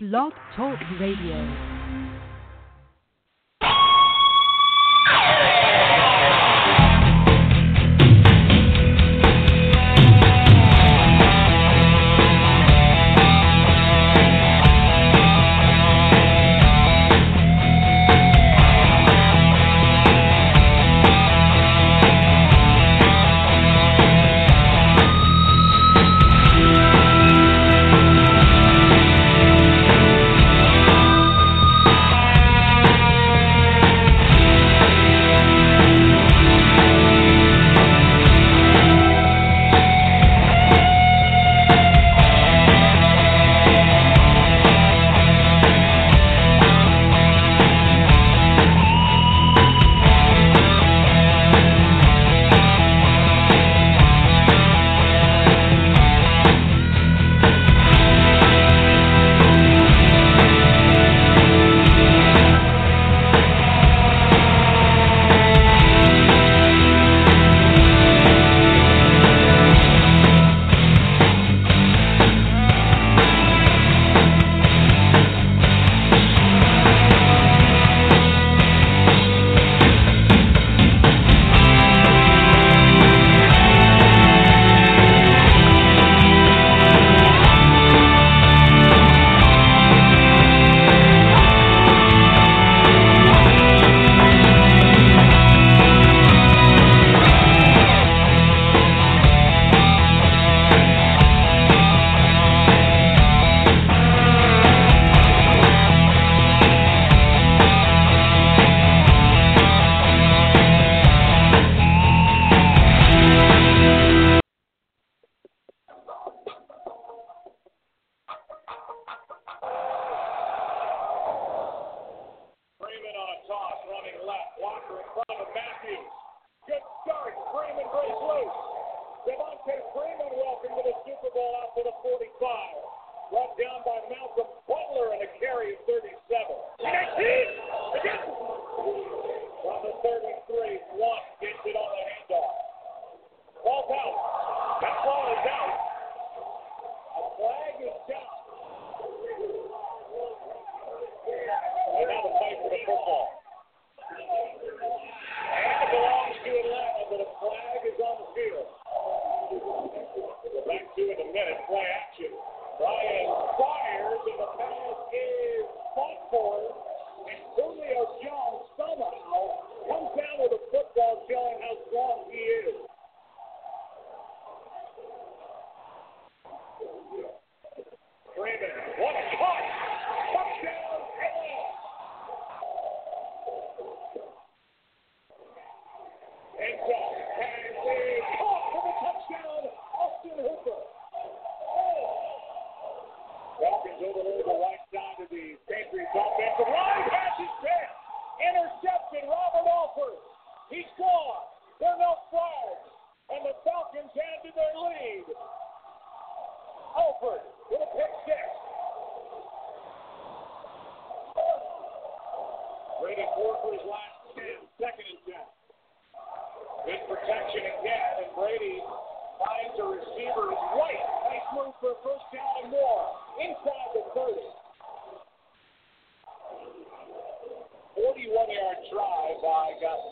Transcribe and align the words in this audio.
Blog 0.00 0.32
Talk 0.54 0.78
Radio. 1.00 1.77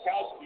House 0.07 0.36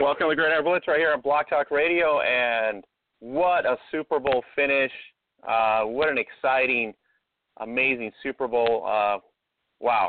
Welcome 0.00 0.30
to 0.30 0.34
Gridiron 0.34 0.64
Blitz 0.64 0.88
right 0.88 0.98
here 0.98 1.12
on 1.12 1.20
Blog 1.20 1.44
Talk 1.50 1.70
Radio, 1.70 2.22
and 2.22 2.82
what 3.18 3.66
a 3.66 3.76
Super 3.90 4.18
Bowl 4.18 4.42
finish! 4.56 4.90
Uh, 5.46 5.82
what 5.82 6.08
an 6.08 6.16
exciting, 6.16 6.94
amazing 7.58 8.10
Super 8.22 8.48
Bowl! 8.48 8.86
Uh, 8.86 9.18
wow, 9.78 10.08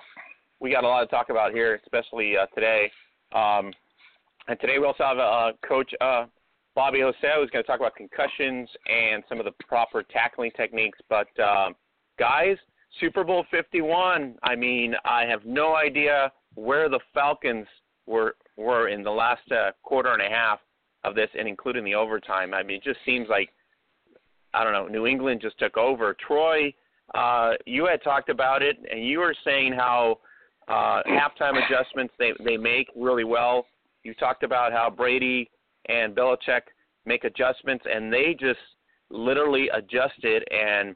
we 0.62 0.72
got 0.72 0.86
a 0.86 0.88
lot 0.88 1.02
to 1.02 1.08
talk 1.08 1.30
about 1.30 1.52
here, 1.52 1.78
especially 1.84 2.38
uh, 2.38 2.46
today. 2.56 2.90
Um, 3.36 3.74
and 4.48 4.58
today 4.62 4.80
we 4.80 4.86
also 4.86 5.04
have 5.04 5.20
uh, 5.20 5.52
Coach 5.68 5.92
uh, 6.00 6.28
Bobby 6.74 7.02
Hosea 7.02 7.36
who's 7.42 7.50
going 7.50 7.62
to 7.62 7.68
talk 7.68 7.82
about 7.82 7.94
concussions 7.94 8.70
and 8.88 9.26
some 9.28 9.40
of 9.40 9.46
the 9.46 9.52
proper 9.68 10.04
tackling 10.04 10.52
techniques. 10.56 11.00
But 11.10 11.28
um, 11.38 11.76
guys, 12.18 12.56
Super 13.02 13.26
Bowl 13.26 13.44
51. 13.52 14.36
I 14.42 14.56
mean, 14.56 14.96
I 15.04 15.26
have 15.26 15.44
no 15.44 15.76
idea 15.76 16.32
where 16.56 16.88
the 16.88 17.02
Falcons 17.14 17.68
were 18.62 18.88
in 18.88 19.04
the 19.04 19.12
last 19.12 19.50
uh, 19.52 19.72
quarter 19.84 20.14
and 20.14 20.22
a 20.22 20.30
half 20.30 20.60
of 21.04 21.16
this, 21.16 21.30
and 21.38 21.48
including 21.48 21.84
the 21.84 21.96
overtime. 21.96 22.54
I 22.54 22.64
mean, 22.64 22.78
it 22.78 22.84
just 22.84 23.00
seems 23.06 23.28
like 23.30 23.50
I 24.54 24.64
don't 24.64 24.74
know. 24.74 24.88
New 24.88 25.08
England 25.08 25.42
just 25.42 25.58
took 25.60 25.78
over. 25.78 26.16
Troy, 26.26 26.74
uh, 27.16 27.54
you 27.66 27.86
had 27.86 28.04
talked 28.04 28.30
about 28.30 28.62
it, 28.62 28.78
and 28.92 29.06
you 29.06 29.20
were 29.20 29.36
saying 29.44 29.74
how 29.74 30.20
uh, 30.68 31.02
halftime 31.08 31.62
adjustments 31.66 32.14
they 32.20 32.34
they 32.44 32.58
make 32.58 32.88
really 32.96 33.24
well. 33.24 33.66
You 34.04 34.14
talked 34.16 34.44
about 34.44 34.72
how 34.72 34.90
Brady 34.90 35.50
and 35.90 36.16
Belichick 36.16 36.62
make 37.06 37.24
adjustments, 37.24 37.86
and 37.92 38.12
they 38.12 38.36
just 38.40 38.60
literally 39.10 39.70
adjusted 39.70 40.44
and 40.52 40.96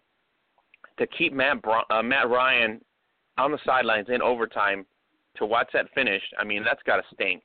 to 0.98 1.08
keep 1.08 1.34
Matt 1.34 1.58
uh, 1.90 2.02
Matt 2.02 2.30
Ryan 2.30 2.82
on 3.38 3.52
the 3.52 3.60
sidelines 3.66 4.08
in 4.10 4.22
overtime 4.22 4.86
to 5.38 5.46
watch 5.46 5.68
that 5.74 5.88
finish. 5.94 6.22
I 6.40 6.44
mean, 6.44 6.64
that's 6.64 6.82
got 6.84 6.98
to 6.98 7.04
sting. 7.14 7.42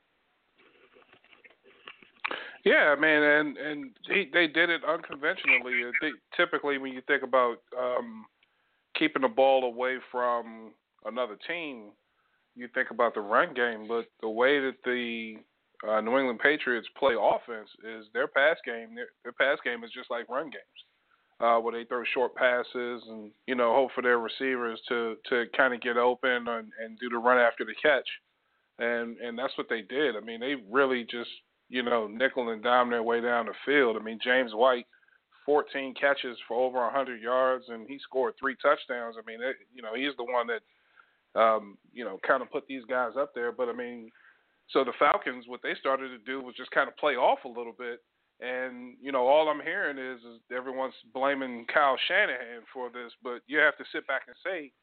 Yeah, 2.63 2.95
man, 2.99 3.23
and 3.23 3.57
and 3.57 3.91
he, 4.07 4.29
they 4.31 4.47
did 4.47 4.69
it 4.69 4.81
unconventionally. 4.87 5.73
They, 6.01 6.11
typically, 6.37 6.77
when 6.77 6.93
you 6.93 7.01
think 7.07 7.23
about 7.23 7.57
um, 7.77 8.25
keeping 8.97 9.23
the 9.23 9.27
ball 9.27 9.63
away 9.63 9.97
from 10.11 10.73
another 11.05 11.37
team, 11.47 11.91
you 12.55 12.67
think 12.73 12.91
about 12.91 13.15
the 13.15 13.21
run 13.21 13.53
game. 13.53 13.87
But 13.87 14.05
the 14.21 14.29
way 14.29 14.59
that 14.59 14.75
the 14.85 15.37
uh, 15.89 16.01
New 16.01 16.17
England 16.19 16.39
Patriots 16.39 16.87
play 16.97 17.15
offense 17.19 17.69
is 17.83 18.05
their 18.13 18.27
pass 18.27 18.57
game. 18.63 18.93
Their, 18.95 19.07
their 19.23 19.33
pass 19.33 19.57
game 19.63 19.83
is 19.83 19.91
just 19.91 20.11
like 20.11 20.29
run 20.29 20.45
games, 20.45 20.79
uh, 21.39 21.57
where 21.59 21.73
they 21.73 21.85
throw 21.85 22.03
short 22.13 22.35
passes 22.35 23.01
and 23.09 23.31
you 23.47 23.55
know 23.55 23.73
hope 23.73 23.91
for 23.95 24.03
their 24.03 24.19
receivers 24.19 24.79
to 24.89 25.15
to 25.29 25.45
kind 25.57 25.73
of 25.73 25.81
get 25.81 25.97
open 25.97 26.47
and, 26.47 26.71
and 26.79 26.99
do 26.99 27.09
the 27.09 27.17
run 27.17 27.39
after 27.39 27.65
the 27.65 27.73
catch, 27.81 28.07
and 28.77 29.17
and 29.17 29.35
that's 29.35 29.57
what 29.57 29.67
they 29.67 29.81
did. 29.81 30.15
I 30.15 30.19
mean, 30.19 30.39
they 30.39 30.55
really 30.69 31.03
just 31.09 31.31
you 31.71 31.81
know, 31.81 32.05
nickel 32.05 32.49
and 32.49 32.61
dime 32.61 32.89
their 32.89 33.01
way 33.01 33.21
down 33.21 33.45
the 33.45 33.53
field. 33.65 33.95
I 33.95 34.03
mean, 34.03 34.19
James 34.21 34.51
White, 34.53 34.85
14 35.45 35.95
catches 35.99 36.37
for 36.45 36.57
over 36.57 36.79
100 36.79 37.21
yards, 37.21 37.63
and 37.69 37.87
he 37.87 37.97
scored 38.03 38.33
three 38.37 38.57
touchdowns. 38.61 39.15
I 39.17 39.25
mean, 39.25 39.41
it, 39.41 39.55
you 39.73 39.81
know, 39.81 39.95
he's 39.95 40.15
the 40.17 40.25
one 40.25 40.47
that, 40.47 41.39
um, 41.39 41.77
you 41.93 42.03
know, 42.03 42.19
kind 42.27 42.41
of 42.41 42.51
put 42.51 42.67
these 42.67 42.83
guys 42.89 43.11
up 43.17 43.33
there. 43.33 43.53
But 43.53 43.69
I 43.69 43.73
mean, 43.73 44.11
so 44.71 44.83
the 44.83 44.91
Falcons, 44.99 45.45
what 45.47 45.61
they 45.63 45.73
started 45.79 46.09
to 46.09 46.17
do 46.19 46.41
was 46.41 46.55
just 46.55 46.71
kind 46.71 46.89
of 46.89 46.97
play 46.97 47.13
off 47.13 47.39
a 47.45 47.47
little 47.47 47.73
bit. 47.77 48.01
And 48.41 48.97
you 49.01 49.13
know, 49.13 49.25
all 49.25 49.47
I'm 49.47 49.61
hearing 49.61 49.97
is, 49.97 50.19
is 50.19 50.41
everyone's 50.55 50.93
blaming 51.13 51.65
Kyle 51.73 51.97
Shanahan 52.09 52.63
for 52.73 52.89
this, 52.89 53.13
but 53.23 53.39
you 53.47 53.59
have 53.59 53.77
to 53.77 53.85
sit 53.93 54.05
back 54.07 54.23
and 54.27 54.35
say 54.43 54.73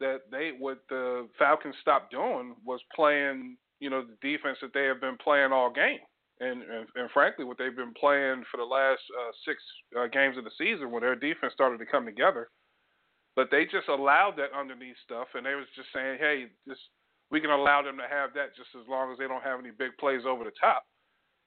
that 0.00 0.22
they 0.32 0.50
what 0.58 0.82
the 0.88 1.28
Falcons 1.38 1.76
stopped 1.80 2.10
doing 2.10 2.56
was 2.64 2.80
playing 2.96 3.56
you 3.80 3.90
know, 3.90 4.04
the 4.04 4.16
defense 4.20 4.58
that 4.62 4.72
they 4.74 4.84
have 4.84 5.00
been 5.00 5.16
playing 5.22 5.52
all 5.52 5.72
game. 5.72 5.98
And, 6.40 6.62
and, 6.62 6.86
and 6.94 7.10
frankly, 7.10 7.44
what 7.44 7.58
they've 7.58 7.74
been 7.74 7.94
playing 7.98 8.44
for 8.50 8.58
the 8.58 8.64
last 8.64 9.02
uh, 9.10 9.32
six 9.44 9.58
uh, 9.98 10.06
games 10.06 10.38
of 10.38 10.44
the 10.44 10.54
season, 10.54 10.90
when 10.90 11.02
their 11.02 11.16
defense 11.16 11.52
started 11.52 11.78
to 11.78 11.86
come 11.86 12.06
together, 12.06 12.48
but 13.34 13.50
they 13.50 13.64
just 13.64 13.88
allowed 13.88 14.34
that 14.38 14.54
underneath 14.54 14.98
stuff, 15.04 15.26
and 15.34 15.44
they 15.44 15.54
was 15.54 15.66
just 15.74 15.88
saying, 15.92 16.18
hey, 16.18 16.46
just 16.66 16.80
we 17.30 17.40
can 17.40 17.50
allow 17.50 17.82
them 17.82 17.98
to 17.98 18.08
have 18.08 18.32
that 18.34 18.56
just 18.56 18.70
as 18.78 18.86
long 18.88 19.12
as 19.12 19.18
they 19.18 19.28
don't 19.28 19.44
have 19.44 19.60
any 19.60 19.70
big 19.70 19.92
plays 20.00 20.22
over 20.26 20.44
the 20.44 20.54
top. 20.58 20.86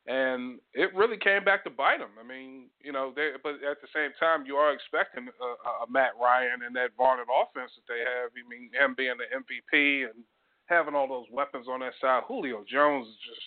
And 0.07 0.57
it 0.73 0.93
really 0.97 1.17
came 1.17 1.45
back 1.45 1.63
to 1.63 1.69
bite 1.69 2.01
them. 2.01 2.17
I 2.17 2.25
mean, 2.25 2.73
you 2.81 2.91
know, 2.91 3.13
they, 3.15 3.38
but 3.43 3.61
at 3.61 3.83
the 3.85 3.91
same 3.93 4.09
time, 4.17 4.50
you 4.50 4.57
are 4.57 4.73
expecting 4.73 5.29
a, 5.29 5.50
a 5.85 5.89
Matt 5.89 6.17
Ryan 6.17 6.65
and 6.65 6.75
that 6.75 6.97
vaunted 6.97 7.29
offense 7.29 7.69
that 7.77 7.85
they 7.85 8.01
have. 8.01 8.33
I 8.33 8.41
mean, 8.50 8.73
him 8.73 8.97
being 8.97 9.13
the 9.21 9.29
MVP 9.29 10.09
and 10.09 10.25
having 10.71 10.95
all 10.95 11.07
those 11.07 11.27
weapons 11.31 11.67
on 11.69 11.81
that 11.81 11.93
side. 11.99 12.23
Julio 12.27 12.63
Jones 12.71 13.07
is 13.07 13.15
just, 13.27 13.41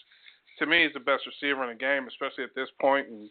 to 0.58 0.66
me, 0.66 0.84
is 0.84 0.92
the 0.92 1.00
best 1.00 1.22
receiver 1.26 1.64
in 1.64 1.70
the 1.70 1.80
game, 1.80 2.06
especially 2.06 2.44
at 2.44 2.54
this 2.54 2.68
point. 2.80 3.08
And 3.08 3.30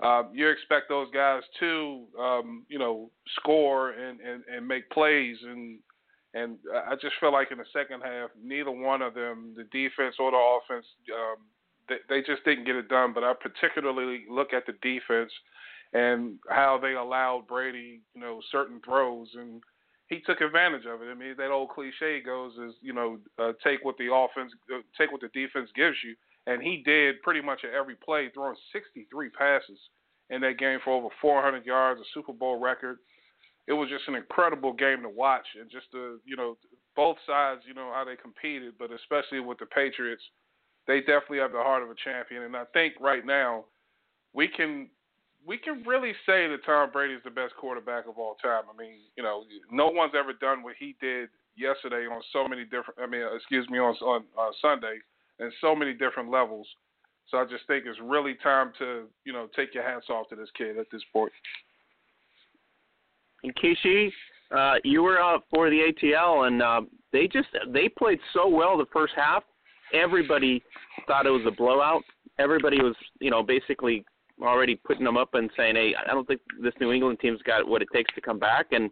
uh, 0.00 0.24
you 0.32 0.48
expect 0.48 0.88
those 0.88 1.08
guys 1.12 1.42
to, 1.58 2.04
um, 2.20 2.66
you 2.68 2.78
know, 2.78 3.10
score 3.40 3.90
and, 3.90 4.20
and, 4.20 4.44
and 4.54 4.68
make 4.68 4.88
plays. 4.90 5.36
And 5.42 5.78
and 6.32 6.58
I 6.86 6.94
just 6.94 7.14
feel 7.18 7.32
like 7.32 7.50
in 7.50 7.58
the 7.58 7.64
second 7.72 8.02
half, 8.02 8.30
neither 8.40 8.70
one 8.70 9.02
of 9.02 9.14
them, 9.14 9.52
the 9.56 9.64
defense 9.64 10.14
or 10.20 10.30
the 10.30 10.36
offense, 10.36 10.86
um, 11.12 11.38
they, 11.88 11.96
they 12.08 12.20
just 12.20 12.44
didn't 12.44 12.66
get 12.66 12.76
it 12.76 12.88
done. 12.88 13.12
But 13.12 13.24
I 13.24 13.32
particularly 13.32 14.26
look 14.30 14.52
at 14.52 14.64
the 14.64 14.74
defense 14.80 15.32
and 15.92 16.38
how 16.48 16.78
they 16.80 16.92
allowed 16.92 17.48
Brady, 17.48 18.02
you 18.14 18.20
know, 18.20 18.40
certain 18.52 18.80
throws 18.84 19.28
and 19.34 19.60
he 20.10 20.20
took 20.26 20.40
advantage 20.40 20.84
of 20.86 21.00
it. 21.02 21.06
I 21.06 21.14
mean, 21.14 21.34
that 21.38 21.50
old 21.50 21.70
cliche 21.70 22.20
goes 22.20 22.52
is, 22.54 22.74
you 22.82 22.92
know, 22.92 23.18
uh, 23.38 23.52
take 23.64 23.84
what 23.84 23.96
the 23.96 24.12
offense, 24.12 24.52
uh, 24.74 24.82
take 24.98 25.12
what 25.12 25.20
the 25.20 25.28
defense 25.28 25.70
gives 25.74 25.96
you, 26.04 26.16
and 26.46 26.60
he 26.60 26.82
did 26.84 27.22
pretty 27.22 27.40
much 27.40 27.60
at 27.64 27.72
every 27.72 27.94
play, 27.94 28.28
throwing 28.34 28.56
63 28.72 29.30
passes 29.30 29.78
in 30.28 30.40
that 30.42 30.58
game 30.58 30.80
for 30.84 30.92
over 30.92 31.08
400 31.22 31.64
yards, 31.64 32.00
a 32.00 32.04
Super 32.12 32.32
Bowl 32.32 32.58
record. 32.58 32.98
It 33.68 33.72
was 33.72 33.88
just 33.88 34.08
an 34.08 34.16
incredible 34.16 34.72
game 34.72 35.02
to 35.02 35.08
watch, 35.08 35.46
and 35.58 35.70
just 35.70 35.86
the, 35.92 36.18
you 36.24 36.34
know, 36.34 36.58
both 36.96 37.16
sides, 37.24 37.60
you 37.66 37.74
know, 37.74 37.92
how 37.94 38.04
they 38.04 38.16
competed, 38.16 38.74
but 38.78 38.90
especially 38.90 39.38
with 39.38 39.58
the 39.58 39.66
Patriots, 39.66 40.22
they 40.88 40.98
definitely 41.00 41.38
have 41.38 41.52
the 41.52 41.58
heart 41.58 41.84
of 41.84 41.90
a 41.90 41.94
champion, 42.02 42.42
and 42.42 42.56
I 42.56 42.64
think 42.72 42.94
right 43.00 43.24
now 43.24 43.66
we 44.34 44.48
can 44.48 44.88
we 45.46 45.58
can 45.58 45.82
really 45.86 46.12
say 46.26 46.46
that 46.48 46.58
Tom 46.66 46.90
Brady 46.92 47.14
is 47.14 47.22
the 47.24 47.30
best 47.30 47.54
quarterback 47.56 48.06
of 48.06 48.18
all 48.18 48.36
time. 48.42 48.64
I 48.72 48.76
mean, 48.76 48.94
you 49.16 49.22
know, 49.22 49.44
no 49.70 49.88
one's 49.88 50.12
ever 50.18 50.32
done 50.32 50.62
what 50.62 50.74
he 50.78 50.96
did 51.00 51.28
yesterday 51.56 52.06
on 52.06 52.22
so 52.32 52.46
many 52.46 52.64
different. 52.64 53.00
I 53.02 53.06
mean, 53.06 53.22
excuse 53.34 53.68
me, 53.68 53.78
on 53.78 53.94
on 53.96 54.24
uh, 54.38 54.50
Sunday, 54.60 54.98
and 55.38 55.52
so 55.60 55.74
many 55.74 55.92
different 55.92 56.30
levels. 56.30 56.66
So 57.30 57.38
I 57.38 57.44
just 57.44 57.66
think 57.66 57.84
it's 57.86 57.98
really 58.02 58.34
time 58.42 58.72
to 58.78 59.04
you 59.24 59.32
know 59.32 59.48
take 59.56 59.74
your 59.74 59.84
hats 59.84 60.06
off 60.10 60.28
to 60.28 60.36
this 60.36 60.50
kid 60.56 60.78
at 60.78 60.86
this 60.92 61.02
point. 61.12 61.32
Nkeshi, 63.44 64.10
uh, 64.54 64.74
you 64.84 65.02
were 65.02 65.18
out 65.18 65.44
for 65.52 65.70
the 65.70 65.92
ATL, 65.92 66.46
and 66.46 66.62
uh, 66.62 66.82
they 67.12 67.26
just 67.26 67.48
they 67.68 67.88
played 67.88 68.18
so 68.34 68.48
well 68.48 68.76
the 68.76 68.86
first 68.92 69.14
half. 69.16 69.42
Everybody 69.92 70.62
thought 71.06 71.26
it 71.26 71.30
was 71.30 71.44
a 71.46 71.50
blowout. 71.50 72.02
Everybody 72.38 72.78
was, 72.78 72.94
you 73.20 73.30
know, 73.30 73.42
basically 73.42 74.04
already 74.42 74.76
putting 74.76 75.04
them 75.04 75.16
up 75.16 75.34
and 75.34 75.50
saying, 75.56 75.76
"Hey, 75.76 75.94
I 75.94 76.12
don't 76.12 76.26
think 76.26 76.40
this 76.60 76.74
New 76.80 76.92
England 76.92 77.20
team's 77.20 77.42
got 77.42 77.66
what 77.66 77.82
it 77.82 77.88
takes 77.92 78.12
to 78.14 78.20
come 78.20 78.38
back." 78.38 78.66
And 78.72 78.90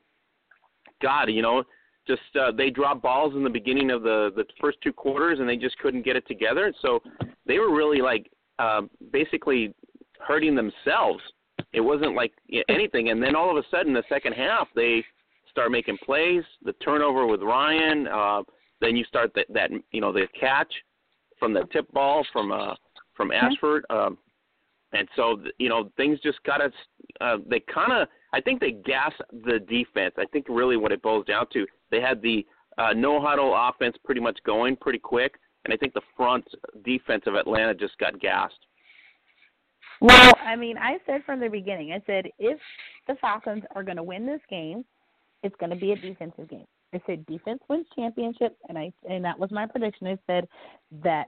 God, 1.03 1.31
you 1.31 1.43
know, 1.43 1.65
just 2.07 2.23
uh, 2.41 2.51
they 2.51 2.71
dropped 2.71 3.03
balls 3.03 3.35
in 3.35 3.45
the 3.45 3.51
beginning 3.51 3.91
of 3.91 4.03
the 4.03 4.31
the 4.35 4.45
first 4.61 4.79
two 4.83 4.93
quarters, 4.93 5.41
and 5.41 5.49
they 5.49 5.57
just 5.57 5.79
couldn't 5.79 6.05
get 6.05 6.17
it 6.17 6.27
together. 6.27 6.73
So 6.81 7.01
they 7.47 7.59
were 7.59 7.75
really 7.75 8.01
like 8.01 8.31
uh, 8.59 8.83
basically 9.13 9.75
hurting 10.21 10.55
themselves. 10.55 11.23
It 11.73 11.81
wasn't 11.81 12.15
like 12.15 12.33
anything. 12.69 13.11
And 13.11 13.23
then 13.23 13.37
all 13.37 13.51
of 13.51 13.57
a 13.57 13.67
sudden, 13.71 13.93
the 13.93 14.05
second 14.09 14.33
half, 14.33 14.69
they 14.75 15.05
start 15.51 15.71
making 15.71 15.99
plays. 16.05 16.43
The 16.65 16.73
turnover 16.75 17.27
with 17.27 17.43
Ryan. 17.43 18.09
Uh, 18.09 18.43
then 18.81 18.97
you 18.97 19.05
start 19.05 19.33
that 19.35 19.47
that 19.53 19.71
you 19.93 20.01
know 20.01 20.13
the 20.13 20.27
catch 20.39 20.73
from 21.39 21.53
the 21.53 21.65
tip 21.73 21.91
ball 21.93 22.25
from 22.33 22.53
uh, 22.53 22.75
from 23.15 23.31
mm-hmm. 23.31 23.47
Ashford. 23.47 23.85
Um, 23.91 24.19
and 24.93 25.09
so 25.17 25.41
you 25.59 25.69
know 25.69 25.91
things 25.97 26.19
just 26.21 26.43
got 26.45 26.59
to 26.59 26.71
uh, 27.21 27.39
they 27.49 27.61
kind 27.61 27.93
of 27.93 28.09
I 28.33 28.41
think 28.41 28.61
they 28.61 28.73
gas 28.73 29.13
the 29.33 29.59
defense. 29.59 30.15
I 30.19 30.25
think 30.33 30.47
really 30.49 30.77
what 30.77 30.93
it 30.93 31.03
boils 31.03 31.27
down 31.27 31.47
to 31.53 31.67
they 31.91 32.01
had 32.01 32.23
the 32.23 32.47
uh, 32.77 32.93
no 32.95 33.21
huddle 33.21 33.55
offense 33.57 33.97
pretty 34.05 34.21
much 34.21 34.39
going 34.45 34.77
pretty 34.77 34.99
quick, 34.99 35.35
and 35.65 35.75
I 35.75 35.77
think 35.77 35.95
the 35.95 36.03
front 36.17 36.45
defense 36.85 37.25
of 37.27 37.35
Atlanta 37.35 37.75
just 37.75 37.99
got 37.99 38.21
gassed. 38.21 38.67
Well, 40.01 40.33
I 40.45 40.55
mean, 40.55 40.79
I 40.79 40.99
said 41.07 41.25
from 41.25 41.41
the 41.41 41.49
beginning, 41.49 41.93
I 41.93 42.01
said 42.07 42.27
if 42.39 42.59
the 43.09 43.17
Falcons 43.21 43.65
are 43.75 43.83
going 43.83 43.97
to 43.97 44.03
win 44.03 44.27
this 44.27 44.41
game, 44.49 44.85
it's 45.43 45.57
going 45.59 45.71
to 45.71 45.77
be 45.77 45.93
a 45.93 45.97
defensive 45.97 46.49
game. 46.49 46.67
I 46.95 47.01
said 47.07 47.27
defense 47.27 47.61
wins 47.69 47.87
championships, 47.95 48.57
and 48.69 48.79
I 48.79 48.93
and 49.09 49.25
that 49.25 49.39
was 49.39 49.51
my 49.51 49.67
prediction. 49.67 50.07
I 50.07 50.19
said 50.27 50.49
that 51.03 51.27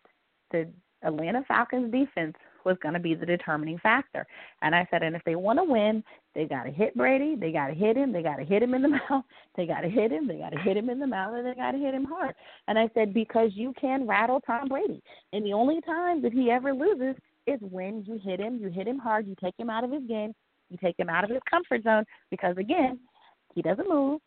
the 0.53 0.69
Atlanta 1.03 1.45
Falcons 1.49 1.93
defense 1.93 2.35
was 2.65 2.77
going 2.83 2.95
to 2.95 3.01
be 3.01 3.15
the 3.15 3.27
determining 3.27 3.79
factor. 3.79 4.27
And 4.63 4.75
I 4.75 4.87
said, 4.91 5.03
and 5.03 5.17
if 5.17 5.23
they 5.25 5.35
want 5.35 5.59
to 5.59 5.65
win, 5.65 6.05
they 6.35 6.45
got 6.45 6.65
to 6.65 6.71
hit 6.71 6.95
Brady, 6.97 7.35
they 7.35 7.53
got 7.53 7.69
to 7.69 7.75
hit 7.75 7.97
him, 7.97 8.13
they 8.13 8.23
got 8.23 8.37
to 8.37 8.45
hit 8.45 8.63
him 8.63 8.75
in 8.75 8.83
the 8.83 8.89
mouth, 9.11 9.25
they 9.57 9.67
got 9.67 9.81
to 9.81 9.89
hit 9.89 10.13
him, 10.13 10.27
they 10.29 10.37
got 10.37 10.51
to 10.51 10.59
hit 10.59 10.77
him 10.77 10.91
in 10.91 10.99
the 10.99 11.07
mouth, 11.07 11.35
and 11.35 11.47
they 11.47 11.55
got 11.55 11.73
to 11.73 11.79
hit 11.79 11.95
him 11.95 12.05
hard. 12.05 12.35
And 12.69 12.79
I 12.79 12.89
said, 12.95 13.15
because 13.15 13.51
you 13.55 13.73
can 13.81 14.07
rattle 14.07 14.41
Tom 14.41 14.69
Brady. 14.69 15.03
And 15.33 15.45
the 15.45 15.53
only 15.53 15.81
time 15.83 16.23
that 16.23 16.33
he 16.33 16.51
ever 16.51 16.73
loses 16.73 17.17
is 17.47 17.59
when 17.61 18.05
you 18.07 18.21
hit 18.23 18.41
him, 18.41 18.59
you 18.61 18.69
hit 18.69 18.87
him 18.87 18.99
hard, 18.99 19.27
you 19.27 19.35
take 19.43 19.55
him 19.59 19.71
out 19.71 19.85
of 19.85 19.91
his 19.91 20.03
game, 20.07 20.35
you 20.69 20.77
take 20.83 20.99
him 20.99 21.09
out 21.09 21.25
of 21.25 21.31
his 21.31 21.41
comfort 21.49 21.83
zone, 21.83 22.05
because 22.31 22.57
again, 22.59 23.01
he 23.55 23.63
doesn't 23.63 23.89
move. 23.89 24.21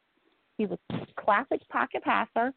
He's 0.57 0.69
a 0.69 0.77
classic 1.17 1.61
pocket 1.69 2.03
passer 2.03 2.53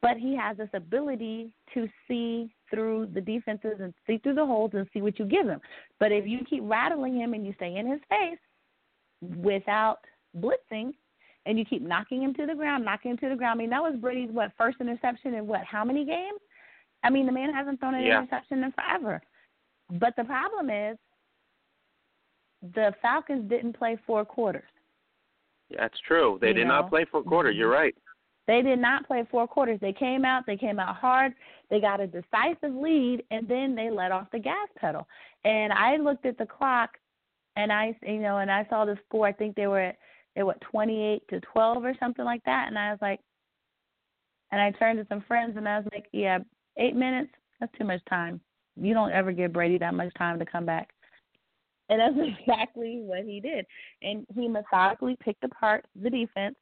but 0.00 0.16
he 0.16 0.36
has 0.36 0.56
this 0.56 0.68
ability 0.74 1.52
to 1.74 1.88
see 2.06 2.54
through 2.70 3.08
the 3.14 3.20
defenses 3.20 3.78
and 3.80 3.92
see 4.06 4.18
through 4.18 4.34
the 4.34 4.46
holes 4.46 4.70
and 4.74 4.86
see 4.92 5.02
what 5.02 5.18
you 5.18 5.24
give 5.24 5.46
him. 5.46 5.60
But 5.98 6.12
if 6.12 6.26
you 6.26 6.40
keep 6.48 6.62
rattling 6.64 7.16
him 7.16 7.34
and 7.34 7.44
you 7.44 7.52
stay 7.56 7.76
in 7.76 7.90
his 7.90 8.00
face 8.08 8.38
without 9.38 9.98
blitzing 10.36 10.92
and 11.46 11.58
you 11.58 11.64
keep 11.64 11.82
knocking 11.82 12.22
him 12.22 12.34
to 12.34 12.46
the 12.46 12.54
ground, 12.54 12.84
knocking 12.84 13.12
him 13.12 13.16
to 13.18 13.28
the 13.28 13.34
ground. 13.34 13.58
I 13.58 13.62
mean, 13.62 13.70
that 13.70 13.82
was 13.82 13.96
Brady's 14.00 14.30
what 14.30 14.52
first 14.56 14.78
interception 14.80 15.34
in 15.34 15.46
what 15.46 15.64
how 15.64 15.84
many 15.84 16.04
games? 16.04 16.38
I 17.02 17.10
mean, 17.10 17.26
the 17.26 17.32
man 17.32 17.52
hasn't 17.52 17.80
thrown 17.80 17.94
an 17.94 18.04
yeah. 18.04 18.18
interception 18.18 18.62
in 18.62 18.72
forever. 18.72 19.20
But 19.90 20.14
the 20.16 20.24
problem 20.24 20.70
is 20.70 20.96
the 22.74 22.92
Falcons 23.02 23.50
didn't 23.50 23.76
play 23.76 23.98
four 24.06 24.24
quarters. 24.24 24.62
That's 25.76 25.98
true. 26.06 26.38
They 26.40 26.48
you 26.48 26.54
did 26.54 26.68
know? 26.68 26.82
not 26.82 26.90
play 26.90 27.04
four 27.10 27.22
quarter. 27.22 27.50
You're 27.50 27.72
mm-hmm. 27.72 27.82
right. 27.82 27.94
They 28.46 28.62
did 28.62 28.78
not 28.78 29.06
play 29.06 29.24
four 29.30 29.46
quarters. 29.46 29.78
They 29.80 29.92
came 29.92 30.24
out, 30.24 30.44
they 30.46 30.56
came 30.56 30.78
out 30.80 30.96
hard, 30.96 31.32
they 31.70 31.80
got 31.80 32.00
a 32.00 32.06
decisive 32.06 32.74
lead, 32.74 33.22
and 33.30 33.46
then 33.46 33.74
they 33.74 33.90
let 33.90 34.12
off 34.12 34.26
the 34.32 34.38
gas 34.38 34.68
pedal. 34.76 35.06
And 35.44 35.72
I 35.72 35.96
looked 35.96 36.26
at 36.26 36.38
the 36.38 36.46
clock, 36.46 36.90
and 37.56 37.72
I, 37.72 37.96
you 38.02 38.18
know, 38.18 38.38
and 38.38 38.50
I 38.50 38.66
saw 38.68 38.84
the 38.84 38.98
score. 39.06 39.26
I 39.26 39.32
think 39.32 39.54
they 39.54 39.68
were 39.68 39.80
at, 39.80 39.96
they 40.34 40.42
were 40.42 40.56
28 40.70 41.22
to 41.28 41.40
12 41.40 41.84
or 41.84 41.94
something 42.00 42.24
like 42.24 42.42
that. 42.44 42.66
And 42.68 42.78
I 42.78 42.90
was 42.90 42.98
like, 43.00 43.20
and 44.50 44.60
I 44.60 44.70
turned 44.72 44.98
to 44.98 45.06
some 45.08 45.24
friends, 45.28 45.56
and 45.56 45.68
I 45.68 45.78
was 45.78 45.86
like, 45.92 46.06
yeah, 46.12 46.38
eight 46.78 46.96
minutes, 46.96 47.30
that's 47.60 47.72
too 47.78 47.84
much 47.84 48.00
time. 48.08 48.40
You 48.76 48.92
don't 48.92 49.12
ever 49.12 49.32
give 49.32 49.52
Brady 49.52 49.78
that 49.78 49.94
much 49.94 50.12
time 50.14 50.38
to 50.38 50.46
come 50.46 50.66
back. 50.66 50.90
And 51.88 52.00
that's 52.00 52.28
exactly 52.40 53.02
what 53.04 53.24
he 53.24 53.38
did. 53.38 53.66
And 54.02 54.26
he 54.34 54.48
methodically 54.48 55.16
picked 55.22 55.44
apart 55.44 55.84
the 56.00 56.10
defense 56.10 56.56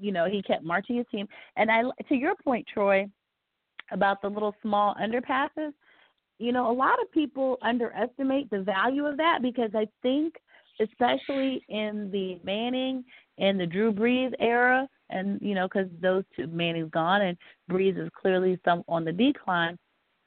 you 0.00 0.12
know, 0.12 0.26
he 0.26 0.42
kept 0.42 0.64
marching 0.64 0.96
his 0.96 1.06
team. 1.10 1.26
And 1.56 1.70
I, 1.70 1.82
to 2.08 2.14
your 2.14 2.34
point, 2.42 2.66
Troy, 2.72 3.08
about 3.90 4.22
the 4.22 4.28
little 4.28 4.54
small 4.62 4.94
underpasses, 5.00 5.72
you 6.38 6.52
know, 6.52 6.70
a 6.70 6.72
lot 6.72 7.00
of 7.00 7.10
people 7.12 7.58
underestimate 7.62 8.50
the 8.50 8.62
value 8.62 9.06
of 9.06 9.16
that 9.16 9.40
because 9.42 9.70
I 9.74 9.86
think, 10.02 10.34
especially 10.80 11.64
in 11.68 12.10
the 12.10 12.40
Manning 12.44 13.04
and 13.38 13.58
the 13.58 13.66
Drew 13.66 13.92
Brees 13.92 14.32
era, 14.40 14.88
and 15.10 15.40
you 15.40 15.54
know, 15.54 15.68
because 15.68 15.88
those 16.00 16.24
two 16.34 16.46
Manning's 16.48 16.90
gone 16.90 17.22
and 17.22 17.36
Brees 17.70 17.98
is 17.98 18.10
clearly 18.20 18.58
some 18.64 18.82
on 18.88 19.04
the 19.04 19.12
decline. 19.12 19.78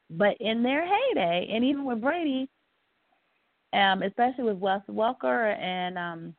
But 0.10 0.38
in 0.40 0.64
their 0.64 0.86
heyday, 0.86 1.50
and 1.52 1.66
even 1.66 1.84
with 1.84 2.00
Brady, 2.00 2.48
um, 3.74 4.02
especially 4.04 4.46
with 4.46 4.58
Wes 4.58 4.82
Welker 4.90 5.58
and 5.60 5.98
um, 5.98 6.36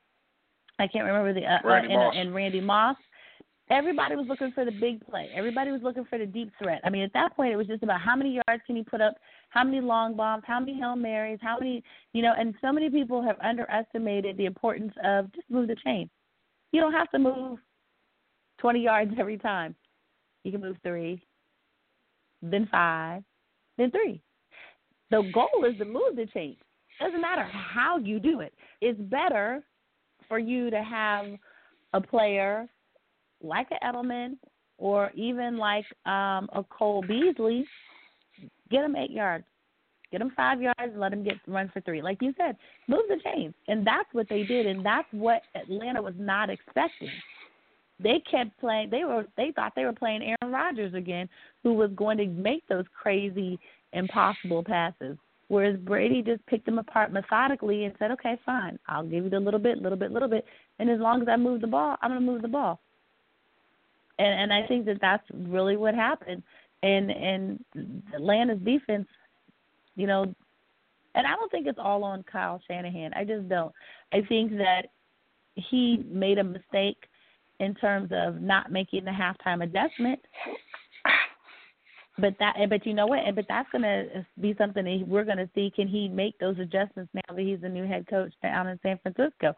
I 0.78 0.86
can't 0.86 1.04
remember 1.04 1.32
the 1.32 1.46
uh, 1.46 1.58
Randy 1.64 1.94
uh, 1.94 1.98
and, 1.98 2.18
and 2.18 2.34
Randy 2.34 2.60
Moss. 2.60 2.96
Everybody 3.70 4.16
was 4.16 4.26
looking 4.28 4.50
for 4.52 4.64
the 4.64 4.70
big 4.70 5.04
play. 5.06 5.28
Everybody 5.34 5.70
was 5.70 5.82
looking 5.82 6.06
for 6.06 6.18
the 6.18 6.24
deep 6.24 6.50
threat. 6.62 6.80
I 6.84 6.90
mean, 6.90 7.02
at 7.02 7.12
that 7.12 7.36
point, 7.36 7.52
it 7.52 7.56
was 7.56 7.66
just 7.66 7.82
about 7.82 8.00
how 8.00 8.16
many 8.16 8.40
yards 8.46 8.62
can 8.66 8.76
he 8.76 8.82
put 8.82 9.02
up, 9.02 9.14
how 9.50 9.62
many 9.62 9.80
long 9.80 10.16
bombs, 10.16 10.44
how 10.46 10.58
many 10.58 10.78
hail 10.78 10.96
marys, 10.96 11.38
how 11.42 11.58
many, 11.58 11.82
you 12.14 12.22
know. 12.22 12.32
And 12.38 12.54
so 12.62 12.72
many 12.72 12.88
people 12.88 13.22
have 13.22 13.36
underestimated 13.44 14.38
the 14.38 14.46
importance 14.46 14.92
of 15.04 15.30
just 15.34 15.50
move 15.50 15.68
the 15.68 15.76
chain. 15.84 16.08
You 16.72 16.80
don't 16.80 16.92
have 16.92 17.10
to 17.10 17.18
move 17.18 17.58
20 18.58 18.80
yards 18.80 19.12
every 19.18 19.36
time. 19.36 19.74
You 20.44 20.52
can 20.52 20.60
move 20.62 20.76
three, 20.82 21.22
then 22.40 22.68
five, 22.70 23.22
then 23.76 23.90
three. 23.90 24.22
The 25.10 25.30
goal 25.34 25.66
is 25.70 25.76
to 25.78 25.84
move 25.84 26.16
the 26.16 26.26
chain. 26.32 26.56
Doesn't 27.00 27.20
matter 27.20 27.44
how 27.44 27.98
you 27.98 28.18
do 28.18 28.40
it. 28.40 28.52
It's 28.80 28.98
better 28.98 29.62
for 30.28 30.38
you 30.38 30.70
to 30.70 30.82
have 30.82 31.26
a 31.92 32.00
player 32.00 32.68
like 33.42 33.68
a 33.70 33.84
Edelman 33.84 34.36
or 34.78 35.10
even 35.14 35.58
like 35.58 35.84
um, 36.06 36.48
a 36.52 36.64
Cole 36.70 37.02
Beasley, 37.06 37.64
get 38.70 38.84
him 38.84 38.96
eight 38.96 39.10
yards, 39.10 39.44
get 40.12 40.20
him 40.20 40.32
five 40.36 40.60
yards, 40.60 40.92
let 40.96 41.12
him 41.12 41.24
get 41.24 41.34
run 41.46 41.70
for 41.72 41.80
three. 41.80 42.00
Like 42.00 42.18
you 42.20 42.32
said, 42.36 42.56
move 42.86 43.02
the 43.08 43.18
chains, 43.24 43.54
and 43.66 43.86
that's 43.86 44.08
what 44.12 44.28
they 44.28 44.44
did, 44.44 44.66
and 44.66 44.84
that's 44.84 45.08
what 45.10 45.42
Atlanta 45.54 46.00
was 46.00 46.14
not 46.16 46.50
expecting. 46.50 47.10
They 48.00 48.22
kept 48.30 48.58
playing. 48.60 48.90
They 48.90 49.04
were. 49.04 49.26
They 49.36 49.52
thought 49.54 49.72
they 49.74 49.84
were 49.84 49.92
playing 49.92 50.22
Aaron 50.22 50.54
Rodgers 50.54 50.94
again, 50.94 51.28
who 51.64 51.74
was 51.74 51.90
going 51.96 52.16
to 52.18 52.26
make 52.26 52.66
those 52.68 52.84
crazy, 53.00 53.58
impossible 53.92 54.62
passes. 54.62 55.16
Whereas 55.48 55.78
Brady 55.78 56.22
just 56.22 56.44
picked 56.46 56.66
them 56.66 56.78
apart 56.78 57.10
methodically 57.10 57.84
and 57.84 57.94
said, 57.98 58.10
"Okay, 58.12 58.38
fine, 58.44 58.78
I'll 58.86 59.04
give 59.04 59.24
you 59.24 59.30
the 59.30 59.40
little 59.40 59.60
bit, 59.60 59.78
little 59.78 59.98
bit, 59.98 60.12
little 60.12 60.28
bit, 60.28 60.44
and 60.78 60.90
as 60.90 61.00
long 61.00 61.22
as 61.22 61.28
I 61.28 61.36
move 61.36 61.62
the 61.62 61.66
ball, 61.66 61.96
I'm 62.02 62.10
going 62.10 62.20
to 62.20 62.26
move 62.26 62.42
the 62.42 62.48
ball." 62.48 62.80
And 64.18 64.40
and 64.40 64.52
I 64.52 64.66
think 64.66 64.84
that 64.86 65.00
that's 65.00 65.24
really 65.32 65.76
what 65.76 65.94
happened. 65.94 66.42
And 66.82 67.10
and 67.10 67.64
Atlanta's 68.14 68.60
defense, 68.64 69.08
you 69.96 70.06
know, 70.06 70.34
and 71.14 71.26
I 71.26 71.34
don't 71.34 71.50
think 71.50 71.66
it's 71.66 71.78
all 71.82 72.04
on 72.04 72.22
Kyle 72.24 72.60
Shanahan. 72.68 73.14
I 73.14 73.24
just 73.24 73.48
don't. 73.48 73.72
I 74.12 74.20
think 74.28 74.52
that 74.58 74.82
he 75.54 76.04
made 76.10 76.38
a 76.38 76.44
mistake 76.44 76.98
in 77.58 77.74
terms 77.74 78.10
of 78.12 78.40
not 78.40 78.70
making 78.70 79.04
the 79.04 79.10
halftime 79.10 79.64
adjustment 79.64 80.20
but 82.20 82.34
that, 82.38 82.56
but 82.68 82.84
you 82.84 82.94
know 82.94 83.06
what? 83.06 83.20
And 83.20 83.34
But 83.34 83.46
that's 83.48 83.68
going 83.70 83.82
to 83.82 84.26
be 84.40 84.54
something 84.58 84.84
that 84.84 85.08
we're 85.08 85.24
going 85.24 85.38
to 85.38 85.48
see. 85.54 85.72
Can 85.74 85.88
he 85.88 86.08
make 86.08 86.38
those 86.38 86.58
adjustments 86.58 87.10
now 87.14 87.34
that 87.34 87.40
he's 87.42 87.60
the 87.60 87.68
new 87.68 87.86
head 87.86 88.06
coach 88.08 88.32
down 88.42 88.68
in 88.68 88.78
San 88.82 88.98
Francisco? 89.02 89.54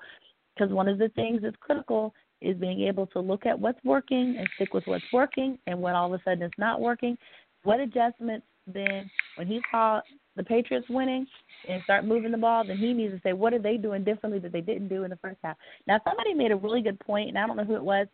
Because 0.54 0.72
one 0.72 0.88
of 0.88 0.98
the 0.98 1.08
things 1.10 1.40
that's 1.42 1.56
critical 1.60 2.14
is 2.40 2.56
being 2.56 2.82
able 2.82 3.06
to 3.08 3.20
look 3.20 3.46
at 3.46 3.58
what's 3.58 3.82
working 3.84 4.36
and 4.38 4.48
stick 4.56 4.74
with 4.74 4.86
what's 4.86 5.04
working, 5.12 5.58
and 5.66 5.80
when 5.80 5.94
all 5.94 6.12
of 6.12 6.20
a 6.20 6.22
sudden 6.24 6.42
it's 6.42 6.58
not 6.58 6.80
working, 6.80 7.16
what 7.62 7.80
adjustments 7.80 8.46
then? 8.66 9.10
When 9.36 9.46
he 9.46 9.60
saw 9.70 10.00
the 10.36 10.44
Patriots 10.44 10.86
winning 10.88 11.26
and 11.68 11.82
start 11.84 12.04
moving 12.04 12.30
the 12.32 12.38
ball, 12.38 12.64
then 12.66 12.78
he 12.78 12.92
needs 12.92 13.14
to 13.14 13.20
say 13.22 13.32
what 13.32 13.52
are 13.52 13.58
they 13.58 13.76
doing 13.76 14.04
differently 14.04 14.38
that 14.40 14.52
they 14.52 14.60
didn't 14.60 14.88
do 14.88 15.04
in 15.04 15.10
the 15.10 15.16
first 15.16 15.38
half. 15.42 15.56
Now, 15.86 16.00
somebody 16.04 16.34
made 16.34 16.52
a 16.52 16.56
really 16.56 16.82
good 16.82 16.98
point, 17.00 17.28
and 17.28 17.38
I 17.38 17.46
don't 17.46 17.56
know 17.56 17.64
who 17.64 17.76
it 17.76 17.84
was 17.84 18.06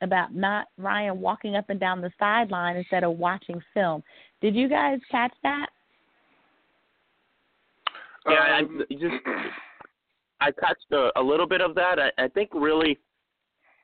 about 0.00 0.34
Matt 0.34 0.68
Ryan 0.76 1.20
walking 1.20 1.56
up 1.56 1.70
and 1.70 1.80
down 1.80 2.00
the 2.00 2.12
sideline 2.18 2.76
instead 2.76 3.04
of 3.04 3.18
watching 3.18 3.60
film. 3.74 4.02
Did 4.40 4.54
you 4.54 4.68
guys 4.68 4.98
catch 5.10 5.32
that? 5.42 5.66
Yeah, 8.26 8.58
Um, 8.58 8.82
I 8.90 8.94
just 8.94 9.14
I 10.40 10.50
touched 10.52 10.92
a, 10.92 11.10
a 11.16 11.22
little 11.22 11.46
bit 11.46 11.60
of 11.60 11.74
that. 11.74 11.98
I, 11.98 12.24
I 12.24 12.28
think 12.28 12.50
really 12.54 12.98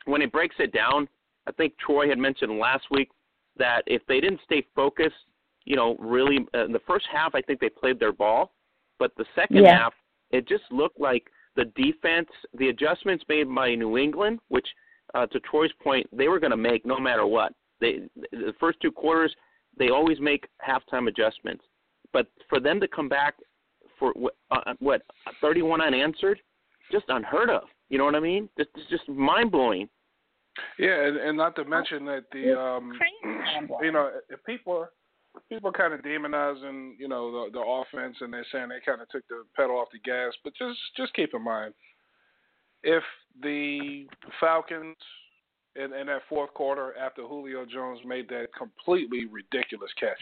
when 0.05 0.23
it 0.23 0.31
breaks 0.33 0.57
it 0.59 0.73
down, 0.73 1.09
I 1.47 1.53
think 1.53 1.75
Troy 1.79 2.09
had 2.09 2.19
mentioned 2.19 2.59
last 2.59 2.85
week 2.91 3.11
that 3.57 3.83
if 3.87 4.03
they 4.07 4.21
didn't 4.21 4.41
stay 4.45 4.67
focused, 4.75 5.15
you 5.65 5.77
know, 5.77 5.97
really 5.99 6.39
uh, 6.55 6.65
in 6.65 6.73
the 6.73 6.81
first 6.87 7.07
half, 7.13 7.35
I 7.35 7.41
think 7.41 7.61
they 7.61 7.69
played 7.69 7.99
their 7.99 8.13
ball, 8.13 8.53
but 8.99 9.13
the 9.17 9.25
second 9.35 9.65
Yeah. 9.65 9.79
half, 9.79 9.95
it 10.31 10.47
just 10.47 10.65
looked 10.71 11.01
like 11.01 11.31
the 11.57 11.67
defense, 11.77 12.29
the 12.59 12.69
adjustments 12.69 13.25
made 13.29 13.53
by 13.53 13.75
New 13.75 13.97
England, 13.97 14.41
which 14.49 14.67
uh, 15.15 15.27
to 15.27 15.41
Troy's 15.41 15.73
point, 15.83 16.07
they 16.13 16.29
were 16.29 16.41
going 16.41 16.51
to 16.51 16.57
make 16.57 16.85
no 16.85 16.99
matter 16.99 17.27
what. 17.27 17.53
They 17.81 18.03
the 18.33 18.55
first 18.61 18.79
two 18.81 18.93
quarters, 18.93 19.35
they 19.79 19.91
always 19.91 20.21
make 20.21 20.47
halftime 20.67 21.09
adjustments, 21.09 21.65
but 22.13 22.27
for 22.49 22.61
them 22.61 22.81
to 22.81 22.89
come 22.89 23.09
back 23.09 23.35
for 23.99 24.13
what, 24.15 24.35
uh, 24.51 24.75
what 24.79 25.03
31 25.41 25.81
unanswered, 25.81 26.41
just 26.91 27.05
unheard 27.09 27.51
of. 27.51 27.65
You 27.89 27.99
know 27.99 28.05
what 28.05 28.15
I 28.15 28.21
mean? 28.21 28.49
Just 28.57 28.71
it's 28.77 28.89
just 28.91 29.09
mind 29.09 29.51
blowing. 29.53 29.89
Yeah, 30.79 31.07
and, 31.07 31.17
and 31.17 31.37
not 31.37 31.57
to 31.57 31.65
mention 31.65 32.05
that 32.07 32.25
the 32.33 32.59
um, 32.59 32.93
you 33.83 33.93
know, 33.93 34.11
if 34.29 34.45
people 34.45 34.73
are 34.73 34.91
people 35.49 35.69
are 35.71 35.73
kind 35.73 35.93
of 35.93 36.01
demonizing, 36.01 36.93
you 36.99 37.09
know, 37.09 37.31
the 37.33 37.53
the 37.53 37.61
offense, 37.61 38.17
and 38.21 38.33
they're 38.33 38.47
saying 38.53 38.69
they 38.69 38.81
kind 38.85 39.01
of 39.03 39.09
took 39.09 39.27
the 39.29 39.45
pedal 39.57 39.77
off 39.77 39.89
the 39.93 39.99
gas. 39.99 40.33
But 40.43 40.55
just 40.57 40.79
just 40.97 41.15
keep 41.15 41.35
in 41.35 41.43
mind, 41.43 41.75
if 42.83 43.03
the 43.43 44.07
Falcons 44.41 44.97
in, 45.77 45.93
in 45.93 46.07
that 46.07 46.23
fourth 46.29 46.53
quarter 46.55 46.95
after 46.97 47.23
Julio 47.23 47.65
Jones 47.67 48.01
made 48.05 48.29
that 48.29 48.49
completely 48.57 49.27
ridiculous 49.27 49.91
catch 49.99 50.21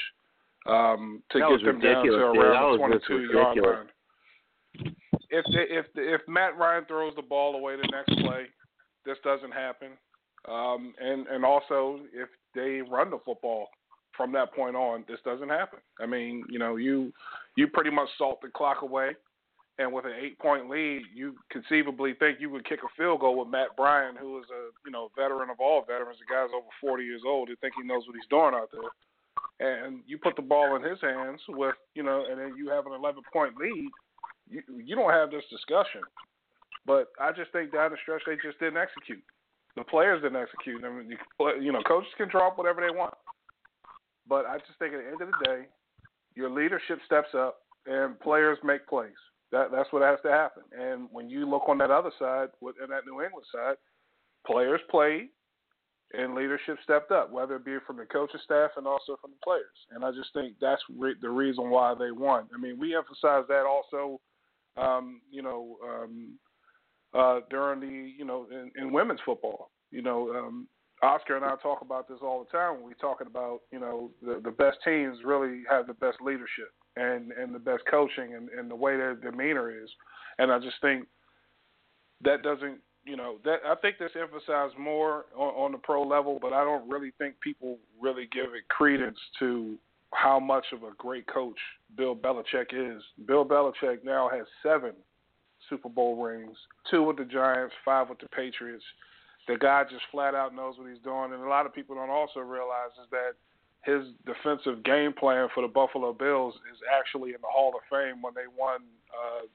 um, 0.67 1.23
to 1.31 1.39
That 1.39 1.51
get 1.51 1.65
them 1.65 1.81
down 1.81 2.07
to. 2.07 2.13
Around 2.13 2.81
was 2.81 3.01
the 3.03 3.07
22 3.07 3.33
yard 3.33 3.59
line. 3.59 4.97
If 5.31 5.45
they, 5.53 5.75
if 5.75 5.87
if 5.95 6.21
Matt 6.29 6.57
Ryan 6.59 6.85
throws 6.87 7.15
the 7.17 7.23
ball 7.23 7.55
away 7.55 7.77
the 7.77 7.89
next 7.91 8.23
play, 8.23 8.47
this 9.05 9.17
doesn't 9.25 9.53
happen. 9.53 9.89
Um, 10.49 10.95
and 11.01 11.27
and 11.27 11.45
also 11.45 12.01
if 12.13 12.29
they 12.55 12.81
run 12.83 13.11
the 13.11 13.19
football 13.25 13.69
from 14.17 14.33
that 14.33 14.55
point 14.55 14.77
on, 14.77 15.05
this 15.09 15.19
doesn't 15.25 15.49
happen. 15.49 15.79
I 16.01 16.07
mean, 16.07 16.45
you 16.49 16.59
know, 16.59 16.77
you 16.77 17.13
you 17.57 17.67
pretty 17.67 17.91
much 17.91 18.09
salt 18.19 18.41
the 18.43 18.49
clock 18.49 18.83
away, 18.83 19.13
and 19.79 19.93
with 19.93 20.05
an 20.05 20.13
eight 20.21 20.39
point 20.39 20.69
lead, 20.69 21.03
you 21.15 21.35
conceivably 21.51 22.15
think 22.15 22.41
you 22.41 22.51
would 22.51 22.69
kick 22.69 22.81
a 22.85 22.93
field 22.97 23.21
goal 23.21 23.39
with 23.39 23.49
Matt 23.49 23.77
Bryant, 23.77 24.19
who 24.19 24.39
is 24.39 24.45
a 24.51 24.71
you 24.85 24.93
know 24.93 25.11
veteran 25.17 25.51
of 25.51 25.61
all 25.61 25.85
veterans. 25.87 26.19
The 26.19 26.33
guy's 26.33 26.53
over 26.55 26.69
40 26.81 27.05
years 27.05 27.23
old. 27.27 27.49
You 27.49 27.57
think 27.61 27.75
he 27.77 27.87
knows 27.87 28.07
what 28.07 28.17
he's 28.17 28.29
doing 28.29 28.53
out 28.55 28.69
there, 28.71 28.93
and 29.61 30.01
you 30.07 30.19
put 30.19 30.37
the 30.37 30.43
ball 30.43 30.77
in 30.77 30.83
his 30.83 31.01
hands 31.01 31.41
with 31.49 31.75
you 31.95 32.03
know, 32.03 32.27
and 32.31 32.39
then 32.39 32.55
you 32.57 32.69
have 32.69 32.87
an 32.87 32.93
11 32.93 33.23
point 33.33 33.57
lead. 33.57 33.89
You 34.51 34.63
you 34.77 34.95
don't 34.95 35.13
have 35.13 35.31
this 35.31 35.45
discussion. 35.51 36.03
But 36.85 37.13
I 37.21 37.31
just 37.33 37.53
think 37.53 37.73
down 37.73 37.93
the 37.93 37.97
stretch 38.03 38.23
they 38.27 38.37
just 38.43 38.59
didn't 38.59 38.77
execute. 38.77 39.23
The 39.77 39.85
players 39.85 40.21
didn't 40.23 40.43
execute. 40.43 40.85
I 40.85 40.91
mean, 40.91 41.17
you 41.63 41.73
know, 41.73 41.83
coaches 41.87 42.11
can 42.19 42.29
drop 42.29 42.59
whatever 42.59 42.81
they 42.81 42.95
want. 42.95 43.15
But 44.29 44.47
I 44.47 44.59
just 44.59 44.79
think 44.79 44.93
at 44.93 45.01
the 45.01 45.07
end 45.07 45.23
of 45.23 45.29
the 45.29 45.45
day, 45.45 45.61
your 46.35 46.51
leadership 46.51 46.99
steps 47.07 47.35
up 47.35 47.61
and 47.87 48.19
players 48.21 48.59
make 48.63 48.87
plays. 48.87 49.13
That 49.53 49.71
that's 49.71 49.93
what 49.93 50.03
has 50.03 50.19
to 50.25 50.31
happen. 50.31 50.63
And 50.77 51.09
when 51.13 51.29
you 51.29 51.49
look 51.49 51.69
on 51.69 51.79
that 51.79 51.91
other 51.91 52.11
side, 52.19 52.49
in 52.63 52.89
that 52.91 53.07
New 53.07 53.23
England 53.23 53.47
side, 53.55 53.77
players 54.47 54.81
played 54.91 55.29
and 56.15 56.35
leadership 56.35 56.79
stepped 56.83 57.13
up, 57.13 57.31
whether 57.31 57.57
it 57.57 57.65
be 57.65 57.77
from 57.87 57.99
the 57.99 58.05
coaching 58.05 58.41
staff 58.45 58.71
and 58.77 58.87
also 58.87 59.17
from 59.21 59.31
the 59.31 59.45
players. 59.45 59.65
And 59.93 60.05
I 60.05 60.11
just 60.11 60.33
think 60.35 60.55
that's 60.61 60.83
re- 60.99 61.15
the 61.21 61.31
reason 61.31 61.71
why 61.71 61.95
they 61.95 62.11
won. 62.11 62.49
I 62.55 62.61
mean, 62.61 62.79
we 62.79 62.97
emphasize 62.97 63.45
that 63.49 63.65
also, 63.67 64.21
um, 64.77 65.21
you 65.31 65.43
know, 65.43 65.77
um, 65.87 66.39
uh, 67.15 67.41
during 67.51 67.81
the, 67.81 68.13
you 68.17 68.25
know, 68.25 68.47
in, 68.51 68.71
in 68.77 68.93
women's 68.93 69.21
football. 69.25 69.71
You 69.91 70.03
know, 70.03 70.31
um, 70.31 70.67
Oscar 71.03 71.37
and 71.37 71.45
I 71.45 71.55
talk 71.63 71.83
about 71.83 72.09
this 72.09 72.19
all 72.23 72.45
the 72.45 72.57
time 72.57 72.77
when 72.77 72.85
we're 72.85 72.95
talking 72.95 73.27
about, 73.27 73.61
you 73.71 73.81
know, 73.81 74.11
the, 74.23 74.41
the 74.43 74.51
best 74.51 74.79
teams 74.85 75.19
really 75.25 75.63
have 75.69 75.87
the 75.87 75.95
best 75.95 76.19
leadership 76.23 76.71
and, 76.97 77.33
and 77.33 77.55
the 77.55 77.59
best 77.59 77.83
coaching 77.91 78.35
and, 78.35 78.49
and 78.51 78.71
the 78.71 78.77
way 78.77 78.97
their 78.97 79.15
demeanor 79.15 79.71
is. 79.71 79.91
And 80.39 80.53
I 80.53 80.59
just 80.59 80.77
think 80.81 81.07
that 82.23 82.43
doesn't, 82.43 82.79
you 83.05 83.17
know, 83.17 83.37
that 83.45 83.59
I 83.67 83.75
think 83.77 83.99
this 83.99 84.11
emphasized 84.21 84.79
more 84.79 85.27
on, 85.37 85.55
on 85.55 85.73
the 85.73 85.79
pro 85.79 86.03
level, 86.03 86.39
but 86.41 86.53
I 86.53 86.65
don't 86.65 86.89
really 86.89 87.13
think 87.19 87.41
people 87.41 87.79
really 88.01 88.29
give 88.33 88.55
it 88.55 88.69
credence 88.69 89.19
to 89.41 89.77
how 90.15 90.39
much 90.39 90.67
of 90.73 90.83
a 90.83 90.95
great 90.99 91.27
coach 91.27 91.59
Bill 91.97 92.15
Belichick 92.15 92.73
is. 92.73 93.03
Bill 93.27 93.45
Belichick 93.45 94.05
now 94.05 94.29
has 94.29 94.47
seven 94.63 94.93
Super 95.71 95.89
Bowl 95.89 96.23
rings, 96.23 96.57
two 96.91 97.03
with 97.03 97.17
the 97.17 97.25
Giants, 97.25 97.75
five 97.85 98.09
with 98.09 98.19
the 98.19 98.29
Patriots 98.29 98.85
the 99.49 99.57
guy 99.57 99.83
just 99.85 100.05
flat 100.11 100.35
out 100.35 100.55
knows 100.55 100.79
what 100.79 100.89
he's 100.89 101.03
doing. 101.03 101.33
And 101.33 101.43
a 101.43 101.49
lot 101.49 101.67
of 101.67 101.75
people 101.75 101.97
don't 101.97 102.11
also 102.11 102.41
realize 102.41 102.95
is 103.03 103.11
that 103.11 103.35
his 103.85 104.03
defensive 104.27 104.85
game 104.85 105.13
plan 105.13 105.49
for 105.55 105.63
the 105.63 105.69
Buffalo 105.69 106.13
Bills 106.13 106.55
is 106.73 106.79
actually 106.99 107.31
in 107.31 107.41
the 107.41 107.51
Hall 107.51 107.73
of 107.75 107.83
Fame 107.91 108.23
when 108.23 108.33
they 108.35 108.47
won 108.57 108.81
uh, 109.11 109.47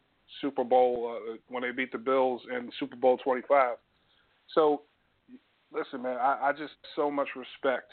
Super 0.42 0.63
Bowl 0.63 1.18
uh, 1.18 1.38
when 1.48 1.63
they 1.63 1.72
beat 1.72 1.92
the 1.92 1.98
Bills 1.98 2.42
in 2.52 2.70
Super 2.80 2.98
Bowl 2.98 3.18
25. 3.24 3.78
So, 4.54 4.82
listen, 5.74 6.02
man, 6.02 6.18
I, 6.18 6.50
I 6.50 6.52
just 6.52 6.74
so 6.96 7.10
much 7.10 7.30
respect 7.36 7.92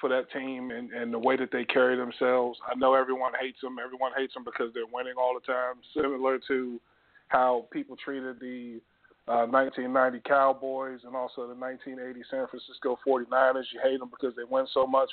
for 0.00 0.08
that 0.08 0.30
team 0.32 0.70
and, 0.70 0.90
and 0.92 1.12
the 1.12 1.18
way 1.18 1.36
that 1.36 1.50
they 1.52 1.64
carry 1.64 1.96
themselves. 1.96 2.58
I 2.66 2.74
know 2.74 2.94
everyone 2.94 3.32
hates 3.40 3.60
them. 3.60 3.76
Everyone 3.82 4.12
hates 4.16 4.34
them 4.34 4.44
because 4.44 4.72
they're 4.72 4.90
winning 4.92 5.14
all 5.18 5.34
the 5.34 5.52
time. 5.52 5.74
Similar 5.94 6.40
to 6.48 6.80
how 7.28 7.66
people 7.70 7.96
treated 8.02 8.40
the 8.40 8.80
uh, 9.28 9.46
1990 9.46 10.20
Cowboys 10.26 11.00
and 11.04 11.14
also 11.14 11.46
the 11.46 11.54
1980 11.54 12.20
San 12.30 12.46
Francisco 12.48 12.98
49ers. 13.06 13.70
You 13.72 13.80
hate 13.82 14.00
them 14.00 14.10
because 14.10 14.34
they 14.34 14.42
win 14.48 14.66
so 14.72 14.86
much, 14.86 15.10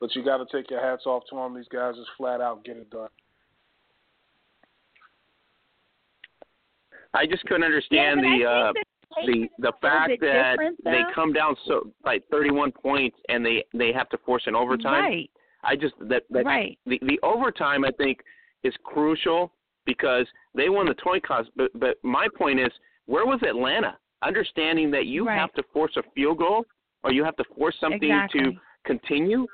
but 0.00 0.14
you 0.14 0.24
got 0.24 0.38
to 0.38 0.46
take 0.50 0.70
your 0.70 0.80
hats 0.80 1.06
off 1.06 1.22
to 1.30 1.36
them. 1.36 1.54
These 1.54 1.68
guys 1.72 1.94
just 1.96 2.08
flat 2.16 2.40
out 2.40 2.64
get 2.64 2.76
it 2.76 2.90
done. 2.90 3.08
I 7.14 7.26
just 7.26 7.44
couldn't 7.44 7.64
understand 7.64 8.20
yeah, 8.22 8.38
the 8.38 8.44
uh 8.44 8.72
the 9.24 9.48
the 9.58 9.72
fact 9.80 10.20
that 10.20 10.56
they 10.84 11.00
come 11.14 11.32
down 11.32 11.56
so 11.66 11.90
like 12.04 12.22
31 12.30 12.72
points 12.72 13.16
and 13.28 13.44
they 13.44 13.64
they 13.72 13.92
have 13.92 14.08
to 14.10 14.18
force 14.18 14.42
an 14.46 14.54
overtime. 14.54 15.04
Right. 15.04 15.30
I 15.64 15.76
just 15.76 15.94
that 16.00 16.24
that 16.30 16.44
right. 16.44 16.78
the 16.86 17.00
the 17.02 17.18
overtime 17.22 17.84
I 17.84 17.90
think 17.92 18.20
is 18.62 18.74
crucial 18.84 19.52
because 19.86 20.26
they 20.54 20.68
won 20.68 20.86
the 20.86 20.94
toy 20.94 21.20
cost. 21.20 21.48
But 21.56 21.70
but 21.78 21.96
my 22.02 22.28
point 22.36 22.60
is 22.60 22.70
where 23.06 23.24
was 23.24 23.40
Atlanta? 23.48 23.96
Understanding 24.22 24.90
that 24.90 25.06
you 25.06 25.26
right. 25.26 25.38
have 25.38 25.52
to 25.54 25.62
force 25.72 25.92
a 25.96 26.02
field 26.14 26.38
goal 26.38 26.64
or 27.04 27.12
you 27.12 27.24
have 27.24 27.36
to 27.36 27.44
force 27.56 27.76
something 27.80 28.10
exactly. 28.10 28.40
to 28.40 28.52
continue. 28.84 29.46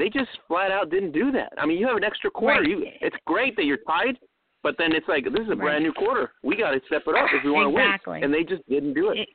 They 0.00 0.08
just 0.08 0.30
flat 0.48 0.70
out 0.70 0.88
didn't 0.90 1.12
do 1.12 1.30
that. 1.32 1.52
I 1.58 1.66
mean, 1.66 1.76
you 1.78 1.86
have 1.86 1.96
an 1.98 2.04
extra 2.04 2.30
quarter. 2.30 2.60
Right. 2.62 2.70
You, 2.70 2.86
it's 3.02 3.16
great 3.26 3.54
that 3.56 3.66
you're 3.66 3.84
tied, 3.86 4.16
but 4.62 4.74
then 4.78 4.92
it's 4.94 5.06
like 5.08 5.24
this 5.24 5.42
is 5.42 5.48
a 5.48 5.50
Right. 5.50 5.58
brand 5.58 5.84
new 5.84 5.92
quarter. 5.92 6.32
We 6.42 6.56
got 6.56 6.70
to 6.70 6.80
step 6.86 7.02
it 7.06 7.14
up 7.14 7.28
if 7.34 7.44
we 7.44 7.50
want 7.50 7.70
to 7.70 7.78
Exactly. 7.78 8.14
win. 8.14 8.24
And 8.24 8.32
they 8.32 8.42
just 8.42 8.66
didn't 8.66 8.94
do 8.94 9.10
it. 9.10 9.18
It- 9.18 9.28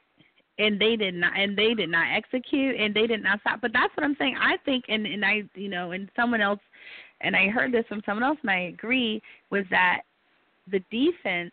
and 0.58 0.80
they 0.80 0.96
did 0.96 1.14
not 1.14 1.38
and 1.38 1.56
they 1.58 1.74
did 1.74 1.90
not 1.90 2.08
execute 2.16 2.78
and 2.80 2.96
they 2.96 3.06
did 3.08 3.22
not 3.22 3.42
stop 3.42 3.60
but 3.60 3.74
that's 3.74 3.92
what 3.98 4.06
i'm 4.06 4.16
saying 4.18 4.38
i 4.40 4.56
think 4.64 4.86
and 4.88 5.06
and 5.06 5.26
i 5.26 5.44
you 5.54 5.68
know 5.68 5.92
and 5.92 6.10
someone 6.16 6.40
else 6.40 6.62
and 7.20 7.36
i 7.36 7.50
heard 7.50 7.74
this 7.74 7.84
from 7.90 8.02
someone 8.06 8.24
else 8.24 8.38
and 8.42 8.50
i 8.50 8.60
agree 8.74 9.22
was 9.52 9.66
that 9.70 10.04
the 10.72 10.80
defense 10.90 11.52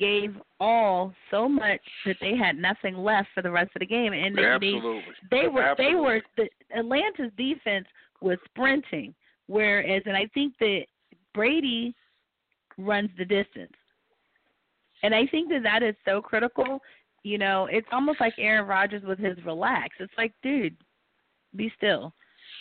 gave 0.00 0.34
all 0.60 1.12
so 1.30 1.46
much 1.46 1.80
that 2.06 2.16
they 2.22 2.34
had 2.34 2.56
nothing 2.56 2.96
left 2.96 3.28
for 3.34 3.42
the 3.42 3.50
rest 3.50 3.70
of 3.76 3.80
the 3.80 3.86
game 3.86 4.14
and 4.14 4.34
they 4.34 4.44
Absolutely. 4.46 5.02
they, 5.30 5.42
they 5.42 5.48
were 5.48 5.62
Absolutely. 5.62 5.94
they 5.94 6.00
were 6.00 6.22
the 6.38 6.48
atlanta's 6.78 7.32
defense 7.36 7.86
was 8.22 8.38
sprinting 8.46 9.14
whereas 9.46 10.02
and 10.06 10.16
i 10.16 10.26
think 10.34 10.54
that 10.58 10.84
brady 11.34 11.94
runs 12.78 13.10
the 13.18 13.24
distance 13.24 13.72
and 15.02 15.14
I 15.14 15.26
think 15.26 15.48
that 15.50 15.62
that 15.64 15.82
is 15.82 15.94
so 16.04 16.20
critical. 16.20 16.80
You 17.24 17.38
know, 17.38 17.68
it's 17.70 17.86
almost 17.92 18.20
like 18.20 18.34
Aaron 18.38 18.66
Rodgers 18.66 19.02
with 19.04 19.18
his 19.18 19.36
relax. 19.44 19.96
It's 20.00 20.12
like, 20.16 20.32
dude, 20.42 20.76
be 21.56 21.72
still. 21.76 22.12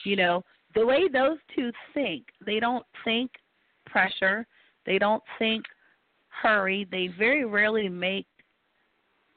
You 0.05 0.15
know, 0.15 0.43
the 0.75 0.85
way 0.85 1.07
those 1.07 1.37
two 1.55 1.71
think, 1.93 2.25
they 2.45 2.59
don't 2.59 2.85
think 3.03 3.31
pressure, 3.85 4.45
they 4.85 4.97
don't 4.97 5.23
think 5.37 5.63
hurry. 6.29 6.87
They 6.89 7.09
very 7.17 7.45
rarely 7.45 7.89
make 7.89 8.25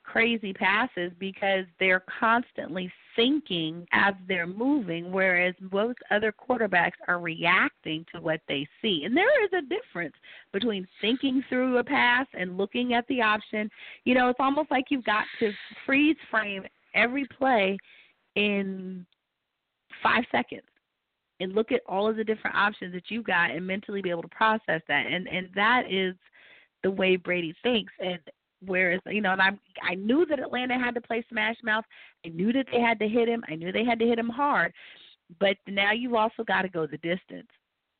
crazy 0.05 0.53
passes 0.53 1.11
because 1.19 1.65
they're 1.81 2.05
constantly 2.21 2.93
thinking 3.17 3.87
as 3.93 4.15
they're 4.29 4.47
moving, 4.47 5.11
whereas 5.11 5.55
most 5.73 5.99
other 6.11 6.33
quarterbacks 6.33 6.93
are 7.09 7.19
reacting 7.19 8.05
to 8.15 8.21
what 8.21 8.41
they 8.47 8.67
see. 8.81 9.03
And 9.05 9.17
there 9.17 9.45
is 9.45 9.51
a 9.53 9.63
difference 9.63 10.15
between 10.53 10.87
thinking 11.01 11.43
through 11.49 11.79
a 11.79 11.85
pass 11.85 12.27
and 12.39 12.57
looking 12.57 12.95
at 12.95 13.07
the 13.09 13.23
option. 13.23 13.71
You 14.05 14.15
know, 14.15 14.29
it's 14.29 14.41
almost 14.41 14.71
like 14.71 14.85
you've 14.91 15.05
got 15.05 15.25
to 15.41 15.53
freeze 15.87 16.17
frame 16.31 16.65
every 16.95 17.27
play 17.39 17.77
in 18.37 19.07
five 20.03 20.25
seconds 20.31 20.63
and 21.41 21.55
look 21.55 21.73
at 21.73 21.81
all 21.89 22.09
of 22.09 22.17
the 22.17 22.25
different 22.25 22.57
options 22.57 22.93
that 22.95 23.05
you've 23.09 23.25
got 23.25 23.51
and 23.51 23.67
mentally 23.67 24.03
be 24.03 24.11
able 24.11 24.23
to 24.23 24.29
process 24.29 24.81
that. 24.89 25.07
And 25.07 25.27
and 25.29 25.49
that 25.55 25.85
is 25.91 26.15
the 26.83 26.91
way 26.91 27.17
Brady 27.17 27.55
thinks. 27.63 27.93
And 27.99 28.19
whereas 28.67 29.01
you 29.07 29.21
know, 29.21 29.33
and 29.33 29.43
I 29.43 29.51
I 29.83 29.95
knew 29.95 30.27
that 30.27 30.41
Atlanta 30.41 30.79
had 30.79 30.95
to 30.95 31.01
play 31.01 31.25
smash 31.29 31.57
mouth. 31.63 31.85
I 32.25 32.29
knew 32.29 32.53
that 32.53 32.67
they 32.73 32.81
had 32.81 32.99
to 33.01 33.09
hit 33.09 33.29
him. 33.29 33.45
I 33.49 33.55
knew 33.55 33.73
they 33.73 33.85
had 33.85 33.99
to 34.01 34.07
hit 34.07 34.19
him 34.19 34.29
hard. 34.29 34.73
But 35.41 35.57
now 35.67 35.93
you've 35.93 36.15
also 36.15 36.45
got 36.45 36.63
to 36.63 36.69
go 36.69 36.87
the 36.87 36.99
distance, 36.99 37.49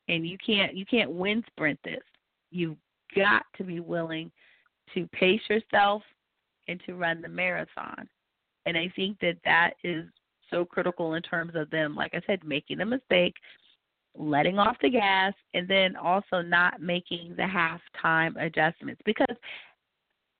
and 0.07 0.27
you 0.27 0.37
can't 0.43 0.75
you 0.75 0.85
can't 0.85 1.11
win 1.11 1.43
sprint 1.47 1.79
this. 1.83 2.03
You've 2.51 2.77
got 3.15 3.43
to 3.57 3.63
be 3.63 3.79
willing 3.79 4.31
to 4.93 5.07
pace 5.07 5.41
yourself 5.49 6.03
and 6.67 6.81
to 6.85 6.95
run 6.95 7.21
the 7.21 7.27
marathon. 7.27 8.07
And 8.65 8.77
I 8.77 8.91
think 8.95 9.19
that 9.19 9.37
that 9.45 9.71
is 9.83 10.05
so 10.49 10.65
critical 10.65 11.15
in 11.15 11.21
terms 11.21 11.53
of 11.55 11.69
them, 11.69 11.95
like 11.95 12.13
I 12.13 12.21
said, 12.25 12.43
making 12.43 12.81
a 12.81 12.85
mistake, 12.85 13.35
letting 14.17 14.59
off 14.59 14.77
the 14.81 14.89
gas, 14.89 15.33
and 15.53 15.67
then 15.67 15.95
also 15.95 16.41
not 16.41 16.81
making 16.81 17.35
the 17.35 17.43
halftime 17.43 18.41
adjustments 18.41 19.01
because 19.05 19.35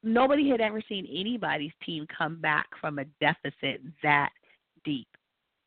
nobody 0.05 0.49
had 0.49 0.61
ever 0.61 0.81
seen 0.87 1.07
anybody's 1.11 1.71
team 1.85 2.05
come 2.15 2.39
back 2.39 2.67
from 2.79 2.99
a 2.99 3.05
deficit 3.19 3.81
that 4.03 4.29
deep. 4.83 5.07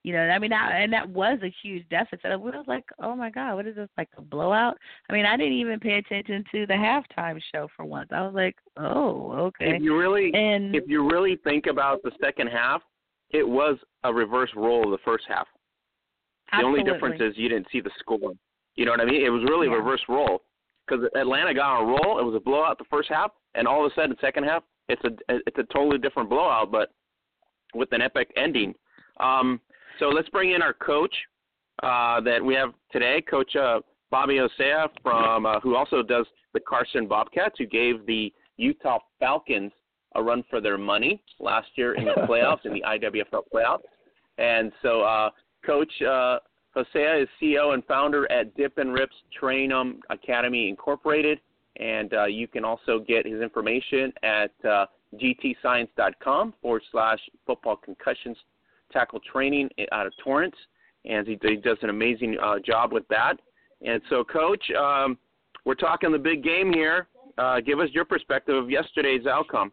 You 0.04 0.12
know, 0.14 0.20
I 0.20 0.38
mean, 0.38 0.50
that, 0.50 0.72
and 0.74 0.92
that 0.92 1.08
was 1.10 1.38
a 1.42 1.52
huge 1.62 1.86
deficit. 1.90 2.26
I 2.26 2.36
was 2.36 2.64
like, 2.66 2.84
oh 3.02 3.16
my 3.16 3.30
God, 3.30 3.56
what 3.56 3.66
is 3.66 3.76
this, 3.76 3.88
like 3.98 4.08
a 4.16 4.22
blowout? 4.22 4.78
I 5.10 5.12
mean, 5.12 5.26
I 5.26 5.36
didn't 5.36 5.54
even 5.54 5.80
pay 5.80 5.98
attention 5.98 6.44
to 6.52 6.66
the 6.66 6.72
halftime 6.72 7.38
show 7.52 7.68
for 7.76 7.84
once. 7.84 8.08
I 8.12 8.22
was 8.22 8.34
like, 8.34 8.56
oh, 8.76 9.32
okay. 9.32 9.76
If 9.76 9.82
you 9.82 9.98
really 9.98 10.32
And 10.32 10.74
if 10.74 10.84
you 10.86 11.06
really 11.10 11.36
think 11.44 11.66
about 11.66 12.02
the 12.04 12.12
second 12.22 12.46
half, 12.46 12.80
it 13.30 13.46
was 13.46 13.76
a 14.04 14.14
reverse 14.14 14.50
role 14.56 14.84
of 14.84 14.92
the 14.92 15.04
first 15.04 15.24
half. 15.28 15.46
The 16.52 16.64
only 16.64 16.82
difference 16.82 17.20
is 17.20 17.36
you 17.36 17.48
didn't 17.48 17.66
see 17.70 17.80
the 17.80 17.90
score. 17.98 18.32
You 18.76 18.84
know 18.84 18.92
what 18.92 19.00
I 19.00 19.04
mean? 19.04 19.26
It 19.26 19.30
was 19.30 19.42
really 19.42 19.66
a 19.66 19.70
reverse 19.70 20.00
role 20.08 20.42
because 20.86 21.04
Atlanta 21.16 21.52
got 21.52 21.76
on 21.76 21.84
a 21.84 21.86
roll. 21.86 22.18
It 22.18 22.24
was 22.24 22.34
a 22.34 22.40
blowout 22.40 22.78
the 22.78 22.84
first 22.88 23.08
half, 23.10 23.32
and 23.58 23.66
all 23.66 23.84
of 23.84 23.90
a 23.90 23.94
sudden, 23.94 24.16
second 24.20 24.44
half, 24.44 24.62
it's 24.88 25.02
a 25.04 25.10
it's 25.28 25.58
a 25.58 25.64
totally 25.72 25.98
different 25.98 26.30
blowout, 26.30 26.70
but 26.70 26.90
with 27.74 27.92
an 27.92 28.00
epic 28.00 28.30
ending. 28.36 28.74
Um, 29.20 29.60
so 29.98 30.06
let's 30.08 30.28
bring 30.28 30.52
in 30.52 30.62
our 30.62 30.72
coach, 30.72 31.14
uh, 31.82 32.20
that 32.22 32.42
we 32.42 32.54
have 32.54 32.72
today, 32.90 33.22
Coach 33.28 33.54
uh, 33.56 33.80
Bobby 34.10 34.38
Hosea 34.38 34.88
from 35.02 35.46
uh, 35.46 35.60
who 35.60 35.76
also 35.76 36.02
does 36.02 36.26
the 36.54 36.60
Carson 36.60 37.06
Bobcats, 37.06 37.56
who 37.58 37.66
gave 37.66 38.06
the 38.06 38.32
Utah 38.56 38.98
Falcons 39.20 39.72
a 40.14 40.22
run 40.22 40.42
for 40.48 40.60
their 40.60 40.78
money 40.78 41.22
last 41.38 41.68
year 41.74 41.94
in 41.94 42.04
the 42.04 42.12
playoffs 42.28 42.64
in 42.64 42.72
the 42.72 42.82
IWFL 42.82 43.42
playoffs. 43.52 43.80
And 44.38 44.72
so, 44.82 45.02
uh, 45.02 45.30
Coach 45.66 45.92
uh, 46.02 46.38
Hosea 46.70 47.22
is 47.22 47.28
CEO 47.42 47.74
and 47.74 47.84
founder 47.84 48.30
at 48.30 48.54
Dip 48.56 48.78
and 48.78 48.92
Rips 48.92 49.16
Train 49.38 49.72
Academy 50.10 50.68
Incorporated, 50.68 51.40
and 51.76 52.12
uh, 52.14 52.24
you 52.24 52.48
can 52.48 52.64
also 52.64 52.98
get 52.98 53.26
his 53.26 53.40
information 53.40 54.12
at 54.22 54.50
uh, 54.68 54.86
gtscience.com 55.14 56.54
forward 56.60 56.82
slash 56.90 57.18
football 57.46 57.76
concussions 57.76 58.36
tackle 58.92 59.20
training 59.30 59.68
out 59.92 60.06
of 60.06 60.12
Torrance, 60.22 60.56
and 61.04 61.26
he, 61.26 61.38
he 61.42 61.56
does 61.56 61.78
an 61.82 61.90
amazing 61.90 62.36
uh, 62.42 62.58
job 62.64 62.92
with 62.92 63.06
that. 63.08 63.34
And 63.84 64.00
so, 64.10 64.24
Coach, 64.24 64.62
um, 64.78 65.18
we're 65.64 65.74
talking 65.74 66.10
the 66.10 66.18
big 66.18 66.42
game 66.42 66.72
here. 66.72 67.08
Uh, 67.36 67.60
give 67.60 67.78
us 67.78 67.88
your 67.92 68.04
perspective 68.04 68.56
of 68.56 68.70
yesterday's 68.70 69.26
outcome. 69.26 69.70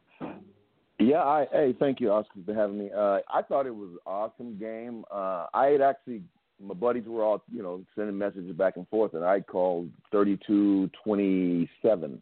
Yeah, 0.99 1.23
I, 1.23 1.47
hey, 1.51 1.75
thank 1.77 1.99
you, 1.99 2.11
Oscar, 2.11 2.39
for 2.45 2.53
having 2.53 2.77
me. 2.77 2.89
Uh, 2.95 3.19
I 3.33 3.41
thought 3.41 3.65
it 3.65 3.75
was 3.75 3.89
an 3.91 3.99
awesome 4.05 4.57
game. 4.57 5.03
Uh, 5.11 5.47
I 5.53 5.67
had 5.67 5.81
actually, 5.81 6.23
my 6.61 6.73
buddies 6.73 7.05
were 7.07 7.23
all, 7.23 7.43
you 7.51 7.61
know, 7.61 7.83
sending 7.95 8.17
messages 8.17 8.55
back 8.55 8.77
and 8.77 8.87
forth, 8.87 9.13
and 9.13 9.23
I 9.23 9.41
called 9.41 9.89
32-27 10.13 12.19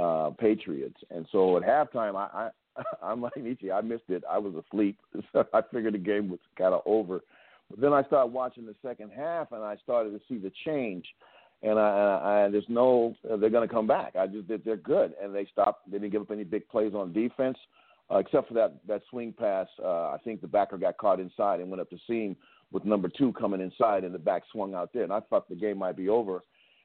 uh, 0.00 0.30
Patriots. 0.30 0.96
And 1.10 1.26
so 1.30 1.56
at 1.56 1.62
halftime, 1.62 2.16
I, 2.16 2.50
I, 2.76 2.82
I'm 3.02 3.20
like 3.20 3.36
Nietzsche, 3.36 3.70
I 3.70 3.80
missed 3.80 4.08
it. 4.08 4.24
I 4.28 4.38
was 4.38 4.54
asleep. 4.54 4.98
So 5.32 5.44
I 5.52 5.60
figured 5.72 5.94
the 5.94 5.98
game 5.98 6.28
was 6.28 6.40
kind 6.56 6.74
of 6.74 6.82
over. 6.86 7.20
But 7.70 7.80
then 7.80 7.92
I 7.92 8.02
started 8.04 8.32
watching 8.32 8.64
the 8.64 8.74
second 8.82 9.10
half, 9.14 9.52
and 9.52 9.62
I 9.62 9.76
started 9.82 10.10
to 10.10 10.20
see 10.28 10.38
the 10.38 10.52
change. 10.64 11.04
And 11.62 11.78
I, 11.78 12.46
I, 12.46 12.50
there's 12.50 12.64
no, 12.68 13.14
they're 13.24 13.50
going 13.50 13.68
to 13.68 13.74
come 13.74 13.86
back. 13.86 14.14
I 14.16 14.26
just, 14.26 14.48
they're 14.64 14.76
good, 14.76 15.12
and 15.22 15.34
they 15.34 15.46
stopped. 15.52 15.90
They 15.90 15.98
didn't 15.98 16.12
give 16.12 16.22
up 16.22 16.30
any 16.30 16.44
big 16.44 16.68
plays 16.68 16.94
on 16.94 17.12
defense 17.12 17.58
uh, 18.10 18.16
except 18.16 18.48
for 18.48 18.54
that 18.54 18.74
that 18.86 19.02
swing 19.10 19.34
pass. 19.36 19.66
Uh, 19.82 20.10
I 20.10 20.18
think 20.24 20.40
the 20.40 20.46
backer 20.46 20.78
got 20.78 20.96
caught 20.96 21.20
inside 21.20 21.60
and 21.60 21.70
went 21.70 21.80
up 21.80 21.90
the 21.90 21.98
seam 22.06 22.36
with 22.72 22.84
number 22.84 23.08
two 23.08 23.32
coming 23.32 23.60
inside, 23.60 24.04
and 24.04 24.14
the 24.14 24.18
back 24.18 24.42
swung 24.52 24.74
out 24.74 24.90
there. 24.92 25.04
And 25.04 25.12
I 25.12 25.20
thought 25.20 25.48
the 25.48 25.54
game 25.54 25.78
might 25.78 25.96
be 25.96 26.08
over 26.08 26.42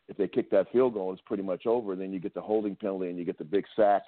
if 0.07 0.17
they 0.17 0.27
kick 0.27 0.49
that 0.51 0.71
field 0.71 0.93
goal. 0.93 1.11
It's 1.11 1.21
pretty 1.25 1.43
much 1.43 1.65
over. 1.65 1.95
Then 1.95 2.13
you 2.13 2.19
get 2.19 2.33
the 2.33 2.41
holding 2.41 2.75
penalty 2.75 3.09
and 3.09 3.17
you 3.17 3.25
get 3.25 3.37
the 3.37 3.43
big 3.43 3.65
sack 3.75 4.03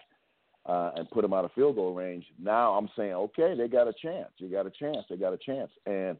uh, 0.65 0.91
and 0.95 1.09
put 1.09 1.21
them 1.21 1.33
out 1.33 1.45
of 1.45 1.51
field 1.53 1.75
goal 1.75 1.93
range. 1.93 2.25
Now 2.41 2.73
I'm 2.73 2.89
saying, 2.95 3.13
okay, 3.13 3.55
they 3.57 3.67
got 3.67 3.87
a 3.87 3.93
chance. 3.93 4.29
You 4.37 4.49
got 4.49 4.65
a 4.65 4.71
chance. 4.71 5.05
They 5.09 5.17
got 5.17 5.33
a 5.33 5.37
chance. 5.37 5.71
And 5.85 6.17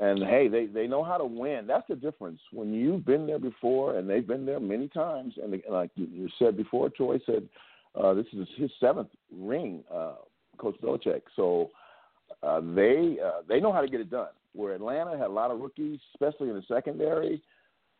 and 0.00 0.22
hey, 0.22 0.46
they 0.46 0.66
they 0.66 0.86
know 0.86 1.02
how 1.02 1.18
to 1.18 1.24
win. 1.24 1.66
That's 1.66 1.86
the 1.88 1.96
difference. 1.96 2.40
When 2.52 2.72
you've 2.72 3.04
been 3.04 3.26
there 3.26 3.40
before, 3.40 3.98
and 3.98 4.08
they've 4.08 4.26
been 4.26 4.46
there 4.46 4.60
many 4.60 4.86
times, 4.88 5.34
and, 5.42 5.52
they, 5.52 5.62
like 5.68 5.90
you 5.96 6.28
said 6.38 6.56
before, 6.56 6.88
Troy 6.88 7.18
said 7.26 7.48
uh, 7.96 8.14
this 8.14 8.26
is 8.32 8.46
his 8.56 8.70
seventh 8.78 9.08
ring, 9.36 9.82
uh, 9.92 10.14
Coach 10.56 10.76
Belichick. 10.80 11.22
So 11.34 11.70
uh, 12.44 12.60
they 12.60 13.16
uh, 13.24 13.42
they 13.48 13.58
know 13.58 13.72
how 13.72 13.80
to 13.80 13.88
get 13.88 14.00
it 14.00 14.10
done. 14.10 14.28
Where 14.54 14.74
Atlanta 14.74 15.12
had 15.12 15.26
a 15.26 15.32
lot 15.32 15.50
of 15.50 15.60
rookies, 15.60 16.00
especially 16.14 16.48
in 16.48 16.56
the 16.56 16.62
secondary, 16.66 17.42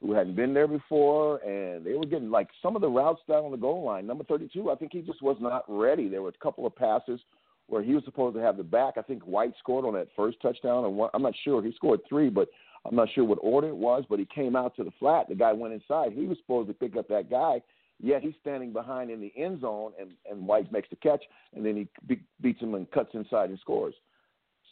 who 0.01 0.13
hadn't 0.13 0.37
been 0.37 0.55
there 0.55 0.69
before, 0.69 1.39
and 1.39 1.85
they 1.85 1.95
were 1.95 2.07
getting 2.07 2.31
like 2.31 2.49
some 2.63 2.77
of 2.77 2.83
the 2.83 2.89
routes 2.89 3.21
down 3.29 3.45
on 3.45 3.51
the 3.51 3.57
goal 3.57 3.85
line. 3.85 4.07
Number 4.07 4.25
32, 4.25 4.71
I 4.71 4.77
think 4.77 4.93
he 4.93 5.01
just 5.01 5.23
was 5.23 5.37
not 5.41 5.65
ready. 5.69 6.09
There 6.09 6.23
were 6.23 6.29
a 6.29 6.43
couple 6.45 6.67
of 6.67 6.77
passes 6.77 7.21
where 7.67 7.83
he 7.83 7.95
was 7.95 8.05
supposed 8.05 8.37
to 8.37 8.43
have 8.43 8.57
the 8.57 8.63
back. 8.63 8.95
I 8.97 9.03
think 9.03 9.23
White 9.25 9.53
scored 9.59 9.85
on 9.85 9.95
that 9.95 10.09
first 10.17 10.41
touchdown, 10.41 10.85
and 10.85 11.09
I'm 11.13 11.23
not 11.23 11.35
sure 11.45 11.63
he 11.63 11.73
scored 11.73 12.01
three, 12.09 12.31
but 12.31 12.49
I'm 12.87 12.97
not 12.97 13.09
sure 13.15 13.25
what 13.25 13.39
order 13.43 13.69
it 13.69 13.77
was. 13.77 14.05
But 14.09 14.21
he 14.21 14.27
came 14.27 14.57
out 14.57 14.75
to 14.77 14.85
the 14.85 14.93
flat. 14.99 15.29
The 15.29 15.35
guy 15.35 15.53
went 15.53 15.75
inside. 15.75 16.13
He 16.13 16.27
was 16.27 16.39
supposed 16.39 16.69
to 16.69 16.75
pick 16.75 16.97
up 16.97 17.09
that 17.09 17.29
guy 17.29 17.61
Yet 18.01 18.23
he's 18.23 18.35
standing 18.41 18.73
behind 18.73 19.11
in 19.11 19.21
the 19.21 19.33
end 19.37 19.61
zone, 19.61 19.93
and, 20.01 20.13
and 20.31 20.47
White 20.47 20.71
makes 20.71 20.89
the 20.89 20.97
catch, 20.97 21.23
and 21.55 21.65
then 21.67 21.77
he 21.77 21.89
be- 22.07 22.23
beats 22.41 22.61
him 22.61 22.75
and 22.75 22.91
cuts 22.91 23.11
inside 23.15 23.51
and 23.51 23.59
scores. 23.59 23.95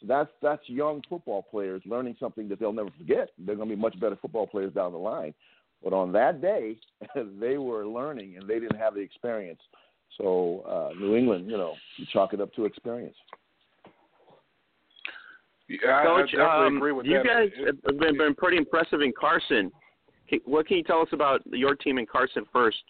So 0.01 0.07
that's 0.07 0.31
that's 0.43 0.63
young 0.69 1.03
football 1.09 1.43
players 1.43 1.83
learning 1.87 2.17
something 2.21 2.49
that 2.49 2.61
they'll 2.61 2.73
never 2.73 2.91
forget. 2.99 3.31
They're 3.39 3.57
going 3.57 3.69
to 3.69 3.75
be 3.77 3.81
much 3.81 3.99
better 4.01 4.17
football 4.17 4.47
players 4.47 4.73
down 4.73 4.93
the 4.93 4.99
line. 4.99 5.35
But 5.83 5.93
on 5.93 6.13
that 6.13 6.41
day, 6.41 6.77
they 7.41 7.59
were 7.59 7.87
learning, 7.87 8.37
and 8.37 8.49
they 8.49 8.59
didn't 8.59 8.79
have 8.79 8.95
the 8.95 9.01
experience. 9.01 9.61
So 10.19 10.61
uh, 10.67 10.99
New 10.99 11.17
England, 11.17 11.51
you 11.51 11.57
know, 11.57 11.75
you 11.97 12.07
chalk 12.13 12.33
it 12.33 12.41
up 12.41 12.53
to 12.55 12.65
experience. 12.65 13.17
Yeah, 15.69 16.05
Coach, 16.05 16.31
I 16.35 16.37
definitely 16.37 16.67
um, 16.67 16.77
agree 16.77 16.93
with 16.93 17.07
you 17.07 17.19
that. 17.19 17.27
guys 17.27 17.49
It- 17.57 17.77
have 17.87 17.99
been, 17.99 18.17
been 18.17 18.35
pretty 18.35 18.57
impressive 18.57 19.01
in 19.01 19.13
Carson. 19.19 19.71
What 20.45 20.67
can 20.67 20.77
you 20.79 20.83
tell 20.83 21.01
us 21.03 21.09
about 21.13 21.41
your 21.47 21.75
team 21.75 21.99
in 21.99 22.07
Carson 22.07 22.45
first? 22.53 22.83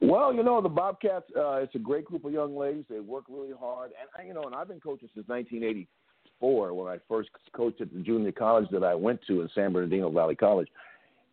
Well, 0.00 0.34
you 0.34 0.42
know, 0.42 0.60
the 0.60 0.68
Bobcats, 0.68 1.24
uh, 1.36 1.56
it's 1.56 1.74
a 1.74 1.78
great 1.78 2.04
group 2.04 2.24
of 2.24 2.32
young 2.32 2.56
ladies. 2.56 2.84
They 2.90 3.00
work 3.00 3.24
really 3.28 3.52
hard. 3.58 3.92
And, 4.18 4.28
you 4.28 4.34
know, 4.34 4.42
and 4.42 4.54
I've 4.54 4.68
been 4.68 4.80
coaching 4.80 5.08
since 5.14 5.26
1984 5.28 6.74
when 6.74 6.92
I 6.92 6.98
first 7.08 7.30
coached 7.54 7.80
at 7.80 7.92
the 7.92 8.00
junior 8.00 8.32
college 8.32 8.68
that 8.72 8.84
I 8.84 8.94
went 8.94 9.20
to 9.28 9.40
in 9.40 9.48
San 9.54 9.72
Bernardino 9.72 10.10
Valley 10.10 10.34
College. 10.34 10.68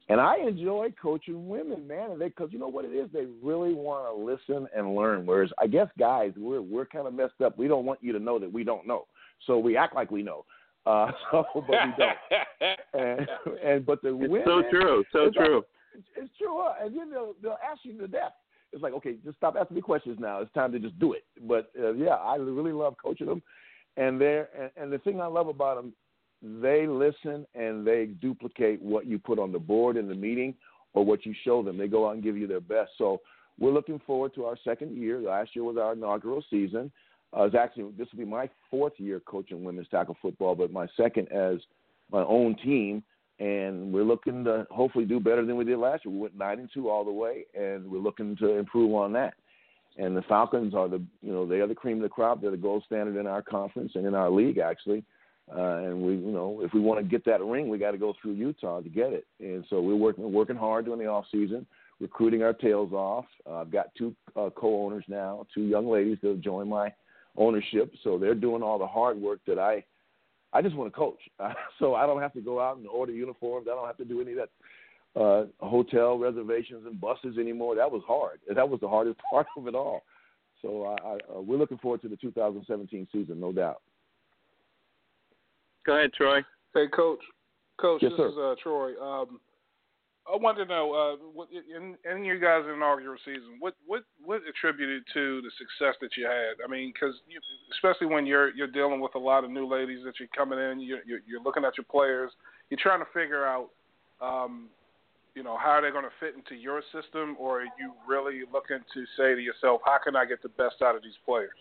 And 0.10 0.20
I 0.20 0.38
enjoy 0.38 0.94
coaching 1.02 1.48
women, 1.48 1.88
man, 1.88 2.18
because 2.20 2.50
you 2.52 2.60
know 2.60 2.68
what 2.68 2.86
it 2.86 2.90
is, 2.94 3.10
they 3.14 3.28
really 3.42 3.74
want 3.74 4.06
to 4.08 4.24
listen 4.24 4.68
and 4.76 4.96
learn. 4.96 5.26
Whereas 5.26 5.52
I 5.58 5.68
guess 5.68 5.88
guys, 5.98 6.34
we're 6.36 6.62
we're 6.62 6.86
kind 6.86 7.08
of 7.08 7.14
messed 7.14 7.40
up. 7.44 7.58
We 7.58 7.68
don't 7.70 7.86
want 7.86 8.00
you 8.02 8.12
to 8.14 8.20
know 8.20 8.38
that 8.40 8.52
we 8.52 8.66
don't 8.66 8.86
know, 8.86 9.06
so 9.48 9.58
we 9.58 9.78
act 9.78 9.96
like 9.96 10.12
we 10.12 10.22
know. 10.22 10.44
Uh, 10.86 11.12
so, 11.32 11.46
but 11.54 11.64
we 11.70 11.76
don't. 11.98 12.18
and, 12.94 13.28
and 13.64 13.86
but 13.86 14.02
the 14.02 14.10
It's 14.10 14.30
women, 14.30 14.42
so 14.46 14.64
true, 14.70 15.04
so 15.14 15.20
it's 15.26 15.38
like- 15.38 15.46
true. 15.46 15.64
it's, 15.98 16.08
it's 16.18 16.32
true, 16.38 16.58
huh? 16.62 16.74
and 16.84 16.98
then 16.98 17.10
they'll 17.10 17.34
they'll 17.42 17.58
ask 17.66 17.80
you 17.84 17.98
to 18.00 18.08
death. 18.08 18.34
It's 18.74 18.82
like, 18.82 18.94
okay, 18.94 19.16
just 19.24 19.38
stop 19.38 19.56
asking 19.60 19.76
me 19.76 19.82
questions 19.82 20.18
now. 20.20 20.40
It's 20.40 20.54
time 20.54 20.72
to 20.72 20.80
just 20.80 20.98
do 21.00 21.14
it. 21.14 21.24
But 21.48 21.72
uh, 21.80 21.94
yeah, 21.94 22.16
I 22.16 22.36
really 22.36 22.72
love 22.72 22.96
coaching 23.04 23.28
them, 23.28 23.42
and 23.98 24.20
they're 24.20 24.50
and, 24.58 24.72
and 24.78 24.94
the 24.94 25.00
thing 25.00 25.20
I 25.20 25.26
love 25.26 25.48
about 25.48 25.76
them, 25.76 25.94
they 26.62 26.88
listen 26.88 27.46
and 27.54 27.86
they 27.86 28.06
duplicate 28.06 28.82
what 28.82 29.06
you 29.06 29.20
put 29.20 29.40
on 29.40 29.52
the 29.52 29.60
board 29.60 29.98
in 29.98 30.08
the 30.08 30.16
meeting 30.16 30.56
or 30.94 31.06
what 31.06 31.26
you 31.26 31.34
show 31.44 31.62
them. 31.62 31.78
They 31.78 31.88
go 31.88 32.08
out 32.08 32.16
and 32.16 32.24
give 32.24 32.38
you 32.38 32.48
their 32.48 32.62
best. 32.62 32.92
So 32.98 33.22
we're 33.60 33.72
looking 33.72 34.00
forward 34.06 34.34
to 34.36 34.46
our 34.46 34.58
second 34.64 34.98
year. 34.98 35.20
Last 35.20 35.56
year 35.56 35.64
was 35.64 35.78
our 35.78 35.94
inaugural 35.94 36.44
season. 36.50 36.92
Uh, 37.38 37.44
it's 37.44 37.56
actually 37.56 37.92
this 37.98 38.08
will 38.12 38.20
be 38.20 38.26
my 38.26 38.50
fourth 38.70 38.94
year 38.98 39.22
coaching 39.22 39.64
women's 39.64 39.88
tackle 39.90 40.18
football, 40.22 40.56
but 40.56 40.72
my 40.72 40.88
second 40.98 41.32
as 41.32 41.58
my 42.12 42.24
own 42.24 42.56
team 42.64 43.04
and 43.42 43.92
we're 43.92 44.04
looking 44.04 44.44
to 44.44 44.68
hopefully 44.70 45.06
do 45.06 45.20
better 45.20 45.44
than 45.44 45.58
we 45.58 45.66
did 45.66 45.80
last 45.80 46.06
year. 46.06 46.14
We 46.14 46.22
went 46.22 46.38
nine 46.38 46.60
and 46.60 46.70
two 46.72 46.90
all 46.90 47.04
the 47.04 47.12
way, 47.12 47.46
and 47.56 47.90
we're 47.90 47.98
looking 47.98 48.38
to 48.38 48.58
improve 48.58 48.94
on 48.94 49.12
that. 49.14 49.34
And 49.98 50.16
the 50.16 50.22
Falcons 50.24 50.76
are 50.76 50.88
the 50.88 51.02
you 51.24 51.34
know 51.34 51.48
they 51.48 51.60
are 51.60 51.68
the 51.68 51.74
cream 51.74 51.98
of 51.98 52.04
the 52.04 52.10
crop. 52.10 52.40
They're 52.40 52.52
the 52.52 52.58
gold 52.58 52.84
standard 52.86 53.20
in 53.20 53.26
our 53.26 53.42
conference 53.42 53.94
and 53.96 54.06
in 54.06 54.14
our 54.14 54.30
league 54.30 54.60
actually. 54.60 55.04
Uh, 55.52 55.78
and 55.78 56.02
we 56.02 56.14
you 56.14 56.32
know 56.32 56.62
if 56.64 56.72
we 56.72 56.80
want 56.80 57.00
to 57.00 57.10
get 57.10 57.26
that 57.26 57.42
ring, 57.42 57.68
we 57.68 57.80
got 57.80 57.92
to 57.92 57.98
go 57.98 58.14
through 58.22 58.34
Utah 58.34 58.80
to 58.80 58.90
get 58.90 59.12
it. 59.12 59.26
And 59.40 59.66
so 59.72 59.82
we're 59.82 59.96
working 59.96 60.32
working 60.32 60.56
hard 60.56 60.86
during 60.86 61.00
the 61.00 61.08
off 61.08 61.26
season, 61.32 61.66
recruiting 62.00 62.44
our 62.44 62.54
tails 62.54 62.94
off. 62.94 63.26
Uh, 63.50 63.56
I've 63.56 63.72
got 63.72 63.88
two 63.98 64.16
uh, 64.36 64.52
co-owners 64.56 65.06
now, 65.08 65.48
two 65.52 65.64
young 65.64 65.90
ladies 65.90 66.20
that 66.22 66.30
have 66.30 66.42
joined 66.42 66.70
my 66.70 66.94
ownership. 67.36 67.92
So 68.04 68.20
they're 68.20 68.36
doing 68.36 68.62
all 68.62 68.78
the 68.78 68.88
hard 68.88 69.18
work 69.18 69.40
that 69.48 69.58
I 69.58 69.84
I 70.54 70.62
just 70.62 70.76
want 70.76 70.92
to 70.92 70.98
coach, 70.98 71.20
uh, 71.40 71.54
so 71.80 71.96
I 71.96 72.06
don't 72.06 72.22
have 72.22 72.34
to 72.34 72.42
go 72.42 72.60
out 72.60 72.78
and 72.78 72.88
order 72.88 73.14
uniforms. 73.14 73.68
I 73.70 73.76
don't 73.76 73.88
have 73.88 73.98
to 73.98 74.06
do 74.06 74.22
any 74.22 74.32
of 74.34 74.38
that 74.38 74.50
uh, 75.22 75.46
hotel 75.60 76.18
reservations 76.18 76.86
and 76.86 77.00
buses 77.00 77.38
anymore. 77.38 77.76
That 77.76 77.92
was 77.92 78.02
hard. 78.08 78.40
That 78.56 78.68
was 78.70 78.80
the 78.80 78.88
hardest 78.90 79.20
part 79.32 79.48
of 79.58 79.68
it 79.68 79.76
all. 79.76 80.04
So 80.62 80.86
I, 80.86 81.08
I, 81.08 81.14
uh, 81.38 81.42
we're 81.42 81.58
looking 81.58 81.80
forward 81.80 82.02
to 82.04 82.10
the 82.10 82.18
2017 82.18 83.08
season, 83.12 83.40
no 83.40 83.52
doubt. 83.52 83.82
Go 85.86 85.98
ahead, 85.98 86.14
Troy. 86.14 86.42
Hey, 86.76 86.88
Coach. 86.88 87.20
Coach, 87.80 88.04
Yes, 88.04 88.12
this 88.12 88.18
sir. 88.18 88.28
is 88.30 88.38
uh, 88.38 88.56
Troy. 88.62 88.92
Um, 89.02 89.40
I 90.28 90.38
wanted 90.38 90.66
to 90.66 90.70
know, 90.70 90.94
uh, 90.94 91.16
what, 91.34 91.50
in, 91.52 91.98
in 92.10 92.24
your 92.24 92.40
guys' 92.40 92.70
inaugural 92.72 93.18
season, 93.26 93.58
what, 93.60 93.76
what, 93.88 94.04
what 94.24 94.42
attributed 94.48 95.04
to 95.14 95.42
the 95.42 95.52
success 95.58 95.98
that 96.00 96.12
you 96.16 96.26
had? 96.26 96.64
I 96.64 96.70
mean, 96.70 96.94
because 96.94 97.16
especially 97.74 98.08
when 98.08 98.26
you're 98.26 98.54
you're 98.54 98.68
dealing 98.68 99.02
with 99.02 99.16
a 99.16 99.20
lot 99.20 99.44
of 99.44 99.50
new 99.50 99.68
ladies 99.68 100.00
that 100.06 100.20
you're 100.20 100.30
coming 100.36 100.60
in, 100.60 100.80
you're, 100.80 101.02
you're, 101.06 101.20
you're 101.28 101.42
looking 101.42 101.66
at 101.66 101.76
your 101.76 101.86
players, 101.90 102.32
you're 102.70 102.80
trying 102.82 103.00
to 103.00 103.08
figure 103.14 103.46
out, 103.46 103.70
um, 104.22 104.70
you 105.34 105.44
know, 105.44 105.58
how 105.58 105.82
they're 105.82 105.92
going 105.92 106.06
to 106.06 106.12
fit 106.20 106.36
into 106.36 106.56
your 106.62 106.84
system, 106.94 107.36
or 107.40 107.62
are 107.62 107.66
you 107.66 107.94
really 108.08 108.42
looking 108.54 108.80
to 108.94 109.06
say 109.18 109.34
to 109.34 109.42
yourself, 109.42 109.82
how 109.86 109.98
can 110.04 110.16
I 110.16 110.26
get 110.26 110.44
the 110.44 110.50
best 110.50 110.84
out 110.84 110.96
of 110.96 111.02
these 111.02 111.18
players? 111.26 111.58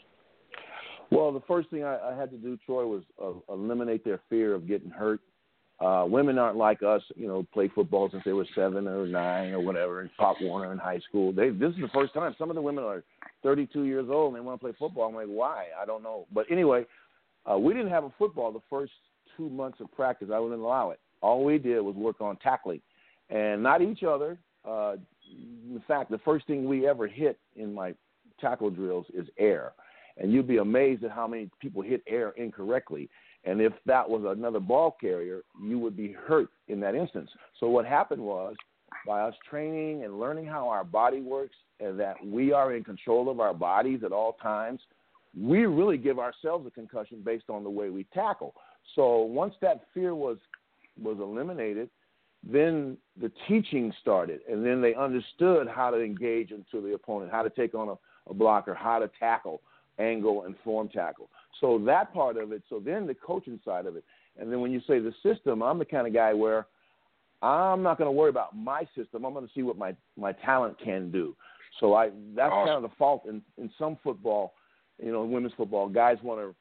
Well, 1.11 1.33
the 1.33 1.41
first 1.49 1.71
thing 1.71 1.83
I, 1.83 1.99
I 1.99 2.15
had 2.15 2.31
to 2.31 2.37
do, 2.37 2.59
Troy, 2.67 2.87
was 2.87 3.03
uh, 3.23 3.53
eliminate 3.53 4.05
their 4.05 4.21
fear 4.29 4.55
of 4.55 4.69
getting 4.69 4.91
hurt. 4.91 5.21
Uh, 5.81 6.05
women 6.07 6.37
aren't 6.37 6.59
like 6.59 6.83
us, 6.83 7.01
you 7.17 7.27
know, 7.27 7.47
play 7.55 7.71
football 7.75 8.11
since 8.11 8.23
they 8.25 8.33
were 8.33 8.47
seven 8.55 8.87
or 8.87 9.07
nine 9.07 9.53
or 9.53 9.61
whatever, 9.61 10.03
in 10.03 10.11
Pop 10.19 10.37
Warner 10.43 10.73
in 10.73 10.79
high 10.79 11.01
school. 11.09 11.33
They 11.33 11.49
this 11.49 11.73
is 11.75 11.81
the 11.81 11.89
first 11.95 12.13
time. 12.13 12.35
Some 12.39 12.51
of 12.51 12.55
the 12.57 12.61
women 12.61 12.85
are 12.85 13.03
32 13.43 13.85
years 13.85 14.09
old 14.11 14.35
and 14.35 14.37
they 14.37 14.47
want 14.47 14.61
to 14.61 14.65
play 14.65 14.75
football. 14.79 15.09
I'm 15.09 15.15
like, 15.15 15.27
why? 15.27 15.67
I 15.81 15.87
don't 15.87 16.03
know. 16.03 16.27
But 16.35 16.45
anyway, 16.51 16.85
uh, 17.51 17.59
we 17.59 17.73
didn't 17.73 17.91
have 17.91 18.05
a 18.05 18.13
football 18.19 18.53
the 18.53 18.61
first 18.69 18.93
two 19.37 19.49
months 19.49 19.81
of 19.81 19.91
practice, 19.93 20.29
I 20.33 20.39
wouldn't 20.39 20.61
allow 20.61 20.91
it. 20.91 21.01
All 21.23 21.45
we 21.45 21.59
did 21.59 21.81
was 21.81 21.95
work 21.95 22.21
on 22.21 22.37
tackling, 22.37 22.81
and 23.31 23.63
not 23.63 23.81
each 23.81 24.03
other. 24.03 24.37
Uh, 24.69 24.97
in 25.31 25.83
fact, 25.89 26.11
the 26.11 26.19
first 26.19 26.47
thing 26.47 26.69
we 26.69 26.87
ever 26.87 27.07
hit 27.07 27.39
in 27.57 27.73
my 27.73 27.95
tackle 28.41 28.71
drills 28.71 29.07
is 29.15 29.27
air, 29.39 29.73
and 30.19 30.33
you'd 30.33 30.49
be 30.49 30.59
amazed 30.59 31.05
at 31.05 31.11
how 31.11 31.27
many 31.27 31.49
people 31.61 31.83
hit 31.83 32.03
air 32.07 32.31
incorrectly. 32.37 33.09
And 33.45 33.61
if 33.61 33.73
that 33.87 34.09
was 34.09 34.23
another 34.27 34.61
ball 34.61 34.97
carrier, 35.01 35.43
you 35.63 35.79
would 35.79 35.97
be 35.97 36.13
hurt 36.13 36.49
in 36.69 36.81
that 36.81 36.95
instance. 36.95 37.31
So 37.59 37.69
what 37.69 37.87
happened 37.87 38.23
was, 38.23 38.55
by 39.07 39.23
us 39.23 39.35
training 39.49 40.05
and 40.05 40.21
learning 40.21 40.47
how 40.47 40.69
our 40.69 40.85
body 40.85 41.21
works, 41.21 41.57
and 41.79 41.99
that 41.99 42.17
we 42.25 42.53
are 42.53 42.75
in 42.75 42.85
control 42.85 43.31
of 43.31 43.41
our 43.41 43.55
bodies 43.55 44.01
at 44.05 44.13
all 44.13 44.35
times, 44.35 44.81
we 45.39 45.65
really 45.65 45.97
give 45.97 46.19
ourselves 46.19 46.67
a 46.67 46.71
concussion 46.71 47.23
based 47.25 47.49
on 47.49 47.65
the 47.65 47.71
way 47.71 47.89
we 47.89 48.05
tackle. 48.13 48.55
So 48.95 49.21
once 49.21 49.55
that 49.63 49.85
fear 49.95 50.15
was 50.15 50.39
was 51.01 51.19
eliminated, 51.19 51.89
then 52.43 52.99
the 53.21 53.31
teaching 53.49 53.93
started, 54.01 54.41
and 54.51 54.67
then 54.67 54.83
they 54.83 54.95
understood 54.95 55.69
how 55.69 55.91
to 55.91 56.03
engage 56.03 56.51
into 56.51 56.81
the 56.87 56.95
opponent, 56.95 57.31
how 57.31 57.43
to 57.43 57.51
take 57.51 57.75
on 57.75 57.89
a, 57.89 57.95
a 58.29 58.35
blocker, 58.35 58.75
how 58.75 58.99
to 58.99 59.11
tackle, 59.19 59.63
angle, 59.99 60.45
and 60.45 60.55
form 60.65 60.89
tackle. 60.89 61.31
So 61.61 61.79
that 61.87 62.13
part 62.13 62.37
of 62.37 62.53
it. 62.53 62.63
So 62.69 62.81
then 62.83 63.07
the 63.07 63.15
coaching 63.15 63.61
side 63.65 63.87
of 63.87 63.97
it, 63.97 64.05
and 64.39 64.51
then 64.51 64.61
when 64.61 64.73
you 64.73 64.81
say 64.87 64.99
the 64.99 65.13
system, 65.23 65.63
I'm 65.63 65.79
the 65.79 65.85
kind 65.85 66.07
of 66.07 66.15
guy 66.15 66.33
where 66.33 66.67
I'm 67.43 67.83
not 67.83 67.99
going 67.99 68.09
to 68.09 68.13
worry 68.13 68.31
about 68.31 68.57
my 68.57 68.87
system. 68.97 69.25
I'm 69.25 69.33
going 69.33 69.47
to 69.47 69.53
see 69.55 69.63
what 69.63 69.79
my 69.79 69.95
my 70.17 70.33
talent 70.33 70.77
can 70.83 71.11
do. 71.11 71.37
So 71.79 71.95
I 71.95 72.11
that's 72.35 72.53
awesome. 72.53 72.67
kind 72.67 72.85
of 72.85 72.91
the 72.91 72.97
fault 72.97 73.25
in 73.29 73.43
in 73.59 73.71
some 73.79 73.99
football, 74.03 74.55
you 75.03 75.13
know, 75.13 75.25
women's 75.25 75.55
football. 75.57 75.89
Guys 75.89 76.19
want 76.23 76.41
to 76.41 76.55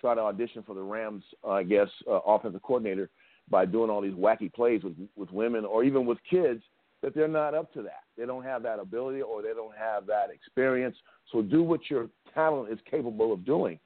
try 0.00 0.14
to 0.14 0.20
audition 0.20 0.62
for 0.62 0.74
the 0.74 0.82
Rams, 0.82 1.24
uh, 1.44 1.52
I 1.52 1.62
guess, 1.62 1.88
uh, 2.08 2.20
offensive 2.26 2.62
coordinator 2.62 3.10
by 3.48 3.64
doing 3.64 3.90
all 3.90 4.00
these 4.00 4.14
wacky 4.14 4.52
plays 4.52 4.82
with 4.82 4.94
with 5.16 5.30
women 5.30 5.64
or 5.64 5.84
even 5.84 6.06
with 6.06 6.18
kids 6.28 6.62
that 7.02 7.14
they're 7.14 7.28
not 7.28 7.54
up 7.54 7.72
to 7.74 7.82
that. 7.82 8.04
They 8.16 8.26
don't 8.26 8.42
have 8.42 8.62
that 8.62 8.78
ability 8.78 9.22
or 9.22 9.42
they 9.42 9.54
don't 9.54 9.76
have 9.76 10.06
that 10.06 10.30
experience. 10.30 10.96
So 11.30 11.42
do 11.42 11.62
what 11.62 11.88
your 11.90 12.08
talent 12.34 12.72
is 12.72 12.78
capable 12.90 13.32
of 13.32 13.44
doing. 13.44 13.78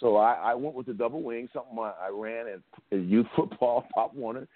So 0.00 0.16
I, 0.16 0.32
I 0.32 0.54
went 0.54 0.74
with 0.74 0.86
the 0.86 0.94
double 0.94 1.22
wing, 1.22 1.48
something 1.52 1.78
I, 1.78 1.92
I 2.06 2.10
ran 2.12 2.46
at, 2.48 2.60
at 2.92 3.04
youth 3.04 3.26
football, 3.36 3.86
Pop 3.94 4.14
Warner, 4.14 4.48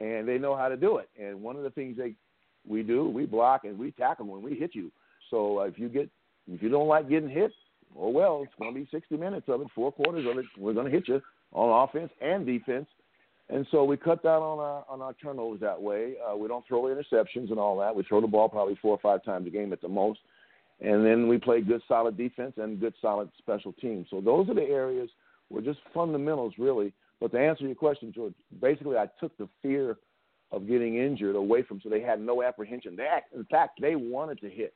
and 0.00 0.26
they 0.26 0.38
know 0.38 0.56
how 0.56 0.68
to 0.68 0.76
do 0.76 0.98
it. 0.98 1.10
And 1.20 1.42
one 1.42 1.56
of 1.56 1.64
the 1.64 1.70
things 1.70 1.96
they 1.96 2.14
we 2.66 2.82
do, 2.82 3.08
we 3.08 3.26
block 3.26 3.64
and 3.64 3.78
we 3.78 3.90
tackle 3.90 4.26
when 4.26 4.42
we 4.42 4.54
hit 4.54 4.74
you. 4.74 4.92
So 5.30 5.60
uh, 5.60 5.64
if 5.64 5.78
you 5.78 5.88
get 5.88 6.08
if 6.50 6.62
you 6.62 6.68
don't 6.68 6.88
like 6.88 7.08
getting 7.08 7.28
hit, 7.28 7.52
oh 7.96 8.10
well, 8.10 8.42
it's 8.44 8.52
going 8.58 8.72
to 8.72 8.80
be 8.80 8.88
60 8.90 9.16
minutes 9.16 9.46
of 9.48 9.60
it, 9.60 9.68
four 9.74 9.92
quarters 9.92 10.26
of 10.30 10.38
it. 10.38 10.46
We're 10.56 10.74
going 10.74 10.86
to 10.86 10.92
hit 10.92 11.08
you 11.08 11.20
on 11.52 11.88
offense 11.88 12.10
and 12.20 12.46
defense. 12.46 12.86
And 13.48 13.66
so 13.70 13.84
we 13.84 13.96
cut 13.96 14.22
down 14.22 14.42
on 14.42 14.58
our 14.58 14.84
on 14.88 15.02
our 15.02 15.12
turnovers 15.14 15.60
that 15.60 15.80
way. 15.80 16.14
Uh, 16.24 16.36
we 16.36 16.48
don't 16.48 16.66
throw 16.66 16.82
interceptions 16.84 17.50
and 17.50 17.58
all 17.58 17.76
that. 17.78 17.94
We 17.94 18.04
throw 18.04 18.20
the 18.20 18.26
ball 18.26 18.48
probably 18.48 18.78
four 18.80 18.92
or 18.92 19.00
five 19.00 19.24
times 19.24 19.46
a 19.46 19.50
game 19.50 19.72
at 19.72 19.80
the 19.80 19.88
most. 19.88 20.20
And 20.82 21.06
then 21.06 21.28
we 21.28 21.38
play 21.38 21.60
good 21.60 21.80
solid 21.86 22.16
defense 22.16 22.54
and 22.56 22.80
good 22.80 22.94
solid 23.00 23.30
special 23.38 23.72
teams. 23.74 24.08
So 24.10 24.20
those 24.20 24.48
are 24.48 24.54
the 24.54 24.62
areas 24.62 25.08
were 25.48 25.62
just 25.62 25.78
fundamentals 25.94 26.54
really. 26.58 26.92
But 27.20 27.30
to 27.32 27.38
answer 27.38 27.64
your 27.64 27.76
question, 27.76 28.12
George, 28.12 28.34
basically 28.60 28.96
I 28.96 29.06
took 29.20 29.36
the 29.38 29.48
fear 29.62 29.96
of 30.50 30.66
getting 30.66 30.96
injured 30.96 31.36
away 31.36 31.62
from 31.62 31.80
so 31.82 31.88
they 31.88 32.00
had 32.00 32.20
no 32.20 32.42
apprehension. 32.42 32.96
They 32.96 33.06
in 33.34 33.44
fact 33.44 33.80
they 33.80 33.94
wanted 33.96 34.40
to 34.40 34.50
hit. 34.50 34.74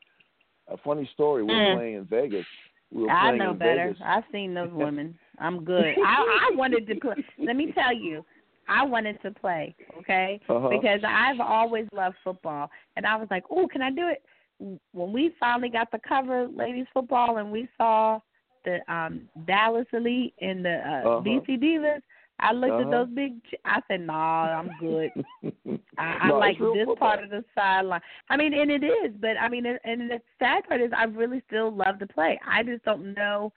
A 0.69 0.77
funny 0.79 1.09
story, 1.14 1.45
we 1.45 1.55
were 1.55 1.61
mm. 1.61 1.77
playing 1.77 1.95
in 1.95 2.05
Vegas. 2.07 2.47
We 2.92 3.03
were 3.03 3.11
I 3.11 3.37
know 3.37 3.53
better. 3.53 3.88
Vegas. 3.88 4.03
I've 4.05 4.25
seen 4.33 4.55
those 4.55 4.71
women. 4.73 5.19
I'm 5.38 5.64
good. 5.64 5.95
I, 6.05 6.49
I 6.51 6.57
wanted 6.57 6.87
to 6.88 6.95
play. 6.97 7.14
Let 7.38 7.57
me 7.57 7.73
tell 7.73 7.95
you, 7.95 8.25
I 8.69 8.85
wanted 8.85 9.21
to 9.23 9.31
play, 9.31 9.77
okay? 9.99 10.40
Uh-huh. 10.49 10.69
Because 10.69 11.01
I've 11.07 11.40
always 11.40 11.87
loved 11.92 12.16
football, 12.25 12.69
and 12.97 13.07
I 13.07 13.16
was 13.16 13.29
like, 13.31 13.45
"Oh, 13.51 13.69
can 13.69 13.83
I 13.83 13.90
do 13.90 14.09
it?" 14.09 14.23
When 14.59 15.12
we 15.12 15.35
finally 15.38 15.69
got 15.69 15.90
the 15.90 16.01
cover, 16.07 16.49
ladies 16.49 16.87
football, 16.95 17.38
and 17.38 17.53
we 17.53 17.69
saw 17.77 18.21
the 18.64 18.79
um 18.92 19.29
Dallas 19.47 19.87
Elite 19.92 20.35
and 20.40 20.64
the 20.64 20.77
uh, 20.77 21.09
uh-huh. 21.09 21.21
DC 21.25 21.62
Divas, 21.62 22.01
I 22.38 22.53
looked 22.53 22.73
uh-huh. 22.73 22.83
at 22.83 22.90
those 22.90 23.09
big. 23.14 23.42
Ch- 23.45 23.55
I 23.64 23.81
said, 23.88 24.01
"Nah, 24.01 24.61
I'm 24.61 24.71
good. 24.79 25.11
I, 25.99 26.03
I 26.03 26.29
no, 26.29 26.38
like 26.38 26.59
this 26.59 26.87
football. 26.87 26.97
part 26.97 27.25
of 27.25 27.31
the 27.31 27.45
sideline. 27.55 28.01
I 28.29 28.37
mean, 28.37 28.53
and 28.53 28.71
it 28.71 28.85
is, 28.85 29.12
but 29.21 29.38
I 29.40 29.49
mean, 29.49 29.64
and 29.66 30.11
the 30.11 30.21
sad 30.38 30.64
part 30.69 30.81
is, 30.81 30.90
I 30.97 31.05
really 31.05 31.42
still 31.47 31.75
love 31.75 31.99
to 32.01 32.07
play. 32.07 32.38
I 32.47 32.62
just 32.62 32.85
don't 32.85 33.14
know. 33.14 33.53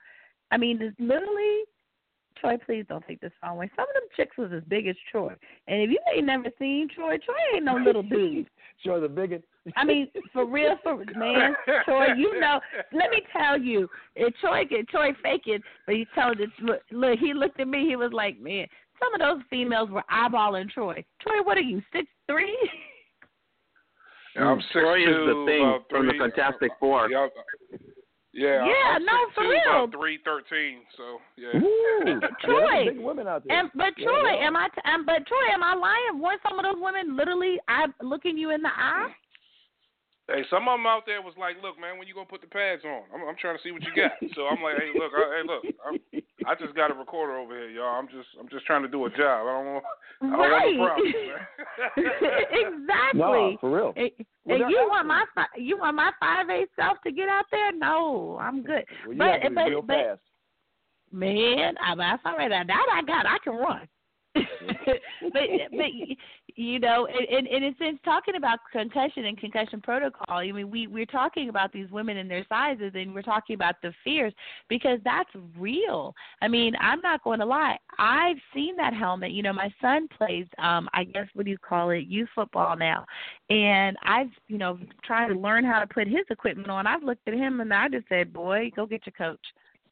I 0.50 0.56
mean, 0.56 0.80
it's 0.80 0.98
literally 0.98 1.64
Troy, 2.40 2.56
please 2.64 2.84
don't 2.88 3.06
take 3.06 3.20
this 3.20 3.32
wrong 3.42 3.56
way. 3.56 3.70
Some 3.76 3.86
of 3.88 3.94
them 3.94 4.08
chicks 4.16 4.36
was 4.36 4.50
as 4.52 4.62
big 4.68 4.86
as 4.86 4.96
Troy. 5.10 5.34
And 5.68 5.82
if 5.82 5.90
you 5.90 5.98
ain't 6.14 6.26
never 6.26 6.48
seen 6.58 6.88
Troy, 6.94 7.18
Troy 7.18 7.34
ain't 7.54 7.64
no 7.64 7.74
little 7.74 8.02
dude. 8.02 8.48
Troy 8.84 9.00
the 9.00 9.08
biggest. 9.08 9.44
I 9.76 9.84
mean, 9.84 10.08
for 10.32 10.46
real, 10.46 10.76
for 10.82 11.04
man, 11.16 11.54
Troy, 11.84 12.06
you 12.16 12.40
know. 12.40 12.60
Let 12.92 13.10
me 13.10 13.20
tell 13.30 13.60
you, 13.60 13.88
if 14.16 14.34
Troy 14.36 14.64
get 14.64 14.88
Troy 14.88 15.10
faking, 15.22 15.60
but 15.86 15.96
he 15.96 16.06
told 16.14 16.40
it. 16.40 16.48
Look, 16.62 16.80
look, 16.90 17.18
he 17.18 17.34
looked 17.34 17.60
at 17.60 17.68
me. 17.68 17.86
He 17.86 17.96
was 17.96 18.10
like, 18.12 18.40
man, 18.40 18.66
some 18.98 19.14
of 19.14 19.20
those 19.20 19.44
females 19.50 19.90
were 19.90 20.04
eyeballing 20.10 20.70
Troy. 20.70 21.04
Troy, 21.20 21.42
what 21.42 21.58
are 21.58 21.62
you, 21.62 21.82
six 21.92 22.06
three? 22.26 22.56
Yeah, 24.34 24.44
I'm 24.44 24.60
six 24.60 24.72
Troy 24.72 25.04
two, 25.04 25.10
is 25.10 25.16
the 25.26 25.44
thing 25.46 25.62
about 25.62 25.84
from 25.90 26.06
the 26.06 26.14
Fantastic 26.18 26.70
uh, 26.72 26.80
Four. 26.80 27.10
Yeah, 27.10 27.28
yeah, 28.32 28.66
Yeah, 28.66 28.96
I'm 28.96 29.04
no, 29.04 29.12
for 29.34 29.42
real. 29.42 29.60
About 29.66 29.92
three 29.92 30.18
thirteen. 30.24 30.86
So 30.96 31.18
yeah. 31.36 31.58
Ooh, 31.58 32.20
Troy. 32.44 32.84
Yeah, 32.84 32.90
big 32.92 33.00
women 33.00 33.26
out 33.26 33.42
there. 33.46 33.56
Am, 33.56 33.70
but 33.74 33.92
Yeah, 33.96 34.06
Troy, 34.06 34.22
they 34.22 34.38
are. 34.38 34.46
am 34.46 34.56
I? 34.56 34.68
T- 34.68 34.82
am, 34.84 35.04
but 35.04 35.26
Troy, 35.26 35.46
am 35.52 35.62
I 35.62 35.74
lying? 35.74 36.22
Weren't 36.22 36.40
some 36.48 36.58
of 36.58 36.64
those 36.64 36.80
women 36.80 37.16
literally 37.16 37.58
I 37.68 37.86
looking 38.02 38.38
you 38.38 38.50
in 38.50 38.62
the 38.62 38.70
eye? 38.70 39.10
Hey, 40.30 40.46
some 40.46 40.70
of 40.70 40.78
them 40.78 40.86
out 40.86 41.02
there 41.10 41.20
was 41.20 41.34
like, 41.34 41.56
"Look, 41.58 41.74
man, 41.74 41.98
when 41.98 42.06
you 42.06 42.14
gonna 42.14 42.30
put 42.30 42.40
the 42.40 42.46
pads 42.46 42.86
on? 42.86 43.02
I'm, 43.10 43.26
I'm 43.26 43.34
trying 43.34 43.58
to 43.58 43.62
see 43.66 43.72
what 43.74 43.82
you 43.82 43.90
got." 43.96 44.14
So 44.38 44.46
I'm 44.46 44.62
like, 44.62 44.78
"Hey, 44.78 44.94
look, 44.94 45.10
I, 45.10 45.26
hey, 45.34 45.42
look, 45.42 45.62
I'm, 45.82 45.98
I 46.46 46.54
just 46.54 46.76
got 46.78 46.92
a 46.92 46.94
recorder 46.94 47.34
over 47.34 47.50
here, 47.58 47.70
y'all. 47.70 47.98
I'm 47.98 48.06
just, 48.06 48.30
I'm 48.38 48.48
just 48.48 48.64
trying 48.64 48.82
to 48.82 48.88
do 48.88 49.06
a 49.06 49.10
job. 49.10 49.42
I 49.42 49.58
don't 49.58 49.66
want, 49.66 49.84
I 50.22 50.26
don't 50.30 50.38
right. 50.38 50.78
want 50.78 50.78
no 50.78 50.86
problems, 50.86 51.14
man." 51.26 51.42
exactly. 51.96 53.20
No, 53.20 53.56
for 53.60 53.76
real. 53.76 53.92
And, 53.96 54.10
Well, 54.44 54.62
and 54.62 54.70
you 54.70 54.86
want 54.88 55.06
my 55.06 55.24
fi- 55.34 55.58
you 55.58 55.78
want 55.78 55.96
my 55.96 56.10
five 56.20 56.48
eight 56.50 56.68
self 56.76 56.98
to 57.04 57.12
get 57.12 57.28
out 57.28 57.44
there? 57.50 57.72
No, 57.72 58.38
I'm 58.40 58.62
good. 58.62 58.84
Well, 59.06 59.16
but 59.16 59.26
have 59.26 59.42
to 59.42 59.48
be 59.50 59.54
but 59.54 59.64
real 59.66 59.82
but 59.82 59.94
fast. 59.94 60.20
man, 61.12 61.74
I, 61.84 61.94
that's 61.94 62.22
all 62.24 62.36
right. 62.36 62.48
That 62.50 62.66
I 62.92 63.02
got. 63.02 63.26
I 63.26 63.38
can 63.42 63.54
run. 63.54 63.88
But 64.34 64.44
but 65.32 65.86
you 66.56 66.78
know, 66.78 67.06
and, 67.06 67.46
and 67.46 67.64
and 67.64 67.74
since 67.78 67.98
talking 68.04 68.36
about 68.36 68.58
concussion 68.70 69.24
and 69.24 69.38
concussion 69.38 69.80
protocol, 69.80 70.38
I 70.38 70.52
mean, 70.52 70.70
we 70.70 70.86
we're 70.86 71.06
talking 71.06 71.48
about 71.48 71.72
these 71.72 71.90
women 71.90 72.16
and 72.16 72.30
their 72.30 72.44
sizes, 72.48 72.92
and 72.94 73.14
we're 73.14 73.22
talking 73.22 73.54
about 73.54 73.76
the 73.82 73.92
fears 74.04 74.32
because 74.68 74.98
that's 75.04 75.30
real. 75.58 76.14
I 76.42 76.48
mean, 76.48 76.74
I'm 76.80 77.00
not 77.00 77.24
going 77.24 77.40
to 77.40 77.46
lie. 77.46 77.76
I've 77.98 78.36
seen 78.54 78.76
that 78.76 78.94
helmet. 78.94 79.32
You 79.32 79.42
know, 79.42 79.52
my 79.52 79.72
son 79.80 80.06
plays, 80.16 80.46
um, 80.58 80.88
I 80.94 81.04
guess 81.04 81.26
what 81.34 81.44
do 81.44 81.50
you 81.50 81.58
call 81.58 81.90
it, 81.90 82.06
youth 82.06 82.28
football 82.34 82.76
now, 82.76 83.06
and 83.48 83.96
I've 84.04 84.30
you 84.48 84.58
know 84.58 84.78
trying 85.04 85.32
to 85.32 85.38
learn 85.38 85.64
how 85.64 85.80
to 85.80 85.86
put 85.86 86.06
his 86.06 86.24
equipment 86.30 86.70
on. 86.70 86.86
I've 86.86 87.02
looked 87.02 87.26
at 87.26 87.34
him 87.34 87.60
and 87.60 87.72
I 87.72 87.88
just 87.88 88.08
said, 88.08 88.32
boy, 88.32 88.70
go 88.76 88.86
get 88.86 89.06
your 89.06 89.14
coach 89.16 89.40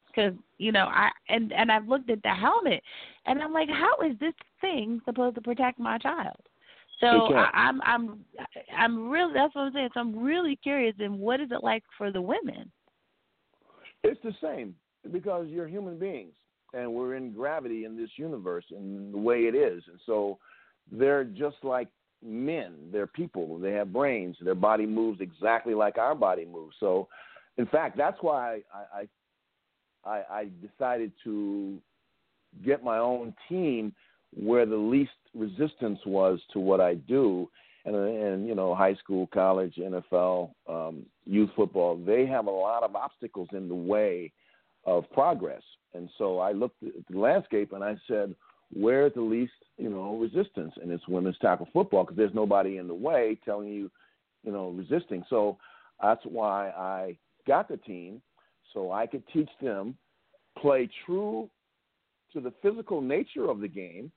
because 0.09 0.33
you 0.59 0.73
know 0.73 0.87
I 0.87 1.11
and 1.29 1.53
and 1.53 1.71
I've 1.71 1.88
looked 1.88 2.11
at 2.11 2.23
the 2.23 2.31
helmet 2.31 2.83
and 3.27 3.42
I'm 3.42 3.53
like, 3.53 3.68
how 3.68 3.94
is 4.07 4.18
this 4.18 4.35
thing 4.61 5.01
supposed 5.05 5.37
to 5.37 5.40
protect 5.40 5.79
my 5.79 5.99
child? 5.99 6.37
So 7.01 7.07
I, 7.35 7.51
I'm 7.55 7.81
I'm 7.83 8.25
I'm 8.77 9.09
really 9.09 9.33
that's 9.35 9.55
what 9.55 9.62
I'm 9.62 9.73
saying. 9.73 9.90
So 9.94 10.01
I'm 10.01 10.18
really 10.18 10.57
curious. 10.57 10.94
And 10.99 11.18
what 11.18 11.40
is 11.40 11.49
it 11.53 11.62
like 11.62 11.85
for 11.97 12.11
the 12.11 12.23
women? 12.23 12.71
It's 14.03 14.21
the 14.23 14.35
same 14.42 14.75
because 15.12 15.47
you're 15.49 15.68
human 15.68 15.99
beings 15.99 16.35
and 16.75 16.92
we're 16.92 17.14
in 17.14 17.33
gravity 17.33 17.85
in 17.85 17.97
this 17.97 18.11
universe 18.16 18.64
and 18.71 19.12
the 19.12 19.18
way 19.18 19.42
it 19.42 19.55
is. 19.55 19.83
And 19.88 19.99
so 20.07 20.38
they're 20.90 21.25
just 21.25 21.57
like 21.62 21.88
men. 22.23 22.75
They're 22.92 23.07
people. 23.07 23.59
They 23.59 23.73
have 23.73 23.92
brains. 23.92 24.37
Their 24.40 24.55
body 24.55 24.87
moves 24.87 25.21
exactly 25.21 25.75
like 25.75 25.99
our 25.99 26.14
body 26.14 26.44
moves. 26.44 26.77
So, 26.81 27.09
in 27.57 27.66
fact, 27.66 27.97
that's 27.97 28.18
why 28.21 28.61
I, 28.73 29.01
I, 29.01 29.09
I, 30.09 30.23
I 30.31 30.49
decided 30.66 31.12
to 31.25 31.79
get 32.64 32.83
my 32.83 32.99
own 32.99 33.35
team 33.49 33.92
where 34.35 34.66
the 34.66 34.77
least 34.77 35.11
resistance 35.35 35.99
was 36.07 36.40
to 36.53 36.59
what 36.59 36.81
I 36.81 36.94
do. 36.94 37.49
And, 37.85 37.94
and 37.94 38.47
you 38.49 38.55
know, 38.55 38.75
high 38.75 38.94
school, 38.97 39.29
college, 39.33 39.77
NFL, 39.77 40.51
um, 40.68 41.07
youth 41.25 41.51
football, 41.57 41.97
they 41.97 42.27
have 42.27 42.47
a 42.47 42.51
lot 42.51 42.83
of 42.83 42.94
obstacles 42.97 43.49
in 43.53 43.68
the 43.68 43.75
way 43.75 44.33
of 44.85 45.11
progress. 45.12 45.62
And 45.94 46.09
so 46.18 46.38
I 46.38 46.53
looked 46.53 46.83
at 46.83 47.07
the 47.11 47.18
landscape 47.18 47.73
and 47.73 47.83
I 47.83 47.97
said, 48.07 48.35
where's 48.73 49.14
the 49.14 49.23
least, 49.23 49.53
you 49.79 49.88
know, 49.88 50.16
resistance? 50.16 50.75
And 50.83 50.90
it's 50.90 51.09
women's 51.09 51.38
tackle 51.38 51.68
football 51.73 52.05
because 52.05 52.16
there's 52.16 52.35
nobody 52.35 52.77
in 52.77 52.88
the 52.88 52.94
way 52.94 53.38
telling 53.44 53.68
you, 53.68 53.90
you 54.44 54.53
know, 54.53 54.71
resisting. 54.71 55.25
So 55.31 55.57
that's 56.03 56.23
why 56.25 56.71
I 56.71 57.16
got 57.47 57.68
the 57.68 57.79
team 57.79 58.21
so 58.72 58.92
I 58.92 59.07
could 59.07 59.22
teach 59.33 59.50
them 59.61 59.96
play 60.59 60.88
true 61.07 61.48
to 62.33 62.40
the 62.40 62.52
physical 62.62 63.00
nature 63.00 63.48
of 63.48 63.61
the 63.61 63.68
game 63.68 64.11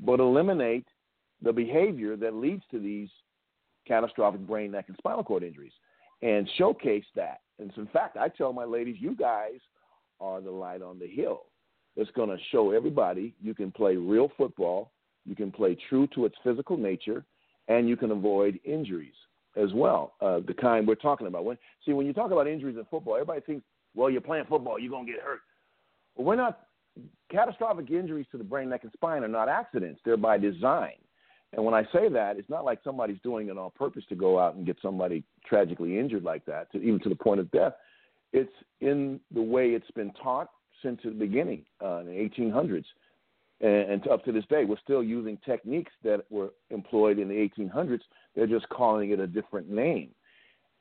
but 0.00 0.20
eliminate 0.20 0.86
the 1.42 1.52
behavior 1.52 2.16
that 2.16 2.34
leads 2.34 2.62
to 2.70 2.78
these 2.78 3.08
catastrophic 3.86 4.46
brain, 4.46 4.72
neck, 4.72 4.86
and 4.88 4.96
spinal 4.98 5.24
cord 5.24 5.42
injuries 5.42 5.72
and 6.22 6.48
showcase 6.56 7.04
that. 7.14 7.40
And 7.58 7.70
so 7.74 7.82
in 7.82 7.88
fact, 7.88 8.16
I 8.16 8.28
tell 8.28 8.52
my 8.52 8.64
ladies, 8.64 8.96
you 8.98 9.14
guys 9.14 9.60
are 10.20 10.40
the 10.40 10.50
light 10.50 10.82
on 10.82 10.98
the 10.98 11.06
hill. 11.06 11.44
It's 11.96 12.10
going 12.12 12.28
to 12.30 12.36
show 12.50 12.72
everybody 12.72 13.34
you 13.40 13.54
can 13.54 13.70
play 13.70 13.96
real 13.96 14.30
football, 14.36 14.92
you 15.24 15.34
can 15.34 15.50
play 15.50 15.76
true 15.88 16.06
to 16.14 16.26
its 16.26 16.36
physical 16.44 16.76
nature, 16.76 17.24
and 17.68 17.88
you 17.88 17.96
can 17.96 18.10
avoid 18.10 18.60
injuries 18.64 19.14
as 19.56 19.72
well, 19.72 20.12
uh, 20.20 20.40
the 20.46 20.54
kind 20.54 20.86
we're 20.86 20.94
talking 20.94 21.26
about. 21.26 21.44
When 21.44 21.56
see, 21.84 21.94
when 21.94 22.06
you 22.06 22.12
talk 22.12 22.30
about 22.30 22.46
injuries 22.46 22.76
in 22.76 22.84
football, 22.90 23.14
everybody 23.14 23.40
thinks, 23.40 23.64
well, 23.96 24.10
you're 24.10 24.20
playing 24.20 24.44
football, 24.48 24.78
you're 24.78 24.90
gonna 24.90 25.06
get 25.06 25.20
hurt. 25.20 25.40
Well, 26.14 26.26
we're 26.26 26.36
not. 26.36 26.60
Catastrophic 27.30 27.90
injuries 27.90 28.26
to 28.30 28.38
the 28.38 28.44
brain, 28.44 28.68
neck, 28.68 28.84
and 28.84 28.92
spine 28.92 29.24
are 29.24 29.28
not 29.28 29.48
accidents; 29.48 30.00
they're 30.04 30.16
by 30.16 30.38
design. 30.38 30.94
And 31.52 31.64
when 31.64 31.74
I 31.74 31.82
say 31.92 32.08
that, 32.08 32.36
it's 32.38 32.48
not 32.48 32.64
like 32.64 32.80
somebody's 32.84 33.18
doing 33.22 33.48
it 33.48 33.58
on 33.58 33.70
purpose 33.74 34.04
to 34.08 34.14
go 34.14 34.38
out 34.38 34.54
and 34.54 34.64
get 34.64 34.76
somebody 34.80 35.24
tragically 35.44 35.98
injured 35.98 36.22
like 36.22 36.44
that, 36.46 36.70
to, 36.72 36.78
even 36.78 37.00
to 37.00 37.08
the 37.08 37.16
point 37.16 37.40
of 37.40 37.50
death. 37.50 37.72
It's 38.32 38.52
in 38.80 39.20
the 39.32 39.42
way 39.42 39.70
it's 39.70 39.90
been 39.92 40.12
taught 40.22 40.50
since 40.82 41.00
the 41.04 41.10
beginning 41.10 41.64
uh, 41.82 41.98
in 41.98 42.06
the 42.06 42.12
1800s 42.12 42.84
and, 43.60 43.90
and 43.90 44.08
up 44.08 44.24
to 44.24 44.32
this 44.32 44.44
day, 44.46 44.64
we're 44.64 44.78
still 44.82 45.02
using 45.02 45.38
techniques 45.44 45.92
that 46.04 46.24
were 46.30 46.50
employed 46.70 47.18
in 47.18 47.28
the 47.28 47.34
1800s. 47.34 48.00
They're 48.34 48.46
just 48.46 48.68
calling 48.68 49.10
it 49.10 49.20
a 49.20 49.26
different 49.26 49.70
name. 49.70 50.10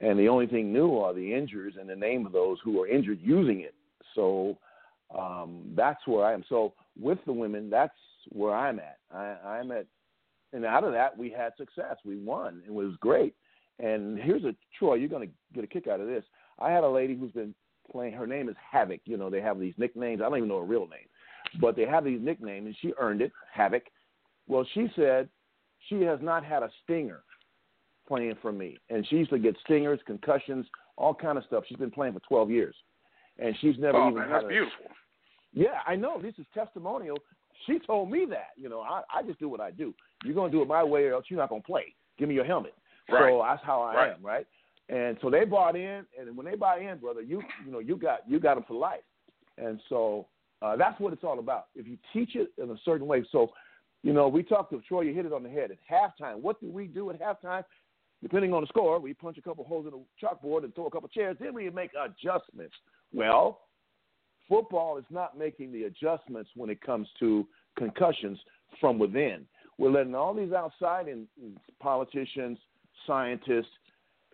And 0.01 0.19
the 0.19 0.27
only 0.27 0.47
thing 0.47 0.73
new 0.73 0.97
are 0.97 1.13
the 1.13 1.33
injuries 1.33 1.75
and 1.79 1.89
the 1.89 1.95
name 1.95 2.25
of 2.25 2.31
those 2.31 2.57
who 2.63 2.81
are 2.81 2.87
injured 2.87 3.19
using 3.21 3.61
it. 3.61 3.73
So 4.13 4.57
um, 5.17 5.71
that's 5.75 6.05
where 6.05 6.25
I 6.25 6.33
am. 6.33 6.43
So 6.49 6.73
with 6.99 7.19
the 7.25 7.33
women, 7.33 7.69
that's 7.69 7.93
where 8.29 8.53
I'm 8.53 8.79
at. 8.79 8.97
I, 9.13 9.35
I'm 9.45 9.71
at, 9.71 9.85
and 10.53 10.65
out 10.65 10.83
of 10.83 10.91
that, 10.93 11.17
we 11.17 11.29
had 11.29 11.53
success. 11.57 11.97
We 12.03 12.17
won. 12.17 12.61
It 12.65 12.73
was 12.73 12.93
great. 12.99 13.35
And 13.79 14.17
here's 14.17 14.43
a 14.43 14.55
Troy, 14.77 14.95
you're 14.95 15.09
going 15.09 15.27
to 15.27 15.33
get 15.53 15.63
a 15.63 15.67
kick 15.67 15.87
out 15.87 15.99
of 15.99 16.07
this. 16.07 16.23
I 16.59 16.71
had 16.71 16.83
a 16.83 16.89
lady 16.89 17.15
who's 17.15 17.31
been 17.31 17.53
playing. 17.91 18.13
Her 18.13 18.27
name 18.27 18.47
is 18.49 18.55
Havoc. 18.71 19.01
You 19.05 19.17
know, 19.17 19.29
they 19.29 19.41
have 19.41 19.59
these 19.59 19.73
nicknames. 19.77 20.21
I 20.21 20.29
don't 20.29 20.37
even 20.37 20.49
know 20.49 20.59
her 20.59 20.65
real 20.65 20.87
name 20.87 21.07
but 21.59 21.75
they 21.75 21.85
have 21.85 22.03
these 22.03 22.19
nicknames, 22.21 22.67
and 22.67 22.75
she 22.81 22.93
earned 22.99 23.21
it, 23.21 23.31
Havoc. 23.53 23.83
Well, 24.47 24.65
she 24.73 24.87
said 24.95 25.29
she 25.89 26.01
has 26.01 26.19
not 26.21 26.43
had 26.43 26.63
a 26.63 26.69
stinger 26.83 27.23
playing 28.07 28.35
for 28.41 28.51
me, 28.51 28.77
and 28.89 29.05
she 29.07 29.17
used 29.17 29.31
to 29.31 29.39
get 29.39 29.55
stingers, 29.63 29.99
concussions, 30.05 30.65
all 30.97 31.13
kind 31.13 31.37
of 31.37 31.43
stuff. 31.45 31.63
She's 31.67 31.77
been 31.77 31.91
playing 31.91 32.13
for 32.13 32.21
12 32.27 32.51
years, 32.51 32.75
and 33.39 33.55
she's 33.61 33.77
never 33.77 33.97
oh, 33.97 34.09
even 34.09 34.21
man, 34.21 34.31
that's 34.31 34.45
a, 34.45 34.47
beautiful. 34.47 34.85
Yeah, 35.53 35.79
I 35.87 35.95
know. 35.95 36.21
This 36.21 36.33
is 36.37 36.45
testimonial. 36.53 37.17
She 37.65 37.79
told 37.79 38.11
me 38.11 38.25
that. 38.29 38.49
You 38.57 38.69
know, 38.69 38.81
I, 38.81 39.01
I 39.13 39.23
just 39.23 39.39
do 39.39 39.49
what 39.49 39.61
I 39.61 39.71
do. 39.71 39.93
You're 40.23 40.35
gonna 40.35 40.51
do 40.51 40.61
it 40.61 40.67
my 40.67 40.83
way, 40.83 41.05
or 41.05 41.13
else 41.13 41.25
you're 41.29 41.39
not 41.39 41.49
gonna 41.49 41.61
play. 41.61 41.93
Give 42.17 42.29
me 42.29 42.35
your 42.35 42.45
helmet. 42.45 42.73
Right. 43.09 43.29
So 43.29 43.43
that's 43.47 43.63
how 43.63 43.81
I 43.81 43.95
right. 43.95 44.13
am, 44.13 44.25
right? 44.25 44.47
And 44.89 45.17
so 45.21 45.29
they 45.29 45.45
bought 45.45 45.75
in, 45.75 46.05
and 46.19 46.35
when 46.35 46.45
they 46.45 46.55
buy 46.55 46.79
in, 46.79 46.97
brother, 46.97 47.21
you 47.21 47.41
you 47.65 47.71
know 47.71 47.79
you 47.79 47.95
got 47.95 48.19
you 48.27 48.39
got 48.39 48.55
them 48.55 48.65
for 48.67 48.75
life. 48.75 49.01
And 49.57 49.79
so 49.89 50.27
uh, 50.61 50.75
that's 50.75 50.99
what 50.99 51.13
it's 51.13 51.23
all 51.23 51.39
about. 51.39 51.67
If 51.75 51.87
you 51.87 51.97
teach 52.13 52.35
it 52.35 52.49
in 52.61 52.69
a 52.69 52.75
certain 52.83 53.07
way. 53.07 53.23
So, 53.31 53.51
you 54.03 54.13
know, 54.13 54.27
we 54.27 54.43
talked 54.43 54.71
to 54.71 54.81
Troy, 54.87 55.01
you 55.01 55.13
hit 55.13 55.25
it 55.25 55.33
on 55.33 55.43
the 55.43 55.49
head. 55.49 55.71
At 55.71 55.77
halftime, 55.91 56.41
what 56.41 56.59
do 56.59 56.69
we 56.69 56.87
do 56.87 57.09
at 57.09 57.21
halftime? 57.21 57.63
Depending 58.21 58.53
on 58.53 58.61
the 58.61 58.67
score, 58.67 58.99
we 58.99 59.13
punch 59.13 59.37
a 59.37 59.41
couple 59.41 59.63
holes 59.63 59.85
in 59.85 59.91
the 59.91 60.25
chalkboard 60.25 60.63
and 60.63 60.73
throw 60.73 60.87
a 60.87 60.91
couple 60.91 61.09
chairs. 61.09 61.37
Then 61.39 61.53
we 61.53 61.69
make 61.69 61.91
adjustments. 61.93 62.73
Well, 63.13 63.61
football 64.49 64.97
is 64.97 65.05
not 65.09 65.37
making 65.37 65.71
the 65.71 65.83
adjustments 65.83 66.49
when 66.55 66.69
it 66.69 66.81
comes 66.81 67.07
to 67.19 67.45
concussions 67.77 68.39
from 68.79 68.97
within. 68.97 69.45
We're 69.77 69.91
letting 69.91 70.15
all 70.15 70.33
these 70.33 70.53
outside 70.53 71.07
politicians, 71.79 72.57
scientists, 73.05 73.67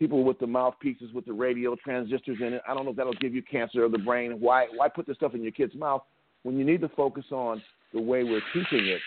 people 0.02 0.24
with 0.24 0.40
the 0.40 0.48
mouthpieces 0.48 1.12
with 1.14 1.26
the 1.26 1.34
radio 1.34 1.76
transistors 1.76 2.38
in 2.40 2.54
it. 2.54 2.62
I 2.68 2.74
don't 2.74 2.86
know 2.86 2.92
if 2.92 2.98
that'll 2.98 3.14
give 3.14 3.36
you 3.36 3.44
cancer 3.44 3.84
of 3.84 3.92
the 3.92 3.98
brain. 3.98 4.40
Why 4.40 4.68
why 4.76 4.88
put 4.88 5.08
this 5.08 5.18
stuff 5.18 5.36
in 5.36 5.44
your 5.44 5.52
kid's 5.52 5.76
mouth 5.76 6.04
when 6.44 6.58
you 6.58 6.66
need 6.66 6.82
to 6.82 6.90
focus 6.90 7.26
on 7.32 7.62
the 7.94 8.02
way 8.02 8.24
we're 8.24 8.42
teaching 8.54 8.88
it? 8.88 9.02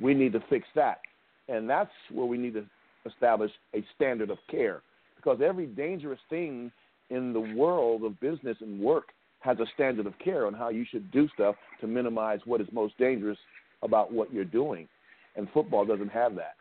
We 0.00 0.14
need 0.14 0.32
to 0.34 0.40
fix 0.50 0.66
that, 0.74 1.00
and 1.48 1.68
that's 1.68 1.90
where 2.12 2.26
we 2.26 2.38
need 2.38 2.54
to 2.54 2.64
establish 3.06 3.50
a 3.74 3.84
standard 3.94 4.30
of 4.30 4.38
care 4.50 4.82
because 5.16 5.40
every 5.44 5.66
dangerous 5.66 6.20
thing 6.30 6.70
in 7.10 7.32
the 7.32 7.40
world 7.40 8.04
of 8.04 8.18
business 8.20 8.56
and 8.60 8.80
work 8.80 9.08
has 9.40 9.58
a 9.60 9.66
standard 9.74 10.06
of 10.06 10.18
care 10.18 10.46
on 10.46 10.54
how 10.54 10.68
you 10.70 10.84
should 10.90 11.10
do 11.10 11.28
stuff 11.34 11.54
to 11.80 11.86
minimize 11.86 12.40
what 12.44 12.60
is 12.60 12.66
most 12.72 12.96
dangerous 12.98 13.38
about 13.82 14.12
what 14.12 14.32
you're 14.32 14.44
doing. 14.44 14.88
And 15.36 15.48
football 15.52 15.84
doesn't 15.84 16.08
have 16.08 16.34
that. 16.36 16.54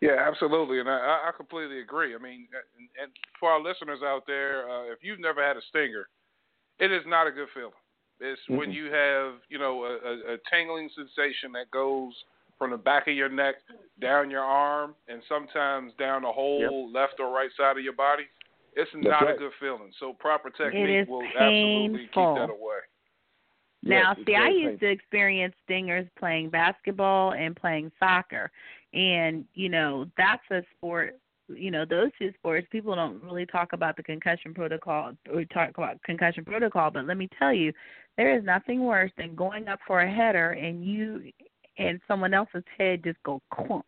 Yeah, 0.00 0.16
absolutely, 0.26 0.80
and 0.80 0.88
I, 0.88 1.28
I 1.28 1.30
completely 1.36 1.80
agree. 1.80 2.14
I 2.14 2.18
mean, 2.18 2.46
and, 2.54 2.88
and 3.02 3.12
for 3.38 3.50
our 3.50 3.60
listeners 3.62 4.00
out 4.04 4.24
there, 4.26 4.68
uh, 4.68 4.92
if 4.92 4.98
you've 5.02 5.20
never 5.20 5.44
had 5.44 5.56
a 5.56 5.60
stinger, 5.68 6.08
it 6.78 6.92
is 6.92 7.02
not 7.06 7.26
a 7.26 7.32
good 7.32 7.48
feeling. 7.52 7.72
It's 8.20 8.40
mm-hmm. 8.42 8.58
when 8.58 8.70
you 8.70 8.92
have, 8.92 9.34
you 9.48 9.58
know, 9.58 9.84
a, 9.84 9.94
a, 9.94 10.34
a 10.34 10.36
tingling 10.52 10.88
sensation 10.94 11.52
that 11.52 11.70
goes 11.72 12.12
from 12.58 12.70
the 12.72 12.76
back 12.76 13.06
of 13.08 13.14
your 13.14 13.28
neck 13.28 13.56
down 14.00 14.30
your 14.30 14.42
arm, 14.42 14.94
and 15.08 15.22
sometimes 15.28 15.92
down 15.98 16.22
the 16.22 16.32
whole 16.32 16.60
yep. 16.60 16.94
left 16.94 17.20
or 17.20 17.32
right 17.32 17.50
side 17.56 17.78
of 17.78 17.84
your 17.84 17.94
body. 17.94 18.24
It's 18.74 18.90
That's 18.94 19.06
not 19.06 19.22
right. 19.22 19.34
a 19.34 19.38
good 19.38 19.52
feeling. 19.60 19.90
So 19.98 20.12
proper 20.12 20.50
technique 20.50 21.02
is 21.02 21.08
will 21.08 21.22
absolutely 21.24 22.00
keep 22.00 22.12
painful. 22.12 22.34
that 22.34 22.50
away. 22.50 22.78
Now, 23.82 24.14
Yes, 24.16 24.26
see, 24.26 24.34
I 24.34 24.38
very 24.40 24.60
used 24.60 24.80
to 24.80 24.90
experience 24.90 25.54
stingers 25.64 26.06
playing 26.18 26.50
basketball 26.50 27.32
and 27.32 27.54
playing 27.54 27.92
soccer. 27.98 28.50
And, 28.92 29.44
you 29.54 29.68
know, 29.68 30.06
that's 30.16 30.42
a 30.50 30.62
sport, 30.76 31.16
you 31.48 31.70
know, 31.70 31.84
those 31.84 32.10
two 32.18 32.32
sports, 32.34 32.66
people 32.70 32.94
don't 32.94 33.22
really 33.22 33.46
talk 33.46 33.72
about 33.72 33.96
the 33.96 34.02
concussion 34.02 34.52
protocol 34.52 35.12
or 35.32 35.44
talk 35.46 35.70
about 35.76 36.02
concussion 36.02 36.44
protocol, 36.44 36.90
but 36.90 37.06
let 37.06 37.16
me 37.16 37.28
tell 37.38 37.52
you, 37.52 37.72
there 38.16 38.36
is 38.36 38.44
nothing 38.44 38.84
worse 38.84 39.12
than 39.16 39.34
going 39.34 39.68
up 39.68 39.78
for 39.86 40.00
a 40.00 40.10
header 40.10 40.50
and 40.50 40.84
you 40.84 41.30
and 41.78 42.00
someone 42.08 42.34
else's 42.34 42.64
head 42.76 43.04
just 43.04 43.22
go 43.24 43.40
clunk. 43.52 43.84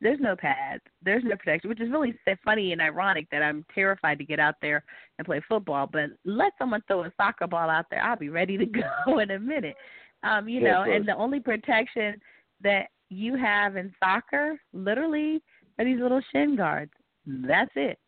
There's 0.00 0.20
no 0.20 0.36
pads, 0.36 0.82
there's 1.02 1.24
no 1.24 1.36
protection, 1.36 1.68
which 1.68 1.80
is 1.80 1.90
really 1.90 2.14
funny 2.44 2.72
and 2.72 2.80
ironic 2.80 3.26
that 3.30 3.42
I'm 3.42 3.64
terrified 3.74 4.18
to 4.18 4.24
get 4.24 4.38
out 4.38 4.54
there 4.62 4.84
and 5.18 5.26
play 5.26 5.42
football. 5.48 5.88
But 5.90 6.10
let 6.24 6.52
someone 6.58 6.82
throw 6.86 7.04
a 7.04 7.12
soccer 7.16 7.46
ball 7.46 7.68
out 7.68 7.86
there, 7.90 8.02
I'll 8.02 8.16
be 8.16 8.28
ready 8.28 8.56
to 8.58 8.66
go 9.06 9.18
in 9.18 9.30
a 9.32 9.38
minute. 9.38 9.74
Um, 10.22 10.48
you 10.48 10.60
Yeah, 10.60 10.84
know, 10.84 10.92
and 10.92 11.06
the 11.06 11.16
only 11.16 11.40
protection 11.40 12.20
that 12.62 12.86
you 13.08 13.36
have 13.36 13.76
in 13.76 13.92
soccer, 14.02 14.60
literally, 14.72 15.42
are 15.78 15.84
these 15.84 16.00
little 16.00 16.20
shin 16.32 16.56
guards. 16.56 16.92
That's 17.26 17.70
it. 17.76 17.98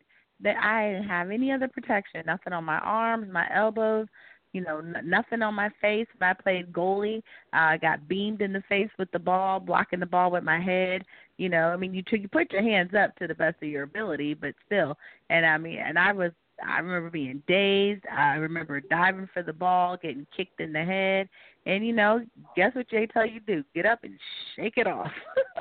That 0.41 0.57
I 0.57 0.93
didn't 0.93 1.07
have 1.07 1.29
any 1.29 1.51
other 1.51 1.67
protection. 1.67 2.23
Nothing 2.25 2.53
on 2.53 2.63
my 2.63 2.79
arms, 2.79 3.27
my 3.31 3.47
elbows, 3.53 4.07
you 4.53 4.61
know, 4.61 4.79
n- 4.79 5.03
nothing 5.03 5.41
on 5.41 5.53
my 5.53 5.69
face. 5.81 6.07
When 6.17 6.29
I 6.29 6.33
played 6.33 6.71
goalie, 6.71 7.19
uh, 7.53 7.73
I 7.73 7.77
got 7.77 8.07
beamed 8.07 8.41
in 8.41 8.53
the 8.53 8.63
face 8.67 8.89
with 8.97 9.11
the 9.11 9.19
ball, 9.19 9.59
blocking 9.59 9.99
the 9.99 10.05
ball 10.05 10.31
with 10.31 10.43
my 10.43 10.59
head. 10.59 11.03
You 11.37 11.49
know, 11.49 11.69
I 11.69 11.77
mean, 11.77 11.93
you 11.93 12.01
tr- 12.03 12.17
you 12.17 12.27
put 12.27 12.51
your 12.51 12.63
hands 12.63 12.91
up 12.93 13.15
to 13.17 13.27
the 13.27 13.35
best 13.35 13.57
of 13.61 13.69
your 13.69 13.83
ability, 13.83 14.33
but 14.33 14.53
still. 14.65 14.97
And 15.29 15.45
I 15.45 15.57
mean, 15.57 15.79
and 15.79 15.97
I 15.97 16.11
was 16.11 16.31
I 16.65 16.79
remember 16.79 17.09
being 17.09 17.41
dazed. 17.47 18.03
I 18.11 18.35
remember 18.35 18.79
diving 18.81 19.29
for 19.33 19.43
the 19.43 19.53
ball, 19.53 19.97
getting 19.97 20.27
kicked 20.35 20.59
in 20.59 20.73
the 20.73 20.83
head. 20.83 21.27
And 21.65 21.85
you 21.85 21.93
know, 21.93 22.21
guess 22.55 22.75
what 22.75 22.89
Jay 22.89 23.07
tell 23.07 23.25
you 23.25 23.39
to 23.41 23.45
do? 23.45 23.63
Get 23.73 23.85
up 23.85 23.99
and 24.03 24.17
shake 24.55 24.77
it 24.77 24.87
off. 24.87 25.11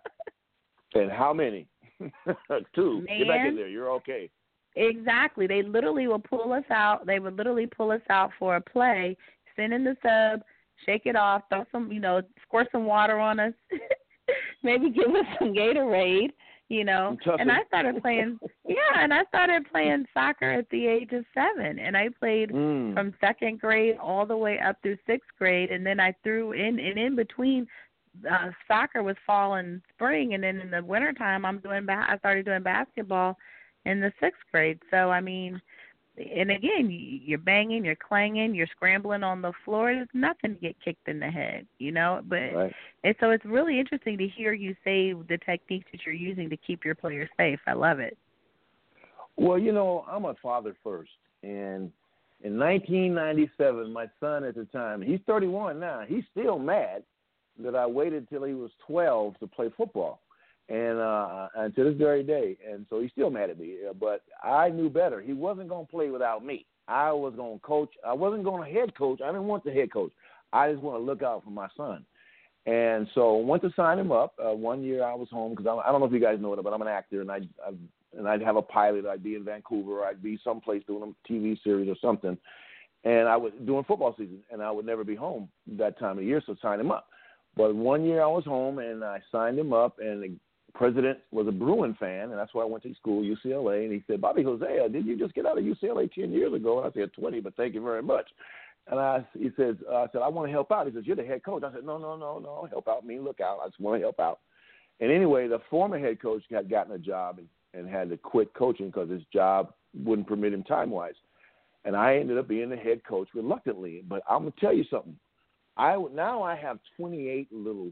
And 0.95 1.11
how 1.11 1.33
many? 1.33 1.67
Two. 2.75 3.05
Get 3.07 3.29
back 3.29 3.47
in 3.47 3.55
there. 3.55 3.69
You're 3.69 3.93
okay. 3.93 4.29
Exactly. 4.77 5.47
They 5.47 5.63
literally 5.63 6.07
will 6.07 6.19
pull 6.19 6.53
us 6.53 6.65
out. 6.71 7.07
They 7.07 7.19
would 7.19 7.37
literally 7.37 7.67
pull 7.67 7.91
us 7.91 8.01
out 8.11 8.31
for 8.39 8.57
a 8.57 8.61
play, 8.61 9.17
send 9.57 9.73
in 9.73 9.85
the 9.85 9.97
sub, 10.03 10.43
shake 10.87 11.03
it 11.07 11.17
off, 11.17 11.43
throw 11.51 11.65
some, 11.73 11.91
you 11.93 12.01
know, 12.01 12.23
squirt 12.43 12.69
some 12.73 12.87
water 12.87 13.19
on 13.19 13.39
us, 13.41 13.53
maybe 14.63 14.91
give 14.91 15.11
us 15.11 15.27
some 15.39 15.53
Gatorade, 15.53 16.31
you 16.69 16.85
know. 16.85 17.17
And 17.41 17.51
I 17.53 17.65
started 17.69 18.01
playing, 18.01 18.39
yeah, 18.67 18.77
and 19.03 19.13
I 19.13 19.25
started 19.25 19.71
playing 19.71 20.07
soccer 20.15 20.51
at 20.51 20.69
the 20.71 20.87
age 20.87 21.13
of 21.13 21.25
seven, 21.35 21.79
and 21.79 21.97
I 21.97 22.09
played 22.19 22.51
Mm. 22.51 22.95
from 22.95 23.13
second 23.21 23.61
grade 23.61 23.97
all 24.01 24.25
the 24.25 24.37
way 24.37 24.59
up 24.59 24.77
through 24.83 24.97
sixth 25.07 25.29
grade, 25.39 25.71
and 25.71 25.85
then 25.85 26.01
I 26.01 26.15
threw 26.23 26.53
in 26.53 26.79
and 26.79 26.99
in 26.99 27.17
between. 27.17 27.67
Uh, 28.29 28.51
soccer 28.67 29.05
was 29.05 29.15
fall 29.25 29.55
and 29.55 29.81
spring, 29.95 30.35
and 30.35 30.43
then 30.43 30.61
in 30.61 30.71
the 30.71 30.83
wintertime, 30.83 31.45
I'm 31.45 31.59
doing. 31.59 31.87
Ba- 31.87 32.07
I 32.09 32.19
started 32.19 32.45
doing 32.45 32.63
basketball 32.63 33.37
in 33.85 34.01
the 34.01 34.13
sixth 34.21 34.41
grade. 34.53 34.79
So 34.91 35.11
I 35.11 35.21
mean, 35.21 35.61
and 36.17 36.51
again, 36.51 36.91
you- 36.91 37.21
you're 37.25 37.39
banging, 37.39 37.85
you're 37.85 37.95
clanging, 37.95 38.55
you're 38.55 38.67
scrambling 38.67 39.23
on 39.23 39.41
the 39.41 39.53
floor. 39.65 39.95
There's 39.95 40.09
nothing 40.13 40.55
to 40.55 40.61
get 40.61 40.79
kicked 40.81 41.09
in 41.09 41.19
the 41.19 41.31
head, 41.31 41.67
you 41.79 41.93
know. 41.93 42.21
But 42.25 42.53
Right. 42.53 42.75
and 43.05 43.15
so 43.21 43.31
it's 43.31 43.45
really 43.45 43.79
interesting 43.79 44.19
to 44.19 44.29
hear 44.29 44.53
you 44.53 44.77
say 44.85 45.13
the 45.13 45.39
techniques 45.39 45.91
that 45.93 46.05
you're 46.05 46.15
using 46.15 46.51
to 46.51 46.57
keep 46.57 46.85
your 46.85 46.95
players 46.95 47.31
safe. 47.37 47.61
I 47.67 47.73
love 47.73 48.01
it. 48.01 48.19
Well, 49.37 49.59
you 49.59 49.73
know, 49.73 50.05
I'm 50.09 50.27
a 50.27 50.35
father 50.35 50.75
first, 50.85 51.13
and 51.43 51.91
in 52.43 52.59
1997, 52.59 53.93
my 53.93 54.11
son 54.19 54.45
at 54.45 54.55
the 54.55 54.67
time, 54.67 55.01
he's 55.01 55.21
31 55.27 55.81
now. 55.81 56.01
He's 56.01 56.25
still 56.33 56.59
mad 56.59 57.03
that 57.59 57.75
I 57.75 57.87
waited 57.87 58.29
till 58.29 58.45
he 58.45 58.55
was 58.55 58.71
12 58.87 59.39
to 59.39 59.47
play 59.47 59.71
football, 59.71 60.21
and 60.71 60.99
uh, 60.99 61.49
and 61.57 61.75
to 61.75 61.85
this 61.85 61.97
very 61.97 62.23
day, 62.23 62.57
and 62.67 62.87
so 62.89 63.01
he's 63.01 63.11
still 63.11 63.29
mad 63.29 63.51
at 63.51 63.59
me. 63.59 63.77
uh, 63.89 63.93
But 63.93 64.23
I 64.43 64.71
knew 64.71 64.89
better. 64.89 65.21
He 65.21 65.33
wasn't 65.33 65.69
going 65.69 65.85
to 65.85 65.91
play 65.91 66.11
without 66.11 66.45
me. 66.45 66.65
I 66.87 67.13
was 67.13 67.35
going 67.37 67.59
to 67.59 67.67
coach. 67.67 67.91
I 68.07 68.13
wasn't 68.13 68.45
going 68.45 68.63
to 68.63 68.79
head 68.79 68.97
coach. 68.97 69.21
I 69.21 69.27
didn't 69.27 69.47
want 69.47 69.65
the 69.65 69.73
head 69.73 69.93
coach. 69.93 70.13
I 70.53 70.71
just 70.71 70.83
want 70.83 70.97
to 70.99 71.05
look 71.05 71.23
out 71.23 71.45
for 71.45 71.51
my 71.51 71.69
son. 71.77 72.05
And 72.67 73.09
so 73.15 73.37
went 73.37 73.63
to 73.63 73.73
sign 73.75 73.99
him 73.99 74.13
up. 74.13 74.35
Uh, 74.39 74.55
one 74.55 74.83
year 74.83 75.03
I 75.03 75.15
was 75.15 75.29
home 75.31 75.55
because 75.55 75.67
I 75.67 75.91
don't 75.91 76.01
know 76.01 76.07
if 76.07 76.13
you 76.13 76.21
guys 76.21 76.39
know 76.41 76.53
it, 76.53 76.63
but 76.63 76.73
I'm 76.73 76.83
an 76.83 76.89
actor, 76.89 77.21
and 77.21 77.31
I, 77.31 77.39
I 77.67 77.73
and 78.17 78.29
I'd 78.29 78.43
have 78.43 78.57
a 78.57 78.63
pilot. 78.63 79.07
I'd 79.07 79.23
be 79.25 79.35
in 79.35 79.45
Vancouver. 79.45 80.01
Or 80.01 80.05
I'd 80.05 80.23
be 80.23 80.39
someplace 80.45 80.83
doing 80.87 81.15
a 81.15 81.33
TV 81.33 81.61
series 81.65 81.89
or 81.89 81.97
something. 82.01 82.37
And 83.03 83.29
I 83.29 83.37
was 83.37 83.53
doing 83.65 83.85
football 83.85 84.15
season, 84.17 84.41
and 84.53 84.63
I 84.63 84.71
would 84.71 84.85
never 84.85 85.05
be 85.05 85.15
home 85.17 85.49
that 85.79 85.99
time 85.99 86.19
of 86.19 86.25
year, 86.25 86.43
so 86.45 86.55
sign 86.61 86.79
him 86.79 86.91
up. 86.93 87.07
But 87.57 87.75
one 87.75 88.05
year 88.05 88.23
I 88.23 88.27
was 88.27 88.45
home, 88.45 88.79
and 88.79 89.03
I 89.03 89.21
signed 89.33 89.59
him 89.59 89.73
up, 89.73 89.99
and 90.01 90.39
president 90.75 91.19
was 91.31 91.47
a 91.49 91.53
Bruin 91.53 91.97
fan, 91.99 92.31
and 92.31 92.39
that's 92.39 92.55
why 92.55 92.63
I 92.63 92.67
went 92.67 92.83
to 92.85 92.95
school, 92.95 93.23
UCLA. 93.23 93.85
And 93.85 93.93
he 93.93 94.03
said, 94.07 94.21
Bobby 94.21 94.43
Hosea, 94.43 94.89
did 94.89 95.07
you 95.07 95.19
just 95.19 95.35
get 95.35 95.47
out 95.47 95.59
of 95.59 95.65
UCLA 95.65 96.13
10 96.13 96.33
years 96.33 96.53
ago? 96.53 96.79
And 96.79 96.91
I 96.91 96.93
said, 96.95 97.13
20, 97.13 97.41
but 97.41 97.57
thank 97.57 97.75
you 97.75 97.83
very 97.83 98.03
much. 98.03 98.29
And 98.87 98.99
I, 98.99 99.25
he 99.39 99.51
says, 99.57 99.77
uh, 99.91 99.97
I 99.97 100.07
said, 100.13 100.23
I 100.23 100.29
want 100.29 100.49
to 100.49 100.53
help 100.53 100.73
out. 100.73 100.87
He 100.87 100.93
says, 100.93 101.05
you're 101.07 101.17
the 101.17 101.25
head 101.25 101.45
coach. 101.45 101.63
I 101.63 101.73
said, 101.73 101.85
no, 101.85 101.99
no, 101.99 102.17
no, 102.17 102.39
no, 102.39 102.67
help 102.71 102.89
out 102.89 103.07
me, 103.07 103.19
look 103.19 103.41
out. 103.41 103.59
I 103.63 103.69
just 103.69 103.81
want 103.81 103.99
to 103.99 104.03
help 104.03 104.19
out. 104.19 104.41
And 105.01 105.11
anyway, 105.11 105.49
the 105.49 105.61
former 105.71 105.99
head 105.99 106.21
coach 106.21 106.43
had 106.51 106.71
gotten 106.71 106.93
a 106.93 106.99
job 106.99 107.39
and, 107.39 107.49
and 107.73 107.89
had 107.89 108.11
to 108.11 108.17
quit 108.17 108.53
coaching 108.55 108.87
because 108.87 109.11
his 109.11 109.23
job 109.33 109.73
wouldn't 109.95 110.29
permit 110.29 110.53
him 110.53 110.65
time 110.65 110.91
wise. 110.91 111.15
And 111.85 111.97
I 111.97 112.17
ended 112.17 112.37
up 112.37 112.49
being 112.49 112.69
the 112.69 112.77
head 112.77 113.03
coach 113.05 113.29
reluctantly. 113.35 114.03
But 114.07 114.23
I'm 114.29 114.41
gonna 114.41 114.53
tell 114.61 114.75
you 114.75 114.85
something. 114.91 115.17
I 115.77 115.97
now 116.13 116.43
I 116.43 116.55
have 116.57 116.79
28 116.99 117.49
little 117.51 117.91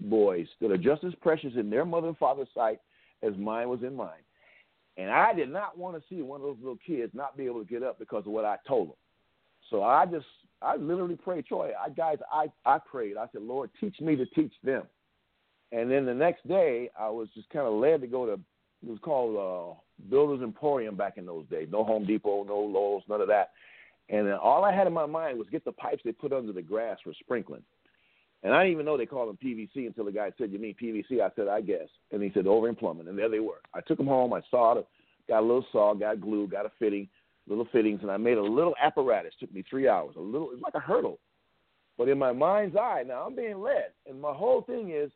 boys 0.00 0.46
that 0.60 0.70
are 0.70 0.78
just 0.78 1.04
as 1.04 1.14
precious 1.16 1.52
in 1.56 1.70
their 1.70 1.84
mother 1.84 2.08
and 2.08 2.18
father's 2.18 2.48
sight 2.54 2.80
as 3.22 3.32
mine 3.36 3.68
was 3.68 3.82
in 3.82 3.94
mine. 3.94 4.22
And 4.96 5.10
I 5.10 5.34
did 5.34 5.50
not 5.50 5.76
want 5.76 5.96
to 5.96 6.02
see 6.08 6.22
one 6.22 6.40
of 6.40 6.46
those 6.46 6.56
little 6.58 6.78
kids 6.86 7.12
not 7.14 7.36
be 7.36 7.44
able 7.44 7.62
to 7.62 7.70
get 7.70 7.82
up 7.82 7.98
because 7.98 8.24
of 8.26 8.32
what 8.32 8.44
I 8.44 8.56
told 8.66 8.88
them. 8.88 8.96
So 9.70 9.82
I 9.82 10.06
just, 10.06 10.26
I 10.62 10.76
literally 10.76 11.16
prayed, 11.16 11.46
Troy. 11.46 11.72
I 11.78 11.90
guys, 11.90 12.18
I 12.32 12.46
I 12.64 12.78
prayed. 12.78 13.16
I 13.16 13.26
said, 13.32 13.42
Lord, 13.42 13.70
teach 13.80 14.00
me 14.00 14.16
to 14.16 14.26
teach 14.26 14.52
them. 14.62 14.84
And 15.72 15.90
then 15.90 16.06
the 16.06 16.14
next 16.14 16.46
day, 16.46 16.90
I 16.98 17.08
was 17.08 17.28
just 17.34 17.50
kind 17.50 17.66
of 17.66 17.74
led 17.74 18.00
to 18.02 18.06
go 18.06 18.26
to. 18.26 18.32
It 18.32 18.90
was 18.90 18.98
called 19.02 19.36
uh, 19.36 20.08
Builders 20.08 20.42
Emporium 20.42 20.96
back 20.96 21.18
in 21.18 21.26
those 21.26 21.46
days. 21.48 21.68
No 21.70 21.82
Home 21.82 22.06
Depot, 22.06 22.44
no 22.44 22.58
Lowe's, 22.58 23.02
none 23.08 23.20
of 23.20 23.28
that. 23.28 23.50
And 24.08 24.30
all 24.32 24.64
I 24.64 24.72
had 24.72 24.86
in 24.86 24.92
my 24.92 25.06
mind 25.06 25.38
was 25.38 25.48
get 25.50 25.64
the 25.64 25.72
pipes 25.72 26.02
they 26.04 26.12
put 26.12 26.32
under 26.32 26.52
the 26.52 26.62
grass 26.62 26.98
for 27.02 27.12
sprinkling. 27.18 27.62
And 28.46 28.54
I 28.54 28.62
didn't 28.62 28.74
even 28.74 28.86
know 28.86 28.96
they 28.96 29.06
called 29.06 29.28
them 29.28 29.38
PVC 29.44 29.88
until 29.88 30.04
the 30.04 30.12
guy 30.12 30.30
said, 30.38 30.52
"You 30.52 30.60
mean 30.60 30.76
PVC?" 30.80 31.20
I 31.20 31.32
said, 31.34 31.48
"I 31.48 31.60
guess." 31.60 31.88
And 32.12 32.22
he 32.22 32.30
said, 32.30 32.46
"Over 32.46 32.68
in 32.68 32.76
plumbing." 32.76 33.08
And 33.08 33.18
there 33.18 33.28
they 33.28 33.40
were. 33.40 33.60
I 33.74 33.80
took 33.80 33.98
them 33.98 34.06
home. 34.06 34.32
I 34.32 34.40
sawed, 34.52 34.76
it, 34.76 34.86
got 35.26 35.40
a 35.40 35.46
little 35.46 35.66
saw, 35.72 35.94
got 35.94 36.20
glue, 36.20 36.46
got 36.46 36.64
a 36.64 36.70
fitting, 36.78 37.08
little 37.48 37.64
fittings, 37.72 38.02
and 38.02 38.10
I 38.10 38.18
made 38.18 38.38
a 38.38 38.42
little 38.42 38.76
apparatus. 38.80 39.34
Took 39.40 39.52
me 39.52 39.64
three 39.68 39.88
hours. 39.88 40.14
A 40.14 40.20
little, 40.20 40.52
it's 40.52 40.62
like 40.62 40.76
a 40.76 40.80
hurdle. 40.80 41.18
But 41.98 42.08
in 42.08 42.20
my 42.20 42.30
mind's 42.30 42.76
eye, 42.76 43.02
now 43.04 43.26
I'm 43.26 43.34
being 43.34 43.60
led, 43.60 43.90
and 44.08 44.20
my 44.20 44.32
whole 44.32 44.62
thing 44.62 44.92
is, 44.92 45.10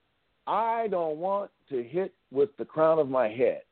I 0.49 0.89
don't 0.89 1.19
want 1.19 1.53
to 1.69 1.85
hit 1.85 2.13
with 2.33 2.49
the 2.57 2.65
crown 2.65 2.99
of 2.99 3.09
my 3.09 3.29
head, 3.29 3.63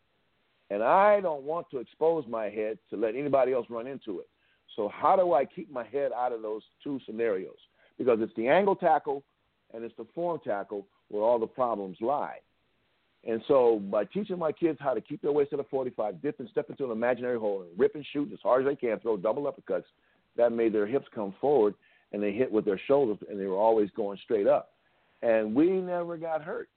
and 0.70 0.84
I 0.84 1.20
don't 1.20 1.42
want 1.42 1.68
to 1.70 1.78
expose 1.78 2.24
my 2.28 2.48
head 2.48 2.78
to 2.90 2.96
let 2.96 3.16
anybody 3.16 3.54
else 3.54 3.66
run 3.70 3.88
into 3.88 4.20
it. 4.20 4.28
So 4.76 4.88
how 4.88 5.16
do 5.16 5.32
I 5.32 5.44
keep 5.44 5.68
my 5.68 5.84
head 5.84 6.12
out 6.12 6.30
of 6.30 6.42
those 6.42 6.62
two 6.84 7.00
scenarios? 7.06 7.58
Because 7.96 8.18
it's 8.20 8.34
the 8.36 8.46
angle 8.46 8.76
tackle 8.76 9.24
and 9.74 9.84
it's 9.84 9.96
the 9.96 10.06
form 10.14 10.40
tackle 10.44 10.86
where 11.08 11.22
all 11.22 11.38
the 11.38 11.46
problems 11.46 11.96
lie. 12.00 12.38
And 13.26 13.42
so 13.48 13.80
by 13.90 14.04
teaching 14.04 14.38
my 14.38 14.52
kids 14.52 14.78
how 14.80 14.94
to 14.94 15.00
keep 15.00 15.20
their 15.22 15.32
waist 15.32 15.50
to 15.50 15.56
the 15.56 15.64
45, 15.64 16.22
dip 16.22 16.38
and 16.40 16.48
step 16.50 16.70
into 16.70 16.84
an 16.84 16.92
imaginary 16.92 17.38
hole, 17.38 17.62
and 17.62 17.78
rip 17.78 17.94
and 17.94 18.06
shoot 18.12 18.32
as 18.32 18.38
hard 18.42 18.66
as 18.66 18.70
they 18.70 18.76
can, 18.76 18.98
throw 19.00 19.16
double 19.16 19.50
uppercuts, 19.50 19.84
that 20.36 20.52
made 20.52 20.72
their 20.72 20.86
hips 20.86 21.06
come 21.14 21.34
forward 21.40 21.74
and 22.12 22.22
they 22.22 22.32
hit 22.32 22.50
with 22.50 22.64
their 22.64 22.80
shoulders 22.86 23.18
and 23.28 23.38
they 23.38 23.46
were 23.46 23.56
always 23.56 23.90
going 23.96 24.18
straight 24.22 24.46
up. 24.46 24.70
And 25.22 25.54
we 25.54 25.68
never 25.68 26.16
got 26.16 26.42
hurt. 26.42 26.68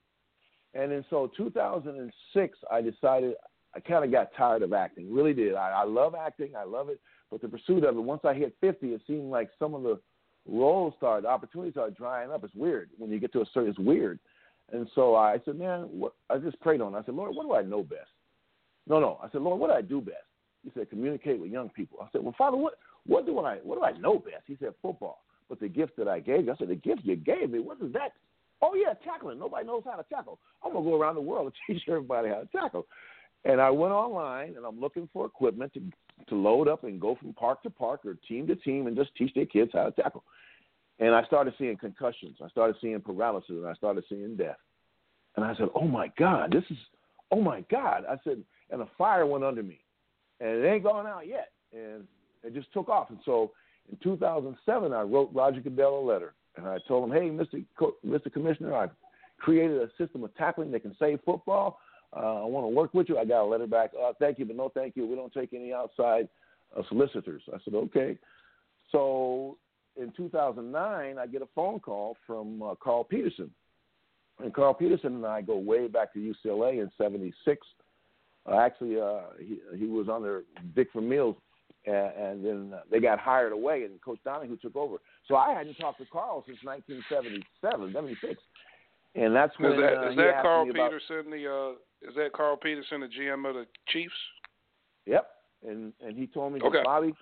And 0.74 0.90
then 0.90 1.04
so 1.10 1.30
2006, 1.36 2.58
I 2.70 2.80
decided 2.80 3.34
I 3.74 3.80
kind 3.80 4.04
of 4.04 4.10
got 4.10 4.30
tired 4.36 4.62
of 4.62 4.72
acting, 4.72 5.14
really 5.14 5.32
did. 5.32 5.54
I, 5.54 5.70
I 5.70 5.84
love 5.84 6.14
acting, 6.14 6.50
I 6.56 6.64
love 6.64 6.88
it, 6.88 7.00
but 7.30 7.40
the 7.40 7.48
pursuit 7.48 7.84
of 7.84 7.96
it, 7.96 8.00
once 8.00 8.22
I 8.24 8.34
hit 8.34 8.54
50, 8.60 8.88
it 8.88 9.00
seemed 9.06 9.30
like 9.30 9.48
some 9.58 9.74
of 9.74 9.82
the 9.82 9.98
roles 10.46 10.94
started, 10.96 11.24
the 11.24 11.28
opportunities 11.28 11.74
started 11.74 11.96
drying 11.96 12.30
up. 12.30 12.44
It's 12.44 12.54
weird. 12.54 12.90
When 12.98 13.10
you 13.10 13.20
get 13.20 13.32
to 13.34 13.40
a 13.40 13.46
certain, 13.52 13.70
it's 13.70 13.78
weird. 13.78 14.18
And 14.72 14.88
so 14.94 15.14
I 15.14 15.38
said, 15.44 15.58
man, 15.58 15.82
what, 15.90 16.14
I 16.30 16.38
just 16.38 16.60
prayed 16.60 16.80
on 16.80 16.94
it. 16.94 16.98
I 16.98 17.04
said, 17.04 17.14
Lord, 17.14 17.34
what 17.34 17.44
do 17.44 17.54
I 17.54 17.62
know 17.62 17.82
best? 17.82 18.10
No, 18.86 18.98
no. 18.98 19.18
I 19.22 19.30
said, 19.30 19.42
Lord, 19.42 19.60
what 19.60 19.68
do 19.68 19.74
I 19.74 19.82
do 19.82 20.00
best? 20.00 20.16
He 20.64 20.70
said, 20.74 20.90
communicate 20.90 21.40
with 21.40 21.50
young 21.50 21.68
people. 21.68 21.98
I 22.00 22.06
said, 22.12 22.22
well, 22.22 22.34
Father, 22.38 22.56
what, 22.56 22.74
what 23.06 23.26
do 23.26 23.38
I, 23.40 23.56
what 23.56 23.78
do 23.78 23.84
I 23.84 23.92
know 23.98 24.18
best? 24.18 24.44
He 24.46 24.56
said, 24.58 24.74
football. 24.80 25.22
But 25.48 25.60
the 25.60 25.68
gift 25.68 25.96
that 25.98 26.08
I 26.08 26.20
gave 26.20 26.46
you, 26.46 26.52
I 26.52 26.56
said, 26.56 26.68
the 26.68 26.76
gift 26.76 27.02
you 27.04 27.16
gave 27.16 27.50
me, 27.50 27.58
what 27.58 27.78
is 27.82 27.92
that? 27.92 28.12
Oh 28.62 28.74
yeah, 28.74 28.94
tackling. 29.04 29.40
Nobody 29.40 29.66
knows 29.66 29.82
how 29.84 29.96
to 29.96 30.04
tackle. 30.04 30.38
I'm 30.64 30.72
gonna 30.72 30.84
go 30.84 30.98
around 30.98 31.16
the 31.16 31.20
world 31.20 31.46
and 31.46 31.54
teach 31.78 31.88
everybody 31.88 32.28
how 32.28 32.36
to 32.36 32.48
tackle. 32.52 32.86
And 33.44 33.60
I 33.60 33.70
went 33.70 33.92
online 33.92 34.54
and 34.56 34.64
I'm 34.64 34.80
looking 34.80 35.08
for 35.12 35.26
equipment 35.26 35.74
to 35.74 35.82
to 36.28 36.34
load 36.34 36.68
up 36.68 36.84
and 36.84 37.00
go 37.00 37.14
from 37.16 37.32
park 37.32 37.62
to 37.62 37.70
park 37.70 38.00
or 38.04 38.16
team 38.28 38.46
to 38.46 38.56
team 38.56 38.86
and 38.86 38.96
just 38.96 39.14
teach 39.16 39.32
their 39.34 39.46
kids 39.46 39.70
how 39.74 39.84
to 39.84 39.90
tackle. 39.92 40.24
And 40.98 41.14
I 41.14 41.24
started 41.24 41.54
seeing 41.58 41.76
concussions. 41.76 42.36
I 42.42 42.48
started 42.48 42.76
seeing 42.80 43.00
paralysis 43.00 43.50
and 43.50 43.66
I 43.66 43.74
started 43.74 44.04
seeing 44.08 44.36
death. 44.36 44.58
And 45.36 45.44
I 45.44 45.54
said, 45.56 45.68
Oh 45.74 45.86
my 45.86 46.12
God, 46.18 46.52
this 46.52 46.64
is 46.70 46.76
oh 47.30 47.40
my 47.40 47.64
God. 47.70 48.04
I 48.08 48.16
said, 48.24 48.42
and 48.70 48.82
a 48.82 48.88
fire 48.98 49.26
went 49.26 49.44
under 49.44 49.62
me. 49.62 49.80
And 50.40 50.50
it 50.50 50.68
ain't 50.68 50.84
gone 50.84 51.06
out 51.06 51.26
yet. 51.26 51.52
And 51.72 52.04
it 52.44 52.54
just 52.54 52.72
took 52.72 52.88
off. 52.88 53.10
And 53.10 53.18
so 53.24 53.52
in 53.90 53.96
2007, 54.02 54.92
I 54.92 55.02
wrote 55.02 55.30
Roger 55.32 55.60
Goodell 55.60 55.98
a 55.98 56.04
letter 56.04 56.34
and 56.56 56.66
I 56.66 56.78
told 56.86 57.10
him, 57.10 57.16
"Hey, 57.16 57.30
Mr. 57.30 57.64
Co- 57.78 57.96
Mr. 58.06 58.30
Commissioner, 58.32 58.74
I've 58.74 58.90
created 59.38 59.80
a 59.80 59.90
system 59.96 60.22
of 60.22 60.34
tackling 60.36 60.70
that 60.72 60.82
can 60.82 60.94
save 60.98 61.20
football. 61.24 61.80
Uh, 62.14 62.42
I 62.42 62.44
want 62.44 62.64
to 62.64 62.68
work 62.68 62.94
with 62.94 63.08
you." 63.08 63.18
I 63.18 63.24
got 63.24 63.42
a 63.42 63.46
letter 63.46 63.66
back. 63.66 63.90
Uh, 64.00 64.12
thank 64.18 64.38
you, 64.38 64.44
but 64.44 64.56
no, 64.56 64.68
thank 64.68 64.96
you. 64.96 65.06
We 65.06 65.16
don't 65.16 65.32
take 65.32 65.52
any 65.52 65.72
outside 65.72 66.28
uh, 66.76 66.82
solicitors. 66.88 67.42
I 67.52 67.58
said, 67.64 67.74
"Okay." 67.74 68.18
So 68.90 69.56
in 69.96 70.12
2009, 70.16 71.18
I 71.18 71.26
get 71.26 71.42
a 71.42 71.48
phone 71.54 71.80
call 71.80 72.16
from 72.26 72.62
uh, 72.62 72.74
Carl 72.82 73.04
Peterson, 73.04 73.50
and 74.38 74.52
Carl 74.54 74.74
Peterson 74.74 75.14
and 75.14 75.26
I 75.26 75.42
go 75.42 75.56
way 75.56 75.88
back 75.88 76.12
to 76.14 76.18
UCLA 76.18 76.82
in 76.82 76.90
'76. 76.98 77.66
Uh, 78.44 78.56
actually, 78.56 79.00
uh, 79.00 79.20
he 79.38 79.60
he 79.76 79.86
was 79.86 80.08
under 80.08 80.44
Dick 80.74 80.88
Vermeil's 80.94 81.36
and, 81.86 82.12
and 82.16 82.44
then 82.44 82.74
they 82.90 83.00
got 83.00 83.18
hired 83.18 83.52
away, 83.52 83.84
and 83.84 84.00
Coach 84.00 84.18
Donahue 84.24 84.56
took 84.56 84.76
over. 84.76 84.98
So 85.26 85.36
I 85.36 85.52
hadn't 85.52 85.74
talked 85.74 85.98
to 85.98 86.06
Carl 86.06 86.44
since 86.46 86.58
1977, 86.62 87.92
76, 87.92 88.40
and 89.14 89.34
that's 89.34 89.58
when 89.58 89.72
is 89.72 89.80
that, 89.80 89.98
uh, 89.98 90.10
is 90.10 90.16
that 90.16 90.42
Carl 90.42 90.66
Peterson 90.66 91.30
the 91.30 91.50
uh, 91.50 92.08
is 92.08 92.14
that 92.16 92.32
Carl 92.32 92.56
Peterson 92.56 93.00
the 93.00 93.08
GM 93.08 93.48
of 93.48 93.54
the 93.54 93.66
Chiefs? 93.88 94.14
Yep, 95.06 95.28
and 95.68 95.92
and 96.04 96.16
he 96.16 96.26
told 96.26 96.52
me, 96.52 96.60
Okay. 96.62 96.82
Bobby, 96.84 97.14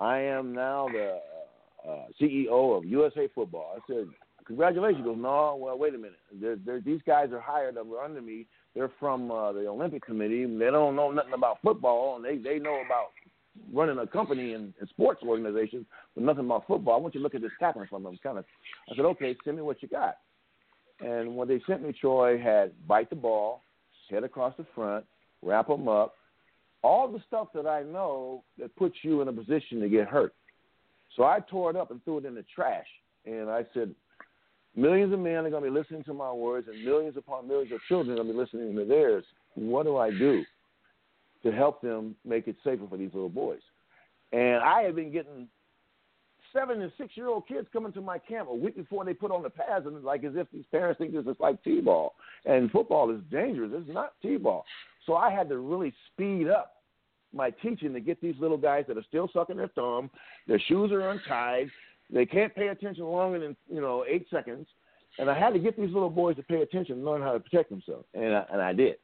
I 0.00 0.18
am 0.18 0.54
now 0.54 0.88
the 0.92 1.20
uh, 1.88 2.04
CEO 2.20 2.76
of 2.76 2.84
USA 2.84 3.28
Football. 3.34 3.76
I 3.76 3.80
said, 3.86 4.06
congratulations. 4.46 5.04
He 5.04 5.04
goes, 5.04 5.18
no, 5.20 5.56
well, 5.60 5.78
wait 5.78 5.94
a 5.94 5.98
minute. 5.98 6.18
They're, 6.40 6.56
they're, 6.56 6.80
these 6.80 7.00
guys 7.06 7.30
are 7.32 7.40
hired 7.40 7.76
were 7.86 8.00
under 8.00 8.22
me. 8.22 8.46
They're 8.74 8.90
from 8.98 9.30
uh, 9.30 9.52
the 9.52 9.66
Olympic 9.66 10.04
Committee. 10.04 10.46
They 10.46 10.70
don't 10.70 10.96
know 10.96 11.10
nothing 11.10 11.34
about 11.34 11.58
football, 11.62 12.16
and 12.16 12.24
they 12.24 12.36
they 12.36 12.58
know 12.58 12.80
about 12.84 13.08
running 13.72 13.98
a 13.98 14.06
company 14.06 14.54
and, 14.54 14.72
and 14.80 14.88
sports 14.88 15.22
organizations, 15.22 15.84
but 16.14 16.24
nothing 16.24 16.46
about 16.46 16.66
football. 16.66 16.94
I 16.94 16.98
want 16.98 17.14
you 17.14 17.20
to 17.20 17.22
look 17.22 17.34
at 17.34 17.42
this 17.42 17.50
tackling 17.60 17.86
from 17.88 18.02
them. 18.02 18.18
Kind 18.22 18.38
of, 18.38 18.44
I 18.90 18.96
said, 18.96 19.04
okay, 19.04 19.36
send 19.44 19.56
me 19.56 19.62
what 19.62 19.82
you 19.82 19.88
got. 19.88 20.16
And 21.02 21.36
when 21.36 21.48
they 21.48 21.60
sent 21.66 21.82
me, 21.82 21.92
Troy, 21.92 22.38
had 22.38 22.72
bite 22.86 23.10
the 23.10 23.16
ball, 23.16 23.62
head 24.08 24.24
across 24.24 24.54
the 24.56 24.66
front, 24.74 25.04
wrap 25.42 25.68
them 25.68 25.88
up, 25.88 26.14
all 26.82 27.10
the 27.10 27.22
stuff 27.26 27.48
that 27.54 27.66
I 27.66 27.82
know 27.82 28.44
that 28.58 28.74
puts 28.76 28.96
you 29.02 29.20
in 29.20 29.28
a 29.28 29.32
position 29.32 29.80
to 29.80 29.88
get 29.88 30.06
hurt. 30.06 30.34
So 31.16 31.24
I 31.24 31.40
tore 31.50 31.70
it 31.70 31.76
up 31.76 31.90
and 31.90 32.02
threw 32.04 32.18
it 32.18 32.24
in 32.24 32.34
the 32.34 32.44
trash. 32.54 32.86
And 33.24 33.50
I 33.50 33.64
said, 33.74 33.94
millions 34.74 35.12
of 35.12 35.18
men 35.18 35.44
are 35.44 35.50
going 35.50 35.62
to 35.62 35.70
be 35.70 35.76
listening 35.76 36.04
to 36.04 36.14
my 36.14 36.32
words, 36.32 36.68
and 36.68 36.84
millions 36.84 37.16
upon 37.16 37.48
millions 37.48 37.72
of 37.72 37.80
children 37.88 38.12
are 38.12 38.22
going 38.22 38.28
to 38.28 38.34
be 38.34 38.38
listening 38.38 38.74
to 38.76 38.84
theirs. 38.84 39.24
What 39.54 39.84
do 39.84 39.96
I 39.96 40.10
do 40.10 40.44
to 41.44 41.52
help 41.52 41.82
them 41.82 42.16
make 42.24 42.48
it 42.48 42.56
safer 42.64 42.86
for 42.88 42.96
these 42.96 43.10
little 43.12 43.28
boys? 43.28 43.60
And 44.32 44.62
I 44.62 44.82
have 44.82 44.96
been 44.96 45.12
getting 45.12 45.48
seven 46.52 46.82
and 46.82 46.92
six 46.98 47.16
year 47.16 47.28
old 47.28 47.46
kids 47.46 47.66
coming 47.72 47.92
to 47.92 48.00
my 48.00 48.18
camp 48.18 48.48
a 48.50 48.54
week 48.54 48.76
before 48.76 49.04
they 49.04 49.14
put 49.14 49.30
on 49.30 49.42
the 49.42 49.50
pads, 49.50 49.86
and 49.86 49.96
it's 49.96 50.04
like 50.04 50.24
as 50.24 50.32
if 50.36 50.46
these 50.52 50.64
parents 50.70 50.98
think 50.98 51.12
this 51.12 51.26
is 51.26 51.36
like 51.40 51.62
t 51.62 51.80
ball. 51.80 52.14
And 52.44 52.70
football 52.70 53.10
is 53.10 53.20
dangerous. 53.30 53.72
It's 53.74 53.92
not 53.92 54.14
t 54.22 54.36
ball. 54.36 54.64
So 55.06 55.14
I 55.14 55.30
had 55.30 55.48
to 55.48 55.58
really 55.58 55.92
speed 56.12 56.48
up 56.48 56.74
my 57.34 57.50
teaching 57.50 57.92
to 57.94 58.00
get 58.00 58.20
these 58.20 58.34
little 58.38 58.58
guys 58.58 58.84
that 58.88 58.98
are 58.98 59.04
still 59.08 59.28
sucking 59.32 59.56
their 59.56 59.68
thumb, 59.68 60.10
their 60.46 60.60
shoes 60.68 60.92
are 60.92 61.10
untied, 61.10 61.70
they 62.12 62.26
can't 62.26 62.54
pay 62.54 62.68
attention 62.68 63.04
longer 63.04 63.38
than 63.38 63.56
you 63.70 63.80
know 63.80 64.04
eight 64.08 64.26
seconds, 64.30 64.66
And 65.18 65.30
I 65.30 65.38
had 65.38 65.54
to 65.54 65.58
get 65.58 65.76
these 65.76 65.92
little 65.92 66.10
boys 66.10 66.36
to 66.36 66.42
pay 66.42 66.62
attention 66.62 66.96
and 66.96 67.04
learn 67.04 67.22
how 67.22 67.32
to 67.32 67.40
protect 67.40 67.70
themselves, 67.70 68.04
and 68.14 68.34
I, 68.34 68.44
and 68.52 68.60
I 68.60 68.72
did. 68.72 68.96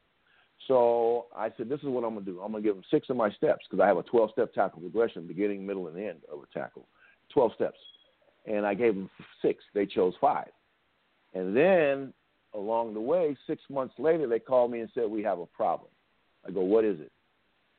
So 0.66 1.26
I 1.36 1.50
said, 1.56 1.68
this 1.68 1.80
is 1.80 1.86
what 1.86 2.04
I'm 2.04 2.16
to 2.16 2.20
do. 2.20 2.40
I'm 2.40 2.52
to 2.52 2.60
give 2.60 2.74
them 2.74 2.84
six 2.90 3.08
of 3.10 3.16
my 3.16 3.30
steps 3.30 3.64
because 3.68 3.82
I 3.82 3.86
have 3.86 3.96
a 3.96 4.02
12 4.02 4.30
step 4.32 4.52
tackle 4.52 4.80
progression, 4.80 5.26
beginning, 5.26 5.64
middle, 5.64 5.86
and 5.86 5.96
end 5.96 6.18
of 6.30 6.40
a 6.40 6.58
tackle. 6.58 6.86
12 7.32 7.52
steps. 7.54 7.78
And 8.46 8.64
I 8.64 8.74
gave 8.74 8.94
them 8.94 9.10
six. 9.42 9.62
They 9.74 9.86
chose 9.86 10.14
five. 10.20 10.48
And 11.34 11.56
then 11.56 12.12
along 12.54 12.94
the 12.94 13.00
way, 13.00 13.36
six 13.46 13.62
months 13.68 13.94
later, 13.98 14.26
they 14.26 14.38
called 14.38 14.70
me 14.70 14.80
and 14.80 14.88
said, 14.94 15.08
we 15.08 15.22
have 15.22 15.38
a 15.38 15.46
problem. 15.46 15.90
I 16.46 16.50
go, 16.50 16.60
what 16.60 16.84
is 16.84 16.98
it? 17.00 17.12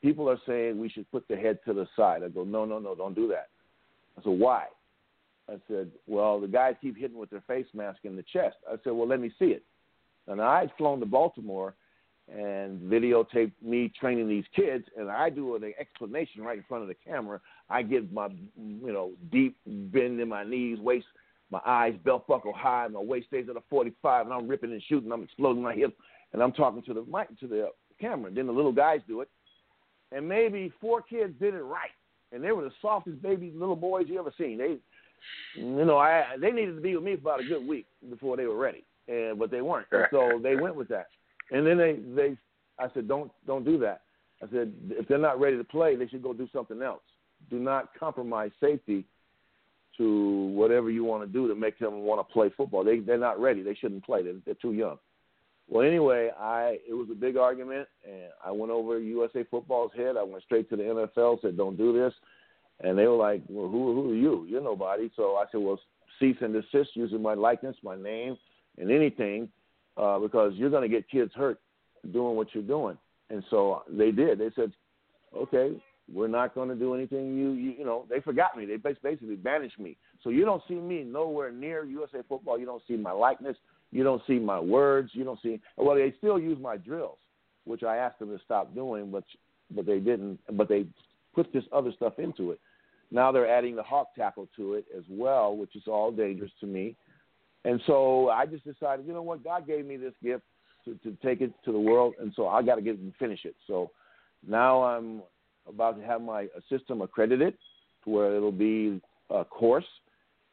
People 0.02 0.30
are 0.30 0.40
saying 0.48 0.80
we 0.80 0.90
should 0.90 1.10
put 1.12 1.28
the 1.28 1.36
head 1.36 1.60
to 1.66 1.74
the 1.74 1.88
side. 1.96 2.24
I 2.24 2.30
go, 2.30 2.44
no, 2.44 2.66
no, 2.66 2.80
no, 2.80 2.96
don't 2.96 3.16
do 3.16 3.28
that. 3.30 3.50
I 4.18 4.24
said, 4.24 4.40
why? 4.40 4.66
I 5.50 5.56
said, 5.68 5.90
well, 6.08 6.40
the 6.40 6.48
guys 6.48 6.76
keep 6.80 6.98
hitting 6.98 7.18
with 7.18 7.30
their 7.30 7.44
face 7.48 7.66
mask 7.74 8.00
in 8.04 8.16
the 8.16 8.24
chest. 8.32 8.58
I 8.70 8.76
said, 8.84 8.94
well, 8.94 9.08
let 9.08 9.20
me 9.20 9.32
see 9.40 9.46
it. 9.46 9.64
And 10.28 10.40
I 10.40 10.62
had 10.62 10.72
flown 10.78 11.00
to 11.00 11.06
Baltimore 11.06 11.74
and 12.36 12.80
videotape 12.82 13.52
me 13.62 13.92
training 14.00 14.28
these 14.28 14.46
kids, 14.56 14.86
and 14.98 15.10
I 15.10 15.30
do 15.30 15.56
an 15.56 15.74
explanation 15.80 16.44
right 16.44 16.58
in 16.58 16.64
front 16.68 16.84
of 16.84 16.88
the 16.88 16.96
camera. 17.06 17.40
I 17.70 17.82
get 17.82 18.12
my, 18.14 18.28
you 18.58 18.94
know, 18.94 19.12
deep 19.32 19.58
bend 19.66 20.20
in 20.20 20.30
my 20.30 20.44
knees, 20.44 20.80
waist, 20.80 21.06
my 21.52 21.60
eyes 21.66 21.96
belt 22.06 22.28
buckle 22.28 22.54
high, 22.54 22.88
my 22.88 23.00
waist 23.00 23.28
stays 23.28 23.48
at 23.50 23.56
a 23.56 23.64
45, 23.70 24.26
and 24.26 24.34
I'm 24.34 24.48
ripping 24.48 24.72
and 24.72 24.84
shooting, 24.88 25.12
I'm 25.12 25.24
exploding 25.24 25.64
my 25.64 25.74
hips, 25.74 25.96
and 26.34 26.44
I'm 26.44 26.52
talking 26.52 26.84
to 26.84 26.94
the 26.94 27.06
mic 27.06 27.38
to 27.40 27.48
the 27.48 27.70
camera. 28.00 28.28
And 28.28 28.38
then 28.38 28.46
the 28.46 28.54
little 28.54 28.72
guys 28.72 29.00
do 29.08 29.22
it, 29.22 29.30
and 30.12 30.28
maybe 30.28 30.72
four 30.80 31.02
kids 31.02 31.34
did 31.40 31.56
it 31.56 31.64
right, 31.64 31.90
and 32.32 32.44
they 32.44 32.52
were 32.52 32.64
the 32.64 32.72
softest 32.82 33.22
baby 33.22 33.52
little 33.56 33.76
boys 33.76 34.06
you 34.08 34.20
ever 34.20 34.34
seen. 34.38 34.58
They, 34.60 34.78
you 35.56 35.86
know, 35.86 35.98
I 35.98 36.36
they 36.40 36.52
needed 36.52 36.76
to 36.76 36.82
be 36.82 36.96
with 36.96 37.04
me 37.04 37.16
for 37.16 37.22
about 37.22 37.42
a 37.42 37.48
good 37.48 37.68
week 37.68 37.88
before 38.08 38.38
they 38.38 38.46
were 38.46 38.58
ready, 38.58 38.86
and 39.08 39.40
but 39.40 39.50
they 39.50 39.62
weren't. 39.62 39.88
So 40.12 40.40
they 40.44 40.56
went 40.56 40.76
with 40.76 40.88
that. 40.90 41.08
And 41.52 41.66
then 41.66 41.78
they 41.78 42.00
they 42.16 42.38
I 42.78 42.88
said 42.94 43.08
don't 43.08 43.32
don't 43.46 43.66
do 43.66 43.78
that. 43.80 44.02
I 44.42 44.48
said 44.52 44.74
if 44.92 45.08
they're 45.08 45.18
not 45.18 45.40
ready 45.40 45.58
to 45.58 45.64
play, 45.64 45.96
they 45.96 46.08
should 46.08 46.24
go 46.24 46.34
do 46.34 46.48
something 46.54 46.82
else. 46.82 47.02
Do 47.50 47.60
not 47.60 47.90
compromise 47.98 48.52
safety 48.60 49.06
to 49.98 50.48
whatever 50.54 50.90
you 50.90 51.04
want 51.04 51.24
to 51.24 51.28
do 51.32 51.48
to 51.48 51.56
make 51.56 51.78
them 51.78 52.02
want 52.02 52.26
to 52.26 52.34
play 52.34 52.52
football. 52.56 52.84
They 52.84 53.00
they're 53.00 53.18
not 53.18 53.40
ready. 53.40 53.64
They 53.64 53.76
shouldn't 53.76 54.06
play. 54.06 54.24
They're, 54.24 54.36
they're 54.46 54.56
too 54.56 54.74
young. 54.74 54.98
Well, 55.68 55.86
anyway, 55.86 56.32
I 56.40 56.80
it 56.88 56.94
was 56.94 57.08
a 57.12 57.16
big 57.16 57.38
argument, 57.38 57.88
and 58.04 58.32
I 58.44 58.52
went 58.52 58.72
over 58.72 59.00
USA 59.00 59.44
Football's 59.44 59.92
head. 59.96 60.18
I 60.18 60.24
went 60.24 60.44
straight 60.44 60.70
to 60.70 60.76
the 60.76 60.84
NFL, 60.84 61.42
said 61.42 61.58
don't 61.58 61.78
do 61.78 61.94
this, 61.94 62.14
and 62.82 62.98
they 62.98 63.06
were 63.06 63.18
like, 63.18 63.44
well, 63.50 63.68
who 63.68 63.94
who 63.94 64.12
are 64.12 64.16
you? 64.16 64.46
You're 64.50 64.64
nobody. 64.64 65.12
So 65.16 65.36
I 65.36 65.46
said, 65.52 65.62
well, 65.62 65.80
cease 66.20 66.38
and 66.42 66.54
desist 66.54 66.96
using 66.96 67.22
my 67.22 67.34
likeness, 67.34 67.76
my 67.84 67.96
name, 67.96 68.38
and 68.78 68.90
anything 68.90 69.50
uh, 70.00 70.18
because 70.20 70.54
you're 70.56 70.70
going 70.70 70.90
to 70.90 70.90
get 70.90 71.10
kids 71.10 71.32
hurt 71.36 71.60
doing 72.14 72.36
what 72.36 72.48
you're 72.54 72.64
doing. 72.64 72.98
And 73.30 73.44
so 73.50 73.84
they 73.90 74.12
did. 74.12 74.40
They 74.40 74.50
said, 74.56 74.72
okay, 75.36 75.80
we're 76.12 76.28
not 76.28 76.56
going 76.56 76.70
to 76.70 76.76
do 76.76 76.96
anything. 76.96 77.38
You, 77.38 77.52
you, 77.52 77.72
you 77.80 77.86
know, 77.86 78.06
they 78.10 78.22
forgot 78.22 78.58
me. 78.58 78.66
They 78.66 78.78
basically 78.78 79.36
banished 79.36 79.80
me. 79.80 79.98
So 80.24 80.30
you 80.30 80.46
don't 80.46 80.64
see 80.68 80.76
me 80.76 81.04
nowhere 81.04 81.52
near 81.52 81.84
USA 81.84 82.20
football. 82.28 82.58
You 82.58 82.66
don't 82.66 82.82
see 82.88 82.96
my 82.96 83.12
likeness. 83.12 83.58
You 83.92 84.04
don't 84.04 84.22
see 84.26 84.40
my 84.40 84.60
words. 84.60 85.12
You 85.14 85.24
don't 85.24 85.40
see. 85.42 85.60
Well, 85.78 85.96
they 85.96 86.14
still 86.18 86.40
use 86.40 86.58
my 86.60 86.78
drills, 86.78 87.18
which 87.66 87.84
I 87.84 87.98
asked 87.98 88.20
them 88.20 88.30
to 88.30 88.44
stop 88.44 88.74
doing, 88.74 89.12
but 89.12 89.24
but 89.76 89.86
they 89.86 90.00
didn't. 90.00 90.40
But 90.54 90.70
they 90.70 90.86
put 91.34 91.52
this 91.54 91.64
other 91.72 91.92
stuff 91.96 92.20
into 92.20 92.52
it. 92.52 92.60
Now 93.12 93.32
they're 93.32 93.50
adding 93.50 93.76
the 93.76 93.84
hawk 93.84 94.10
tackle 94.16 94.48
to 94.58 94.76
it 94.76 94.86
as 94.96 95.04
well, 95.10 95.56
which 95.56 95.76
is 95.76 95.84
all 95.88 96.12
dangerous 96.12 96.52
to 96.60 96.68
me. 96.68 96.96
And 97.66 97.82
so 97.86 98.30
I 98.30 98.46
just 98.46 98.64
decided, 98.64 99.06
you 99.06 99.14
know 99.14 99.22
what, 99.22 99.44
God 99.44 99.68
gave 99.68 99.86
me 99.86 99.98
this 99.98 100.14
gift 100.24 100.44
to, 100.86 100.96
to 101.04 101.18
take 101.24 101.42
it 101.42 101.52
to 101.66 101.72
the 101.72 101.80
world, 101.80 102.14
and 102.20 102.32
so 102.36 102.48
I 102.48 102.62
got 102.62 102.76
to 102.76 102.82
get 102.82 102.98
and 102.98 103.14
finish 103.20 103.42
it. 103.44 103.56
So 103.68 103.92
now 104.48 104.84
I'm 104.84 105.22
about 105.68 106.00
to 106.00 106.06
have 106.06 106.22
my 106.22 106.48
system 106.70 107.02
accredited 107.02 107.56
to 108.04 108.10
where 108.10 108.36
it'll 108.36 108.52
be 108.52 109.02
a 109.30 109.44
course, 109.44 109.86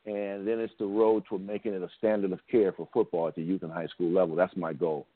and 0.04 0.46
then 0.46 0.58
it's 0.58 0.74
the 0.78 0.86
road 0.86 1.22
to 1.28 1.38
making 1.38 1.74
it 1.74 1.82
a 1.82 1.88
standard 1.98 2.32
of 2.32 2.40
care 2.50 2.72
for 2.72 2.88
football 2.92 3.28
at 3.28 3.36
the 3.36 3.42
youth 3.42 3.62
and 3.62 3.72
high 3.72 3.86
school 3.86 4.10
level. 4.10 4.34
That's 4.34 4.56
my 4.56 4.72
goal. 4.72 5.06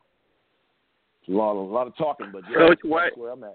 It's 1.21 1.29
a 1.29 1.33
lot, 1.33 1.53
a 1.53 1.61
lot 1.61 1.87
of 1.87 1.97
talking, 1.97 2.31
but 2.33 2.43
yeah, 2.51 2.69
Coach, 2.69 2.79
why, 2.83 3.05
that's 3.07 3.17
where 3.19 3.33
I'm 3.33 3.45
at. 3.45 3.55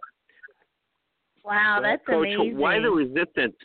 Wow, 1.44 1.80
that's 1.82 2.06
Coach, 2.06 2.28
amazing. 2.36 2.58
why 2.58 2.80
the 2.80 2.90
resistance? 2.92 3.56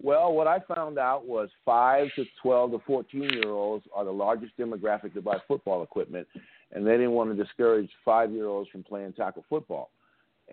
Well, 0.00 0.32
what 0.32 0.46
I 0.46 0.60
found 0.60 0.98
out 0.98 1.26
was 1.26 1.48
five 1.64 2.08
to 2.16 2.24
twelve 2.40 2.70
to 2.70 2.78
fourteen 2.86 3.30
year 3.30 3.50
olds 3.50 3.84
are 3.94 4.04
the 4.04 4.12
largest 4.12 4.56
demographic 4.56 5.12
to 5.14 5.22
buy 5.22 5.38
football 5.48 5.82
equipment, 5.82 6.26
and 6.72 6.86
they 6.86 6.92
didn't 6.92 7.12
want 7.12 7.36
to 7.36 7.42
discourage 7.42 7.90
five 8.04 8.30
year 8.30 8.46
olds 8.46 8.70
from 8.70 8.84
playing 8.84 9.12
tackle 9.14 9.44
football. 9.48 9.90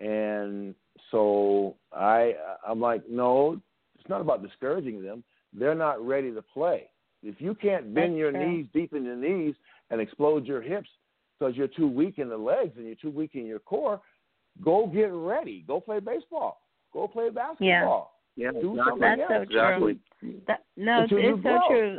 And 0.00 0.74
so 1.10 1.76
I, 1.92 2.34
I'm 2.66 2.80
like, 2.80 3.08
no, 3.08 3.60
it's 3.98 4.08
not 4.08 4.20
about 4.20 4.42
discouraging 4.42 5.02
them. 5.02 5.22
They're 5.52 5.74
not 5.74 6.04
ready 6.04 6.32
to 6.32 6.42
play. 6.42 6.90
If 7.22 7.40
you 7.40 7.54
can't 7.54 7.94
bend 7.94 8.12
That's 8.12 8.18
your 8.18 8.30
true. 8.32 8.56
knees 8.56 8.66
deep 8.74 8.92
in 8.92 9.04
your 9.04 9.16
knees 9.16 9.54
and 9.90 10.00
explode 10.00 10.44
your 10.44 10.60
hips 10.60 10.88
because 11.38 11.56
you're 11.56 11.68
too 11.68 11.88
weak 11.88 12.18
in 12.18 12.28
the 12.28 12.36
legs 12.36 12.72
and 12.76 12.86
you're 12.86 12.96
too 12.96 13.10
weak 13.10 13.30
in 13.34 13.46
your 13.46 13.58
core, 13.58 14.00
go 14.62 14.86
get 14.86 15.10
ready. 15.12 15.64
Go 15.66 15.80
play 15.80 16.00
baseball. 16.00 16.60
Go 16.92 17.08
play 17.08 17.30
basketball. 17.30 17.60
Yeah, 17.60 18.15
Do 18.36 18.78
exactly. 18.78 19.00
That's 19.00 19.20
else. 19.20 19.30
so 19.30 19.42
Exactly. 19.42 19.98
true. 20.20 20.40
That, 20.46 20.64
no, 20.76 21.02
it's, 21.02 21.12
it's 21.14 21.42
so 21.42 21.58
true. 21.68 21.98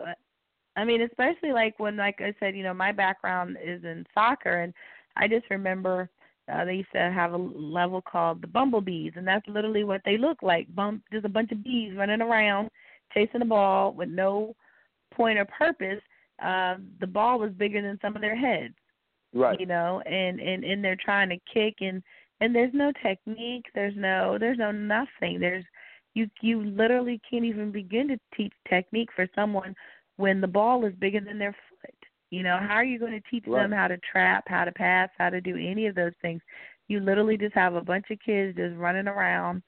I 0.76 0.86
mean, 0.86 1.02
especially 1.02 1.52
like 1.52 1.80
when, 1.80 1.98
like 1.98 2.20
I 2.20 2.34
said, 2.40 2.56
you 2.56 2.64
know, 2.64 2.74
my 2.74 2.92
background 2.92 3.58
is 3.64 3.84
in 3.84 4.06
soccer, 4.14 4.62
and 4.62 4.74
I 5.16 5.28
just 5.28 5.50
remember 5.50 6.10
uh, 6.52 6.66
they 6.66 6.76
used 6.76 6.92
to 6.94 7.00
have 7.00 7.34
a 7.34 7.38
level 7.38 8.02
called 8.02 8.42
the 8.42 8.48
bumblebees, 8.48 9.14
and 9.16 9.28
that's 9.28 9.48
literally 9.48 9.84
what 9.84 10.02
they 10.06 10.18
look 10.18 10.38
like. 10.44 10.74
Bum, 10.76 11.02
just 11.12 11.26
a 11.26 11.30
bunch 11.30 11.52
of 11.52 11.64
bees 11.64 11.94
running 11.98 12.22
around, 12.22 12.70
chasing 13.14 13.40
the 13.40 13.46
ball 13.46 13.94
with 13.94 14.10
no 14.10 14.56
point 15.12 15.40
or 15.40 15.46
purpose. 15.46 16.02
Uh, 16.44 16.76
the 17.00 17.08
ball 17.08 17.40
was 17.40 17.52
bigger 17.54 17.82
than 17.82 17.98
some 18.02 18.16
of 18.16 18.22
their 18.22 18.36
heads 18.36 18.76
Right. 19.34 19.60
you 19.60 19.66
know 19.66 20.02
and 20.06 20.40
and 20.40 20.64
and 20.64 20.84
they're 20.84 20.98
trying 21.04 21.30
to 21.30 21.38
kick 21.54 21.76
and 21.82 22.02
and 22.40 22.56
there's 22.56 22.74
no 22.74 22.92
technique 23.04 23.66
there's 23.76 23.96
no 23.96 24.38
there's 24.40 24.58
no 24.58 24.72
nothing 24.72 25.40
there's 25.40 25.66
you 26.18 26.30
you 26.42 26.64
literally 26.64 27.22
can't 27.30 27.46
even 27.46 27.72
begin 27.72 28.08
to 28.08 28.20
teach 28.36 28.54
technique 28.70 29.10
for 29.16 29.28
someone 29.36 29.76
when 30.18 30.42
the 30.42 30.48
ball 30.48 30.86
is 30.86 30.94
bigger 31.00 31.20
than 31.20 31.38
their 31.38 31.56
foot 31.70 31.96
you 32.30 32.44
know 32.44 32.58
how 32.60 32.76
are 32.76 32.84
you 32.84 33.00
going 33.00 33.12
to 33.12 33.30
teach 33.30 33.46
them 33.46 33.72
how 33.72 33.88
to 33.88 33.98
trap 34.12 34.44
how 34.48 34.66
to 34.66 34.72
pass 34.72 35.10
how 35.18 35.30
to 35.30 35.40
do 35.40 35.56
any 35.56 35.88
of 35.88 35.96
those 35.96 36.14
things 36.22 36.42
you 36.88 37.00
literally 37.00 37.38
just 37.38 37.54
have 37.56 37.76
a 37.76 37.82
bunch 37.82 38.06
of 38.12 38.18
kids 38.26 38.58
just 38.58 38.76
running 38.78 39.08
around 39.08 39.62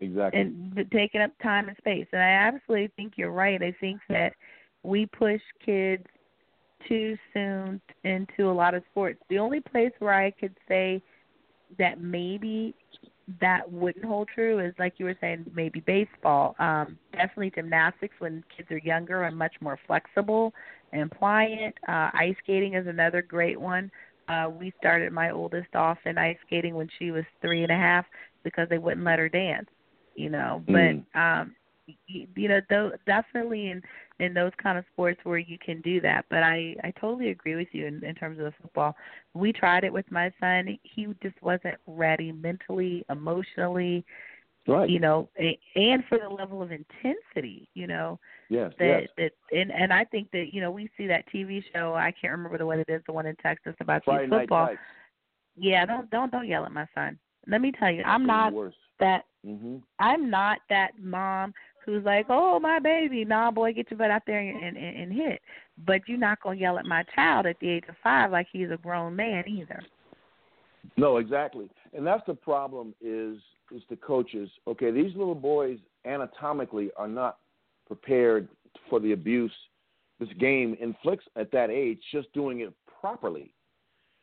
Exactly. 0.00 0.40
and 0.40 0.90
taking 0.92 1.20
up 1.20 1.32
time 1.42 1.68
and 1.68 1.76
space. 1.78 2.06
And 2.12 2.22
I 2.22 2.28
absolutely 2.28 2.90
think 2.96 3.14
you're 3.16 3.32
right. 3.32 3.60
I 3.62 3.74
think 3.80 4.00
that 4.08 4.32
we 4.82 5.06
push 5.06 5.40
kids 5.64 6.04
too 6.86 7.16
soon 7.32 7.80
into 8.04 8.48
a 8.48 8.52
lot 8.52 8.74
of 8.74 8.84
sports. 8.90 9.18
The 9.28 9.38
only 9.38 9.60
place 9.60 9.92
where 9.98 10.14
I 10.14 10.30
could 10.30 10.56
say 10.68 11.02
that 11.78 12.00
maybe 12.00 12.74
that 13.40 13.70
wouldn't 13.70 14.04
hold 14.04 14.28
true 14.32 14.60
is 14.60 14.74
like 14.78 14.94
you 14.98 15.04
were 15.04 15.16
saying, 15.20 15.44
maybe 15.54 15.80
baseball. 15.80 16.54
Um, 16.58 16.98
definitely 17.12 17.50
gymnastics 17.50 18.14
when 18.18 18.44
kids 18.56 18.70
are 18.70 18.78
younger 18.78 19.24
and 19.24 19.36
much 19.36 19.54
more 19.60 19.78
flexible 19.86 20.52
and 20.92 21.10
pliant. 21.10 21.74
Uh, 21.88 22.10
ice 22.14 22.36
skating 22.42 22.74
is 22.74 22.86
another 22.86 23.22
great 23.22 23.60
one. 23.60 23.90
Uh, 24.28 24.48
we 24.50 24.72
started 24.78 25.12
my 25.12 25.30
oldest 25.30 25.74
off 25.74 25.98
in 26.04 26.18
ice 26.18 26.36
skating 26.46 26.74
when 26.74 26.88
she 26.98 27.10
was 27.10 27.24
three 27.40 27.62
and 27.62 27.72
a 27.72 27.76
half 27.76 28.04
because 28.44 28.68
they 28.68 28.78
wouldn't 28.78 29.04
let 29.04 29.18
her 29.18 29.28
dance, 29.28 29.68
you 30.14 30.30
know. 30.30 30.62
Mm. 30.68 31.04
But 31.14 31.20
um 31.20 31.56
you, 32.06 32.26
you 32.34 32.48
know, 32.48 32.60
though 32.68 32.92
definitely 33.06 33.70
in 33.70 33.82
in 34.18 34.32
those 34.32 34.52
kind 34.62 34.78
of 34.78 34.84
sports 34.92 35.20
where 35.24 35.38
you 35.38 35.58
can 35.58 35.80
do 35.82 36.00
that. 36.00 36.24
But 36.30 36.42
I 36.42 36.74
I 36.82 36.92
totally 37.00 37.30
agree 37.30 37.54
with 37.54 37.68
you 37.72 37.86
in, 37.86 38.02
in 38.04 38.14
terms 38.14 38.38
of 38.38 38.46
the 38.46 38.52
football. 38.62 38.96
We 39.34 39.52
tried 39.52 39.84
it 39.84 39.92
with 39.92 40.10
my 40.10 40.32
son. 40.40 40.78
He 40.82 41.06
just 41.22 41.40
wasn't 41.42 41.76
ready 41.86 42.32
mentally, 42.32 43.04
emotionally, 43.10 44.04
right. 44.66 44.88
you 44.88 44.98
know, 44.98 45.28
and 45.74 46.02
for 46.08 46.18
the 46.18 46.28
level 46.28 46.62
of 46.62 46.70
intensity, 46.72 47.68
you 47.74 47.86
know 47.86 48.18
yes. 48.48 48.72
that 48.78 49.00
yes. 49.18 49.30
that 49.50 49.58
and 49.58 49.70
and 49.70 49.92
I 49.92 50.04
think 50.04 50.30
that 50.32 50.46
you 50.52 50.60
know 50.60 50.70
we 50.70 50.90
see 50.96 51.06
that 51.06 51.24
TV 51.32 51.62
show. 51.74 51.94
I 51.94 52.12
can't 52.18 52.32
remember 52.32 52.58
the 52.58 52.66
one 52.66 52.80
it 52.80 52.88
is, 52.88 53.02
the 53.06 53.12
one 53.12 53.26
in 53.26 53.36
Texas 53.36 53.74
about 53.80 54.04
Friday 54.04 54.22
youth 54.24 54.30
night 54.30 54.40
football. 54.42 54.70
Yeah, 55.58 55.84
don't 55.86 56.10
don't 56.10 56.32
don't 56.32 56.48
yell 56.48 56.64
at 56.64 56.72
my 56.72 56.86
son. 56.94 57.18
Let 57.46 57.60
me 57.60 57.72
tell 57.78 57.90
you, 57.90 58.02
I'm 58.02 58.26
not 58.26 58.52
worse. 58.52 58.74
that 58.98 59.24
hmm 59.44 59.76
I'm 59.98 60.30
not 60.30 60.58
that 60.68 60.92
mom 61.00 61.54
who's 61.86 62.04
like, 62.04 62.26
oh 62.28 62.60
my 62.60 62.78
baby, 62.78 63.24
nah 63.24 63.50
boy, 63.50 63.72
get 63.72 63.90
your 63.90 63.98
butt 63.98 64.10
out 64.10 64.22
there 64.26 64.40
and 64.40 64.76
and, 64.76 64.76
and 64.76 65.12
hit. 65.12 65.40
But 65.86 66.02
you're 66.06 66.18
not 66.18 66.42
gonna 66.42 66.58
yell 66.58 66.78
at 66.78 66.84
my 66.84 67.04
child 67.14 67.46
at 67.46 67.58
the 67.60 67.68
age 67.68 67.84
of 67.88 67.94
five 68.02 68.30
like 68.30 68.48
he's 68.52 68.70
a 68.70 68.76
grown 68.76 69.16
man 69.16 69.44
either. 69.46 69.82
No, 70.96 71.16
exactly. 71.16 71.68
And 71.92 72.06
that's 72.06 72.22
the 72.26 72.34
problem 72.34 72.94
is 73.00 73.38
is 73.74 73.82
the 73.88 73.96
coaches. 73.96 74.50
Okay, 74.66 74.90
these 74.90 75.14
little 75.16 75.34
boys 75.34 75.78
anatomically 76.04 76.90
are 76.96 77.08
not 77.08 77.38
prepared 77.86 78.48
for 78.90 79.00
the 79.00 79.12
abuse 79.12 79.52
this 80.18 80.28
game 80.38 80.76
inflicts 80.80 81.26
at 81.36 81.52
that 81.52 81.70
age, 81.70 81.98
just 82.12 82.32
doing 82.32 82.60
it 82.60 82.72
properly, 83.00 83.52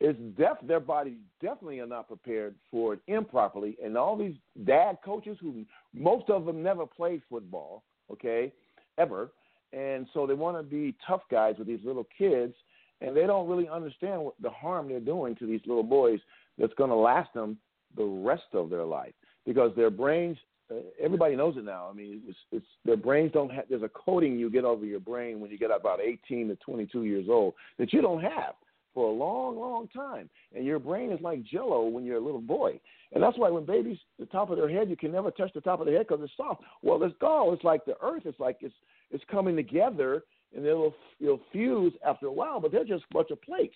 is 0.04 0.18
def 0.38 0.58
their 0.68 0.82
bodies 0.82 1.16
definitely 1.42 1.80
are 1.80 1.88
not 1.88 2.10
prepared 2.10 2.54
for 2.70 2.94
it 2.94 3.00
improperly. 3.08 3.78
And 3.84 3.98
all 3.98 4.18
these 4.18 4.36
dad 4.66 4.98
coaches 5.04 5.38
who 5.42 5.66
most 5.94 6.30
of 6.30 6.46
them 6.46 6.62
never 6.62 6.86
played 6.86 7.22
football, 7.30 7.84
okay, 8.12 8.52
ever, 8.98 9.32
and 9.72 10.06
so 10.14 10.28
they 10.28 10.34
want 10.34 10.58
to 10.58 10.64
be 10.64 10.94
tough 11.08 11.22
guys 11.32 11.56
with 11.58 11.68
these 11.68 11.80
little 11.86 12.06
kids, 12.16 12.54
and 13.00 13.16
they 13.16 13.26
don't 13.26 13.48
really 13.48 13.70
understand 13.70 14.22
what 14.22 14.36
the 14.42 14.50
harm 14.50 14.90
they're 14.90 15.00
doing 15.00 15.36
to 15.38 15.48
these 15.48 15.62
little 15.66 15.84
boys 15.84 16.20
that's 16.60 16.74
going 16.74 16.90
to 16.90 16.96
last 16.96 17.34
them 17.34 17.58
the 17.96 18.04
rest 18.04 18.44
of 18.54 18.70
their 18.70 18.84
life 18.84 19.14
because 19.46 19.72
their 19.76 19.90
brains 19.90 20.38
uh, 20.72 20.76
everybody 21.02 21.36
knows 21.36 21.58
it 21.58 21.66
now. 21.66 21.90
I 21.90 21.94
mean, 21.94 22.22
it's, 22.28 22.38
it's 22.52 22.66
their 22.86 22.96
brains 22.98 23.32
don't 23.34 23.52
have. 23.52 23.66
There's 23.70 23.84
a 23.84 23.90
coating 23.90 24.40
you 24.40 24.50
get 24.50 24.64
over 24.64 24.86
your 24.86 25.02
brain 25.02 25.40
when 25.40 25.52
you 25.52 25.58
get 25.58 25.72
about 25.72 26.00
18 26.02 26.48
to 26.50 26.56
22 26.56 27.04
years 27.04 27.26
old 27.30 27.54
that 27.80 27.92
you 27.92 28.02
don't 28.02 28.22
have 28.22 28.56
for 28.94 29.10
a 29.10 29.14
long, 29.14 29.60
long 29.60 29.88
time. 29.90 30.30
And 30.56 30.66
your 30.66 30.80
brain 30.80 31.12
is 31.12 31.22
like 31.22 31.44
Jello 31.44 31.86
when 31.86 32.04
you're 32.04 32.18
a 32.18 32.24
little 32.24 32.42
boy, 32.42 32.80
and 33.14 33.22
that's 33.22 33.38
why 33.38 33.50
when 33.50 33.66
babies, 33.66 33.98
the 34.20 34.26
top 34.26 34.50
of 34.50 34.58
their 34.58 34.70
head, 34.70 34.90
you 34.90 34.98
can 34.98 35.12
never 35.12 35.32
touch 35.32 35.52
the 35.54 35.62
top 35.62 35.80
of 35.80 35.86
their 35.86 35.98
head 35.98 36.08
because 36.08 36.24
it's 36.24 36.34
soft. 36.36 36.64
Well, 36.82 37.02
it's 37.04 37.16
go. 37.20 37.54
It's 37.54 37.64
like 37.64 37.86
the 37.86 37.96
earth. 38.02 38.24
It's 38.26 38.40
like 38.40 38.58
it's 38.62 38.74
it's 39.12 39.24
coming 39.30 39.56
together, 39.56 40.24
and 40.56 40.66
it'll 40.66 40.96
it'll 41.22 41.42
fuse 41.52 41.94
after 42.06 42.28
a 42.28 42.32
while. 42.32 42.60
But 42.60 42.72
they're 42.72 42.84
just 42.84 43.06
a 43.12 43.14
bunch 43.14 43.30
of 43.32 43.42
plates, 43.42 43.76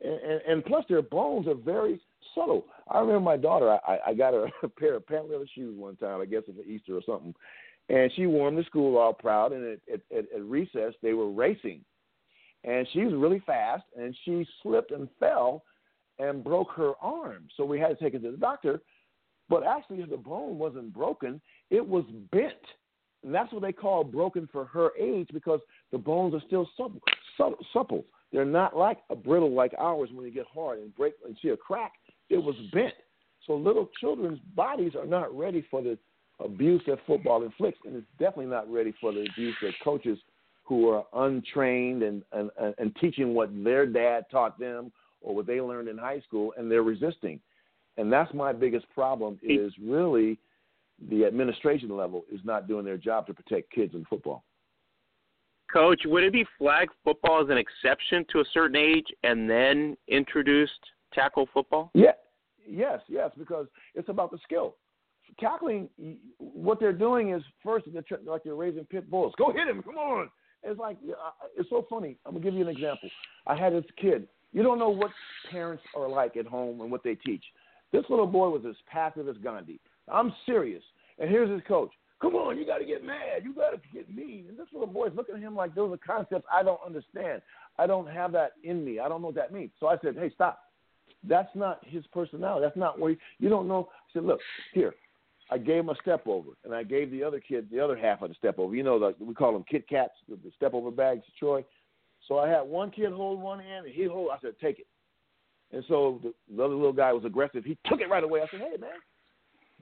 and, 0.00 0.14
and, 0.14 0.40
and 0.48 0.64
plus 0.64 0.84
their 0.88 1.02
bones 1.02 1.48
are 1.48 1.54
very 1.54 2.00
subtle. 2.34 2.66
I 2.88 3.00
remember 3.00 3.20
my 3.20 3.36
daughter. 3.36 3.70
I, 3.70 3.98
I 4.08 4.14
got 4.14 4.34
her 4.34 4.48
a 4.62 4.68
pair 4.68 4.94
of 4.94 5.06
pant 5.06 5.30
leather 5.30 5.46
shoes 5.52 5.76
one 5.76 5.96
time. 5.96 6.20
I 6.20 6.26
guess 6.26 6.42
it 6.46 6.56
was 6.56 6.66
Easter 6.66 6.96
or 6.96 7.02
something, 7.04 7.34
and 7.88 8.10
she 8.14 8.26
wore 8.26 8.48
them 8.48 8.62
to 8.62 8.68
school 8.68 8.98
all 8.98 9.12
proud. 9.12 9.52
And 9.52 9.78
at, 9.92 10.00
at, 10.16 10.26
at 10.32 10.42
recess, 10.42 10.94
they 11.02 11.12
were 11.12 11.30
racing, 11.30 11.80
and 12.66 12.86
she 12.92 13.04
was 13.04 13.14
really 13.14 13.42
fast, 13.46 13.84
and 13.98 14.14
she 14.24 14.46
slipped 14.62 14.90
and 14.90 15.08
fell, 15.18 15.62
and 16.18 16.44
broke 16.44 16.70
her 16.72 16.92
arm. 17.00 17.48
So 17.56 17.64
we 17.64 17.78
had 17.78 17.88
to 17.88 17.96
take 17.96 18.12
her 18.12 18.18
to 18.18 18.30
the 18.32 18.36
doctor. 18.36 18.80
But 19.48 19.64
actually, 19.64 20.04
the 20.04 20.16
bone 20.16 20.58
wasn't 20.58 20.92
broken; 20.92 21.40
it 21.70 21.86
was 21.86 22.04
bent. 22.32 22.52
And 23.24 23.34
that's 23.34 23.52
what 23.52 23.62
they 23.62 23.72
call 23.72 24.04
broken 24.04 24.48
for 24.52 24.66
her 24.66 24.90
age 25.00 25.28
because 25.32 25.60
the 25.90 25.98
bones 25.98 26.34
are 26.34 26.42
still 26.46 26.68
supple. 26.76 27.00
supple. 27.72 28.04
They're 28.32 28.44
not 28.44 28.76
like 28.76 28.98
a 29.08 29.16
brittle 29.16 29.52
like 29.52 29.72
ours 29.78 30.10
when 30.12 30.24
they 30.24 30.30
get 30.30 30.46
hard 30.52 30.78
and 30.80 30.94
break 30.94 31.14
and 31.24 31.36
see 31.40 31.48
a 31.48 31.56
crack 31.56 31.92
it 32.28 32.38
was 32.38 32.56
bent. 32.72 32.94
So 33.46 33.54
little 33.54 33.88
children's 34.00 34.40
bodies 34.54 34.92
are 34.96 35.06
not 35.06 35.36
ready 35.36 35.64
for 35.70 35.82
the 35.82 35.98
abuse 36.40 36.82
that 36.86 36.98
football 37.06 37.44
inflicts, 37.44 37.78
and 37.86 37.96
it's 37.96 38.06
definitely 38.18 38.46
not 38.46 38.70
ready 38.70 38.92
for 39.00 39.12
the 39.12 39.26
abuse 39.30 39.54
that 39.62 39.72
coaches 39.82 40.18
who 40.66 40.88
are 40.88 41.04
untrained 41.12 42.02
and, 42.02 42.22
and, 42.32 42.50
and 42.78 42.94
teaching 42.96 43.34
what 43.34 43.50
their 43.62 43.86
dad 43.86 44.24
taught 44.30 44.58
them 44.58 44.90
or 45.20 45.34
what 45.34 45.46
they 45.46 45.60
learned 45.60 45.88
in 45.88 45.96
high 45.96 46.20
school, 46.20 46.52
and 46.56 46.70
they're 46.70 46.82
resisting. 46.82 47.40
And 47.96 48.12
that's 48.12 48.32
my 48.34 48.52
biggest 48.52 48.86
problem 48.94 49.38
is 49.42 49.72
really 49.82 50.38
the 51.10 51.24
administration 51.24 51.96
level 51.96 52.24
is 52.32 52.40
not 52.44 52.68
doing 52.68 52.84
their 52.84 52.96
job 52.96 53.26
to 53.28 53.34
protect 53.34 53.72
kids 53.72 53.94
in 53.94 54.04
football. 54.04 54.44
Coach, 55.72 56.02
would 56.04 56.22
it 56.22 56.32
be 56.32 56.44
flag 56.58 56.88
football 57.04 57.42
as 57.42 57.50
an 57.50 57.58
exception 57.58 58.24
to 58.30 58.40
a 58.40 58.44
certain 58.52 58.76
age 58.76 59.06
and 59.24 59.48
then 59.48 59.96
introduced 60.08 60.72
tackle 61.12 61.48
football? 61.52 61.90
Yeah, 61.94 62.12
yes, 62.68 63.00
yes, 63.08 63.30
because 63.38 63.66
it's 63.94 64.08
about 64.08 64.30
the 64.30 64.38
skill. 64.44 64.76
Tackling, 65.40 65.88
what 66.38 66.78
they're 66.78 66.92
doing 66.92 67.32
is 67.32 67.42
first 67.64 67.86
they're 67.92 68.04
like 68.24 68.44
they're 68.44 68.54
raising 68.54 68.84
pit 68.84 69.10
bulls. 69.10 69.34
Go 69.36 69.52
hit 69.52 69.66
him, 69.68 69.82
come 69.82 69.96
on. 69.96 70.30
It's 70.62 70.78
like 70.78 70.96
uh, 71.08 71.30
it's 71.56 71.70
so 71.70 71.86
funny. 71.88 72.16
I'm 72.24 72.32
gonna 72.32 72.44
give 72.44 72.54
you 72.54 72.62
an 72.62 72.68
example. 72.68 73.08
I 73.46 73.56
had 73.56 73.72
this 73.72 73.84
kid. 74.00 74.26
You 74.52 74.62
don't 74.62 74.78
know 74.78 74.88
what 74.88 75.10
parents 75.50 75.82
are 75.94 76.08
like 76.08 76.36
at 76.36 76.46
home 76.46 76.80
and 76.80 76.90
what 76.90 77.04
they 77.04 77.14
teach. 77.14 77.44
This 77.92 78.04
little 78.08 78.26
boy 78.26 78.48
was 78.48 78.62
as 78.68 78.74
passive 78.90 79.28
as 79.28 79.36
Gandhi. 79.38 79.80
I'm 80.10 80.32
serious. 80.44 80.82
And 81.18 81.30
here's 81.30 81.50
his 81.50 81.62
coach. 81.66 81.90
Come 82.20 82.34
on, 82.34 82.56
you 82.56 82.64
got 82.64 82.78
to 82.78 82.86
get 82.86 83.04
mad. 83.04 83.44
You 83.44 83.54
got 83.54 83.70
to 83.70 83.80
get 83.92 84.14
mean. 84.14 84.46
And 84.48 84.58
this 84.58 84.66
little 84.72 84.86
boy's 84.86 85.12
looking 85.14 85.34
at 85.34 85.40
him 85.40 85.54
like 85.54 85.74
those 85.74 85.92
are 85.92 85.98
concepts 85.98 86.46
I 86.52 86.62
don't 86.62 86.80
understand. 86.84 87.42
I 87.78 87.86
don't 87.86 88.08
have 88.08 88.32
that 88.32 88.52
in 88.64 88.84
me. 88.84 88.98
I 88.98 89.08
don't 89.08 89.20
know 89.20 89.28
what 89.28 89.36
that 89.36 89.52
means. 89.52 89.70
So 89.78 89.88
I 89.88 89.96
said, 90.02 90.16
hey, 90.18 90.30
stop. 90.34 90.60
That's 91.28 91.54
not 91.54 91.80
his 91.84 92.06
personality. 92.12 92.64
That's 92.64 92.76
not 92.76 92.98
where 92.98 93.10
he, 93.10 93.18
you 93.38 93.50
don't 93.50 93.68
know. 93.68 93.88
I 93.90 94.12
said, 94.14 94.24
look, 94.24 94.40
here, 94.72 94.94
I 95.50 95.58
gave 95.58 95.80
him 95.80 95.90
a 95.90 95.94
step 96.02 96.26
over, 96.26 96.50
and 96.64 96.74
I 96.74 96.82
gave 96.82 97.10
the 97.10 97.22
other 97.22 97.40
kid 97.40 97.68
the 97.70 97.80
other 97.80 97.96
half 97.96 98.22
of 98.22 98.28
the 98.28 98.34
step 98.34 98.58
over. 98.58 98.74
You 98.74 98.82
know, 98.82 98.98
the, 98.98 99.14
we 99.24 99.34
call 99.34 99.52
them 99.52 99.64
Kit 99.70 99.88
Kats, 99.88 100.14
the, 100.28 100.36
the 100.36 100.50
step 100.56 100.74
over 100.74 100.90
bags, 100.90 101.22
Troy. 101.38 101.64
So 102.26 102.38
I 102.38 102.48
had 102.48 102.62
one 102.62 102.90
kid 102.90 103.12
hold 103.12 103.40
one 103.40 103.60
hand, 103.60 103.86
and 103.86 103.94
he 103.94 104.04
hold. 104.04 104.30
I 104.32 104.38
said, 104.40 104.54
take 104.60 104.80
it. 104.80 104.86
And 105.72 105.84
so 105.88 106.20
the, 106.22 106.34
the 106.56 106.64
other 106.64 106.74
little 106.74 106.92
guy 106.92 107.12
was 107.12 107.24
aggressive. 107.24 107.64
He 107.64 107.78
took 107.86 108.00
it 108.00 108.08
right 108.08 108.24
away. 108.24 108.40
I 108.40 108.46
said, 108.50 108.60
hey 108.60 108.76
man, 108.80 108.90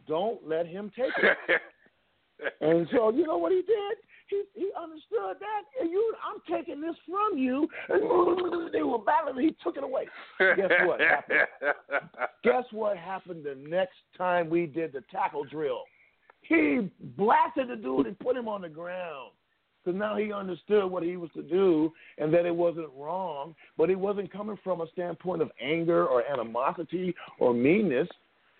don't 0.06 0.46
let 0.46 0.66
him 0.66 0.90
take 0.96 1.12
it. 1.18 1.60
and 2.60 2.86
so 2.92 3.10
you 3.10 3.26
know 3.26 3.38
what 3.38 3.52
he 3.52 3.62
did? 3.62 3.96
He 4.26 4.42
he 4.54 4.70
understood 4.80 5.36
that. 5.40 5.62
And 5.80 5.90
you, 5.90 6.14
I'm 6.24 6.40
taking 6.56 6.80
this 6.80 6.94
from 7.06 7.38
you. 7.38 7.68
And 7.88 8.72
they 8.72 8.82
were 8.82 8.98
battling. 8.98 9.44
He 9.44 9.56
took 9.62 9.76
it 9.76 9.84
away. 9.84 10.06
Guess 10.38 10.70
what 10.84 11.00
happened? 11.00 11.38
Guess 12.44 12.64
what 12.70 12.96
happened 12.96 13.44
the 13.44 13.56
next 13.68 13.98
time 14.16 14.48
we 14.48 14.66
did 14.66 14.92
the 14.92 15.02
tackle 15.10 15.44
drill? 15.44 15.82
He 16.42 16.90
blasted 17.16 17.68
the 17.68 17.76
dude 17.76 18.06
and 18.06 18.18
put 18.18 18.36
him 18.36 18.48
on 18.48 18.62
the 18.62 18.68
ground. 18.68 19.32
Because 19.84 19.98
now 19.98 20.16
he 20.16 20.32
understood 20.32 20.90
what 20.90 21.02
he 21.02 21.16
was 21.16 21.30
to 21.34 21.42
do 21.42 21.92
and 22.16 22.32
that 22.32 22.46
it 22.46 22.54
wasn't 22.54 22.88
wrong, 22.96 23.54
but 23.76 23.90
it 23.90 23.98
wasn't 23.98 24.32
coming 24.32 24.58
from 24.64 24.80
a 24.80 24.86
standpoint 24.92 25.42
of 25.42 25.50
anger 25.60 26.06
or 26.06 26.22
animosity 26.26 27.14
or 27.38 27.52
meanness. 27.52 28.08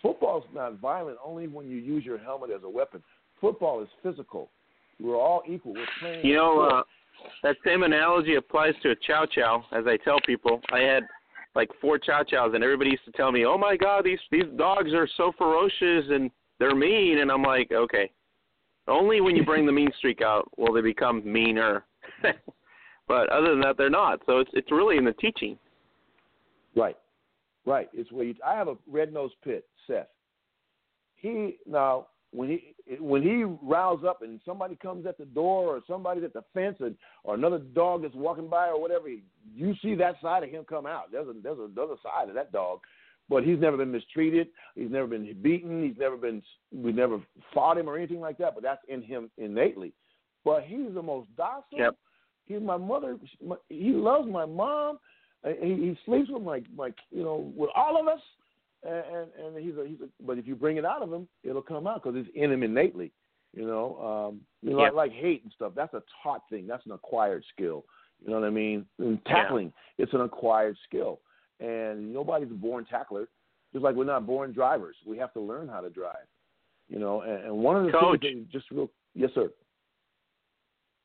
Football's 0.03 0.45
not 0.53 0.79
violent 0.81 1.17
only 1.25 1.47
when 1.47 1.67
you 1.67 1.79
use 1.79 2.05
your 2.05 2.19
helmet 2.19 2.51
as 2.51 2.63
a 2.63 2.69
weapon. 2.69 3.03
Football 3.41 3.83
is 3.83 3.89
physical. 4.03 4.51
We're 5.01 5.21
all 5.21 5.43
equal. 5.49 5.75
We're 5.75 5.87
playing. 6.01 6.25
You 6.25 6.37
know, 6.37 6.61
uh, 6.61 6.83
that 7.43 7.57
same 7.65 7.83
analogy 7.83 8.37
applies 8.37 8.75
to 8.83 8.91
a 8.91 8.95
chow 9.07 9.27
chow. 9.27 9.65
As 9.73 9.85
I 9.87 9.97
tell 9.99 10.19
people, 10.27 10.61
I 10.73 10.81
had 10.81 11.05
like 11.55 11.71
four 11.81 11.99
chow 11.99 12.23
chows, 12.23 12.53
and 12.55 12.65
everybody 12.65 12.91
used 12.91 13.05
to 13.05 13.13
tell 13.13 13.33
me, 13.33 13.45
"Oh 13.45 13.59
my 13.59 13.77
God, 13.77 14.05
these 14.05 14.19
these 14.31 14.45
dogs 14.57 14.93
are 14.93 15.09
so 15.17 15.33
ferocious 15.37 16.07
and 16.11 16.31
they're 16.59 16.75
mean." 16.75 17.19
And 17.19 17.31
I'm 17.31 17.43
like, 17.43 17.73
okay, 17.73 18.11
only 18.89 19.21
when 19.21 19.37
you 19.37 19.45
bring 19.47 19.67
the 19.67 19.73
mean 19.73 19.91
streak 19.99 20.23
out 20.23 20.51
will 20.57 20.73
they 20.73 20.81
become 20.81 21.23
meaner. 21.25 21.85
but 23.09 23.29
other 23.31 23.51
than 23.51 23.61
that, 23.61 23.77
they're 23.77 23.91
not. 23.91 24.21
So 24.27 24.39
it's 24.39 24.51
it's 24.55 24.71
really 24.71 24.97
in 24.97 25.05
the 25.05 25.13
teaching. 25.15 25.59
Right, 26.77 26.97
right. 27.67 27.89
It's 27.93 28.11
where 28.11 28.25
you. 28.25 28.35
I 28.45 28.55
have 28.55 28.69
a 28.69 28.77
red 28.87 29.13
nosed 29.13 29.37
pit, 29.43 29.67
Seth. 29.87 30.09
He 31.17 31.57
now 31.67 32.09
when 32.33 32.49
he 32.49 32.74
when 33.01 33.23
he 33.23 33.45
riles 33.45 34.05
up 34.07 34.23
and 34.23 34.41
somebody 34.45 34.77
comes 34.77 35.07
at 35.07 35.17
the 35.17 35.25
door 35.25 35.77
or 35.77 35.81
somebody's 35.87 36.25
at 36.25 36.35
the 36.35 36.45
fence 36.53 36.77
and 36.81 36.95
or 37.23 37.35
another 37.35 37.59
dog 37.59 38.05
is 38.05 38.13
walking 38.15 38.49
by 38.49 38.69
or 38.69 38.81
whatever, 38.81 39.09
you 39.09 39.75
see 39.81 39.95
that 39.95 40.17
side 40.21 40.43
of 40.43 40.51
him 40.51 40.65
come 40.69 40.87
out. 40.87 41.11
There's 41.11 41.29
a 41.29 41.33
there's 41.43 41.59
another 41.59 41.95
side 42.03 42.29
of 42.29 42.35
that 42.35 42.53
dog, 42.53 42.81
but 43.29 43.43
he's 43.43 43.59
never 43.59 43.79
been 43.79 43.91
mistreated. 43.91 44.49
He's 44.75 44.91
never 44.91 45.07
been 45.07 45.35
beaten. 45.41 45.83
He's 45.83 45.99
never 45.99 46.17
been 46.17 46.43
we 46.73 46.93
never 46.93 47.21
fought 47.55 47.79
him 47.79 47.89
or 47.89 47.97
anything 47.97 48.21
like 48.21 48.37
that. 48.39 48.55
But 48.55 48.63
that's 48.63 48.83
in 48.89 49.03
him 49.03 49.31
innately. 49.39 49.93
But 50.45 50.65
he's 50.65 50.93
the 50.93 51.03
most 51.03 51.29
docile. 51.37 51.65
Yep. 51.73 51.97
He's 52.45 52.61
my 52.61 52.77
mother. 52.77 53.17
He 53.71 53.93
loves 53.93 54.29
my 54.29 54.45
mom. 54.45 54.99
He, 55.43 55.69
he 55.69 55.99
sleeps 56.05 56.29
with 56.31 56.43
my 56.43 56.63
my 56.77 56.91
you 57.11 57.23
know 57.23 57.51
with 57.57 57.71
all 57.75 57.99
of 57.99 58.09
us 58.09 58.21
and 58.85 59.29
and, 59.39 59.65
he's 59.65 59.77
a 59.77 59.87
he's 59.87 60.01
a. 60.01 60.09
But 60.25 60.39
if 60.39 60.47
you 60.47 60.55
bring 60.55 60.77
it 60.77 60.85
out 60.85 61.03
of 61.03 61.13
him, 61.13 61.29
it'll 61.43 61.63
come 61.63 61.87
out 61.87 62.03
because 62.03 62.19
it's 62.19 62.29
in 62.35 62.53
him 62.53 62.63
innately. 62.63 63.13
You 63.53 63.67
know, 63.67 64.31
um, 64.31 64.41
you 64.63 64.71
know, 64.71 64.79
yeah. 64.81 64.85
like, 64.91 64.95
like 64.95 65.13
hate 65.13 65.43
and 65.45 65.53
stuff. 65.53 65.73
That's 65.77 65.95
a 65.95 66.03
taught 66.23 66.43
thing. 66.51 66.67
That's 66.67 66.85
an 66.87 66.93
acquired 66.93 67.45
skill. 67.53 67.85
You 68.23 68.31
know 68.31 68.41
what 68.41 68.47
I 68.47 68.51
mean? 68.51 68.87
And 68.99 69.25
tackling, 69.27 69.73
yeah. 69.97 70.05
it's 70.05 70.15
an 70.15 70.23
acquired 70.23 70.77
skill, 70.89 71.21
and 71.61 72.13
nobody's 72.13 72.51
a 72.51 72.55
born 72.55 72.85
tackler. 72.85 73.29
Just 73.73 73.85
like 73.85 73.95
we're 73.95 74.05
not 74.05 74.27
born 74.27 74.53
drivers, 74.53 74.97
we 75.07 75.19
have 75.19 75.33
to 75.35 75.41
learn 75.41 75.69
how 75.69 75.81
to 75.81 75.91
drive. 75.91 76.27
You 76.89 76.99
know, 76.99 77.23
and, 77.23 77.45
and 77.45 77.57
one 77.57 77.77
of 77.77 77.87
the 77.87 77.93
Coach, 77.93 78.21
things, 78.21 78.47
just 78.53 78.71
real, 78.71 78.91
yes, 79.15 79.31
sir. 79.35 79.51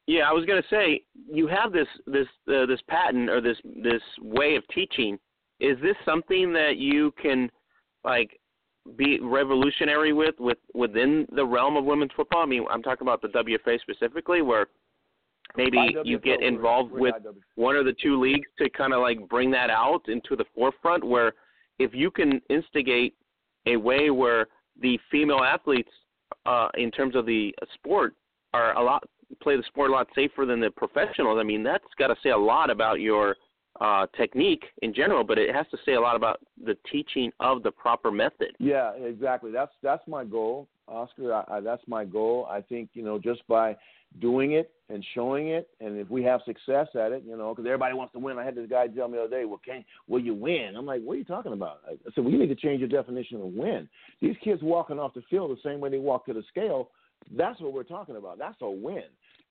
Yeah, 0.07 0.29
I 0.29 0.33
was 0.33 0.45
going 0.45 0.61
to 0.61 0.67
say 0.69 1.03
you 1.31 1.47
have 1.47 1.71
this 1.71 1.87
this 2.07 2.27
uh, 2.47 2.65
this 2.65 2.79
pattern 2.87 3.29
or 3.29 3.41
this 3.41 3.57
this 3.63 4.01
way 4.21 4.55
of 4.55 4.63
teaching. 4.73 5.19
Is 5.59 5.77
this 5.81 5.95
something 6.05 6.51
that 6.53 6.77
you 6.77 7.13
can 7.21 7.49
like 8.03 8.39
be 8.97 9.19
revolutionary 9.21 10.13
with 10.13 10.35
with 10.39 10.57
within 10.73 11.27
the 11.35 11.45
realm 11.45 11.77
of 11.77 11.85
women's 11.85 12.11
football? 12.15 12.41
I 12.41 12.45
mean, 12.45 12.65
I'm 12.69 12.83
talking 12.83 13.07
about 13.07 13.21
the 13.21 13.27
WFA 13.29 13.79
specifically, 13.81 14.41
where 14.41 14.67
maybe 15.55 15.95
you 16.03 16.19
get 16.19 16.41
involved 16.41 16.91
with 16.91 17.15
one 17.55 17.75
or 17.75 17.83
the 17.83 17.95
two 18.01 18.19
leagues 18.19 18.47
to 18.59 18.69
kind 18.69 18.93
of 18.93 19.01
like 19.01 19.27
bring 19.29 19.51
that 19.51 19.69
out 19.69 20.01
into 20.07 20.35
the 20.35 20.45
forefront. 20.55 21.03
Where 21.03 21.33
if 21.77 21.93
you 21.93 22.11
can 22.11 22.41
instigate 22.49 23.15
a 23.65 23.75
way 23.75 24.09
where 24.09 24.47
the 24.81 24.97
female 25.11 25.43
athletes, 25.43 25.91
uh, 26.45 26.69
in 26.75 26.91
terms 26.91 27.15
of 27.15 27.25
the 27.25 27.53
sport, 27.75 28.15
are 28.53 28.75
a 28.77 28.83
lot 28.83 29.03
play 29.41 29.55
the 29.55 29.63
sport 29.67 29.91
a 29.91 29.93
lot 29.93 30.07
safer 30.15 30.45
than 30.45 30.59
the 30.59 30.71
professionals. 30.71 31.37
I 31.39 31.43
mean, 31.43 31.63
that's 31.63 31.83
got 31.97 32.07
to 32.07 32.15
say 32.23 32.29
a 32.29 32.37
lot 32.37 32.69
about 32.69 32.99
your 32.99 33.35
uh, 33.79 34.07
technique 34.17 34.65
in 34.81 34.93
general, 34.93 35.23
but 35.23 35.37
it 35.37 35.53
has 35.53 35.65
to 35.71 35.77
say 35.85 35.93
a 35.93 36.01
lot 36.01 36.15
about 36.15 36.41
the 36.65 36.77
teaching 36.91 37.31
of 37.39 37.63
the 37.63 37.71
proper 37.71 38.11
method. 38.11 38.51
Yeah, 38.59 38.91
exactly. 38.93 39.51
That's 39.51 39.71
that's 39.81 40.05
my 40.07 40.25
goal, 40.25 40.67
Oscar. 40.87 41.33
I, 41.33 41.43
I, 41.49 41.59
that's 41.61 41.83
my 41.87 42.05
goal. 42.05 42.47
I 42.49 42.61
think 42.61 42.89
you 42.93 43.03
know 43.03 43.17
just 43.17 43.47
by 43.47 43.77
doing 44.19 44.53
it 44.53 44.71
and 44.89 45.05
showing 45.13 45.49
it, 45.49 45.69
and 45.79 45.97
if 45.97 46.09
we 46.09 46.23
have 46.23 46.41
success 46.45 46.87
at 46.95 47.11
it, 47.11 47.23
you 47.25 47.37
know, 47.37 47.53
because 47.53 47.65
everybody 47.67 47.93
wants 47.93 48.11
to 48.13 48.19
win. 48.19 48.39
I 48.39 48.43
had 48.43 48.55
this 48.55 48.67
guy 48.69 48.87
tell 48.87 49.07
me 49.07 49.17
the 49.17 49.25
other 49.25 49.37
day, 49.37 49.45
"Well, 49.45 49.61
can 49.63 49.85
will 50.07 50.19
you 50.19 50.33
win?" 50.33 50.75
I'm 50.75 50.85
like, 50.85 51.01
"What 51.03 51.13
are 51.13 51.17
you 51.17 51.23
talking 51.23 51.53
about?" 51.53 51.81
I 51.87 51.91
said, 52.13 52.23
"Well, 52.23 52.33
you 52.33 52.39
need 52.39 52.47
to 52.47 52.55
change 52.55 52.79
your 52.79 52.89
definition 52.89 53.37
of 53.37 53.53
win. 53.53 53.87
These 54.19 54.35
kids 54.43 54.61
walking 54.61 54.99
off 54.99 55.13
the 55.13 55.21
field 55.29 55.51
the 55.51 55.61
same 55.69 55.79
way 55.79 55.89
they 55.89 55.99
walk 55.99 56.25
to 56.25 56.33
the 56.33 56.43
scale. 56.49 56.89
That's 57.31 57.59
what 57.61 57.73
we're 57.73 57.83
talking 57.83 58.15
about. 58.17 58.39
That's 58.39 58.57
a 58.61 58.69
win, 58.69 59.03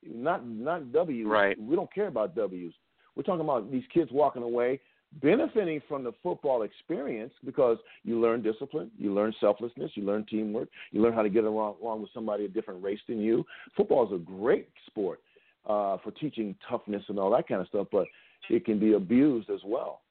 not 0.05 0.47
not 0.47 0.93
W's. 0.93 1.27
Right. 1.27 1.59
We 1.59 1.77
don't 1.77 1.93
care 1.95 2.09
about 2.09 2.35
W's. 2.35 2.75
We're 3.19 3.25
talking 3.25 3.41
about 3.41 3.73
these 3.73 3.83
kids 3.93 4.13
walking 4.13 4.45
away 4.45 4.81
benefiting 5.21 5.83
from 5.89 6.05
the 6.05 6.13
football 6.23 6.63
experience 6.63 7.33
because 7.45 7.79
you 8.05 8.21
learn 8.21 8.43
discipline, 8.43 8.93
you 8.97 9.13
learn 9.13 9.35
selflessness, 9.41 9.91
you 9.95 10.05
learn 10.05 10.25
teamwork, 10.31 10.69
you 10.93 11.03
learn 11.03 11.15
how 11.15 11.23
to 11.23 11.29
get 11.29 11.43
along, 11.43 11.75
along 11.83 12.01
with 12.01 12.11
somebody 12.15 12.45
a 12.45 12.49
different 12.49 12.81
race 12.81 13.01
than 13.09 13.19
you. 13.19 13.45
Football 13.77 14.07
is 14.07 14.13
a 14.13 14.19
great 14.19 14.69
sport 14.87 15.21
uh, 15.69 15.97
for 16.05 16.13
teaching 16.13 16.55
toughness 16.71 17.03
and 17.09 17.19
all 17.19 17.31
that 17.33 17.49
kind 17.49 17.61
of 17.61 17.67
stuff, 17.67 17.89
but 17.91 18.07
it 18.51 18.65
can 18.65 18.79
be 18.79 18.93
abused 18.93 19.51
as 19.51 19.61
well, 19.65 20.03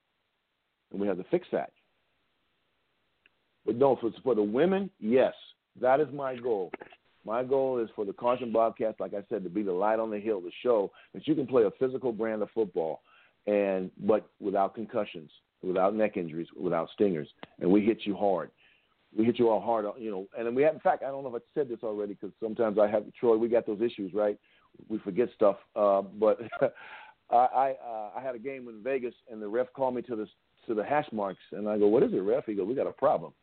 and 0.91 0.99
we 0.99 1.07
have 1.07 1.17
to 1.17 1.25
fix 1.31 1.47
that. 1.53 1.71
But 3.65 3.77
no, 3.77 3.95
for, 4.01 4.11
for 4.21 4.35
the 4.35 4.43
women, 4.43 4.89
yes, 4.99 5.33
that 5.79 6.01
is 6.01 6.07
my 6.11 6.35
goal. 6.35 6.71
My 7.27 7.43
goal 7.43 7.77
is 7.79 7.89
for 7.93 8.05
the 8.05 8.13
Carson 8.13 8.53
Bobcats, 8.53 9.01
like 9.01 9.13
I 9.13 9.21
said, 9.27 9.43
to 9.43 9.49
be 9.49 9.61
the 9.61 9.73
light 9.73 9.99
on 9.99 10.09
the 10.09 10.17
hill, 10.17 10.39
to 10.39 10.49
show 10.63 10.93
that 11.13 11.27
you 11.27 11.35
can 11.35 11.45
play 11.45 11.63
a 11.63 11.71
physical 11.71 12.13
brand 12.13 12.41
of 12.41 12.49
football, 12.55 13.01
and 13.47 13.91
but 13.99 14.29
without 14.39 14.73
concussions, 14.73 15.29
without 15.61 15.93
neck 15.93 16.15
injuries, 16.15 16.47
without 16.57 16.87
stingers, 16.93 17.27
and 17.59 17.69
we 17.69 17.81
hit 17.81 18.05
you 18.05 18.15
hard. 18.15 18.49
We 19.15 19.25
hit 19.25 19.39
you 19.39 19.49
all 19.49 19.59
hard, 19.59 19.85
you 19.99 20.09
know. 20.09 20.27
And 20.37 20.55
we 20.55 20.63
have, 20.63 20.73
in 20.73 20.79
fact, 20.79 21.03
I 21.03 21.07
don't 21.07 21.23
know 21.23 21.35
if 21.35 21.41
I 21.41 21.45
said 21.53 21.67
this 21.67 21.79
already 21.83 22.13
because 22.13 22.31
sometimes 22.41 22.79
I 22.79 22.87
have 22.87 23.03
Troy. 23.19 23.35
We 23.35 23.49
got 23.49 23.65
those 23.65 23.81
issues, 23.81 24.13
right? 24.13 24.39
We 24.87 24.97
forget 24.99 25.27
stuff. 25.35 25.57
Uh, 25.75 26.03
but 26.03 26.39
I 27.29 27.35
I, 27.35 27.75
uh, 27.85 28.09
I 28.17 28.21
had 28.23 28.35
a 28.35 28.39
game 28.39 28.69
in 28.69 28.81
Vegas, 28.81 29.13
and 29.29 29.41
the 29.41 29.49
ref 29.49 29.67
called 29.73 29.95
me 29.95 30.01
to 30.03 30.15
the 30.15 30.27
to 30.67 30.73
the 30.73 30.83
hash 30.83 31.07
marks, 31.11 31.41
and 31.51 31.67
I 31.67 31.77
go, 31.77 31.87
"What 31.87 32.03
is 32.03 32.13
it, 32.13 32.19
ref?" 32.19 32.45
He 32.45 32.53
goes, 32.53 32.67
"We 32.67 32.73
got 32.73 32.87
a 32.87 32.93
problem." 32.93 33.33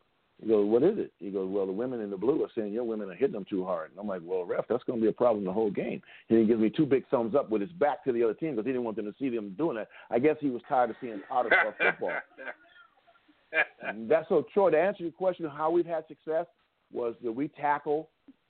He 0.41 0.49
goes, 0.49 0.67
"What 0.67 0.83
is 0.83 0.97
it?" 0.97 1.13
He 1.19 1.31
goes, 1.31 1.49
"Well, 1.49 1.65
the 1.65 1.71
women 1.71 2.01
in 2.01 2.09
the 2.09 2.17
blue 2.17 2.43
are 2.43 2.49
saying 2.55 2.73
your 2.73 2.83
women 2.83 3.09
are 3.09 3.15
hitting 3.15 3.33
them 3.33 3.45
too 3.49 3.63
hard." 3.63 3.91
And 3.91 3.99
I'm 3.99 4.07
like, 4.07 4.21
"Well, 4.23 4.43
ref, 4.43 4.65
that's 4.67 4.83
going 4.83 4.99
to 4.99 5.03
be 5.03 5.09
a 5.09 5.13
problem 5.13 5.45
the 5.45 5.53
whole 5.53 5.71
game." 5.71 6.01
And 6.29 6.39
he 6.39 6.45
gives 6.45 6.59
me 6.59 6.69
two 6.69 6.85
big 6.85 7.07
thumbs 7.09 7.35
up 7.35 7.49
with 7.49 7.61
his 7.61 7.71
back 7.73 8.03
to 8.03 8.11
the 8.11 8.23
other 8.23 8.33
team 8.33 8.51
because 8.51 8.65
he 8.65 8.71
didn't 8.71 8.83
want 8.83 8.97
them 8.97 9.05
to 9.05 9.15
see 9.17 9.29
them 9.29 9.55
doing 9.57 9.77
that. 9.77 9.87
I 10.09 10.19
guess 10.19 10.35
he 10.39 10.49
was 10.49 10.61
tired 10.67 10.89
of 10.89 10.97
seeing 10.99 11.21
out 11.31 11.45
of 11.45 11.53
football. 11.77 12.11
that's 14.09 14.27
so. 14.29 14.45
Troy, 14.53 14.71
to 14.71 14.79
answer 14.79 15.03
your 15.03 15.11
question, 15.13 15.49
how 15.49 15.69
we've 15.71 15.85
had 15.85 16.05
success 16.07 16.45
was 16.91 17.15
that 17.23 17.31
we 17.31 17.47
tackle 17.47 18.09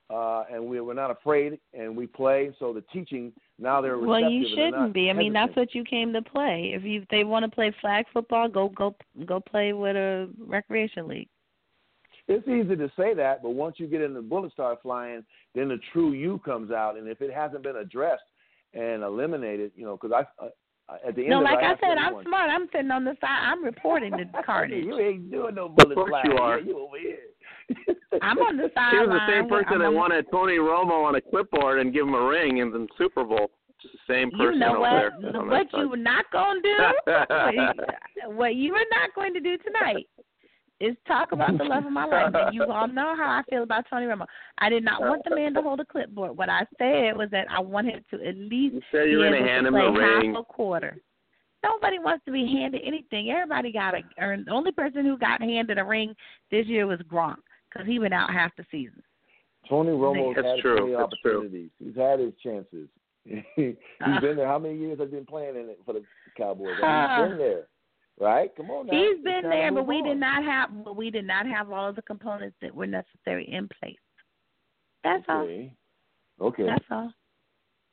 uh, 0.10 0.44
and 0.52 0.64
we, 0.64 0.80
we're 0.82 0.94
not 0.94 1.12
afraid 1.12 1.60
and 1.74 1.96
we 1.96 2.08
play. 2.08 2.52
So 2.60 2.74
the 2.74 2.84
teaching 2.94 3.34
now 3.58 3.82
they're 3.82 3.98
well, 3.98 4.20
you 4.20 4.42
receptive 4.42 4.60
and 4.60 4.74
they're 4.74 4.80
shouldn't 4.80 4.94
be. 4.94 5.10
I 5.10 5.14
mean, 5.14 5.34
that's 5.34 5.56
what 5.56 5.74
you 5.74 5.84
came 5.84 6.14
to 6.14 6.22
play. 6.22 6.74
If 6.76 6.84
you 6.84 7.06
they 7.10 7.24
want 7.24 7.44
to 7.46 7.52
play 7.52 7.74
flag 7.82 8.06
football, 8.14 8.48
go 8.48 8.70
go 8.70 8.96
go 9.26 9.40
play 9.40 9.74
with 9.74 9.96
a 9.96 10.30
recreation 10.40 11.08
league. 11.08 11.30
It's 12.28 12.48
easy 12.48 12.76
to 12.76 12.92
say 12.98 13.14
that, 13.14 13.44
but 13.44 13.52
once 13.52 13.76
you 13.80 13.86
get 13.88 14.02
in 14.02 14.14
the 14.14 14.22
bullets 14.22 14.54
start 14.54 14.82
flying, 14.82 15.24
then 15.54 15.68
the 15.70 15.78
true 15.94 16.14
you 16.14 16.40
comes 16.44 16.72
out. 16.72 16.98
And 16.98 17.08
if 17.08 17.22
it 17.22 17.32
hasn't 17.34 17.62
been 17.64 17.76
addressed 17.76 18.24
and 18.74 19.04
eliminated, 19.04 19.72
you 19.76 19.86
know, 19.86 19.98
because 20.02 20.24
I, 20.40 20.44
uh, 20.46 20.98
at 21.08 21.16
the 21.16 21.22
end 21.22 21.30
No, 21.30 21.38
of 21.38 21.42
it, 21.42 21.46
like 21.54 21.60
I 21.64 21.72
asked 21.72 21.82
said, 21.82 21.98
I'm 21.98 22.06
everyone, 22.06 22.26
smart. 22.26 22.50
I'm 22.50 22.68
sitting 22.72 22.92
on 22.92 23.06
the 23.06 23.16
side. 23.22 23.40
I'm 23.52 23.64
reporting 23.64 24.12
the 24.12 24.26
carnage. 24.46 24.84
you 24.86 24.98
ain't 25.00 25.30
doing 25.32 25.54
no 25.56 25.70
bullet 25.70 25.96
course 25.96 26.10
flying. 26.10 26.32
you 26.32 26.38
are. 26.38 26.60
Yeah, 26.60 26.66
you 26.66 26.80
over 26.80 26.98
here. 26.98 27.18
I'm 28.22 28.38
on 28.40 28.58
the 28.58 28.72
side. 28.74 28.92
She 28.92 28.98
was 28.98 29.10
the 29.10 29.32
same 29.32 29.48
person 29.50 29.74
I'm 29.74 29.80
that 29.80 29.86
on 29.86 29.94
the- 29.94 29.98
wanted 30.00 30.26
Tony 30.32 30.58
Romo 30.58 31.06
on 31.06 31.16
a 31.16 31.22
clipboard 31.22 31.80
and 31.80 31.94
give 31.94 32.08
him 32.08 32.14
a 32.16 32.26
ring 32.26 32.58
in 32.58 32.72
the 32.72 32.88
Super 32.98 33.24
Bowl. 33.24 33.52
Just 33.82 33.94
the 34.08 34.14
same 34.14 34.32
person 34.32 34.54
You 34.54 34.60
know 34.60 34.70
over 34.72 34.80
what? 34.80 35.12
there. 35.22 35.44
What 35.46 35.68
you 35.74 35.90
were 35.90 35.98
not 35.98 36.26
going 36.32 36.62
to 36.62 36.70
do, 36.70 37.12
what 37.12 37.54
you- 37.54 38.36
what 38.36 38.56
you 38.56 38.74
are 38.74 38.86
not 38.92 39.14
going 39.14 39.34
to 39.34 39.40
do 39.40 39.58
tonight, 39.60 40.08
is 40.82 40.96
talk 41.08 41.32
about 41.32 41.58
the 41.58 41.64
love 41.64 41.86
of 41.86 41.92
my 41.92 42.06
life. 42.06 42.34
And 42.34 42.54
you 42.54 42.64
all 42.66 42.88
know 42.88 43.16
how 43.16 43.30
I 43.30 43.44
feel 43.50 43.64
about 43.64 43.86
Tony 43.90 44.06
Romo. 44.06 44.26
I 44.58 44.70
did 44.70 44.84
not 44.84 45.02
want 45.02 45.22
the 45.28 45.36
man 45.36 45.54
to 45.54 45.62
hold 45.62 45.80
a 45.80 45.86
clipboard. 45.86 46.36
What 46.38 46.50
I 46.50 46.66
said 46.78 47.16
was 47.16 47.30
that 47.32 47.48
I 47.50 47.60
want 47.62 47.88
him 47.88 48.02
to 48.12 48.28
at 48.28 48.36
least 48.36 48.76
You 48.76 48.82
said 48.92 49.06
be 49.06 49.12
you 49.12 49.18
were 49.20 49.28
able 49.28 49.38
going 49.38 49.44
to 49.46 49.50
hand 49.50 49.64
to 49.64 49.68
him 49.70 49.74
play 49.74 49.86
the 49.86 49.92
ring. 50.20 50.34
half 50.36 50.42
a 50.42 50.54
quarter. 50.54 50.98
Nobody 51.64 51.98
wants 51.98 52.24
to 52.26 52.32
be 52.32 52.46
handed 52.46 52.82
anything. 52.86 53.32
Everybody 53.32 53.72
got 53.72 53.92
to 53.92 54.02
earn. 54.20 54.44
The 54.46 54.52
only 54.52 54.72
person 54.72 55.06
who 55.06 55.18
got 55.18 55.42
handed 55.42 55.78
a 55.80 55.84
ring 55.84 56.14
this 56.52 56.68
year 56.68 56.86
was 56.86 57.00
Gronk 57.12 57.38
because 57.72 57.88
he 57.88 57.98
went 57.98 58.14
out 58.14 58.32
half 58.32 58.52
the 58.56 58.66
season. 58.70 59.02
Tony 59.68 59.90
Romo's 59.92 60.36
That's 60.36 60.48
had 60.48 60.60
true. 60.60 60.78
plenty 60.78 60.94
of 60.94 61.10
That's 61.10 61.22
true. 61.22 61.38
opportunities. 61.40 61.70
He's 61.84 61.96
had 61.96 62.20
his 62.20 62.34
chances. 62.44 62.88
He's 63.56 63.76
Uh. 64.00 64.20
been 64.20 64.36
there. 64.36 64.46
How 64.48 64.60
many 64.60 64.78
years 64.78 65.00
has 65.00 65.10
he 65.10 65.16
been 65.16 65.26
playing 65.26 65.56
in 65.56 65.70
it 65.70 65.80
for 65.86 65.94
the 65.94 66.04
Cowboys? 66.38 66.76
I 66.84 66.86
Uh. 66.86 67.22
he's 67.24 67.30
been 67.32 67.38
there, 67.40 67.68
right? 68.20 68.50
Come 68.56 68.70
on 68.72 68.88
now. 68.88 68.94
He's 68.94 69.16
It's 69.16 69.24
been 69.24 69.34
time 69.34 69.44
to 69.44 69.50
there, 69.50 69.72
but 69.72 69.80
move 69.82 69.88
we 69.88 70.02
did 70.02 70.18
not 70.18 70.44
have 70.44 70.70
but 70.84 70.96
we 70.96 71.10
did 71.10 71.26
not 71.26 71.46
have 71.48 71.72
all 71.72 71.90
of 71.90 71.96
the 71.96 72.02
components 72.04 72.56
that 72.62 72.74
were 72.74 72.88
necessary 72.88 73.48
in 73.52 73.68
place. 73.80 73.96
That's 75.04 75.24
all. 75.30 75.42
Okay. 75.44 75.74
Okay. 76.42 76.66
That's 76.66 76.86
all. 76.92 77.12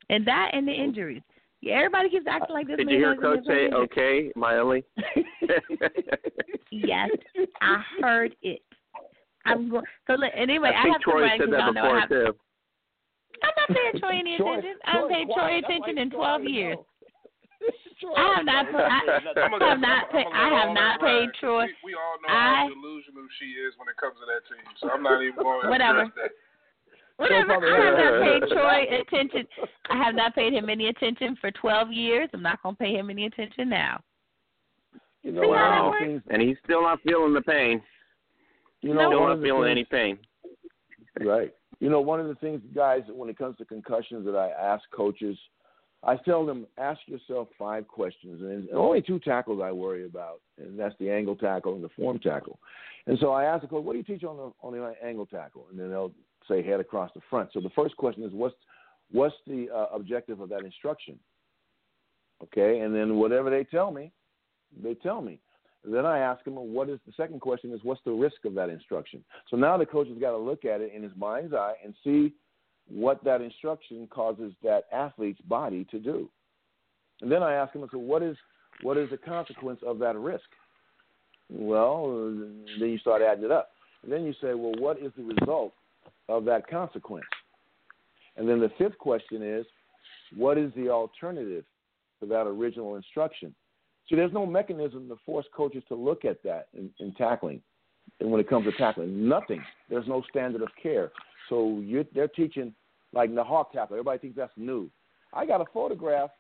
And 0.08 0.26
that 0.26 0.50
and 0.52 0.66
the 0.66 0.72
injuries. 0.72 1.22
Yeah, 1.60 1.74
everybody 1.76 2.08
keeps 2.10 2.26
acting 2.28 2.50
uh, 2.50 2.54
like 2.54 2.66
this 2.66 2.76
Did 2.76 2.90
you 2.90 2.96
hear 2.96 3.14
Coach 3.14 3.44
say, 3.46 3.66
injured. 3.66 3.80
okay, 3.92 4.32
Miley? 4.34 4.82
Yes, 6.70 7.10
I 7.60 7.82
heard 8.00 8.34
it. 8.42 8.60
I'm 9.44 9.68
going. 9.70 9.84
So 10.06 10.14
look, 10.14 10.32
anyway, 10.34 10.70
I, 10.74 10.84
I 10.88 10.92
have 10.92 11.00
Troy 11.02 11.20
to 11.20 11.20
run 11.22 11.30
said 11.32 11.38
'cause 11.40 11.50
that 11.50 11.58
y'all 11.60 11.72
know 11.74 11.80
I 11.82 11.84
before, 11.84 12.00
have, 12.00 12.08
too. 12.08 12.36
I'm 13.42 13.50
not 13.58 13.76
paying 13.76 14.00
Troy 14.00 14.18
any 14.18 14.36
Troy- 14.38 14.58
attention. 14.58 14.78
I 14.86 14.90
haven't 14.92 15.10
paid 15.10 15.24
Troy 15.26 15.34
quiet. 15.34 15.62
That's 15.68 15.68
why 15.70 15.76
attention 15.76 15.96
he's 15.96 16.02
in 16.02 16.10
12 16.10 16.44
years. 16.44 16.76
know. 16.76 16.86
Troy- 18.02 18.18
I 18.18 18.34
have 18.36 18.44
not. 18.44 18.66
I, 18.74 19.40
I'm 19.46 19.50
gonna- 19.50 19.64
I 19.64 19.68
have 19.70 19.80
not 19.80 20.04
I'm 20.04 20.12
paid. 20.12 20.26
I 20.34 20.48
have 20.60 20.70
not 20.74 21.00
paid. 21.00 21.28
Troy. 21.40 21.64
We, 21.86 21.92
we 21.92 21.94
all 21.94 22.18
know 22.20 22.28
I- 22.34 22.66
how 22.66 22.68
delusional 22.68 23.26
she 23.38 23.46
is 23.62 23.72
when 23.78 23.86
it 23.88 23.96
comes 23.96 24.16
to 24.18 24.26
that 24.26 24.42
team, 24.50 24.66
so 24.82 24.90
I'm 24.90 25.02
not 25.02 25.22
even 25.22 25.36
going 25.40 25.62
to 25.62 25.68
Whatever. 25.70 26.00
address 26.10 26.16
that. 26.18 26.32
Whatever. 27.16 27.52
I 27.62 27.86
have 27.86 27.98
not 27.98 28.14
paid 28.26 28.42
Troy 28.50 29.00
attention. 29.00 29.46
I 29.90 29.96
have 30.02 30.14
not 30.14 30.34
paid 30.34 30.52
him 30.52 30.68
any 30.68 30.88
attention 30.88 31.36
for 31.40 31.50
12 31.52 31.92
years. 31.92 32.28
I'm 32.34 32.42
not 32.42 32.60
going 32.62 32.74
to 32.74 32.78
pay 32.82 32.94
him 32.94 33.10
any 33.10 33.26
attention 33.26 33.68
now. 33.68 34.00
You 35.22 35.30
know, 35.32 35.42
See 35.42 35.46
how 35.48 35.52
that 35.54 35.60
Wow. 35.60 35.84
the 35.84 35.90
works? 35.90 36.02
things. 36.02 36.22
And 36.30 36.42
he's 36.42 36.56
still 36.64 36.82
not 36.82 36.98
feeling 37.06 37.32
the 37.32 37.42
pain. 37.42 37.80
You 38.80 38.94
know, 38.94 39.08
still 39.08 39.20
not 39.20 39.32
of 39.32 39.38
the 39.40 39.44
feeling 39.46 39.74
things- 39.76 39.86
any 39.92 40.16
pain. 40.16 40.18
Right. 41.24 41.52
You 41.78 41.90
know, 41.90 42.00
one 42.00 42.18
of 42.18 42.26
the 42.28 42.34
things, 42.36 42.60
guys, 42.74 43.02
when 43.08 43.28
it 43.28 43.36
comes 43.36 43.56
to 43.58 43.64
concussions 43.64 44.24
that 44.24 44.34
I 44.36 44.48
ask 44.50 44.82
coaches, 44.90 45.38
I 46.04 46.16
tell 46.16 46.44
them, 46.44 46.66
ask 46.78 47.00
yourself 47.06 47.48
five 47.58 47.86
questions. 47.86 48.42
And 48.42 48.68
only 48.74 49.02
two 49.02 49.20
tackles 49.20 49.60
I 49.62 49.70
worry 49.70 50.04
about, 50.04 50.40
and 50.58 50.78
that's 50.78 50.94
the 50.98 51.10
angle 51.10 51.36
tackle 51.36 51.74
and 51.74 51.84
the 51.84 51.90
form 51.90 52.18
tackle. 52.18 52.58
And 53.06 53.18
so 53.20 53.30
I 53.30 53.44
ask 53.44 53.62
the 53.62 53.68
coach, 53.68 53.84
what 53.84 53.92
do 53.92 53.98
you 53.98 54.04
teach 54.04 54.24
on 54.24 54.36
the, 54.36 54.52
on 54.62 54.72
the 54.72 54.94
angle 55.04 55.26
tackle? 55.26 55.66
And 55.70 55.78
then 55.78 55.90
they'll 55.90 56.12
say 56.48 56.62
head 56.62 56.80
across 56.80 57.10
the 57.14 57.20
front. 57.30 57.50
So 57.52 57.60
the 57.60 57.70
first 57.70 57.96
question 57.96 58.24
is, 58.24 58.32
what's, 58.32 58.56
what's 59.12 59.34
the 59.46 59.68
uh, 59.72 59.94
objective 59.94 60.40
of 60.40 60.48
that 60.48 60.64
instruction? 60.64 61.18
Okay. 62.42 62.80
And 62.80 62.94
then 62.94 63.16
whatever 63.16 63.48
they 63.48 63.64
tell 63.64 63.92
me, 63.92 64.10
they 64.82 64.94
tell 64.94 65.20
me. 65.20 65.38
Then 65.84 66.06
I 66.06 66.18
ask 66.18 66.44
them, 66.44 66.54
what 66.54 66.88
is 66.88 67.00
the 67.06 67.12
second 67.16 67.40
question 67.40 67.72
is, 67.72 67.80
what's 67.82 68.00
the 68.04 68.12
risk 68.12 68.44
of 68.44 68.54
that 68.54 68.68
instruction? 68.68 69.24
So 69.48 69.56
now 69.56 69.76
the 69.76 69.86
coach 69.86 70.08
has 70.08 70.18
got 70.18 70.30
to 70.30 70.36
look 70.36 70.64
at 70.64 70.80
it 70.80 70.92
in 70.94 71.02
his 71.02 71.12
mind's 71.16 71.54
eye 71.54 71.74
and 71.84 71.92
see 72.04 72.32
what 72.92 73.22
that 73.24 73.40
instruction 73.40 74.06
causes 74.10 74.52
that 74.62 74.84
athlete's 74.92 75.40
body 75.42 75.86
to 75.90 75.98
do. 75.98 76.28
And 77.20 77.30
then 77.30 77.42
I 77.42 77.54
ask 77.54 77.74
him, 77.74 77.86
so 77.90 77.98
what 77.98 78.22
is 78.22 78.36
what 78.82 78.96
is 78.96 79.10
the 79.10 79.16
consequence 79.16 79.80
of 79.86 79.98
that 80.00 80.16
risk? 80.16 80.44
Well, 81.50 82.06
then 82.80 82.88
you 82.88 82.98
start 82.98 83.22
adding 83.22 83.44
it 83.44 83.50
up. 83.50 83.70
And 84.02 84.10
then 84.10 84.24
you 84.24 84.32
say, 84.40 84.54
well, 84.54 84.72
what 84.78 84.98
is 84.98 85.12
the 85.16 85.34
result 85.40 85.72
of 86.28 86.44
that 86.46 86.68
consequence? 86.68 87.26
And 88.36 88.48
then 88.48 88.58
the 88.58 88.70
fifth 88.78 88.98
question 88.98 89.42
is, 89.42 89.66
what 90.34 90.58
is 90.58 90.72
the 90.74 90.88
alternative 90.88 91.64
to 92.20 92.26
that 92.26 92.46
original 92.46 92.96
instruction? 92.96 93.54
See, 94.08 94.16
there's 94.16 94.32
no 94.32 94.46
mechanism 94.46 95.08
to 95.08 95.16
force 95.24 95.46
coaches 95.54 95.84
to 95.88 95.94
look 95.94 96.24
at 96.24 96.42
that 96.42 96.68
in, 96.74 96.90
in 96.98 97.14
tackling. 97.14 97.60
And 98.18 98.30
when 98.30 98.40
it 98.40 98.48
comes 98.48 98.64
to 98.64 98.72
tackling, 98.72 99.28
nothing. 99.28 99.62
There's 99.88 100.08
no 100.08 100.22
standard 100.30 100.62
of 100.62 100.68
care. 100.82 101.12
So 101.48 101.84
they're 102.14 102.28
teaching 102.28 102.74
like 103.12 103.34
the 103.34 103.44
hawk 103.44 103.72
tackle. 103.72 103.94
Everybody 103.96 104.18
thinks 104.18 104.36
that's 104.36 104.52
new. 104.56 104.90
I 105.32 105.46
got 105.46 105.60
a 105.60 105.66
photograph 105.72 106.30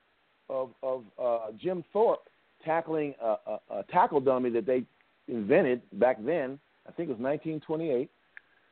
of 0.48 0.70
of 0.82 1.04
uh, 1.22 1.52
Jim 1.60 1.84
Thorpe 1.92 2.20
tackling 2.64 3.14
a, 3.20 3.36
a, 3.46 3.60
a 3.70 3.82
tackle 3.90 4.20
dummy 4.20 4.50
that 4.50 4.66
they 4.66 4.84
invented 5.28 5.82
back 5.98 6.16
then. 6.24 6.58
I 6.88 6.92
think 6.92 7.08
it 7.08 7.16
was 7.18 7.20
1928, 7.20 8.10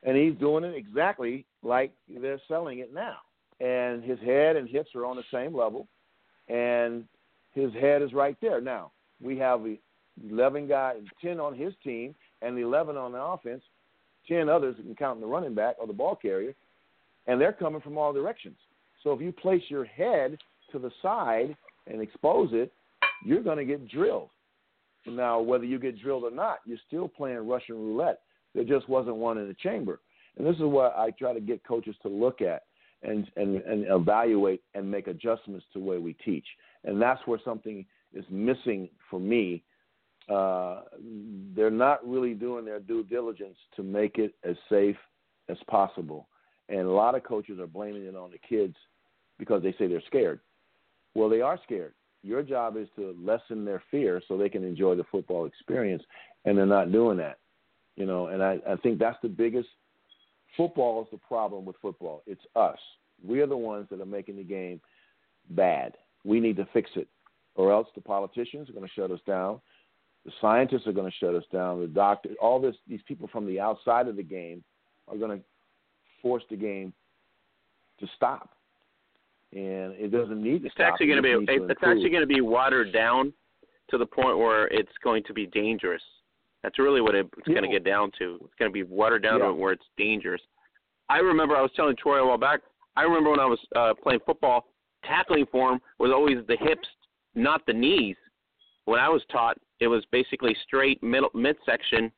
and 0.03 0.17
he's 0.17 0.35
doing 0.39 0.63
it 0.63 0.75
exactly 0.75 1.45
like 1.63 1.91
they're 2.21 2.41
selling 2.47 2.79
it 2.79 2.93
now. 2.93 3.17
and 3.61 4.03
his 4.03 4.19
head 4.19 4.55
and 4.55 4.67
hips 4.67 4.89
are 4.95 5.05
on 5.05 5.15
the 5.15 5.23
same 5.31 5.55
level, 5.55 5.87
and 6.49 7.05
his 7.53 7.71
head 7.73 8.01
is 8.01 8.11
right 8.11 8.35
there. 8.41 8.59
Now 8.59 8.91
we 9.21 9.37
have 9.37 9.61
11 10.29 10.67
guy, 10.67 10.95
10 11.21 11.39
on 11.39 11.55
his 11.55 11.73
team, 11.83 12.15
and 12.41 12.57
11 12.57 12.97
on 12.97 13.11
the 13.11 13.21
offense, 13.21 13.61
10 14.27 14.49
others, 14.49 14.75
counting 14.97 15.21
the 15.21 15.27
running 15.27 15.53
back 15.53 15.75
or 15.79 15.87
the 15.87 15.93
ball 15.93 16.15
carrier, 16.15 16.53
and 17.27 17.39
they're 17.39 17.53
coming 17.53 17.81
from 17.81 17.97
all 17.97 18.13
directions. 18.13 18.57
So 19.03 19.11
if 19.13 19.21
you 19.21 19.31
place 19.31 19.63
your 19.69 19.85
head 19.85 20.37
to 20.71 20.79
the 20.79 20.91
side 21.01 21.55
and 21.87 22.01
expose 22.01 22.49
it, 22.53 22.71
you're 23.25 23.43
going 23.43 23.57
to 23.57 23.65
get 23.65 23.87
drilled. 23.89 24.29
Now, 25.07 25.39
whether 25.39 25.65
you 25.65 25.79
get 25.79 25.99
drilled 25.99 26.23
or 26.23 26.31
not, 26.31 26.59
you're 26.65 26.77
still 26.87 27.07
playing 27.07 27.47
Russian 27.47 27.75
roulette. 27.75 28.21
There 28.53 28.63
just 28.63 28.87
wasn't 28.87 29.15
one 29.15 29.37
in 29.37 29.47
the 29.47 29.55
chamber. 29.55 29.99
And 30.37 30.45
this 30.45 30.55
is 30.55 30.63
what 30.63 30.95
I 30.95 31.11
try 31.11 31.33
to 31.33 31.39
get 31.39 31.63
coaches 31.63 31.95
to 32.03 32.07
look 32.09 32.41
at 32.41 32.63
and, 33.03 33.29
and, 33.35 33.57
and 33.57 33.85
evaluate 33.89 34.61
and 34.75 34.89
make 34.89 35.07
adjustments 35.07 35.65
to 35.73 35.79
the 35.79 35.85
way 35.85 35.97
we 35.97 36.13
teach. 36.13 36.45
And 36.83 37.01
that's 37.01 37.21
where 37.25 37.39
something 37.43 37.85
is 38.13 38.25
missing 38.29 38.89
for 39.09 39.19
me. 39.19 39.63
Uh, 40.29 40.81
they're 41.55 41.71
not 41.71 42.07
really 42.07 42.33
doing 42.33 42.63
their 42.63 42.79
due 42.79 43.03
diligence 43.03 43.57
to 43.75 43.83
make 43.83 44.17
it 44.17 44.35
as 44.43 44.55
safe 44.69 44.97
as 45.49 45.57
possible. 45.67 46.27
And 46.71 46.87
a 46.87 46.91
lot 46.91 47.15
of 47.15 47.23
coaches 47.23 47.59
are 47.59 47.67
blaming 47.67 48.05
it 48.05 48.15
on 48.15 48.31
the 48.31 48.37
kids 48.37 48.75
because 49.37 49.61
they 49.61 49.73
say 49.73 49.87
they're 49.87 50.01
scared. 50.07 50.39
Well, 51.13 51.27
they 51.27 51.41
are 51.41 51.59
scared. 51.63 51.93
Your 52.23 52.41
job 52.41 52.77
is 52.77 52.87
to 52.95 53.15
lessen 53.21 53.65
their 53.65 53.83
fear 53.91 54.21
so 54.27 54.37
they 54.37 54.49
can 54.49 54.63
enjoy 54.63 54.95
the 54.95 55.03
football 55.11 55.45
experience, 55.45 56.03
and 56.45 56.57
they're 56.57 56.65
not 56.65 56.91
doing 56.91 57.17
that. 57.17 57.39
You 57.97 58.05
know, 58.05 58.27
and 58.27 58.41
I, 58.41 58.59
I 58.67 58.75
think 58.77 58.99
that's 58.99 59.17
the 59.21 59.27
biggest. 59.27 59.67
Football 60.55 61.01
is 61.01 61.07
the 61.11 61.17
problem 61.17 61.65
with 61.65 61.75
football. 61.81 62.23
It's 62.25 62.41
us. 62.55 62.77
We 63.25 63.41
are 63.41 63.47
the 63.47 63.57
ones 63.57 63.87
that 63.89 63.99
are 63.99 64.05
making 64.05 64.37
the 64.37 64.43
game 64.43 64.79
bad. 65.49 65.97
We 66.23 66.39
need 66.39 66.55
to 66.57 66.67
fix 66.71 66.89
it, 66.95 67.07
or 67.55 67.73
else 67.73 67.87
the 67.95 68.01
politicians 68.01 68.69
are 68.69 68.73
going 68.73 68.87
to 68.87 68.93
shut 68.93 69.11
us 69.11 69.19
down. 69.27 69.59
The 70.25 70.31
scientists 70.39 70.87
are 70.87 70.93
going 70.93 71.09
to 71.09 71.17
shut 71.17 71.35
us 71.35 71.43
down. 71.51 71.81
The 71.81 71.87
doctors, 71.87 72.37
all 72.39 72.61
this, 72.61 72.75
these 72.87 73.01
people 73.07 73.27
from 73.31 73.47
the 73.47 73.59
outside 73.59 74.07
of 74.07 74.15
the 74.15 74.23
game 74.23 74.63
are 75.07 75.17
going 75.17 75.37
to 75.39 75.43
force 76.21 76.43
the 76.49 76.55
game 76.55 76.93
to 77.99 78.07
stop 78.15 78.49
and 79.53 79.93
it 79.93 80.11
doesn't 80.11 80.41
need 80.41 80.59
to 80.59 80.65
it's 80.67 80.75
stop. 80.75 80.93
Actually 80.93 81.07
going 81.07 81.17
to 81.17 81.45
be, 81.45 81.53
it 81.53 81.61
it's 81.69 81.81
actually 81.83 82.09
going 82.09 82.21
to 82.21 82.27
be 82.27 82.41
watered 82.41 82.93
down 82.93 83.33
to 83.89 83.97
the 83.97 84.05
point 84.05 84.37
where 84.37 84.67
it's 84.67 84.91
going 85.03 85.23
to 85.25 85.33
be 85.33 85.47
dangerous. 85.47 86.01
That's 86.63 86.79
really 86.79 87.01
what 87.01 87.15
it's 87.15 87.29
yeah. 87.45 87.55
going 87.55 87.69
to 87.69 87.71
get 87.71 87.83
down 87.83 88.11
to. 88.19 88.39
It's 88.45 88.53
going 88.57 88.69
to 88.69 88.73
be 88.73 88.83
watered 88.83 89.23
down 89.23 89.39
yeah. 89.39 89.47
to 89.47 89.53
where 89.53 89.73
it's 89.73 89.85
dangerous. 89.97 90.41
I 91.09 91.17
remember 91.17 91.55
I 91.55 91.61
was 91.61 91.71
telling 91.75 91.95
Troy 91.97 92.19
a 92.19 92.27
while 92.27 92.37
back. 92.37 92.61
I 92.95 93.01
remember 93.01 93.31
when 93.31 93.39
I 93.39 93.45
was 93.45 93.59
uh, 93.75 93.93
playing 94.01 94.21
football, 94.25 94.65
tackling 95.03 95.45
form 95.47 95.79
was 95.99 96.11
always 96.13 96.37
the 96.47 96.57
hips, 96.57 96.87
not 97.35 97.65
the 97.65 97.73
knees. 97.73 98.15
When 98.85 98.99
I 98.99 99.09
was 99.09 99.21
taught, 99.31 99.57
it 99.79 99.87
was 99.87 100.03
basically 100.11 100.55
straight 100.65 101.01
middle 101.03 101.29
midsection 101.33 102.11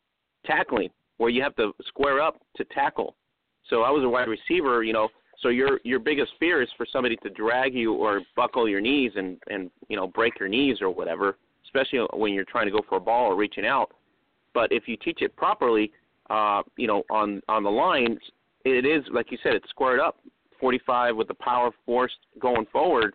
tackling, 0.45 0.89
where 1.17 1.29
you 1.29 1.41
have 1.41 1.55
to 1.55 1.73
square 1.87 2.21
up 2.21 2.39
to 2.57 2.65
tackle. 2.65 3.15
So 3.69 3.81
I 3.81 3.89
was 3.89 4.03
a 4.03 4.09
wide 4.09 4.27
receiver, 4.27 4.83
you 4.83 4.93
know, 4.93 5.09
so 5.43 5.49
your 5.49 5.79
your 5.83 5.99
biggest 5.99 6.31
fear 6.39 6.61
is 6.61 6.69
for 6.77 6.85
somebody 6.91 7.17
to 7.17 7.29
drag 7.29 7.73
you 7.73 7.93
or 7.93 8.21
buckle 8.35 8.67
your 8.67 8.81
knees 8.81 9.11
and 9.15 9.37
and 9.49 9.69
you 9.89 9.97
know 9.97 10.07
break 10.07 10.39
your 10.39 10.49
knees 10.49 10.77
or 10.81 10.89
whatever, 10.89 11.37
especially 11.65 11.99
when 12.13 12.33
you're 12.33 12.45
trying 12.45 12.65
to 12.65 12.71
go 12.71 12.81
for 12.87 12.97
a 12.97 13.01
ball 13.01 13.31
or 13.31 13.35
reaching 13.35 13.65
out. 13.65 13.91
But 14.53 14.71
if 14.71 14.87
you 14.87 14.95
teach 14.97 15.21
it 15.21 15.35
properly, 15.35 15.91
uh, 16.29 16.63
you 16.77 16.87
know, 16.87 17.03
on 17.09 17.41
on 17.49 17.63
the 17.63 17.69
lines, 17.69 18.19
it 18.63 18.85
is 18.85 19.03
like 19.11 19.31
you 19.31 19.37
said, 19.43 19.53
it's 19.53 19.69
squared 19.69 19.99
up, 19.99 20.17
45 20.59 21.17
with 21.17 21.27
the 21.27 21.33
power 21.35 21.71
force 21.85 22.13
going 22.39 22.65
forward. 22.71 23.13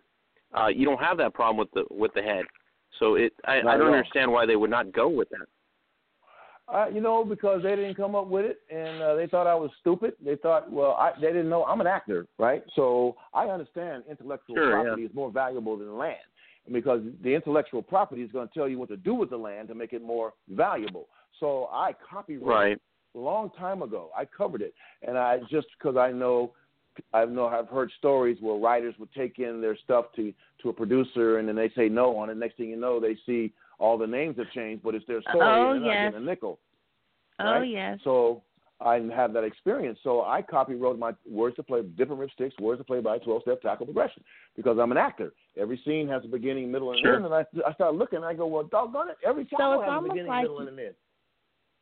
Uh, 0.55 0.67
you 0.67 0.85
don't 0.85 0.99
have 0.99 1.17
that 1.17 1.33
problem 1.33 1.57
with 1.57 1.71
the 1.73 1.83
with 1.95 2.13
the 2.13 2.21
head. 2.21 2.45
So 2.99 3.15
it, 3.15 3.33
I, 3.45 3.59
I 3.59 3.77
don't 3.77 3.93
understand 3.93 4.31
why 4.31 4.45
they 4.45 4.55
would 4.55 4.69
not 4.69 4.91
go 4.91 5.07
with 5.07 5.29
that. 5.29 5.47
Uh, 6.71 6.85
you 6.87 7.01
know, 7.01 7.25
because 7.25 7.63
they 7.63 7.75
didn't 7.75 7.95
come 7.95 8.13
up 8.13 8.27
with 8.27 8.45
it, 8.45 8.59
and 8.69 9.01
uh, 9.01 9.15
they 9.15 9.25
thought 9.25 9.47
I 9.47 9.55
was 9.55 9.71
stupid. 9.79 10.13
They 10.23 10.35
thought, 10.35 10.71
well, 10.71 10.91
I, 10.91 11.13
they 11.19 11.27
didn't 11.27 11.49
know 11.49 11.65
I'm 11.65 11.81
an 11.81 11.87
actor, 11.87 12.27
right? 12.37 12.63
So 12.75 13.15
I 13.33 13.47
understand 13.47 14.03
intellectual 14.07 14.55
sure, 14.55 14.71
property 14.71 15.01
yeah. 15.01 15.07
is 15.09 15.15
more 15.15 15.31
valuable 15.31 15.77
than 15.77 15.97
land, 15.97 16.17
because 16.71 17.01
the 17.23 17.33
intellectual 17.33 17.81
property 17.81 18.21
is 18.21 18.31
going 18.31 18.47
to 18.47 18.53
tell 18.53 18.69
you 18.69 18.77
what 18.77 18.89
to 18.89 18.97
do 18.97 19.15
with 19.15 19.31
the 19.31 19.37
land 19.37 19.67
to 19.69 19.73
make 19.73 19.93
it 19.93 20.03
more 20.03 20.33
valuable. 20.47 21.07
So 21.39 21.69
I 21.71 21.93
copyrighted 22.07 22.45
right. 22.45 22.81
a 23.15 23.17
long 23.17 23.49
time 23.57 23.81
ago. 23.81 24.11
I 24.15 24.25
covered 24.25 24.61
it, 24.61 24.75
and 25.01 25.17
I 25.17 25.39
just 25.49 25.67
because 25.77 25.97
I 25.97 26.11
know. 26.11 26.53
I 27.13 27.23
know 27.23 27.47
I've 27.47 27.69
heard 27.69 27.89
stories 27.97 28.37
where 28.41 28.57
writers 28.57 28.93
would 28.99 29.13
take 29.13 29.39
in 29.39 29.61
their 29.61 29.77
stuff 29.77 30.05
to 30.17 30.33
to 30.61 30.69
a 30.69 30.73
producer, 30.73 31.37
and 31.37 31.47
then 31.47 31.55
they 31.55 31.69
say 31.69 31.87
no 31.87 32.17
on 32.17 32.29
it. 32.29 32.35
Next 32.35 32.57
thing 32.57 32.69
you 32.69 32.75
know, 32.75 32.99
they 32.99 33.15
see 33.25 33.53
all 33.79 33.97
the 33.97 34.07
names 34.07 34.37
have 34.37 34.51
changed, 34.51 34.83
but 34.83 34.93
it's 34.93 35.05
their 35.07 35.21
story, 35.21 35.39
oh, 35.41 35.71
and 35.71 35.85
yes. 35.85 35.93
not 35.95 36.11
getting 36.11 36.27
a 36.27 36.29
nickel. 36.29 36.59
Oh 37.39 37.45
right? 37.45 37.69
yes. 37.69 37.99
So 38.03 38.43
I 38.81 38.95
have 39.13 39.33
that 39.33 39.43
experience. 39.43 39.99
So 40.03 40.21
I 40.21 40.41
copy 40.41 40.75
wrote 40.75 40.97
my 40.97 41.11
words 41.29 41.55
to 41.57 41.63
play, 41.63 41.81
Dip-N-Rip-Sticks, 41.81 42.55
words 42.59 42.79
to 42.79 42.85
play 42.85 43.01
by 43.01 43.17
12 43.17 43.41
step 43.41 43.61
tackle 43.61 43.85
progression 43.85 44.23
because 44.55 44.77
I'm 44.79 44.91
an 44.91 44.97
actor. 44.97 45.33
Every 45.57 45.81
scene 45.85 46.07
has 46.07 46.23
a 46.23 46.27
beginning, 46.27 46.71
middle, 46.71 46.91
and 46.91 46.99
sure. 47.01 47.15
end. 47.15 47.25
And 47.25 47.33
I, 47.33 47.45
I 47.67 47.73
start 47.73 47.95
looking 47.95 48.17
and 48.17 48.25
I 48.25 48.33
go, 48.33 48.47
well, 48.47 48.63
doggone 48.63 49.09
it. 49.09 49.17
Every 49.25 49.45
tackle 49.45 49.75
so 49.75 49.81
has 49.81 49.89
a 49.89 49.93
almost 49.93 50.13
beginning, 50.13 50.29
like 50.29 50.43
middle, 50.43 50.59
and 50.59 50.69
an 50.69 50.79
end. 50.79 50.95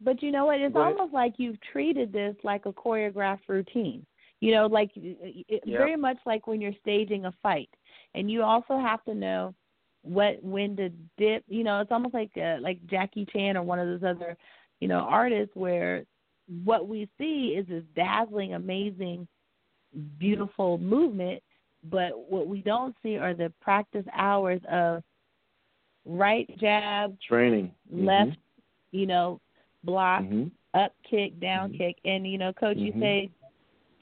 But 0.02 0.22
you 0.24 0.32
know 0.32 0.46
what? 0.46 0.60
It's 0.60 0.76
almost 0.76 1.14
like 1.14 1.34
you've 1.38 1.60
treated 1.72 2.12
this 2.12 2.36
like 2.44 2.66
a 2.66 2.74
choreographed 2.74 3.48
routine. 3.48 4.06
You 4.40 4.52
know, 4.54 4.68
like 4.68 4.92
it, 4.96 5.64
Yep. 5.66 5.78
very 5.80 5.96
much 5.96 6.18
like 6.26 6.46
when 6.46 6.62
you're 6.62 6.76
staging 6.82 7.26
a 7.26 7.32
fight, 7.44 7.70
and 8.14 8.30
you 8.30 8.44
also 8.44 8.78
have 8.78 9.04
to 9.06 9.16
know 9.16 9.56
what 10.08 10.42
when 10.44 10.76
to 10.78 10.90
dip. 11.18 11.44
You 11.48 11.64
know, 11.64 11.82
it's 11.82 11.92
almost 11.92 12.14
like 12.14 12.32
uh, 12.38 12.58
like 12.62 12.86
Jackie 12.88 13.26
Chan 13.32 13.58
or 13.58 13.64
one 13.64 13.80
of 13.80 13.88
those 13.88 14.08
other, 14.08 14.38
you 14.80 14.88
know, 14.88 15.00
artists 15.00 15.56
where 15.56 16.04
what 16.64 16.88
we 16.88 17.10
see 17.18 17.56
is 17.58 17.68
this 17.68 17.84
dazzling, 17.96 18.54
amazing, 18.54 19.28
beautiful 20.20 20.78
movement, 20.78 21.42
but 21.90 22.30
what 22.32 22.48
we 22.48 22.62
don't 22.62 22.96
see 23.04 23.18
are 23.18 23.34
the 23.34 23.52
practice 23.62 24.06
hours 24.14 24.62
of 24.72 25.04
right 26.06 26.48
jab, 26.58 27.18
Training. 27.28 27.72
left, 27.92 28.38
you 28.92 29.06
know, 29.06 29.40
block, 29.84 30.24
Mhm. 30.24 30.52
up 30.74 30.94
kick, 31.04 31.40
down 31.40 31.72
Mhm. 31.72 31.78
kick, 31.78 31.98
and 32.06 32.26
you 32.26 32.38
know, 32.38 32.54
coach, 32.54 32.78
you 32.78 32.94
Mhm. 32.94 33.00
say, 33.00 33.30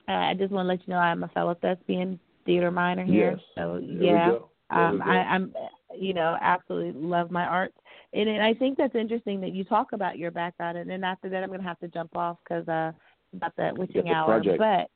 uh, 0.07 0.11
I 0.11 0.33
just 0.35 0.51
want 0.51 0.65
to 0.65 0.67
let 0.67 0.87
you 0.87 0.93
know 0.93 0.99
I'm 0.99 1.23
a 1.23 1.27
fellow 1.29 1.55
thespian 1.55 2.19
theater 2.45 2.69
minor 2.69 3.03
here, 3.03 3.31
Yes. 3.31 3.41
so 3.55 3.77
yeah, 3.77 4.27
we 4.27 4.31
go. 4.31 4.49
There 4.69 4.79
um. 4.79 5.01
I, 5.01 5.17
I'm, 5.23 5.55
you 5.99 6.13
know, 6.13 6.37
absolutely 6.41 6.99
love 6.99 7.31
my 7.31 7.45
art. 7.45 7.73
and, 8.13 8.29
and 8.29 8.43
I 8.43 8.53
think 8.53 8.77
that's 8.77 8.95
interesting 8.95 9.41
that 9.41 9.53
you 9.53 9.63
talk 9.63 9.93
about 9.93 10.17
your 10.17 10.31
background, 10.31 10.77
and 10.77 10.89
then 10.89 11.03
after 11.03 11.29
that, 11.29 11.43
I'm 11.43 11.49
going 11.49 11.61
to 11.61 11.67
have 11.67 11.79
to 11.79 11.87
jump 11.87 12.15
off 12.15 12.37
because 12.43 12.67
uh, 12.67 12.91
about 13.33 13.55
the 13.55 13.71
witching 13.75 14.09
hour, 14.09 14.39
project. 14.39 14.57
but 14.57 14.89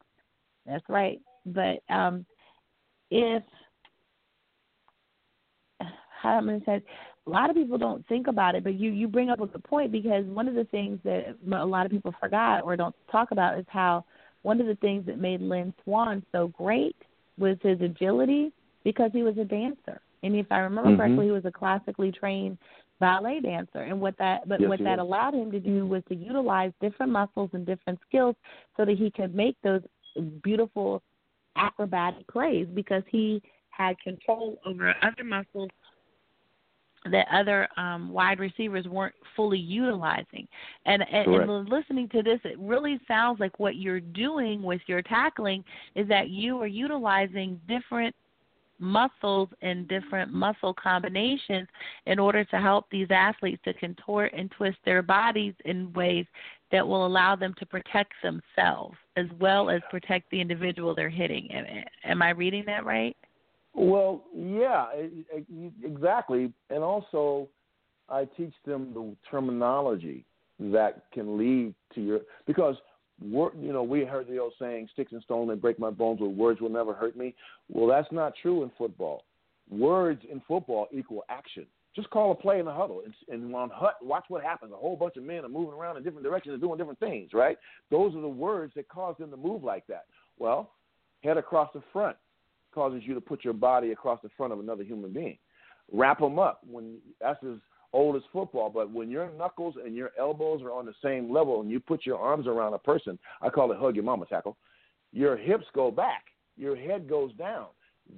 that's 0.66 0.88
right. 0.89 1.20
But 1.45 1.82
um, 1.89 2.26
if 3.12 3.43
how 6.22 6.38
I'm 6.38 6.45
going 6.45 6.60
to 6.60 6.66
say, 6.66 6.82
a 7.28 7.30
lot 7.30 7.50
of 7.50 7.56
people 7.56 7.78
don't 7.78 8.06
think 8.08 8.28
about 8.28 8.56
it, 8.56 8.64
but 8.64 8.76
you 8.76 8.91
you 8.91 9.08
bring 9.08 9.30
up 9.30 9.39
a 9.39 9.47
good 9.47 9.64
point 9.64 9.91
because 9.91 10.26
one 10.26 10.47
of 10.47 10.56
the 10.56 10.66
things 10.66 11.00
that 11.04 11.38
a 11.52 11.66
lot 11.66 11.86
of 11.86 11.91
people 11.91 12.14
forgot 12.20 12.64
or 12.64 12.76
don't 12.76 12.95
talk 13.12 13.32
about 13.32 13.58
is 13.58 13.66
how 13.70 14.04
one 14.41 14.62
of 14.62 14.68
the 14.68 14.76
things 14.76 15.06
that 15.06 15.20
made 15.20 15.41
Lynn 15.41 15.74
Swann 15.84 16.24
so 16.32 16.47
great 16.47 16.95
was 17.38 17.58
his 17.62 17.80
agility 17.82 18.52
because 18.84 19.12
he 19.14 19.24
was 19.24 19.38
a 19.38 19.43
dancer. 19.43 20.02
And 20.24 20.36
if 20.36 20.51
I 20.51 20.59
remember 20.59 20.91
Mhm. 20.91 20.97
correctly, 20.97 21.26
he 21.26 21.32
was 21.32 21.45
a 21.45 21.51
classically 21.51 22.11
trained 22.11 22.57
ballet 22.99 23.39
dancer. 23.39 23.82
And 23.82 23.99
what 24.01 24.17
that 24.17 24.47
but 24.47 24.59
Yes, 24.59 24.70
what 24.70 24.80
that 24.80 24.99
was. 24.99 25.07
allowed 25.07 25.34
him 25.34 25.51
to 25.51 25.59
do 25.59 25.86
was 25.86 26.03
to 26.05 26.15
utilize 26.15 26.74
different 26.82 27.11
muscles 27.11 27.49
and 27.53 27.65
different 27.65 27.99
skills 28.01 28.36
so 28.76 28.86
that 28.86 28.97
he 28.97 29.09
could 29.11 29.34
make 29.34 29.55
those 29.61 29.82
beautiful 30.43 31.01
acrobatic 31.55 32.28
plays 32.28 32.67
because 32.74 33.03
he 33.07 33.41
had 33.70 33.99
control 33.99 34.59
over 34.65 34.93
other 35.01 35.24
muscles 35.24 35.70
that 37.05 37.28
other 37.32 37.67
um, 37.78 38.09
wide 38.09 38.39
receivers 38.39 38.86
weren't 38.86 39.15
fully 39.36 39.57
utilizing. 39.57 40.47
And, 40.86 41.01
and, 41.09 41.26
Correct. 41.26 41.49
and 41.49 41.70
listening 41.70 42.09
to 42.09 42.22
this, 42.22 42.39
it 42.43 42.59
really 42.59 42.99
sounds 43.07 43.39
like 43.39 43.57
what 43.59 43.78
you're 43.78 44.01
doing 44.01 44.61
with 44.61 44.82
your 44.86 45.01
tackling 45.01 45.63
is 45.95 46.07
that 46.09 46.30
you 46.30 46.61
are 46.61 46.67
utilizing 46.67 47.59
different 47.67 48.13
muscles 48.80 49.50
and 49.62 49.88
different 49.88 50.34
muscle 50.34 50.74
combinations 50.74 51.68
in 52.06 52.20
order 52.20 52.44
to 52.46 52.58
help 52.58 52.86
these 52.90 53.08
athletes 53.10 53.62
to 53.66 53.74
contort 53.74 54.34
and 54.34 54.50
twist 54.52 54.78
their 54.86 55.02
bodies 55.02 55.54
in 55.66 55.92
ways 55.94 56.26
that 56.72 56.88
will 56.88 57.06
allow 57.06 57.36
them 57.36 57.54
to 57.60 57.66
protect 57.66 58.14
themselves 58.24 58.96
as 59.18 59.26
well 59.40 59.70
as 59.70 59.82
protect 59.90 60.30
the 60.32 60.40
individual 60.40 60.94
they're 60.96 61.10
hitting. 61.10 61.50
Am, 62.04 62.22
I 62.22 62.30
reading 62.30 62.64
that 62.68 62.86
right? 62.86 63.16
Well, 63.74 64.24
yeah, 64.36 64.88
exactly. 65.84 66.52
And 66.70 66.84
also, 66.84 67.48
I 68.08 68.26
teach 68.26 68.54
them 68.66 68.94
the 68.94 69.16
terminology 69.30 70.26
that 70.60 71.06
can 71.14 71.38
lead 71.38 71.74
to 71.96 72.02
your 72.02 72.20
because 72.46 72.76
word, 73.22 73.53
you 73.59 73.74
know, 73.74 73.84
we 73.84 74.05
heard 74.05 74.28
the 74.28 74.38
old 74.38 74.53
saying, 74.59 74.89
"Sticks 74.93 75.11
and 75.11 75.22
stones 75.24 75.49
may 75.49 75.55
break 75.55 75.80
my 75.80 75.89
bones, 75.89 76.20
but 76.20 76.30
words 76.30 76.61
will 76.61 76.70
never 76.70 76.93
hurt 76.93 77.15
me." 77.15 77.36
Well, 77.70 77.88
that's 77.88 78.11
not 78.11 78.34
true 78.41 78.63
in 78.63 78.72
football. 78.78 79.24
Words 79.70 80.24
in 80.30 80.41
football 80.47 80.88
equal 80.91 81.24
action. 81.30 81.65
Just 81.95 82.09
call 82.11 82.32
a 82.32 82.36
play 82.36 82.59
in 82.59 82.65
the 82.65 82.74
huddle 82.74 83.01
and, 83.03 83.13
and 83.28 83.53
on 83.55 83.70
hut, 83.72 83.95
watch 84.01 84.26
what 84.28 84.43
happens. 84.43 84.72
A 84.72 84.76
whole 84.76 84.95
bunch 84.95 85.17
of 85.17 85.24
men 85.24 85.43
are 85.43 85.49
moving 85.49 85.74
around 85.74 85.97
in 85.97 86.03
different 86.03 86.24
directions 86.24 86.53
and 86.53 86.61
doing 86.61 86.78
different 86.78 86.99
things, 86.99 87.34
right? 87.34 87.57
Those 87.89 88.15
are 88.15 88.22
the 88.22 88.28
words 88.28 88.74
that 88.76 88.88
cause 88.88 89.15
them 89.17 89.32
to 89.32 89.38
move 89.38 89.63
like 89.63 89.88
that. 89.88 90.05
Well, 90.38 90.72
head 91.24 91.38
across 91.38 91.70
the 91.74 91.82
front 91.91 92.15
causes 92.74 93.01
you 93.05 93.15
to 93.15 93.22
put 93.22 93.43
your 93.43 93.53
body 93.53 93.91
across 93.91 94.22
the 94.22 94.30
front 94.38 94.53
of 94.53 94.59
another 94.59 94.84
human 94.84 95.11
being. 95.11 95.38
Wrap 95.91 96.20
them 96.20 96.38
up 96.38 96.61
when 96.70 96.99
that's 97.20 97.43
as 97.43 97.57
old 97.94 98.16
as 98.16 98.22
football, 98.32 98.70
but 98.70 98.92
when 98.92 99.10
your 99.10 99.32
knuckles 99.38 99.76
and 99.84 99.96
your 99.96 100.12
elbows 100.18 100.62
are 100.62 100.72
on 100.72 100.86
the 100.86 100.94
same 101.04 101.32
level 101.32 101.62
and 101.62 101.70
you 101.70 101.80
put 101.80 102.06
your 102.06 102.18
arms 102.18 102.48
around 102.48 102.74
a 102.74 102.80
person, 102.80 103.18
I 103.42 103.50
call 103.50 103.72
it 103.72 103.80
hug 103.80 103.96
your 103.96 104.04
mama 104.04 104.26
tackle. 104.26 104.58
Your 105.12 105.36
hips 105.36 105.66
go 105.74 105.90
back, 105.90 106.26
your 106.58 106.76
head 106.76 107.10
goes 107.10 107.34
down. 107.34 107.68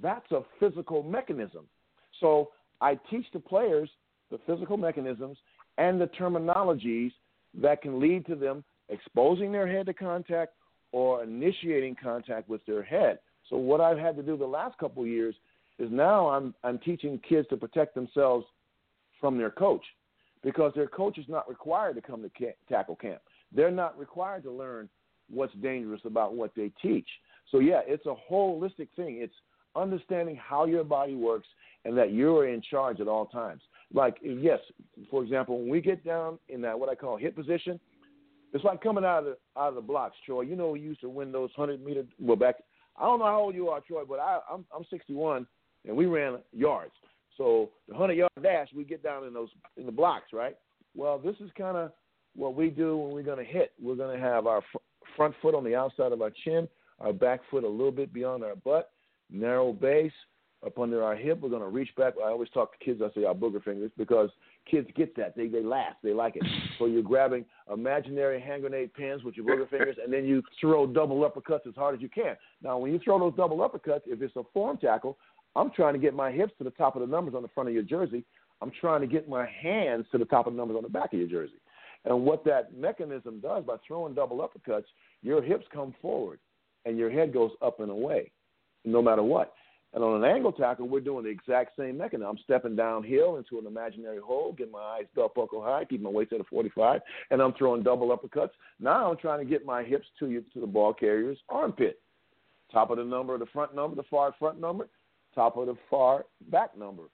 That's 0.02 0.30
a 0.30 0.42
physical 0.60 1.02
mechanism. 1.02 1.64
So 2.20 2.50
I 2.80 2.98
teach 3.10 3.26
the 3.32 3.40
players 3.40 3.88
the 4.30 4.38
physical 4.46 4.76
mechanisms 4.76 5.36
and 5.78 6.00
the 6.00 6.06
terminologies 6.06 7.12
that 7.60 7.82
can 7.82 8.00
lead 8.00 8.26
to 8.26 8.34
them 8.34 8.64
exposing 8.88 9.52
their 9.52 9.66
head 9.66 9.86
to 9.86 9.94
contact 9.94 10.54
or 10.90 11.22
initiating 11.22 11.96
contact 12.02 12.48
with 12.48 12.64
their 12.66 12.82
head. 12.82 13.18
So 13.48 13.56
what 13.56 13.80
I've 13.80 13.98
had 13.98 14.16
to 14.16 14.22
do 14.22 14.36
the 14.36 14.46
last 14.46 14.76
couple 14.78 15.02
of 15.02 15.08
years 15.08 15.34
is 15.78 15.90
now 15.90 16.28
I'm 16.28 16.54
I'm 16.62 16.78
teaching 16.78 17.20
kids 17.26 17.48
to 17.48 17.56
protect 17.56 17.94
themselves 17.94 18.46
from 19.22 19.38
their 19.38 19.50
coach 19.50 19.84
because 20.44 20.72
their 20.74 20.88
coach 20.88 21.16
is 21.16 21.24
not 21.28 21.48
required 21.48 21.94
to 21.94 22.02
come 22.02 22.20
to 22.22 22.28
camp, 22.30 22.56
tackle 22.68 22.96
camp. 22.96 23.22
They're 23.54 23.70
not 23.70 23.98
required 23.98 24.42
to 24.42 24.50
learn 24.50 24.90
what's 25.30 25.54
dangerous 25.62 26.00
about 26.04 26.34
what 26.34 26.50
they 26.54 26.72
teach. 26.82 27.06
So 27.50 27.60
yeah, 27.60 27.80
it's 27.86 28.04
a 28.06 28.14
holistic 28.30 28.88
thing. 28.96 29.20
It's 29.22 29.34
understanding 29.76 30.36
how 30.36 30.66
your 30.66 30.84
body 30.84 31.14
works 31.14 31.46
and 31.84 31.96
that 31.96 32.12
you're 32.12 32.48
in 32.48 32.60
charge 32.60 33.00
at 33.00 33.08
all 33.08 33.26
times. 33.26 33.62
Like 33.94 34.16
yes, 34.22 34.58
for 35.10 35.22
example, 35.22 35.60
when 35.60 35.68
we 35.68 35.80
get 35.80 36.04
down 36.04 36.38
in 36.48 36.60
that 36.62 36.78
what 36.78 36.88
I 36.88 36.96
call 36.96 37.16
hip 37.16 37.36
position, 37.36 37.78
it's 38.52 38.64
like 38.64 38.82
coming 38.82 39.04
out 39.04 39.20
of 39.20 39.24
the 39.24 39.36
out 39.56 39.68
of 39.68 39.76
the 39.76 39.80
blocks, 39.80 40.16
Troy. 40.26 40.42
You 40.42 40.56
know 40.56 40.70
we 40.70 40.80
used 40.80 41.00
to 41.02 41.08
win 41.08 41.30
those 41.30 41.50
hundred 41.56 41.84
meter 41.84 42.04
well 42.18 42.36
back 42.36 42.56
I 42.96 43.04
don't 43.04 43.20
know 43.20 43.26
how 43.26 43.40
old 43.40 43.54
you 43.54 43.68
are, 43.68 43.80
Troy, 43.80 44.02
but 44.06 44.18
I 44.18 44.40
I'm 44.50 44.64
I'm 44.76 44.84
sixty 44.90 45.14
one 45.14 45.46
and 45.86 45.96
we 45.96 46.06
ran 46.06 46.38
yards. 46.52 46.92
So 47.36 47.70
the 47.88 47.94
hundred 47.94 48.14
yard 48.14 48.30
dash 48.42 48.68
we 48.74 48.84
get 48.84 49.02
down 49.02 49.24
in 49.24 49.32
those 49.32 49.48
in 49.76 49.86
the 49.86 49.92
blocks, 49.92 50.32
right? 50.32 50.56
Well, 50.94 51.18
this 51.18 51.36
is 51.40 51.50
kind 51.56 51.76
of 51.76 51.92
what 52.36 52.54
we 52.54 52.70
do 52.70 52.96
when 52.96 53.12
we're 53.14 53.22
going 53.22 53.44
to 53.44 53.50
hit. 53.50 53.72
We're 53.80 53.96
going 53.96 54.16
to 54.16 54.22
have 54.22 54.46
our 54.46 54.62
fr- 54.72 54.78
front 55.16 55.34
foot 55.40 55.54
on 55.54 55.64
the 55.64 55.74
outside 55.74 56.12
of 56.12 56.22
our 56.22 56.32
chin, 56.44 56.68
our 57.00 57.12
back 57.12 57.40
foot 57.50 57.64
a 57.64 57.68
little 57.68 57.92
bit 57.92 58.12
beyond 58.12 58.44
our 58.44 58.56
butt, 58.56 58.90
narrow 59.30 59.72
base, 59.72 60.12
up 60.64 60.78
under 60.78 61.02
our 61.02 61.16
hip. 61.16 61.40
We're 61.40 61.48
going 61.48 61.62
to 61.62 61.68
reach 61.68 61.90
back. 61.96 62.14
I 62.22 62.28
always 62.28 62.48
talk 62.50 62.78
to 62.78 62.84
kids. 62.84 63.00
I 63.02 63.12
say 63.14 63.24
our 63.24 63.34
booger 63.34 63.62
fingers 63.62 63.90
because 63.98 64.30
kids 64.70 64.88
get 64.94 65.16
that. 65.16 65.36
They 65.36 65.48
they 65.48 65.62
laugh. 65.62 65.94
They 66.02 66.12
like 66.12 66.36
it. 66.36 66.44
So 66.78 66.86
you're 66.86 67.02
grabbing 67.02 67.44
imaginary 67.72 68.40
hand 68.40 68.62
grenade 68.62 68.94
pins 68.94 69.24
with 69.24 69.36
your 69.36 69.44
booger 69.46 69.68
fingers, 69.68 69.96
and 70.02 70.12
then 70.12 70.24
you 70.24 70.42
throw 70.60 70.86
double 70.86 71.28
uppercuts 71.28 71.66
as 71.66 71.74
hard 71.74 71.94
as 71.94 72.00
you 72.00 72.08
can. 72.08 72.36
Now, 72.62 72.78
when 72.78 72.92
you 72.92 73.00
throw 73.02 73.18
those 73.18 73.34
double 73.36 73.58
uppercuts, 73.58 74.02
if 74.06 74.22
it's 74.22 74.36
a 74.36 74.42
form 74.52 74.78
tackle, 74.78 75.18
I'm 75.56 75.70
trying 75.70 75.94
to 75.94 75.98
get 75.98 76.14
my 76.14 76.30
hips 76.30 76.52
to 76.58 76.64
the 76.64 76.70
top 76.70 76.96
of 76.96 77.00
the 77.00 77.06
numbers 77.06 77.34
on 77.34 77.42
the 77.42 77.48
front 77.48 77.68
of 77.68 77.74
your 77.74 77.82
jersey. 77.82 78.24
I'm 78.60 78.72
trying 78.80 79.00
to 79.00 79.06
get 79.06 79.28
my 79.28 79.46
hands 79.46 80.06
to 80.12 80.18
the 80.18 80.24
top 80.24 80.46
of 80.46 80.52
the 80.52 80.56
numbers 80.56 80.76
on 80.76 80.82
the 80.82 80.88
back 80.88 81.12
of 81.12 81.18
your 81.18 81.28
jersey. 81.28 81.60
And 82.04 82.24
what 82.24 82.44
that 82.44 82.74
mechanism 82.76 83.40
does 83.40 83.64
by 83.64 83.76
throwing 83.86 84.14
double 84.14 84.38
uppercuts, 84.38 84.86
your 85.22 85.42
hips 85.42 85.66
come 85.72 85.94
forward 86.00 86.38
and 86.84 86.98
your 86.98 87.10
head 87.10 87.32
goes 87.32 87.52
up 87.60 87.80
and 87.80 87.90
away, 87.90 88.32
no 88.84 89.02
matter 89.02 89.22
what. 89.22 89.54
And 89.94 90.02
on 90.02 90.24
an 90.24 90.28
angle 90.28 90.52
tackle, 90.52 90.88
we're 90.88 91.00
doing 91.00 91.24
the 91.24 91.30
exact 91.30 91.76
same 91.78 91.98
mechanism. 91.98 92.30
I'm 92.30 92.42
stepping 92.42 92.74
downhill 92.74 93.36
into 93.36 93.58
an 93.58 93.66
imaginary 93.66 94.20
hole, 94.20 94.52
getting 94.52 94.72
my 94.72 94.80
eyes 94.80 95.04
belt 95.14 95.34
buckle 95.34 95.62
high, 95.62 95.84
keep 95.84 96.00
my 96.00 96.08
weight 96.08 96.32
at 96.32 96.40
a 96.40 96.44
45, 96.44 97.02
and 97.30 97.42
I'm 97.42 97.52
throwing 97.52 97.82
double 97.82 98.16
uppercuts. 98.16 98.52
Now 98.80 99.10
I'm 99.10 99.18
trying 99.18 99.40
to 99.40 99.44
get 99.44 99.66
my 99.66 99.84
hips 99.84 100.06
to 100.18 100.30
you 100.30 100.42
to 100.54 100.60
the 100.60 100.66
ball 100.66 100.94
carrier's 100.94 101.38
armpit. 101.50 102.00
Top 102.72 102.90
of 102.90 102.96
the 102.96 103.04
number, 103.04 103.36
the 103.36 103.46
front 103.46 103.74
number, 103.74 103.94
the 103.94 104.02
far 104.04 104.34
front 104.38 104.58
number, 104.58 104.88
top 105.34 105.56
of 105.56 105.66
the 105.66 105.76
far 105.90 106.24
back 106.50 106.76
number. 106.76 107.04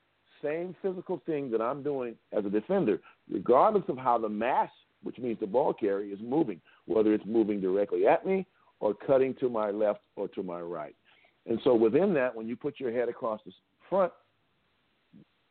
Same 0.43 0.75
physical 0.81 1.21
thing 1.25 1.51
that 1.51 1.61
I'm 1.61 1.83
doing 1.83 2.15
as 2.31 2.45
a 2.45 2.49
defender, 2.49 2.99
regardless 3.29 3.83
of 3.89 3.97
how 3.97 4.17
the 4.17 4.29
mass, 4.29 4.69
which 5.03 5.17
means 5.17 5.39
the 5.39 5.47
ball 5.47 5.73
carrier, 5.73 6.13
is 6.13 6.19
moving, 6.21 6.61
whether 6.85 7.13
it's 7.13 7.25
moving 7.25 7.59
directly 7.59 8.07
at 8.07 8.25
me 8.25 8.45
or 8.79 8.93
cutting 8.93 9.35
to 9.41 9.49
my 9.49 9.69
left 9.71 9.99
or 10.15 10.27
to 10.29 10.43
my 10.43 10.61
right. 10.61 10.95
And 11.45 11.59
so 11.63 11.73
within 11.75 12.13
that, 12.13 12.35
when 12.35 12.47
you 12.47 12.55
put 12.55 12.79
your 12.79 12.91
head 12.91 13.09
across 13.09 13.41
the 13.45 13.51
front, 13.89 14.13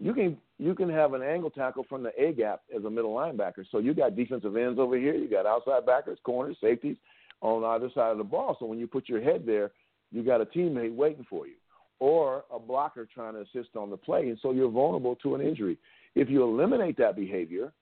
you 0.01 0.15
can 0.15 0.39
you 0.59 0.75
can 0.75 0.89
have 0.89 1.15
an 1.15 1.23
angle 1.23 1.51
tackle 1.51 1.85
from 1.89 2.03
the 2.03 2.13
A 2.21 2.33
gap 2.33 2.63
as 2.77 2.85
a 2.85 2.91
middle 2.91 3.15
linebacker. 3.15 3.65
So 3.71 3.79
you 3.79 3.95
got 3.95 4.17
defensive 4.17 4.57
ends 4.57 4.79
over 4.79 4.97
here, 4.97 5.15
you 5.15 5.29
got 5.29 5.47
outside 5.47 5.87
backers, 5.87 6.19
corners, 6.25 6.57
safeties 6.61 6.97
on 7.41 7.65
either 7.65 7.91
side 7.95 8.13
of 8.13 8.19
the 8.19 8.25
ball. 8.25 8.57
So 8.59 8.67
when 8.67 8.79
you 8.79 8.87
put 8.87 9.09
your 9.09 9.23
head 9.23 9.45
there, 9.45 9.71
you 10.11 10.23
got 10.23 10.41
a 10.41 10.47
teammate 10.47 10.95
waiting 10.95 11.27
for 11.29 11.47
you, 11.47 11.55
or 12.01 12.45
a 12.55 12.59
blocker 12.59 13.07
trying 13.13 13.35
to 13.35 13.41
assist 13.41 13.77
on 13.77 13.91
the 13.91 13.97
play, 13.97 14.29
and 14.29 14.39
so 14.41 14.53
you're 14.53 14.71
vulnerable 14.71 15.17
to 15.17 15.35
an 15.35 15.41
injury. 15.41 15.79
If 16.15 16.31
you 16.31 16.43
eliminate 16.43 16.97
that 16.99 17.17
behavior, 17.17 17.73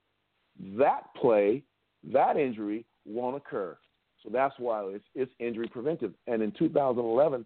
that 0.78 1.14
play, 1.14 1.62
that 2.12 2.36
injury 2.36 2.84
won't 3.04 3.36
occur. 3.36 3.76
So 4.22 4.30
that's 4.32 4.54
why 4.58 4.82
it's, 4.84 5.04
it's 5.14 5.32
injury 5.38 5.68
preventive. 5.68 6.12
And 6.26 6.42
in 6.42 6.52
2011, 6.52 7.44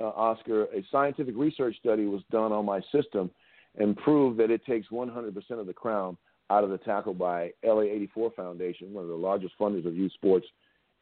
uh, 0.00 0.04
Oscar, 0.04 0.64
a 0.64 0.84
scientific 0.90 1.34
research 1.36 1.76
study 1.78 2.06
was 2.06 2.22
done 2.30 2.52
on 2.52 2.64
my 2.64 2.80
system 2.92 3.30
and 3.76 3.96
proved 3.96 4.38
that 4.38 4.50
it 4.50 4.64
takes 4.64 4.88
100% 4.88 5.34
of 5.50 5.66
the 5.66 5.72
crown 5.72 6.16
out 6.50 6.64
of 6.64 6.70
the 6.70 6.78
tackle 6.78 7.14
by 7.14 7.50
LA84 7.64 8.34
Foundation, 8.34 8.92
one 8.92 9.04
of 9.04 9.08
the 9.08 9.16
largest 9.16 9.54
funders 9.58 9.86
of 9.86 9.96
youth 9.96 10.12
sports 10.12 10.46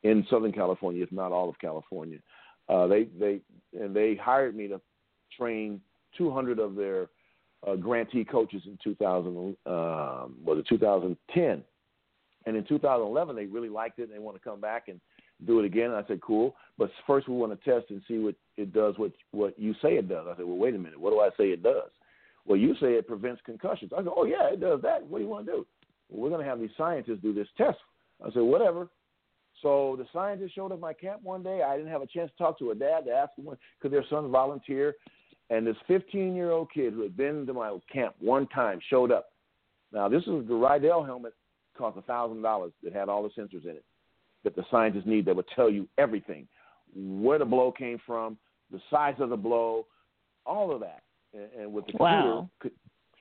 in 0.02 0.26
Southern 0.30 0.52
California, 0.52 1.02
if 1.02 1.12
not 1.12 1.32
all 1.32 1.48
of 1.48 1.58
California. 1.58 2.18
Uh, 2.68 2.86
they 2.86 3.08
they 3.18 3.40
and 3.78 3.94
they 3.94 4.14
hired 4.14 4.54
me 4.54 4.68
to 4.68 4.80
train 5.36 5.80
200 6.16 6.58
of 6.58 6.74
their 6.74 7.08
uh, 7.66 7.76
grantee 7.76 8.24
coaches 8.24 8.62
in 8.66 8.78
2000 8.82 9.36
um, 9.36 9.54
was 10.44 10.58
it 10.58 10.66
2010, 10.68 11.62
and 12.46 12.56
in 12.56 12.64
2011 12.64 13.36
they 13.36 13.46
really 13.46 13.68
liked 13.68 13.98
it 13.98 14.04
and 14.04 14.12
they 14.12 14.18
want 14.18 14.36
to 14.36 14.42
come 14.42 14.60
back 14.60 14.88
and 14.88 15.00
do 15.46 15.60
it 15.60 15.64
again. 15.64 15.90
I 15.90 16.06
said, 16.06 16.20
cool. 16.20 16.54
But 16.78 16.90
first 17.06 17.28
we 17.28 17.34
want 17.34 17.52
to 17.52 17.70
test 17.70 17.90
and 17.90 18.02
see 18.08 18.18
what 18.18 18.34
it 18.56 18.72
does, 18.72 18.94
what 18.96 19.12
what 19.30 19.58
you 19.58 19.74
say 19.82 19.94
it 19.94 20.08
does. 20.08 20.26
I 20.28 20.36
said, 20.36 20.44
well, 20.44 20.56
wait 20.56 20.74
a 20.74 20.78
minute. 20.78 21.00
What 21.00 21.10
do 21.10 21.20
I 21.20 21.30
say 21.36 21.50
it 21.50 21.62
does? 21.62 21.90
Well, 22.46 22.58
you 22.58 22.74
say 22.80 22.94
it 22.94 23.06
prevents 23.06 23.40
concussions. 23.44 23.92
I 23.96 24.02
go, 24.02 24.14
oh 24.16 24.24
yeah, 24.24 24.52
it 24.52 24.60
does 24.60 24.80
that. 24.82 25.06
What 25.06 25.18
do 25.18 25.24
you 25.24 25.30
want 25.30 25.46
to 25.46 25.52
do? 25.52 25.66
Well, 26.08 26.22
we're 26.22 26.30
going 26.30 26.44
to 26.44 26.50
have 26.50 26.60
these 26.60 26.70
scientists 26.76 27.20
do 27.22 27.32
this 27.32 27.48
test. 27.56 27.78
I 28.24 28.32
said, 28.32 28.42
whatever. 28.42 28.88
So 29.62 29.94
the 29.96 30.06
scientist 30.12 30.54
showed 30.54 30.72
up 30.72 30.78
at 30.78 30.80
my 30.80 30.92
camp 30.92 31.22
one 31.22 31.42
day. 31.42 31.62
I 31.62 31.76
didn't 31.76 31.92
have 31.92 32.02
a 32.02 32.06
chance 32.06 32.30
to 32.32 32.42
talk 32.42 32.58
to 32.58 32.72
a 32.72 32.74
dad 32.74 33.04
to 33.06 33.12
ask 33.12 33.30
him 33.38 33.44
because 33.44 33.92
their 33.92 34.04
son 34.10 34.30
volunteer. 34.30 34.96
And 35.52 35.66
this 35.66 35.76
15 35.86 36.34
year 36.34 36.50
old 36.50 36.72
kid 36.72 36.94
who 36.94 37.02
had 37.02 37.14
been 37.14 37.44
to 37.46 37.52
my 37.52 37.76
camp 37.92 38.14
one 38.20 38.46
time 38.48 38.80
showed 38.88 39.12
up. 39.12 39.26
Now 39.92 40.08
this 40.08 40.22
is 40.22 40.48
the 40.48 40.54
Riddell 40.54 41.04
helmet 41.04 41.34
cost 41.76 41.98
a 41.98 42.02
thousand 42.02 42.40
dollars 42.40 42.72
that 42.82 42.94
had 42.94 43.08
all 43.10 43.22
the 43.22 43.28
sensors 43.40 43.64
in 43.64 43.72
it 43.72 43.84
that 44.44 44.56
the 44.56 44.64
scientists 44.70 45.06
need 45.06 45.26
that 45.26 45.36
would 45.36 45.48
tell 45.54 45.70
you 45.70 45.86
everything 45.98 46.48
where 46.94 47.38
the 47.38 47.44
blow 47.44 47.70
came 47.70 47.98
from, 48.06 48.36
the 48.70 48.80
size 48.90 49.14
of 49.18 49.28
the 49.28 49.36
blow, 49.36 49.86
all 50.44 50.74
of 50.74 50.80
that. 50.80 51.02
And, 51.34 51.48
and 51.58 51.72
with 51.72 51.86
the 51.86 51.96
wow. 51.98 52.48
computer, 52.60 52.76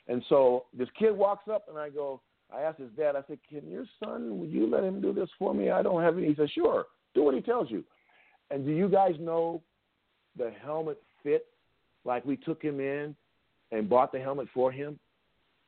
and 0.07 0.23
so 0.29 0.65
this 0.77 0.89
kid 0.97 1.15
walks 1.15 1.47
up, 1.49 1.65
and 1.69 1.77
I 1.77 1.89
go, 1.89 2.21
I 2.53 2.61
asked 2.61 2.79
his 2.79 2.89
dad, 2.97 3.15
I 3.15 3.21
said, 3.27 3.39
"Can 3.49 3.69
your 3.69 3.85
son? 4.03 4.39
Would 4.39 4.49
you 4.49 4.69
let 4.69 4.83
him 4.83 5.01
do 5.01 5.13
this 5.13 5.29
for 5.37 5.53
me? 5.53 5.69
I 5.69 5.81
don't 5.81 6.01
have 6.01 6.17
any." 6.17 6.27
He 6.27 6.35
said, 6.35 6.49
"Sure, 6.51 6.85
do 7.13 7.23
what 7.23 7.35
he 7.35 7.41
tells 7.41 7.69
you." 7.69 7.83
And 8.49 8.65
do 8.65 8.71
you 8.71 8.89
guys 8.89 9.15
know 9.19 9.61
the 10.37 10.51
helmet 10.63 11.01
fit 11.23 11.45
like 12.05 12.25
we 12.25 12.37
took 12.37 12.61
him 12.61 12.79
in 12.79 13.15
and 13.71 13.89
bought 13.89 14.11
the 14.11 14.19
helmet 14.19 14.47
for 14.53 14.71
him? 14.71 14.99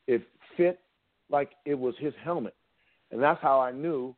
It 0.08 0.24
fit 0.58 0.80
like 1.30 1.52
it 1.66 1.76
was 1.76 1.96
his 2.00 2.14
helmet, 2.24 2.56
and 3.12 3.22
that's 3.22 3.42
how 3.42 3.60
I 3.60 3.72
knew 3.72 4.16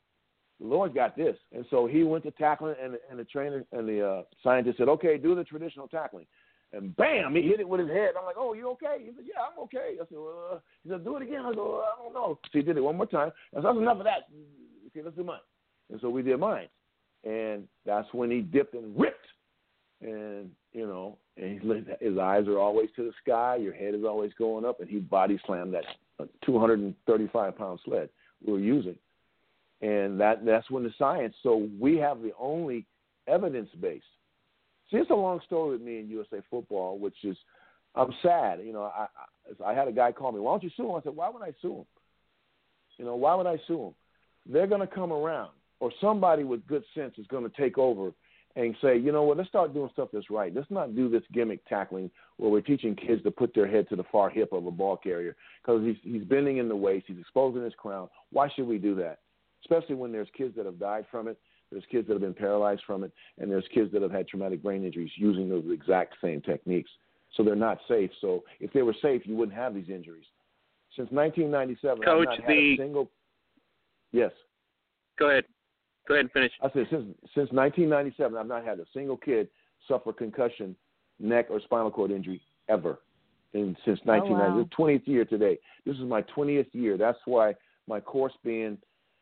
the 0.59 0.67
Lord 0.67 0.93
got 0.95 1.15
this. 1.15 1.37
And 1.53 1.65
so 1.69 1.85
he 1.85 2.03
went 2.03 2.23
to 2.23 2.31
tackling, 2.31 2.75
and, 2.81 2.95
and 3.09 3.19
the 3.19 3.25
trainer 3.25 3.63
and 3.71 3.87
the 3.87 4.07
uh, 4.07 4.21
scientist 4.43 4.77
said, 4.77 4.89
okay, 4.89 5.17
do 5.17 5.35
the 5.35 5.43
traditional 5.43 5.87
tackling. 5.87 6.25
And 6.73 6.95
bam, 6.95 7.35
he 7.35 7.41
hit 7.43 7.59
it 7.59 7.67
with 7.67 7.79
his 7.79 7.89
head. 7.89 8.11
I'm 8.17 8.25
like, 8.25 8.35
oh, 8.37 8.53
you 8.53 8.69
okay? 8.71 8.97
He 8.99 9.07
said, 9.07 9.25
yeah, 9.25 9.41
I'm 9.45 9.63
okay. 9.63 9.95
I 10.01 10.05
said, 10.09 10.17
uh, 10.17 10.59
he 10.83 10.89
said, 10.89 11.03
do 11.03 11.15
it 11.17 11.23
again. 11.23 11.45
I 11.45 11.53
go, 11.53 11.81
I 11.81 12.03
don't 12.03 12.13
know. 12.13 12.39
So 12.45 12.59
he 12.59 12.61
did 12.61 12.77
it 12.77 12.81
one 12.81 12.97
more 12.97 13.05
time. 13.05 13.31
I 13.53 13.57
said, 13.57 13.65
that's 13.65 13.77
enough 13.77 13.97
of 13.97 14.03
that. 14.05 14.29
Okay, 14.87 15.01
let's 15.03 15.15
do 15.15 15.23
mine. 15.23 15.39
And 15.91 16.01
so 16.01 16.09
we 16.09 16.21
did 16.21 16.39
mine. 16.39 16.67
And 17.23 17.67
that's 17.85 18.07
when 18.13 18.31
he 18.31 18.41
dipped 18.41 18.73
and 18.73 18.97
ripped. 18.99 19.25
And, 20.01 20.51
you 20.73 20.85
know, 20.87 21.17
and 21.37 21.87
his 21.99 22.17
eyes 22.17 22.47
are 22.47 22.59
always 22.59 22.89
to 22.95 23.03
the 23.03 23.11
sky. 23.23 23.57
Your 23.57 23.73
head 23.73 23.93
is 23.93 24.03
always 24.03 24.31
going 24.37 24.65
up. 24.65 24.79
And 24.79 24.89
he 24.89 24.99
body 24.99 25.39
slammed 25.45 25.73
that 25.73 25.85
235 26.45 27.57
pound 27.57 27.79
sled 27.85 28.09
we 28.45 28.53
were 28.53 28.59
using 28.59 28.95
and 29.81 30.19
that 30.19 30.45
that's 30.45 30.69
when 30.71 30.83
the 30.83 30.93
science. 30.97 31.35
So 31.43 31.67
we 31.79 31.97
have 31.97 32.21
the 32.21 32.31
only 32.39 32.85
evidence 33.27 33.69
base. 33.79 34.01
See, 34.89 34.97
it's 34.97 35.09
a 35.09 35.15
long 35.15 35.39
story 35.45 35.71
with 35.71 35.81
me 35.81 35.99
in 35.99 36.09
USA 36.09 36.37
football, 36.49 36.97
which 36.97 37.15
is 37.23 37.37
I'm 37.95 38.13
sad. 38.21 38.59
You 38.63 38.73
know, 38.73 38.83
I 38.83 39.07
I, 39.65 39.71
I 39.71 39.73
had 39.73 39.87
a 39.87 39.91
guy 39.91 40.11
call 40.11 40.31
me, 40.31 40.39
"Why 40.39 40.53
don't 40.53 40.63
you 40.63 40.71
sue 40.75 40.89
him?" 40.89 40.95
I 40.95 41.01
said, 41.01 41.15
"Why 41.15 41.29
would 41.29 41.41
I 41.41 41.53
sue 41.61 41.79
him? 41.79 41.85
You 42.97 43.05
know, 43.05 43.15
why 43.15 43.35
would 43.35 43.47
I 43.47 43.59
sue 43.67 43.87
him? 43.87 43.93
They're 44.51 44.67
going 44.67 44.81
to 44.81 44.87
come 44.87 45.11
around, 45.11 45.51
or 45.79 45.91
somebody 45.99 46.43
with 46.43 46.65
good 46.67 46.83
sense 46.93 47.15
is 47.17 47.27
going 47.27 47.49
to 47.49 47.57
take 47.57 47.77
over 47.77 48.11
and 48.55 48.75
say, 48.81 48.97
you 48.97 49.11
know 49.11 49.23
what, 49.23 49.37
let's 49.37 49.49
start 49.49 49.73
doing 49.73 49.89
stuff 49.91 50.09
that's 50.13 50.29
right. 50.29 50.53
Let's 50.53 50.71
not 50.71 50.95
do 50.95 51.09
this 51.09 51.23
gimmick 51.33 51.65
tackling 51.67 52.09
where 52.37 52.49
we're 52.49 52.61
teaching 52.61 52.95
kids 52.95 53.21
to 53.23 53.31
put 53.31 53.53
their 53.53 53.67
head 53.67 53.89
to 53.89 53.95
the 53.95 54.05
far 54.11 54.29
hip 54.29 54.53
of 54.53 54.65
a 54.65 54.71
ball 54.71 54.97
carrier 54.97 55.35
because 55.61 55.83
he's 55.83 55.97
he's 56.03 56.23
bending 56.23 56.57
in 56.57 56.69
the 56.69 56.75
waist, 56.75 57.05
he's 57.07 57.19
exposing 57.19 57.63
his 57.63 57.73
crown. 57.75 58.07
Why 58.31 58.49
should 58.55 58.67
we 58.67 58.77
do 58.77 58.95
that? 58.95 59.19
Especially 59.63 59.95
when 59.95 60.11
there's 60.11 60.27
kids 60.37 60.55
that 60.55 60.65
have 60.65 60.79
died 60.79 61.05
from 61.11 61.27
it, 61.27 61.37
there's 61.71 61.83
kids 61.91 62.07
that 62.07 62.13
have 62.13 62.21
been 62.21 62.33
paralyzed 62.33 62.83
from 62.85 63.03
it, 63.03 63.11
and 63.39 63.51
there's 63.51 63.65
kids 63.73 63.91
that 63.91 64.01
have 64.01 64.11
had 64.11 64.27
traumatic 64.27 64.63
brain 64.63 64.85
injuries 64.85 65.11
using 65.15 65.49
those 65.49 65.65
exact 65.71 66.15
same 66.21 66.41
techniques. 66.41 66.89
So 67.35 67.43
they're 67.43 67.55
not 67.55 67.79
safe. 67.87 68.11
So 68.21 68.43
if 68.59 68.71
they 68.71 68.81
were 68.81 68.95
safe, 69.01 69.23
you 69.25 69.35
wouldn't 69.35 69.57
have 69.57 69.73
these 69.73 69.89
injuries. 69.89 70.25
Since 70.95 71.11
1997, 71.11 72.03
Coach, 72.03 72.07
I've 72.07 72.25
not 72.25 72.39
had 72.39 72.47
the... 72.47 72.73
a 72.73 72.77
single. 72.77 73.11
Yes. 74.13 74.31
Go 75.19 75.29
ahead. 75.29 75.43
Go 76.07 76.13
ahead 76.13 76.25
and 76.25 76.31
finish. 76.31 76.51
I 76.61 76.69
said 76.71 76.87
since 76.89 77.05
since 77.33 77.51
1997, 77.51 78.37
I've 78.37 78.47
not 78.47 78.63
had 78.63 78.79
a 78.79 78.85
single 78.93 79.17
kid 79.17 79.47
suffer 79.87 80.13
concussion, 80.13 80.75
neck 81.19 81.47
or 81.49 81.59
spinal 81.61 81.91
cord 81.91 82.11
injury 82.11 82.41
ever. 82.69 82.99
And 83.53 83.75
since 83.85 83.99
1990, 84.03 84.69
oh, 84.79 84.85
wow. 84.85 84.93
20th 84.93 85.07
year 85.07 85.25
today. 85.25 85.57
This 85.85 85.95
is 85.95 86.03
my 86.03 86.21
20th 86.23 86.67
year. 86.73 86.97
That's 86.97 87.17
why 87.25 87.55
my 87.87 87.99
course 87.99 88.33
being 88.43 88.77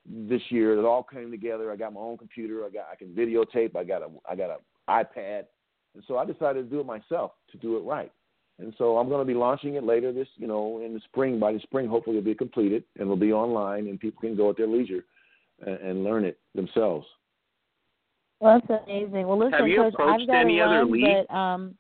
this 0.06 0.42
year, 0.50 0.78
it 0.78 0.84
all 0.84 1.04
came 1.04 1.32
together. 1.32 1.72
I 1.72 1.76
got 1.76 1.94
my 1.94 2.02
own 2.02 2.18
computer. 2.18 2.66
I 2.66 2.70
got 2.70 2.88
I 2.92 2.96
can 2.96 3.10
videotape. 3.10 3.76
I 3.76 3.84
got 3.84 4.02
a 4.02 4.10
I 4.30 4.36
got 4.36 4.50
a 4.50 4.58
iPad, 4.90 5.44
and 5.96 6.04
so 6.08 6.18
I 6.18 6.26
decided 6.26 6.66
to 6.66 6.70
do 6.70 6.82
it 6.82 6.86
myself 6.86 7.32
to 7.52 7.58
do 7.58 7.78
it 7.78 7.82
right. 7.82 8.12
And 8.60 8.74
so 8.78 8.98
I'm 8.98 9.10
going 9.10 9.22
to 9.22 9.26
be 9.26 9.34
launching 9.34 9.76
it 9.76 9.84
later 9.84 10.12
this, 10.12 10.28
you 10.36 10.46
know, 10.46 10.82
in 10.86 10.94
the 10.94 11.00
spring. 11.06 11.40
By 11.40 11.54
the 11.54 11.60
spring, 11.60 11.88
hopefully, 11.88 12.18
it'll 12.18 12.26
be 12.26 12.36
completed 12.36 12.84
and 12.96 13.04
it'll 13.04 13.16
be 13.16 13.34
online, 13.34 13.88
and 13.88 14.00
people 14.00 14.22
can 14.22 14.36
go 14.36 14.50
at 14.50 14.58
their 14.58 14.68
leisure 14.68 15.06
and, 15.66 15.78
and 15.80 16.04
learn 16.04 16.26
it 16.26 16.38
themselves. 16.56 17.06
Well, 18.40 18.62
that's 18.68 18.84
amazing. 18.86 19.28
Well, 19.28 19.38
listen, 19.40 19.54
Have 19.54 19.68
you 19.68 19.78
Coach, 19.78 19.94
approached 19.94 20.22
I've 20.22 20.28
got 20.28 20.42
any 20.42 20.58
to 20.58 20.64
other 20.64 20.80
run, 20.80 20.92
league? 20.92 21.06
but 21.28 21.34
um, 21.34 21.76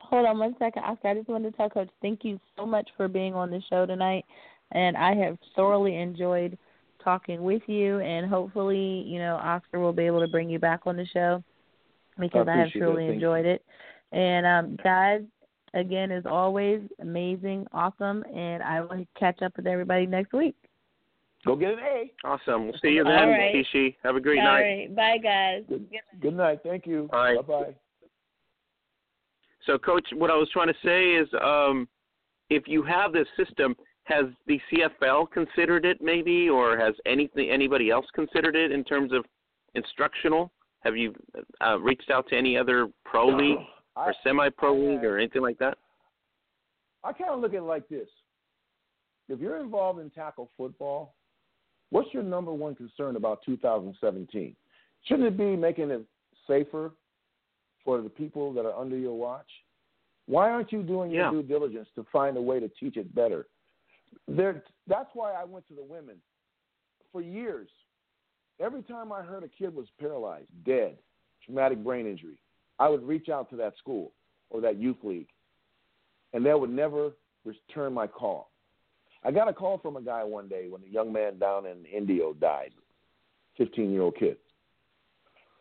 hold 0.00 0.26
on 0.26 0.38
one 0.38 0.54
second, 0.58 0.82
Oscar. 0.84 1.08
I 1.08 1.14
just 1.14 1.28
wanted 1.28 1.50
to 1.50 1.56
tell 1.56 1.68
Coach, 1.68 1.90
thank 2.00 2.24
you 2.24 2.40
so 2.56 2.64
much 2.64 2.88
for 2.96 3.08
being 3.08 3.34
on 3.34 3.50
the 3.50 3.60
show 3.68 3.84
tonight, 3.86 4.24
and 4.72 4.96
I 4.96 5.14
have 5.14 5.36
thoroughly 5.54 5.96
enjoyed 5.96 6.56
talking 7.04 7.42
with 7.42 7.62
you, 7.66 8.00
and 8.00 8.28
hopefully, 8.28 9.04
you 9.06 9.18
know, 9.18 9.36
Oscar 9.36 9.78
will 9.78 9.92
be 9.92 10.04
able 10.04 10.20
to 10.20 10.28
bring 10.28 10.48
you 10.50 10.58
back 10.58 10.80
on 10.86 10.96
the 10.96 11.06
show 11.06 11.42
because 12.18 12.48
I, 12.48 12.52
I 12.54 12.56
have 12.58 12.70
truly 12.70 13.04
that. 13.04 13.10
Thank 13.10 13.14
enjoyed 13.14 13.46
it. 13.46 13.64
And 14.12 14.46
um, 14.46 14.78
guys, 14.82 15.20
again, 15.74 16.10
as 16.10 16.24
always, 16.24 16.80
amazing, 17.00 17.66
awesome, 17.72 18.24
and 18.34 18.62
I 18.62 18.80
will 18.80 19.04
catch 19.18 19.42
up 19.42 19.52
with 19.56 19.66
everybody 19.66 20.06
next 20.06 20.32
week. 20.32 20.56
Go 21.46 21.54
get 21.54 21.74
an 21.74 21.78
A. 21.78 22.12
Awesome. 22.24 22.64
We'll 22.64 22.78
see 22.82 22.88
you 22.88 23.04
then, 23.04 23.28
right. 23.28 23.54
Nkeshi. 23.54 23.94
Have 24.02 24.16
a 24.16 24.20
great 24.20 24.40
All 24.40 24.44
night. 24.44 24.60
right, 24.60 24.96
bye, 24.96 25.18
guys. 25.22 25.62
Good, 25.68 25.88
good 26.20 26.36
night. 26.36 26.58
Thank 26.64 26.86
you. 26.86 27.08
All 27.12 27.20
right. 27.20 27.46
Bye 27.46 27.64
bye. 27.64 27.74
So, 29.64 29.78
Coach, 29.78 30.06
what 30.12 30.30
I 30.30 30.34
was 30.36 30.48
trying 30.52 30.68
to 30.68 30.74
say 30.84 31.12
is, 31.12 31.28
um, 31.42 31.88
if 32.50 32.64
you 32.66 32.82
have 32.82 33.12
this 33.12 33.26
system, 33.36 33.76
has 34.04 34.26
the 34.46 34.60
CFL 34.70 35.30
considered 35.30 35.84
it, 35.84 35.98
maybe, 36.00 36.48
or 36.48 36.76
has 36.78 36.94
anything 37.06 37.50
anybody 37.50 37.90
else 37.90 38.06
considered 38.14 38.56
it 38.56 38.72
in 38.72 38.84
terms 38.84 39.12
of 39.12 39.24
instructional? 39.74 40.52
Have 40.80 40.96
you 40.96 41.14
uh, 41.64 41.78
reached 41.78 42.10
out 42.10 42.28
to 42.28 42.36
any 42.36 42.56
other 42.56 42.88
pro 43.04 43.28
league 43.28 43.58
I, 43.96 44.08
or 44.08 44.14
semi-pro 44.22 44.74
I 44.74 44.90
league 44.90 45.04
or 45.04 45.18
anything 45.18 45.42
like 45.42 45.58
that? 45.58 45.78
I 47.04 47.12
kind 47.12 47.30
of 47.30 47.40
look 47.40 47.52
at 47.52 47.58
it 47.58 47.62
like 47.62 47.88
this. 47.88 48.08
If 49.28 49.40
you're 49.40 49.60
involved 49.60 50.00
in 50.00 50.10
tackle 50.10 50.50
football, 50.56 51.14
what's 51.90 52.12
your 52.12 52.22
number 52.22 52.52
one 52.52 52.74
concern 52.74 53.16
about 53.16 53.40
2017? 53.44 54.54
Shouldn't 55.04 55.28
it 55.28 55.36
be 55.36 55.56
making 55.56 55.90
it 55.90 56.02
safer 56.46 56.92
for 57.84 58.00
the 58.00 58.08
people 58.08 58.52
that 58.54 58.64
are 58.66 58.78
under 58.78 58.96
your 58.96 59.14
watch? 59.14 59.46
Why 60.26 60.50
aren't 60.50 60.72
you 60.72 60.82
doing 60.82 61.10
Yeah. 61.12 61.30
your 61.30 61.42
due 61.42 61.48
diligence 61.48 61.88
to 61.94 62.04
find 62.04 62.36
a 62.36 62.42
way 62.42 62.58
to 62.60 62.68
teach 62.68 62.96
it 62.96 63.14
better? 63.14 63.46
There, 64.26 64.64
that's 64.86 65.10
why 65.14 65.32
I 65.32 65.44
went 65.44 65.66
to 65.68 65.74
the 65.74 65.82
women. 65.82 66.20
For 67.12 67.20
years, 67.20 67.68
every 68.58 68.82
time 68.82 69.12
I 69.12 69.22
heard 69.22 69.44
a 69.44 69.48
kid 69.48 69.74
was 69.74 69.86
paralyzed, 70.00 70.48
dead, 70.64 70.98
traumatic 71.44 71.82
brain 71.84 72.06
injury, 72.06 72.38
I 72.78 72.88
would 72.88 73.06
reach 73.06 73.28
out 73.28 73.48
to 73.50 73.56
that 73.56 73.76
school 73.78 74.12
or 74.50 74.60
that 74.60 74.76
youth 74.76 75.02
league, 75.02 75.28
and 76.32 76.44
they 76.44 76.54
would 76.54 76.70
never 76.70 77.12
return 77.44 77.94
my 77.94 78.06
call. 78.06 78.50
I 79.26 79.32
got 79.32 79.48
a 79.48 79.52
call 79.52 79.78
from 79.78 79.96
a 79.96 80.00
guy 80.00 80.22
one 80.22 80.46
day 80.46 80.68
when 80.68 80.82
a 80.82 80.92
young 80.92 81.12
man 81.12 81.38
down 81.38 81.66
in 81.66 81.84
Indio 81.84 82.32
died, 82.34 82.70
15 83.58 83.90
year 83.90 84.02
old 84.02 84.16
kid. 84.16 84.36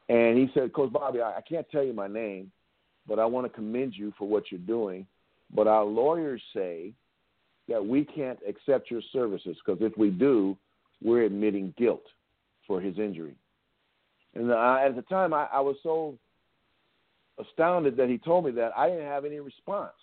And 0.08 0.38
he 0.38 0.52
said, 0.54 0.72
Coach 0.72 0.94
Bobby, 0.94 1.20
I, 1.20 1.38
I 1.38 1.42
can't 1.42 1.68
tell 1.72 1.84
you 1.84 1.92
my 1.92 2.08
name, 2.08 2.52
but 3.08 3.18
I 3.18 3.26
want 3.26 3.48
to 3.48 3.50
commend 3.50 3.96
you 3.96 4.14
for 4.20 4.28
what 4.28 4.52
you're 4.52 4.60
doing. 4.60 5.08
But 5.54 5.66
our 5.66 5.84
lawyers 5.84 6.42
say 6.54 6.94
that 7.68 7.84
we 7.84 8.06
can't 8.06 8.38
accept 8.48 8.92
your 8.92 9.02
services 9.12 9.58
because 9.66 9.82
if 9.82 9.98
we 9.98 10.12
do, 10.12 10.56
we're 11.02 11.24
admitting 11.24 11.74
guilt 11.76 12.06
for 12.68 12.80
his 12.80 13.00
injury. 13.00 13.36
And 14.36 14.54
I, 14.54 14.86
at 14.86 14.96
the 14.96 15.02
time, 15.04 15.34
I, 15.34 15.48
I 15.52 15.62
was 15.62 15.78
so 15.82 16.20
astounded 17.40 17.98
that 17.98 18.10
he 18.10 18.20
told 18.20 18.46
me 18.46 18.52
that 18.52 18.74
I 18.78 18.90
didn't 18.90 19.08
have 19.08 19.26
any 19.26 19.40
response. 19.40 19.94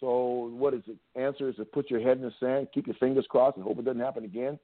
So 0.00 0.50
what 0.52 0.74
is 0.74 0.82
the 0.86 1.20
answer? 1.20 1.48
Is 1.48 1.56
to 1.56 1.64
put 1.64 1.90
your 1.90 2.00
head 2.00 2.18
in 2.18 2.22
the 2.22 2.32
sand, 2.38 2.68
keep 2.72 2.86
your 2.86 2.96
fingers 2.96 3.26
crossed, 3.28 3.56
and 3.56 3.64
hope 3.64 3.78
it 3.78 3.84
doesn't 3.84 4.00
happen 4.00 4.24
again. 4.24 4.58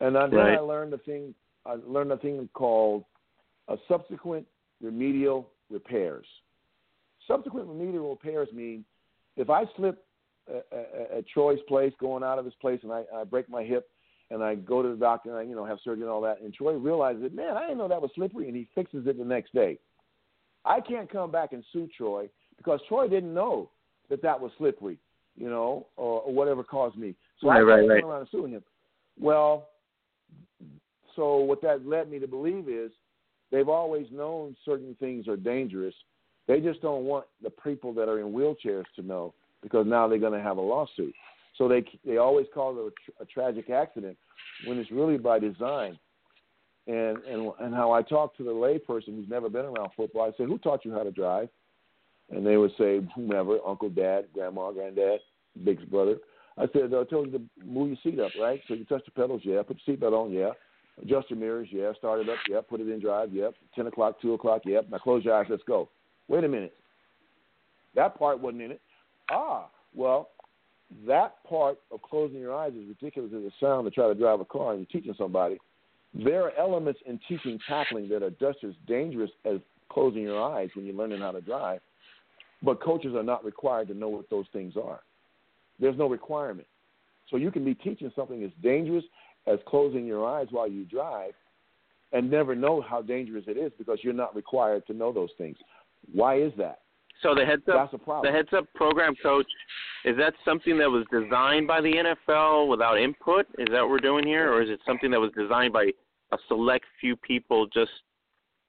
And 0.00 0.14
then 0.14 0.30
Right. 0.30 0.54
I 0.54 0.60
learned 0.60 0.94
a 0.94 0.98
thing. 0.98 1.34
I 1.66 1.74
learned 1.86 2.12
a 2.12 2.16
thing 2.16 2.48
called 2.54 3.04
a 3.68 3.76
subsequent 3.88 4.46
remedial 4.80 5.50
repairs. 5.70 6.26
Subsequent 7.26 7.68
remedial 7.68 8.10
repairs 8.10 8.50
mean 8.52 8.84
if 9.36 9.50
I 9.50 9.66
slip 9.76 10.04
at, 10.48 11.26
Troy's 11.28 11.60
place, 11.68 11.92
going 12.00 12.22
out 12.22 12.38
of 12.38 12.44
his 12.44 12.54
place, 12.54 12.80
and 12.82 12.92
I, 12.92 13.04
I 13.14 13.24
break 13.24 13.50
my 13.50 13.62
hip, 13.62 13.90
and 14.30 14.42
I 14.42 14.54
go 14.54 14.82
to 14.82 14.88
the 14.88 14.96
doctor, 14.96 15.30
and 15.30 15.38
I 15.38 15.42
you 15.42 15.54
know 15.54 15.64
have 15.64 15.78
surgery 15.84 16.02
and 16.02 16.10
all 16.10 16.22
that, 16.22 16.40
and 16.40 16.54
Troy 16.54 16.74
realizes 16.74 17.22
that 17.22 17.34
man, 17.34 17.56
I 17.56 17.62
didn't 17.62 17.78
know 17.78 17.88
that 17.88 18.00
was 18.00 18.10
slippery, 18.14 18.46
and 18.46 18.56
he 18.56 18.68
fixes 18.74 19.06
it 19.06 19.18
the 19.18 19.24
next 19.24 19.52
day. 19.52 19.78
I 20.64 20.80
can't 20.80 21.10
come 21.10 21.30
back 21.30 21.52
and 21.52 21.64
sue 21.72 21.88
Troy 21.96 22.28
because 22.56 22.80
Troy 22.88 23.08
didn't 23.08 23.34
know 23.34 23.70
that 24.10 24.22
that 24.22 24.40
was 24.40 24.50
slippery, 24.58 24.98
you 25.36 25.48
know, 25.48 25.86
or, 25.96 26.22
or 26.22 26.32
whatever 26.32 26.62
caused 26.62 26.96
me. 26.96 27.14
So 27.40 27.48
Right, 27.48 27.58
I 27.58 27.62
right, 27.62 27.88
right. 27.88 28.04
around 28.04 28.20
and 28.20 28.28
suing 28.30 28.52
him. 28.52 28.62
Well, 29.18 29.68
so 31.16 31.38
what 31.38 31.60
that 31.62 31.86
led 31.86 32.10
me 32.10 32.18
to 32.18 32.28
believe 32.28 32.68
is 32.68 32.92
they've 33.50 33.68
always 33.68 34.06
known 34.12 34.56
certain 34.64 34.96
things 35.00 35.26
are 35.28 35.36
dangerous. 35.36 35.94
They 36.46 36.60
just 36.60 36.80
don't 36.80 37.04
want 37.04 37.26
the 37.42 37.50
people 37.50 37.92
that 37.94 38.08
are 38.08 38.20
in 38.20 38.32
wheelchairs 38.32 38.84
to 38.96 39.02
know 39.02 39.34
because 39.62 39.86
now 39.86 40.08
they're 40.08 40.18
going 40.18 40.38
to 40.38 40.42
have 40.42 40.56
a 40.56 40.62
lawsuit. 40.62 41.14
So 41.56 41.66
they 41.68 41.84
they 42.06 42.18
always 42.18 42.46
call 42.54 42.78
it 42.78 42.92
a, 43.18 43.22
a 43.22 43.26
tragic 43.26 43.68
accident 43.68 44.16
when 44.66 44.78
it's 44.78 44.90
really 44.90 45.18
by 45.18 45.40
design. 45.40 45.98
And 46.86 47.18
and 47.24 47.52
and 47.60 47.74
how 47.74 47.92
I 47.92 48.02
talk 48.02 48.36
to 48.36 48.44
the 48.44 48.50
layperson 48.50 49.16
who's 49.16 49.28
never 49.28 49.50
been 49.50 49.66
around 49.66 49.90
football, 49.96 50.22
I 50.22 50.30
say, 50.38 50.46
"Who 50.46 50.56
taught 50.58 50.84
you 50.84 50.92
how 50.92 51.02
to 51.02 51.10
drive?" 51.10 51.48
And 52.30 52.46
they 52.46 52.56
would 52.56 52.72
say, 52.76 53.00
"Whomever, 53.14 53.58
uncle, 53.66 53.88
dad, 53.88 54.26
grandma, 54.34 54.70
granddad, 54.72 55.20
big 55.64 55.90
brother." 55.90 56.18
I 56.56 56.66
said, 56.72 56.92
"I 56.92 57.04
told 57.04 57.32
you 57.32 57.38
to 57.38 57.42
move 57.64 57.88
your 57.88 57.96
seat 58.02 58.20
up, 58.20 58.32
right? 58.38 58.60
So 58.68 58.74
you 58.74 58.84
touch 58.84 59.04
the 59.04 59.10
pedals, 59.12 59.42
yeah. 59.44 59.62
Put 59.62 59.78
your 59.84 59.96
seatbelt 59.96 60.12
on, 60.12 60.32
yeah. 60.32 60.50
Adjust 61.00 61.30
your 61.30 61.38
mirrors, 61.38 61.68
yeah. 61.70 61.92
Start 61.94 62.20
it 62.20 62.28
up, 62.28 62.38
yeah. 62.48 62.60
Put 62.60 62.80
it 62.80 62.88
in 62.88 63.00
drive, 63.00 63.32
yep. 63.32 63.54
Ten 63.74 63.86
o'clock, 63.86 64.20
two 64.20 64.34
o'clock, 64.34 64.62
yep. 64.64 64.88
Now 64.90 64.98
close 64.98 65.24
your 65.24 65.34
eyes, 65.34 65.46
let's 65.48 65.62
go. 65.62 65.88
Wait 66.26 66.44
a 66.44 66.48
minute, 66.48 66.74
that 67.94 68.18
part 68.18 68.40
wasn't 68.40 68.62
in 68.62 68.72
it. 68.72 68.80
Ah, 69.30 69.68
well, 69.94 70.30
that 71.06 71.42
part 71.48 71.78
of 71.90 72.02
closing 72.02 72.38
your 72.38 72.54
eyes 72.54 72.72
is 72.72 72.88
ridiculous 72.88 73.32
as 73.34 73.44
it 73.44 73.52
sounds 73.60 73.86
to 73.86 73.90
try 73.90 74.08
to 74.08 74.14
drive 74.14 74.40
a 74.40 74.44
car 74.44 74.72
and 74.72 74.80
you're 74.80 75.00
teaching 75.00 75.14
somebody. 75.16 75.58
There 76.14 76.42
are 76.42 76.52
elements 76.58 77.00
in 77.06 77.20
teaching 77.28 77.58
tackling 77.68 78.08
that 78.08 78.22
are 78.22 78.30
just 78.30 78.64
as 78.64 78.72
dangerous 78.86 79.30
as 79.44 79.58
closing 79.90 80.22
your 80.22 80.42
eyes 80.42 80.70
when 80.74 80.86
you're 80.86 80.94
learning 80.94 81.20
how 81.20 81.32
to 81.32 81.40
drive, 81.40 81.80
but 82.62 82.82
coaches 82.82 83.14
are 83.14 83.22
not 83.22 83.44
required 83.44 83.88
to 83.88 83.94
know 83.94 84.08
what 84.08 84.28
those 84.30 84.46
things 84.52 84.74
are. 84.76 85.00
There's 85.80 85.96
no 85.96 86.08
requirement. 86.08 86.66
So 87.30 87.36
you 87.36 87.50
can 87.50 87.64
be 87.64 87.74
teaching 87.74 88.10
something 88.16 88.42
as 88.42 88.50
dangerous 88.62 89.04
as 89.46 89.58
closing 89.66 90.06
your 90.06 90.26
eyes 90.26 90.48
while 90.50 90.68
you 90.68 90.84
drive 90.84 91.32
and 92.12 92.30
never 92.30 92.54
know 92.54 92.80
how 92.80 93.02
dangerous 93.02 93.44
it 93.46 93.56
is 93.56 93.70
because 93.78 93.98
you're 94.02 94.14
not 94.14 94.34
required 94.34 94.86
to 94.86 94.94
know 94.94 95.12
those 95.12 95.30
things. 95.38 95.56
Why 96.12 96.40
is 96.40 96.52
that? 96.56 96.80
So 97.22 97.34
the 97.34 97.44
heads 97.44 97.62
up, 97.68 97.90
That's 97.90 97.94
a 97.94 98.04
problem. 98.04 98.32
the 98.32 98.36
heads 98.36 98.48
up 98.56 98.64
program 98.74 99.14
coach, 99.22 99.46
is 100.04 100.16
that 100.18 100.34
something 100.44 100.78
that 100.78 100.88
was 100.88 101.04
designed 101.10 101.66
by 101.66 101.80
the 101.80 101.92
NFL 101.92 102.68
without 102.68 102.98
input? 102.98 103.46
Is 103.58 103.66
that 103.72 103.80
what 103.80 103.90
we're 103.90 103.98
doing 103.98 104.24
here, 104.24 104.52
or 104.52 104.62
is 104.62 104.70
it 104.70 104.78
something 104.86 105.10
that 105.10 105.20
was 105.20 105.32
designed 105.36 105.72
by 105.72 105.90
a 106.32 106.38
select 106.46 106.84
few 107.00 107.16
people 107.16 107.66
just 107.66 107.90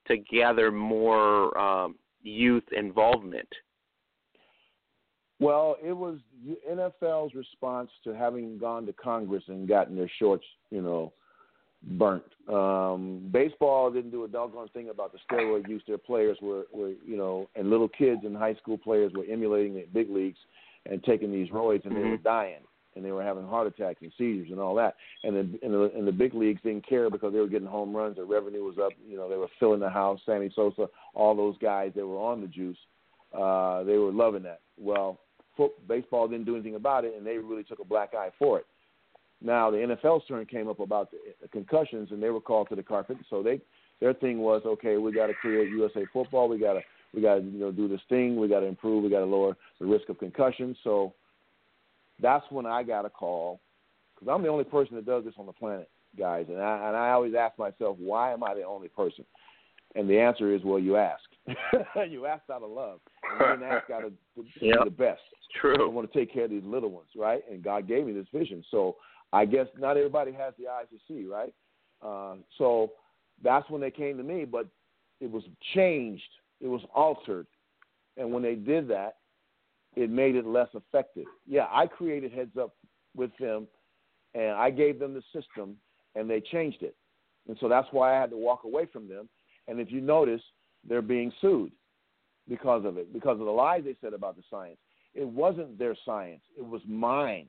to 0.08 0.16
gather 0.16 0.72
more 0.72 1.56
um, 1.56 1.94
youth 2.22 2.64
involvement? 2.76 3.48
Well, 5.40 5.76
it 5.82 5.92
was 5.92 6.18
the 6.46 6.58
NFL's 6.70 7.34
response 7.34 7.90
to 8.04 8.14
having 8.14 8.58
gone 8.58 8.86
to 8.86 8.92
Congress 8.92 9.44
and 9.48 9.66
gotten 9.66 9.96
their 9.96 10.10
shorts, 10.18 10.44
you 10.70 10.82
know, 10.82 11.12
burnt. 11.82 12.24
Um, 12.46 13.28
baseball 13.32 13.90
didn't 13.90 14.10
do 14.10 14.24
a 14.24 14.28
doggone 14.28 14.68
thing 14.68 14.90
about 14.90 15.12
the 15.12 15.18
steroid 15.30 15.66
use. 15.66 15.82
Their 15.86 15.98
players 15.98 16.36
were, 16.42 16.64
were, 16.72 16.92
you 17.06 17.16
know, 17.16 17.48
and 17.56 17.70
little 17.70 17.88
kids 17.88 18.20
and 18.24 18.36
high 18.36 18.54
school 18.54 18.76
players 18.76 19.12
were 19.14 19.24
emulating 19.30 19.74
the 19.74 19.86
big 19.94 20.10
leagues 20.10 20.38
and 20.84 21.02
taking 21.04 21.32
these 21.32 21.48
roids, 21.50 21.84
and 21.86 21.96
they 21.96 22.00
were 22.00 22.18
Mhm. 22.18 22.22
dying 22.22 22.62
and 22.96 23.04
they 23.04 23.12
were 23.12 23.22
having 23.22 23.46
heart 23.46 23.66
attacks 23.66 24.02
and 24.02 24.12
seizures 24.18 24.50
and 24.50 24.60
all 24.60 24.74
that. 24.74 24.96
And 25.22 25.34
the, 25.36 25.58
and 25.62 25.72
the 25.72 25.92
and 25.96 26.06
the 26.06 26.12
big 26.12 26.34
leagues 26.34 26.60
didn't 26.62 26.86
care 26.86 27.08
because 27.08 27.32
they 27.32 27.38
were 27.38 27.46
getting 27.46 27.68
home 27.68 27.96
runs. 27.96 28.16
Their 28.16 28.24
revenue 28.24 28.64
was 28.64 28.78
up. 28.78 28.92
You 29.08 29.16
know, 29.16 29.28
they 29.28 29.36
were 29.36 29.48
filling 29.58 29.80
the 29.80 29.88
house. 29.88 30.20
Sammy 30.26 30.50
Sosa, 30.54 30.88
all 31.14 31.34
those 31.34 31.56
guys 31.58 31.92
that 31.94 32.06
were 32.06 32.18
on 32.18 32.40
the 32.40 32.48
juice, 32.48 32.78
uh, 33.32 33.84
they 33.84 33.96
were 33.96 34.12
loving 34.12 34.42
that. 34.42 34.60
Well, 34.78 35.20
foot, 35.60 35.88
baseball 35.88 36.26
didn't 36.26 36.46
do 36.46 36.54
anything 36.54 36.76
about 36.76 37.04
it, 37.04 37.14
and 37.16 37.26
they 37.26 37.36
really 37.36 37.64
took 37.64 37.80
a 37.80 37.84
black 37.84 38.14
eye 38.14 38.30
for 38.38 38.58
it. 38.58 38.66
Now 39.42 39.70
the 39.70 39.76
NFL's 39.78 40.26
turn 40.26 40.46
came 40.46 40.68
up 40.68 40.80
about 40.80 41.10
the, 41.10 41.48
concussions, 41.48 42.08
and 42.10 42.22
they 42.22 42.30
were 42.30 42.40
called 42.40 42.68
to 42.70 42.76
the 42.76 42.82
carpet. 42.82 43.18
So 43.28 43.42
they 43.42 43.60
their 44.00 44.14
thing 44.14 44.38
was, 44.38 44.62
okay, 44.64 44.96
we 44.96 45.12
got 45.12 45.26
to 45.26 45.34
create 45.34 45.68
USA 45.70 46.06
football. 46.12 46.48
We 46.48 46.58
got 46.58 46.74
to 46.74 46.80
we 47.12 47.20
got 47.20 47.36
to 47.36 47.42
you 47.42 47.58
know 47.58 47.72
do 47.72 47.88
this 47.88 48.00
thing. 48.08 48.36
We 48.36 48.48
got 48.48 48.60
to 48.60 48.66
improve. 48.66 49.04
We 49.04 49.10
got 49.10 49.20
to 49.20 49.26
lower 49.26 49.56
the 49.78 49.86
risk 49.86 50.08
of 50.08 50.18
concussion. 50.18 50.76
So 50.82 51.14
that's 52.20 52.44
when 52.50 52.66
I 52.66 52.82
got 52.82 53.04
a 53.04 53.10
call 53.10 53.60
because 54.14 54.32
I'm 54.34 54.42
the 54.42 54.48
only 54.48 54.64
person 54.64 54.96
that 54.96 55.06
does 55.06 55.24
this 55.24 55.34
on 55.38 55.46
the 55.46 55.52
planet, 55.52 55.88
guys. 56.18 56.46
And 56.48 56.58
I 56.58 56.88
and 56.88 56.96
I 56.96 57.10
always 57.10 57.34
ask 57.34 57.58
myself, 57.58 57.96
why 57.98 58.32
am 58.32 58.42
I 58.42 58.54
the 58.54 58.62
only 58.62 58.88
person? 58.88 59.24
And 59.94 60.08
the 60.08 60.18
answer 60.18 60.54
is, 60.54 60.62
well, 60.64 60.78
you 60.78 60.96
asked. 60.96 61.29
you 62.08 62.26
asked 62.26 62.50
out 62.50 62.62
of 62.62 62.70
love. 62.70 63.00
And 63.30 63.40
you 63.40 63.56
didn't 63.56 63.72
ask 63.72 63.90
out 63.90 64.04
of 64.04 64.12
to 64.36 64.44
Yep. 64.60 64.84
the 64.84 64.90
best. 64.90 65.20
True. 65.60 65.86
I 65.86 65.88
want 65.88 66.10
to 66.10 66.18
take 66.18 66.32
care 66.32 66.44
of 66.44 66.50
these 66.50 66.64
little 66.64 66.90
ones, 66.90 67.08
right? 67.16 67.42
And 67.50 67.62
God 67.62 67.88
gave 67.88 68.06
me 68.06 68.12
this 68.12 68.26
vision. 68.32 68.64
So 68.70 68.96
I 69.32 69.44
guess 69.44 69.66
not 69.78 69.96
everybody 69.96 70.32
has 70.32 70.54
the 70.58 70.68
eyes 70.68 70.86
to 70.92 70.98
see, 71.08 71.26
right? 71.26 71.52
Uh, 72.02 72.36
so 72.58 72.92
that's 73.42 73.68
when 73.70 73.80
they 73.80 73.90
came 73.90 74.16
to 74.16 74.22
me, 74.22 74.44
but 74.44 74.66
it 75.20 75.30
was 75.30 75.42
changed, 75.74 76.22
it 76.60 76.68
was 76.68 76.82
altered. 76.94 77.46
And 78.16 78.32
when 78.32 78.42
they 78.42 78.54
did 78.54 78.88
that, 78.88 79.16
it 79.96 80.10
made 80.10 80.36
it 80.36 80.46
less 80.46 80.68
effective. 80.74 81.24
Yeah, 81.46 81.66
I 81.70 81.86
created 81.86 82.32
Heads 82.32 82.56
Up 82.56 82.74
with 83.16 83.30
them, 83.38 83.66
and 84.34 84.52
I 84.52 84.70
gave 84.70 84.98
them 84.98 85.14
the 85.14 85.22
system, 85.32 85.76
and 86.14 86.28
they 86.30 86.40
changed 86.40 86.82
it. 86.82 86.94
And 87.48 87.56
so 87.60 87.68
that's 87.68 87.88
why 87.90 88.16
I 88.16 88.20
had 88.20 88.30
to 88.30 88.36
walk 88.36 88.64
away 88.64 88.86
from 88.92 89.08
them. 89.08 89.28
And 89.68 89.80
if 89.80 89.90
you 89.90 90.00
notice, 90.00 90.42
they're 90.88 91.02
being 91.02 91.32
sued 91.40 91.72
because 92.48 92.84
of 92.84 92.96
it, 92.98 93.12
because 93.12 93.38
of 93.38 93.46
the 93.46 93.52
lies 93.52 93.82
they 93.84 93.96
said 94.00 94.12
about 94.12 94.36
the 94.36 94.42
science. 94.50 94.78
It 95.14 95.26
wasn't 95.26 95.78
their 95.78 95.96
science, 96.04 96.42
it 96.58 96.64
was 96.66 96.82
mine. 96.86 97.46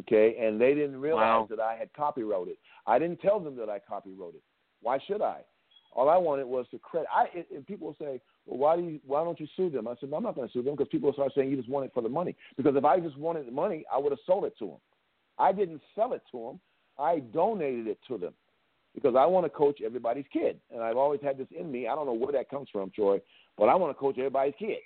Okay, 0.00 0.36
and 0.40 0.60
they 0.60 0.74
didn't 0.74 1.00
realize 1.00 1.22
Wow. 1.42 1.46
that 1.50 1.60
I 1.60 1.76
had 1.76 1.92
copywrote 1.92 2.48
it. 2.48 2.58
I 2.84 2.98
didn't 2.98 3.20
tell 3.20 3.38
them 3.38 3.54
that 3.56 3.70
I 3.70 3.78
copywrote 3.78 4.34
it. 4.34 4.42
Why 4.82 4.98
should 4.98 5.22
I? 5.22 5.44
All 5.92 6.08
I 6.08 6.16
wanted 6.16 6.46
was 6.46 6.66
to 6.70 6.78
credit. 6.80 7.08
I 7.14 7.28
and- 7.50 7.64
people 7.64 7.94
say, 8.00 8.20
"Well, 8.44 8.58
why 8.58 8.76
do 8.76 8.82
you? 8.82 9.00
Why 9.06 9.22
don't 9.22 9.38
you 9.38 9.46
sue 9.54 9.70
them?" 9.70 9.86
I 9.86 9.94
said, 9.96 10.10
no, 10.10 10.16
"I'm 10.16 10.24
not 10.24 10.34
going 10.34 10.48
to 10.48 10.52
sue 10.52 10.62
them 10.62 10.74
because 10.74 10.88
people 10.88 11.12
start 11.12 11.32
saying 11.34 11.48
you 11.48 11.56
just 11.56 11.68
want 11.68 11.86
it 11.86 11.92
for 11.94 12.00
the 12.00 12.08
money. 12.08 12.34
Because 12.56 12.74
if 12.74 12.84
I 12.84 12.98
just 12.98 13.16
wanted 13.16 13.46
the 13.46 13.52
money, 13.52 13.84
I 13.92 13.98
would 13.98 14.10
have 14.10 14.18
sold 14.26 14.44
it 14.46 14.58
to 14.58 14.66
them. 14.66 14.80
I 15.38 15.52
didn't 15.52 15.80
sell 15.94 16.12
it 16.12 16.22
to 16.32 16.38
them. 16.46 16.60
I 16.98 17.20
donated 17.20 17.86
it 17.86 18.02
to 18.08 18.18
them 18.18 18.34
because 18.94 19.14
I 19.18 19.26
want 19.26 19.44
to 19.44 19.50
coach 19.50 19.80
everybody's 19.84 20.24
kid, 20.32 20.60
and 20.72 20.82
I've 20.82 20.96
always 20.96 21.20
had 21.22 21.38
this 21.38 21.48
in 21.58 21.70
me. 21.70 21.88
I 21.88 21.94
don't 21.94 22.06
know 22.06 22.12
where 22.12 22.32
that 22.32 22.48
comes 22.48 22.68
from, 22.70 22.90
Troy, 22.90 23.20
but 23.58 23.64
I 23.64 23.74
want 23.74 23.94
to 23.94 24.00
coach 24.00 24.16
everybody's 24.18 24.54
kid. 24.58 24.78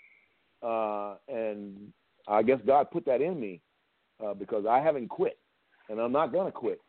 Uh, 0.62 1.14
and 1.28 1.92
I 2.26 2.42
guess 2.42 2.58
God 2.66 2.90
put 2.90 3.04
that 3.06 3.20
in 3.20 3.38
me 3.38 3.60
uh, 4.24 4.34
because 4.34 4.64
I 4.68 4.80
haven't 4.80 5.08
quit, 5.08 5.38
and 5.88 6.00
I'm 6.00 6.12
not 6.12 6.32
going 6.32 6.46
to 6.46 6.52
quit. 6.52 6.80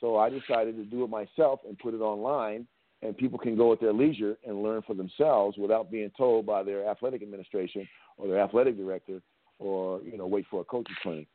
So 0.00 0.16
I 0.16 0.30
decided 0.30 0.76
to 0.76 0.84
do 0.84 1.04
it 1.04 1.10
myself 1.10 1.60
and 1.66 1.78
put 1.78 1.94
it 1.94 2.00
online, 2.00 2.66
and 3.02 3.16
people 3.16 3.38
can 3.38 3.56
go 3.56 3.72
at 3.72 3.80
their 3.80 3.92
leisure 3.92 4.36
and 4.46 4.62
learn 4.62 4.82
for 4.86 4.94
themselves 4.94 5.58
without 5.58 5.90
being 5.90 6.10
told 6.16 6.46
by 6.46 6.62
their 6.62 6.88
athletic 6.88 7.22
administration 7.22 7.88
or 8.16 8.28
their 8.28 8.40
athletic 8.40 8.76
director, 8.76 9.20
or 9.58 10.00
you 10.02 10.16
know, 10.16 10.26
wait 10.26 10.46
for 10.50 10.60
a 10.60 10.64
coach's 10.64 10.96
training. 11.02 11.26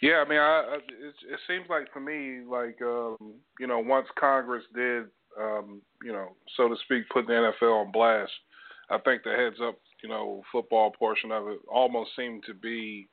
Yeah, 0.00 0.22
I 0.24 0.28
mean, 0.28 0.38
I, 0.38 0.78
it, 0.78 1.14
it 1.30 1.40
seems 1.46 1.68
like 1.68 1.92
for 1.92 2.00
me, 2.00 2.40
like 2.48 2.80
um, 2.82 3.34
you 3.58 3.66
know, 3.66 3.78
once 3.80 4.06
Congress 4.18 4.64
did, 4.74 5.04
um, 5.38 5.82
you 6.02 6.12
know, 6.12 6.28
so 6.56 6.68
to 6.68 6.76
speak, 6.84 7.08
put 7.10 7.26
the 7.26 7.32
NFL 7.32 7.86
on 7.86 7.92
blast, 7.92 8.32
I 8.90 8.98
think 8.98 9.22
the 9.22 9.32
heads 9.32 9.56
up, 9.62 9.78
you 10.02 10.08
know, 10.08 10.42
football 10.50 10.90
portion 10.90 11.30
of 11.30 11.48
it 11.48 11.58
almost 11.70 12.10
seemed 12.16 12.44
to 12.46 12.54
be 12.54 13.08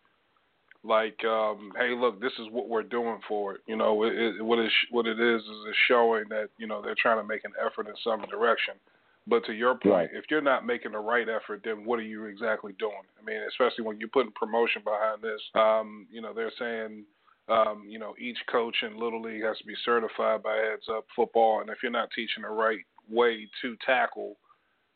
like, 0.84 1.20
um, 1.26 1.72
hey, 1.78 1.94
look, 1.96 2.22
this 2.22 2.32
is 2.40 2.48
what 2.52 2.70
we're 2.70 2.84
doing 2.84 3.20
for 3.28 3.56
it. 3.56 3.62
You 3.68 3.76
know, 3.76 4.04
it, 4.04 4.14
it, 4.14 4.44
what 4.44 4.60
is 4.60 4.72
what 4.90 5.08
it 5.08 5.20
is 5.20 5.42
is 5.42 5.76
showing 5.88 6.26
that 6.30 6.50
you 6.58 6.68
know 6.68 6.82
they're 6.82 6.96
trying 6.98 7.22
to 7.22 7.28
make 7.28 7.44
an 7.44 7.54
effort 7.60 7.88
in 7.88 7.96
some 8.04 8.22
direction. 8.30 8.76
But 9.28 9.44
to 9.46 9.54
your 9.54 9.76
point, 9.76 9.86
Right. 9.94 10.10
if 10.14 10.32
you're 10.32 10.42
not 10.42 10.66
making 10.66 10.94
the 10.94 11.00
right 11.00 11.28
effort, 11.28 11.62
then 11.64 11.84
what 11.84 12.00
are 12.00 12.04
you 12.04 12.26
exactly 12.26 12.74
doing? 12.80 13.04
I 13.20 13.24
mean, 13.24 13.42
especially 13.42 13.84
when 13.84 14.00
you're 14.00 14.10
putting 14.10 14.32
promotion 14.32 14.82
behind 14.84 15.22
this. 15.22 15.42
Um, 15.54 16.08
you 16.10 16.22
know, 16.22 16.34
they're 16.34 16.52
saying, 16.58 17.06
um, 17.50 17.86
you 17.90 18.00
know, 18.00 18.16
each 18.18 18.38
coach 18.48 18.84
in 18.84 18.98
Little 18.98 19.22
League 19.22 19.44
has 19.44 19.58
to 19.58 19.66
be 19.66 19.76
certified 19.84 20.44
by 20.44 20.56
Heads 20.56 20.88
Up 20.90 21.06
Football, 21.16 21.60
and 21.62 21.70
if 21.70 21.84
you're 21.84 21.92
not 21.92 22.10
teaching 22.12 22.44
the 22.44 22.50
right 22.50 22.80
way 23.10 23.50
to 23.62 23.76
tackle, 23.86 24.38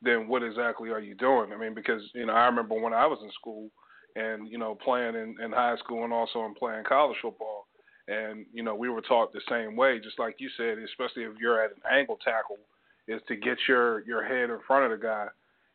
then 0.02 0.28
what 0.28 0.44
exactly 0.44 0.90
are 0.90 1.00
you 1.00 1.16
doing? 1.16 1.52
I 1.54 1.58
mean, 1.58 1.74
because 1.74 2.02
you 2.14 2.26
know, 2.26 2.34
I 2.34 2.46
remember 2.46 2.76
when 2.76 2.94
I 2.94 3.06
was 3.06 3.20
in 3.22 3.32
school, 3.32 3.70
and 4.16 4.50
you 4.50 4.58
know, 4.58 4.76
playing 4.76 5.16
in, 5.16 5.36
in 5.44 5.52
high 5.52 5.78
school 5.78 6.06
and 6.06 6.14
also 6.14 6.46
in 6.46 6.56
playing 6.56 6.86
college 6.86 7.18
football, 7.22 7.68
and 8.08 8.46
you 8.54 8.64
know, 8.64 8.76
we 8.76 8.90
were 8.90 9.02
taught 9.02 9.34
the 9.34 9.42
same 9.50 9.76
way, 9.76 10.00
just 10.00 10.20
like 10.20 10.36
you 10.40 10.50
said, 10.56 10.78
especially 10.78 11.24
if 11.24 11.38
you're 11.40 11.62
at 11.62 11.72
an 11.72 11.82
angle 11.92 12.18
tackle 12.24 12.58
is 13.08 13.22
to 13.28 13.36
get 13.36 13.58
your 13.68 14.02
your 14.06 14.24
head 14.24 14.50
in 14.50 14.60
front 14.68 14.92
of 14.92 14.98
the 15.00 15.04
guy. 15.04 15.28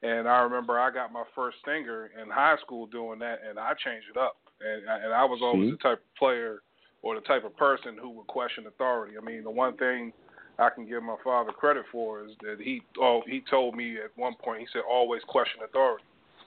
And 0.02 0.28
I 0.28 0.40
remember 0.40 0.78
I 0.78 0.90
got 0.90 1.12
my 1.12 1.24
first 1.34 1.58
stinger 1.62 2.10
in 2.20 2.30
high 2.30 2.56
school 2.64 2.86
doing 2.86 3.18
that, 3.20 3.40
and 3.48 3.58
I 3.58 3.72
changed 3.84 4.06
it 4.14 4.18
up. 4.18 4.36
And 4.60 4.88
and 4.88 5.12
I 5.12 5.24
was 5.24 5.40
always 5.42 5.68
See? 5.68 5.72
the 5.72 5.78
type 5.78 5.98
of 5.98 6.14
player 6.18 6.62
or 7.02 7.14
the 7.14 7.20
type 7.22 7.44
of 7.44 7.56
person 7.56 7.96
who 8.00 8.10
would 8.10 8.26
question 8.26 8.66
authority. 8.66 9.14
I 9.20 9.24
mean, 9.24 9.44
the 9.44 9.50
one 9.50 9.76
thing 9.76 10.12
I 10.58 10.70
can 10.70 10.86
give 10.88 11.02
my 11.02 11.16
father 11.22 11.52
credit 11.52 11.84
for 11.92 12.24
is 12.24 12.32
that 12.40 12.56
he 12.60 12.82
oh 13.00 13.22
he 13.26 13.42
told 13.50 13.74
me 13.74 13.96
at 13.98 14.10
one 14.16 14.34
point 14.42 14.60
he 14.60 14.66
said 14.72 14.82
always 14.88 15.22
question 15.28 15.60
authority, 15.64 16.04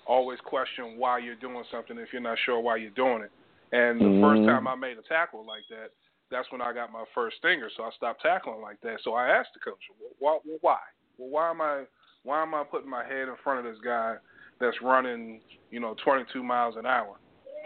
always 0.08 0.40
question 0.44 0.98
why 0.98 1.20
you're 1.20 1.36
doing 1.36 1.64
something 1.72 1.98
if 1.98 2.10
you're 2.12 2.22
not 2.22 2.38
sure 2.46 2.60
why 2.60 2.78
you're 2.78 2.92
doing 2.92 3.22
it. 3.24 3.32
And 3.72 4.02
the 4.02 4.18
first 4.22 4.42
Mhm. 4.42 4.46
time 4.48 4.68
I 4.68 4.76
made 4.76 4.98
a 4.98 5.04
tackle 5.04 5.46
like 5.46 5.68
that, 5.70 5.92
that's 6.32 6.52
when 6.52 6.62
I 6.62 6.74
got 6.74 6.92
my 6.92 7.06
first 7.14 7.38
stinger. 7.38 7.70
So 7.76 7.84
I 7.84 7.90
stopped 7.96 8.22
tackling 8.22 8.62
like 8.62 8.80
that. 8.82 8.98
So 9.04 9.14
I 9.14 9.28
asked 9.28 9.50
the 9.54 9.60
coach, 9.60 9.80
why? 10.20 10.40
Well, 10.46 10.58
why? 10.62 10.78
Well, 11.18 11.30
why 11.30 11.50
am 11.50 11.62
I? 11.62 11.84
Why 12.24 12.42
am 12.42 12.54
I 12.54 12.64
putting 12.64 12.90
my 12.90 13.04
head 13.04 13.28
in 13.30 13.36
front 13.44 13.66
of 13.66 13.72
this 13.72 13.82
guy 13.84 14.16
that's 14.60 14.76
running, 14.82 15.42
you 15.72 15.80
know, 15.80 15.96
22 16.04 16.44
miles 16.44 16.76
an 16.78 16.86
hour? 16.86 17.16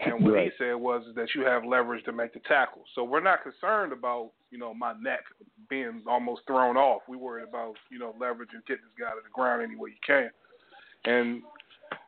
And 0.04 0.24
what 0.24 0.34
Right. 0.34 0.52
he 0.52 0.58
said 0.58 0.74
was 0.74 1.04
that 1.14 1.34
you 1.34 1.42
have 1.42 1.64
leverage 1.64 2.04
to 2.04 2.12
make 2.12 2.32
the 2.32 2.40
tackle. 2.40 2.84
So 2.94 3.04
we're 3.04 3.20
not 3.20 3.42
concerned 3.42 3.92
about, 3.92 4.30
you 4.50 4.58
know, 4.58 4.74
my 4.74 4.92
neck 5.00 5.20
being 5.68 6.02
almost 6.06 6.42
thrown 6.46 6.76
off. 6.76 7.02
We 7.08 7.16
worried 7.16 7.48
about, 7.48 7.76
you 7.90 7.98
know, 7.98 8.14
leverage 8.18 8.50
and 8.52 8.64
getting 8.66 8.84
this 8.84 9.06
guy 9.06 9.10
to 9.10 9.20
the 9.22 9.30
ground 9.30 9.62
any 9.62 9.76
way 9.76 9.90
you 9.90 9.96
can. 10.06 10.30
And 11.04 11.42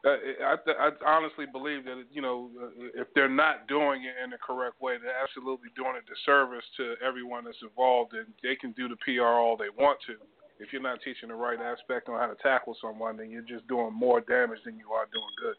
I, 0.05 0.57
I 0.69 0.90
honestly 1.05 1.47
believe 1.51 1.85
that 1.85 2.05
you 2.12 2.23
know 2.23 2.51
uh, 2.62 2.69
if 2.94 3.09
they're 3.15 3.28
not 3.28 3.66
doing 3.66 4.05
it 4.05 4.15
in 4.23 4.31
the 4.31 4.39
correct 4.39 4.81
way, 4.81 4.97
they're 5.03 5.16
absolutely 5.20 5.70
doing 5.74 5.94
a 5.98 6.05
disservice 6.09 6.65
to 6.77 6.94
everyone 7.07 7.44
that's 7.44 7.62
involved, 7.62 8.12
and 8.12 8.27
they 8.43 8.55
can 8.55 8.73
do 8.73 8.89
the 8.89 8.97
PR 8.97 9.24
all 9.24 9.57
they 9.57 9.70
want 9.77 9.98
to. 10.07 10.15
If 10.59 10.73
you're 10.73 10.82
not 10.82 11.01
teaching 11.03 11.28
the 11.28 11.35
right 11.35 11.61
aspect 11.61 12.09
on 12.09 12.19
how 12.19 12.27
to 12.27 12.36
tackle 12.43 12.77
someone, 12.81 13.16
then 13.16 13.31
you're 13.31 13.43
just 13.43 13.66
doing 13.69 13.93
more 13.93 14.20
damage 14.20 14.61
than 14.65 14.78
you 14.78 14.93
are 14.93 15.07
doing 15.12 15.35
good. 15.43 15.57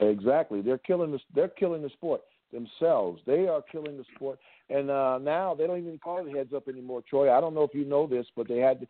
Exactly. 0.00 0.62
They're 0.62 0.78
killing 0.78 1.12
the 1.12 1.18
they're 1.34 1.48
killing 1.48 1.82
the 1.82 1.90
sport 1.90 2.22
themselves. 2.52 3.20
They 3.26 3.46
are 3.46 3.62
killing 3.70 3.96
the 3.96 4.04
sport, 4.14 4.38
and 4.68 4.90
uh, 4.90 5.18
now 5.18 5.54
they 5.54 5.66
don't 5.66 5.78
even 5.78 5.98
call 5.98 6.26
it 6.26 6.36
heads 6.36 6.52
up 6.54 6.68
anymore. 6.68 7.02
Troy, 7.08 7.36
I 7.36 7.40
don't 7.40 7.54
know 7.54 7.62
if 7.62 7.74
you 7.74 7.84
know 7.84 8.06
this, 8.06 8.26
but 8.36 8.48
they 8.48 8.58
had. 8.58 8.86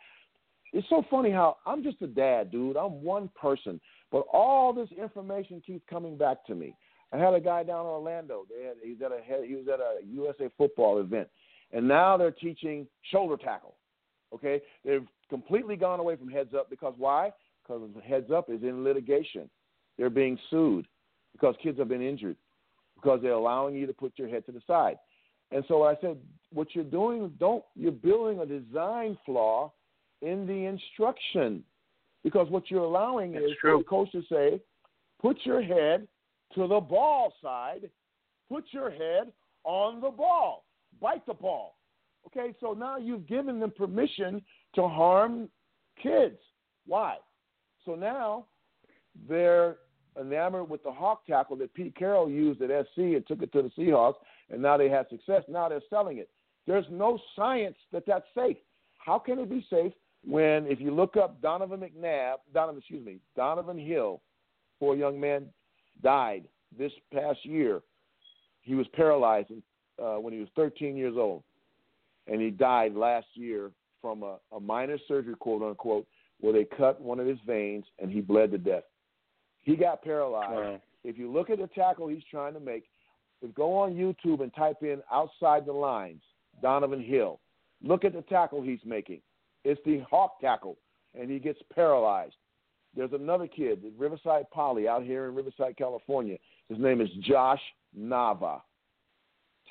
It's 0.73 0.89
so 0.89 1.03
funny 1.11 1.33
how 1.33 1.57
I'm 1.67 1.83
just 1.83 2.01
a 2.03 2.07
dad, 2.07 2.53
dude. 2.53 2.77
I'm 2.77 3.03
one 3.03 3.29
person, 3.41 3.81
but 4.11 4.25
all 4.33 4.73
this 4.73 4.89
information 4.93 5.63
keeps 5.65 5.85
coming 5.89 6.17
back 6.17 6.45
to 6.47 6.55
me. 6.55 6.75
I 7.13 7.19
had 7.19 7.35
a 7.35 7.41
guy 7.41 7.63
down 7.65 7.87
in 7.87 7.91
Orlando. 7.91 8.45
They 8.49 8.67
had 8.67 8.77
he's 8.83 9.01
at 9.05 9.13
a 9.13 9.47
he 9.47 9.55
was 9.55 9.67
at 9.69 9.81
a 9.81 10.05
USA 10.07 10.49
football 10.57 10.99
event, 10.99 11.29
and 11.73 11.87
now 11.87 12.17
they're 12.17 12.31
teaching 12.31 12.87
shoulder 13.11 13.37
tackle. 13.37 13.75
Okay, 14.33 14.61
they've 14.85 15.07
completely 15.29 15.77
gone 15.77 15.99
away 15.99 16.17
from 16.17 16.29
heads 16.29 16.55
up 16.55 16.71
because 16.71 16.95
why? 16.97 17.33
Because 17.63 17.83
heads 18.07 18.31
up 18.31 18.49
is 18.49 18.63
in 18.63 18.85
litigation. 18.85 19.51
They're 19.99 20.11
being 20.11 20.39
sued 20.51 20.87
because 21.33 21.57
kids 21.63 21.79
have 21.79 21.89
been 21.89 22.03
injured 22.03 22.37
because 22.95 23.21
they're 23.23 23.33
allowing 23.33 23.75
you 23.75 23.87
to 23.87 23.93
put 23.93 24.13
your 24.17 24.29
head 24.29 24.47
to 24.47 24.53
the 24.53 24.63
side. 24.67 24.99
And 25.53 25.65
so 25.67 25.83
I 25.83 25.97
said, 26.01 26.17
what 26.53 26.69
you're 26.75 26.85
doing, 26.85 27.33
don't 27.41 27.65
you're 27.75 27.93
building 27.93 28.39
a 28.39 28.47
design 28.47 29.19
flaw 29.27 29.73
in 30.23 30.47
the 30.47 30.67
instruction 30.67 31.65
because 32.23 32.49
what 32.51 32.71
you're 32.71 32.85
allowing 32.85 33.33
That's 33.33 33.47
is 33.47 33.53
true. 33.61 33.79
for 33.79 33.79
the 33.79 33.85
coach 33.85 34.13
to 34.13 34.23
say, 34.31 34.61
put 35.21 35.39
your 35.45 35.63
head 35.63 36.07
to 36.55 36.67
the 36.67 36.81
ball 36.81 37.33
side, 37.43 37.91
put 38.51 38.65
your 38.71 38.91
head 38.91 39.33
on 39.65 40.01
the 40.01 40.11
ball, 40.11 40.65
bite 41.01 41.25
the 41.27 41.35
ball. 41.35 41.77
Okay, 42.27 42.55
so 42.61 42.73
now 42.73 42.99
you've 42.99 43.27
given 43.27 43.59
them 43.59 43.73
permission 43.77 44.43
to 44.75 44.87
harm 44.87 45.49
kids. 46.03 46.39
Why? 46.87 47.17
So 47.85 47.95
now 47.95 48.47
they're 49.29 49.77
enamored 50.21 50.69
with 50.69 50.83
the 50.83 50.93
hawk 50.93 51.27
tackle 51.27 51.57
that 51.57 51.73
Pete 51.75 51.97
Carroll 51.97 52.29
used 52.29 52.61
at 52.63 52.87
SC 52.87 52.99
and 52.99 53.27
took 53.27 53.43
it 53.43 53.53
to 53.53 53.63
the 53.63 53.71
Seahawks, 53.71 54.17
and 54.51 54.61
now 54.61 54.77
they 54.77 54.89
had 54.89 55.09
success. 55.09 55.43
Now 55.49 55.69
they're 55.69 55.81
selling 55.89 56.19
it. 56.19 56.29
There's 56.67 56.85
no 56.91 57.19
science 57.37 57.77
that 57.93 58.05
that's 58.07 58.27
safe. 58.37 58.57
How 58.99 59.19
can 59.19 59.39
it 59.39 59.49
be 59.49 59.65
safe 59.71 59.93
when, 60.27 60.67
if 60.67 60.81
you 60.81 60.95
look 60.95 61.17
up 61.17 61.41
Donovan 61.41 61.81
McNabb, 61.81 62.37
Donovan, 62.53 62.79
excuse 62.79 63.05
me, 63.05 63.19
Donovan 63.37 63.79
Hill, 63.79 64.21
poor 64.79 64.95
young 64.95 65.19
man, 65.19 65.47
died 66.03 66.45
this 66.79 66.93
past 67.13 67.45
year. 67.45 67.81
He 68.63 68.75
was 68.75 68.87
paralyzed 68.95 69.51
uh, 70.03 70.17
when 70.17 70.33
he 70.33 70.41
was 70.41 70.49
13 70.57 70.97
years 70.97 71.15
old, 71.17 71.43
and 72.27 72.41
he 72.41 72.51
died 72.51 72.95
last 72.95 73.27
year 73.35 73.71
from 74.01 74.23
a, 74.23 74.37
a 74.53 74.61
minor 74.61 74.99
surgery, 75.09 75.35
quote 75.39 75.63
unquote, 75.63 76.07
where 76.41 76.53
they 76.53 76.65
cut 76.65 77.01
one 77.01 77.21
of 77.21 77.27
his 77.27 77.39
veins 77.47 77.85
and 77.99 78.11
he 78.11 78.21
bled 78.21 78.51
to 78.51 78.59
death. 78.59 78.85
He 79.63 79.77
got 79.77 80.03
paralyzed. 80.03 80.53
Wow. 80.53 80.81
If 81.05 81.19
you 81.19 81.31
look 81.31 81.51
at 81.51 81.59
the 81.59 81.67
tackle 81.69 82.09
he's 82.09 82.23
trying 82.31 82.55
to 82.55 82.61
make, 82.61 82.85
if 83.43 83.55
go 83.55 83.75
on 83.75 83.95
YouTube 83.95 84.43
and 84.43 84.55
type 84.55 84.83
in 84.83 85.01
outside 85.13 85.67
the 85.67 85.73
lines, 85.73 86.23
Donovan 86.63 87.03
Hill, 87.03 87.41
look 87.83 88.05
at 88.05 88.13
the 88.13 88.23
tackle 88.23 88.63
he's 88.63 88.81
making. 88.85 89.21
It's 89.65 89.81
the 89.85 90.01
hawk 90.11 90.41
tackle, 90.41 90.79
and 91.19 91.31
he 91.31 91.39
gets 91.39 91.59
paralyzed. 91.75 92.35
There's 92.97 93.13
another 93.13 93.47
kid 93.47 93.85
Riverside 93.97 94.51
Poly 94.51 94.89
out 94.89 95.05
here 95.05 95.29
in 95.29 95.35
Riverside, 95.35 95.77
California. 95.77 96.37
His 96.69 96.79
name 96.79 97.01
is 97.01 97.09
Josh 97.21 97.61
Nava. 97.99 98.61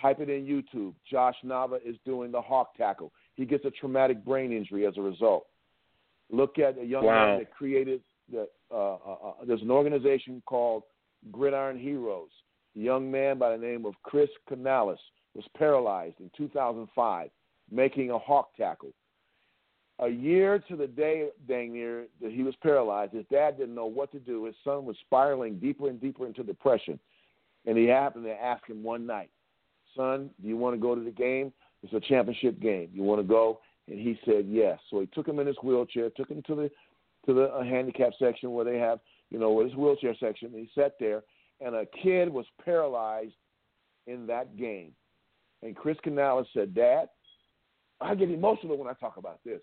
Type 0.01 0.19
it 0.21 0.29
in 0.29 0.45
YouTube. 0.45 0.93
Josh 1.09 1.35
Nava 1.43 1.79
is 1.83 1.97
doing 2.05 2.31
the 2.31 2.41
hawk 2.41 2.75
tackle. 2.77 3.11
He 3.35 3.45
gets 3.45 3.65
a 3.65 3.71
traumatic 3.71 4.23
brain 4.23 4.51
injury 4.53 4.85
as 4.85 4.93
a 4.97 5.01
result. 5.01 5.47
Look 6.31 6.59
at 6.59 6.77
a 6.77 6.85
young 6.85 7.05
Wow. 7.05 7.27
man 7.27 7.39
that 7.39 7.51
created 7.51 8.01
the. 8.31 8.47
Uh, 8.71 8.75
uh, 8.75 9.13
uh, 9.13 9.33
there's 9.45 9.63
an 9.63 9.71
organization 9.71 10.41
called 10.45 10.83
Gridiron 11.31 11.77
Heroes. 11.77 12.29
A 12.75 12.79
young 12.79 13.09
man 13.09 13.37
by 13.37 13.51
the 13.51 13.57
name 13.57 13.85
of 13.85 13.95
Chris 14.03 14.29
Canales 14.47 14.99
was 15.33 15.45
paralyzed 15.57 16.19
in 16.19 16.29
2005, 16.37 17.29
making 17.71 18.11
a 18.11 18.17
hawk 18.17 18.55
tackle. 18.55 18.93
A 20.01 20.07
year 20.07 20.59
to 20.69 20.75
the 20.77 20.87
day, 20.87 21.27
dang 21.47 21.73
near, 21.73 22.05
that 22.21 22.31
he 22.31 22.43
was 22.43 22.55
paralyzed, 22.63 23.13
his 23.13 23.25
dad 23.29 23.57
didn't 23.57 23.75
know 23.75 23.85
what 23.85 24.11
to 24.13 24.19
do. 24.19 24.45
His 24.45 24.55
son 24.63 24.85
was 24.85 24.95
spiraling 25.01 25.59
deeper 25.59 25.89
and 25.89 25.99
deeper 25.99 26.25
into 26.25 26.41
depression. 26.41 26.97
And 27.65 27.77
he 27.77 27.85
happened 27.85 28.23
to 28.25 28.41
ask 28.41 28.65
him 28.65 28.81
one 28.81 29.05
night, 29.05 29.29
Son, 29.95 30.29
do 30.41 30.47
you 30.47 30.55
want 30.55 30.75
to 30.75 30.79
go 30.79 30.95
to 30.95 31.01
the 31.01 31.11
game? 31.11 31.51
It's 31.83 31.93
a 31.93 31.99
championship 31.99 32.61
game. 32.61 32.89
You 32.93 33.03
want 33.03 33.19
to 33.19 33.27
go? 33.27 33.59
And 33.87 33.99
he 33.99 34.19
said 34.23 34.45
yes. 34.47 34.79
So 34.89 35.01
he 35.01 35.07
took 35.07 35.27
him 35.27 35.39
in 35.39 35.47
his 35.47 35.57
wheelchair, 35.63 36.09
took 36.11 36.29
him 36.29 36.43
to 36.47 36.55
the 36.55 36.71
to 37.25 37.33
the 37.33 37.53
uh, 37.53 37.63
handicap 37.63 38.13
section 38.17 38.53
where 38.53 38.63
they 38.63 38.77
have, 38.77 38.99
you 39.29 39.39
know, 39.39 39.61
his 39.61 39.75
wheelchair 39.75 40.15
section. 40.19 40.53
And 40.53 40.59
he 40.59 40.69
sat 40.73 40.93
there, 40.99 41.23
and 41.59 41.75
a 41.75 41.85
kid 42.01 42.29
was 42.29 42.45
paralyzed 42.63 43.33
in 44.07 44.25
that 44.27 44.57
game. 44.57 44.93
And 45.61 45.75
Chris 45.75 45.97
Canales 46.01 46.47
said, 46.53 46.73
Dad, 46.73 47.09
I 47.99 48.15
get 48.15 48.31
emotional 48.31 48.77
when 48.77 48.87
I 48.87 48.93
talk 48.93 49.17
about 49.17 49.39
this. 49.43 49.59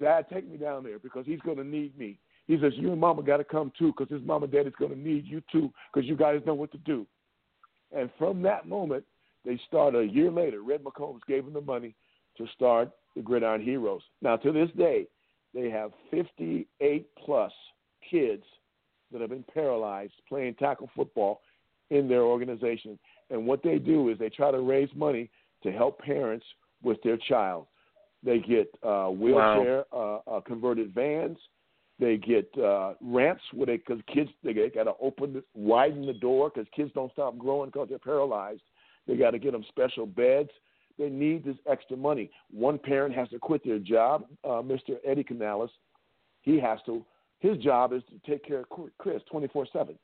Dad, 0.00 0.26
take 0.32 0.50
me 0.50 0.56
down 0.56 0.82
there 0.82 0.98
because 0.98 1.26
he's 1.26 1.40
going 1.40 1.58
to 1.58 1.64
need 1.64 1.96
me. 1.98 2.18
He 2.46 2.58
says, 2.60 2.72
You 2.76 2.90
and 2.92 3.00
Mama 3.00 3.22
got 3.22 3.36
to 3.36 3.44
come 3.44 3.72
too 3.78 3.92
because 3.96 4.12
his 4.12 4.26
mama 4.26 4.44
and 4.44 4.52
daddy's 4.52 4.72
going 4.78 4.92
to 4.92 4.98
need 4.98 5.26
you 5.26 5.42
too 5.52 5.72
because 5.92 6.08
you 6.08 6.16
guys 6.16 6.40
know 6.46 6.54
what 6.54 6.72
to 6.72 6.78
do. 6.78 7.06
And 7.96 8.10
from 8.18 8.42
that 8.42 8.66
moment, 8.66 9.04
they 9.44 9.60
started 9.68 9.98
a 9.98 10.12
year 10.12 10.30
later. 10.30 10.62
Red 10.62 10.82
McCombs 10.82 11.20
gave 11.28 11.44
them 11.44 11.54
the 11.54 11.60
money 11.60 11.94
to 12.38 12.46
start 12.54 12.90
the 13.16 13.22
Gridiron 13.22 13.62
Heroes. 13.62 14.02
Now, 14.22 14.36
to 14.36 14.52
this 14.52 14.70
day, 14.76 15.06
they 15.54 15.70
have 15.70 15.90
58 16.10 17.06
plus 17.24 17.52
kids 18.08 18.44
that 19.12 19.20
have 19.20 19.30
been 19.30 19.44
paralyzed 19.52 20.12
playing 20.28 20.54
tackle 20.54 20.88
football 20.94 21.40
in 21.90 22.08
their 22.08 22.22
organization. 22.22 22.98
And 23.30 23.46
what 23.46 23.62
they 23.62 23.78
do 23.78 24.08
is 24.08 24.18
they 24.18 24.28
try 24.28 24.50
to 24.50 24.60
raise 24.60 24.90
money 24.94 25.30
to 25.62 25.72
help 25.72 26.00
parents 26.00 26.46
with 26.82 27.02
their 27.02 27.16
child. 27.16 27.66
They 28.22 28.38
get 28.38 28.70
uh, 28.82 29.08
wheelchair 29.08 29.84
uh, 29.92 30.18
uh, 30.26 30.40
converted 30.40 30.94
vans. 30.94 31.38
They 31.98 32.16
get 32.16 32.50
uh, 32.58 32.94
ramps 33.00 33.42
where 33.52 33.66
they 33.66 33.76
because 33.76 34.00
kids 34.12 34.30
they 34.42 34.52
got 34.52 34.84
to 34.84 34.94
open 35.00 35.42
widen 35.54 36.06
the 36.06 36.12
door 36.14 36.50
because 36.50 36.68
kids 36.74 36.90
don't 36.94 37.12
stop 37.12 37.36
growing 37.38 37.70
because 37.70 37.88
they're 37.88 37.98
paralyzed. 37.98 38.62
They 39.06 39.16
got 39.16 39.32
to 39.32 39.38
get 39.38 39.52
them 39.52 39.64
special 39.68 40.06
beds. 40.06 40.50
They 40.98 41.08
need 41.08 41.44
this 41.44 41.56
extra 41.70 41.96
money. 41.96 42.30
One 42.52 42.78
parent 42.78 43.14
has 43.14 43.28
to 43.30 43.38
quit 43.38 43.64
their 43.64 43.78
job. 43.78 44.24
Uh, 44.44 44.62
Mr. 44.62 44.96
Eddie 45.06 45.24
Canales, 45.24 45.70
he 46.42 46.58
has 46.60 46.78
to. 46.86 47.04
His 47.38 47.56
job 47.58 47.94
is 47.94 48.02
to 48.10 48.30
take 48.30 48.44
care 48.44 48.60
of 48.60 48.90
Chris 48.98 49.22
twenty 49.30 49.48
four 49.48 49.66
seven. 49.72 49.98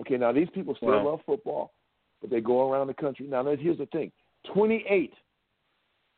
Okay, 0.00 0.16
now 0.16 0.32
these 0.32 0.48
people 0.54 0.74
still 0.76 0.90
Wow. 0.90 1.04
love 1.04 1.20
football, 1.26 1.72
but 2.20 2.30
they 2.30 2.40
go 2.40 2.70
around 2.70 2.86
the 2.86 2.94
country. 2.94 3.26
Now, 3.26 3.44
here's 3.44 3.78
the 3.78 3.86
thing: 3.86 4.12
twenty 4.44 4.84
eight 4.88 5.14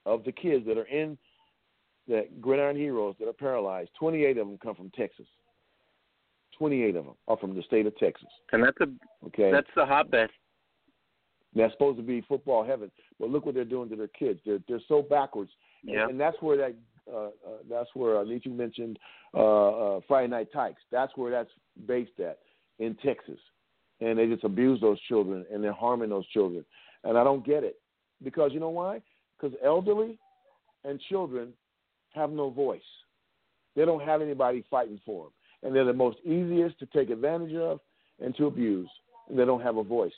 of 0.07 0.25
the 0.25 0.33
kids 0.33 0.67
that 0.67 0.79
are 0.79 0.87
in 0.87 1.17
the 2.09 2.27
Gridiron 2.41 2.77
Heroes 2.77 3.15
that 3.21 3.29
are 3.29 3.33
paralyzed, 3.33 3.91
28 3.99 4.39
of 4.39 4.47
them 4.49 4.59
come 4.63 4.75
from 4.75 4.91
Texas. 4.91 5.27
28 6.59 6.97
of 6.97 7.05
them 7.07 7.15
are 7.29 7.37
from 7.37 7.55
the 7.55 7.63
state 7.63 7.87
of 7.87 7.97
Texas. 7.97 8.29
And 8.53 8.63
that's 8.63 8.77
a 8.81 9.27
Okay, 9.27 9.51
that's 9.51 9.69
the 9.75 9.87
hotbed. 9.87 10.31
that's 11.55 11.73
supposed 11.73 11.99
to 11.99 12.03
be 12.03 12.21
football 12.23 12.65
heaven, 12.65 12.91
but 13.19 13.31
look 13.31 13.47
what 13.47 13.55
they're 13.55 13.65
doing 13.65 13.89
to 13.91 13.97
their 13.97 14.09
kids. 14.09 14.41
They're 14.45 14.61
they're 14.69 14.81
so 14.89 15.03
backwards, 15.03 15.51
And- 15.83 15.93
Yeah. 15.93 16.09
and, 16.09 16.21
that's 16.21 16.41
where 16.43 16.57
that 16.59 16.75
uh, 17.13 17.17
uh, 17.27 17.31
that's 17.69 17.91
where 17.95 18.19
uh, 18.19 18.25
Nkeshi 18.25 18.55
mentioned 18.55 18.99
uh, 19.35 19.97
uh, 19.97 20.01
Friday 20.07 20.29
Night 20.29 20.53
Tykes. 20.53 20.83
That's 20.93 21.17
where 21.17 21.31
that's 21.33 21.51
based 21.87 22.21
at 22.21 22.39
in 22.79 22.95
Texas, 22.97 23.41
and 24.01 24.19
they 24.19 24.27
just 24.27 24.45
abuse 24.45 24.81
those 24.81 25.01
children 25.03 25.45
and 25.53 25.63
they're 25.65 25.73
harming 25.73 26.11
those 26.11 26.27
children, 26.29 26.65
and 27.05 27.17
I 27.19 27.25
don't 27.25 27.45
get 27.45 27.65
it 27.65 27.77
because 28.23 28.53
you 28.53 28.61
know 28.61 28.69
why? 28.71 29.01
Because 29.43 29.59
elderly 29.65 30.19
and 30.85 31.01
children 31.09 31.53
have 32.15 32.31
no 32.31 32.51
voice. 32.51 32.81
They 33.75 33.85
don't 33.85 34.03
have 34.03 34.23
anybody 34.23 34.65
fighting 34.71 35.01
for 35.05 35.25
them, 35.25 35.33
and 35.63 35.75
they're 35.75 35.85
the 35.85 35.93
most 35.93 36.19
easiest 36.25 36.79
to 36.79 36.87
take 36.87 37.11
advantage 37.11 37.55
of 37.55 37.81
and 38.23 38.37
to 38.37 38.47
abuse, 38.47 38.89
and 39.29 39.39
they 39.39 39.45
don't 39.45 39.63
have 39.63 39.79
a 39.79 39.83
voice. 39.83 40.13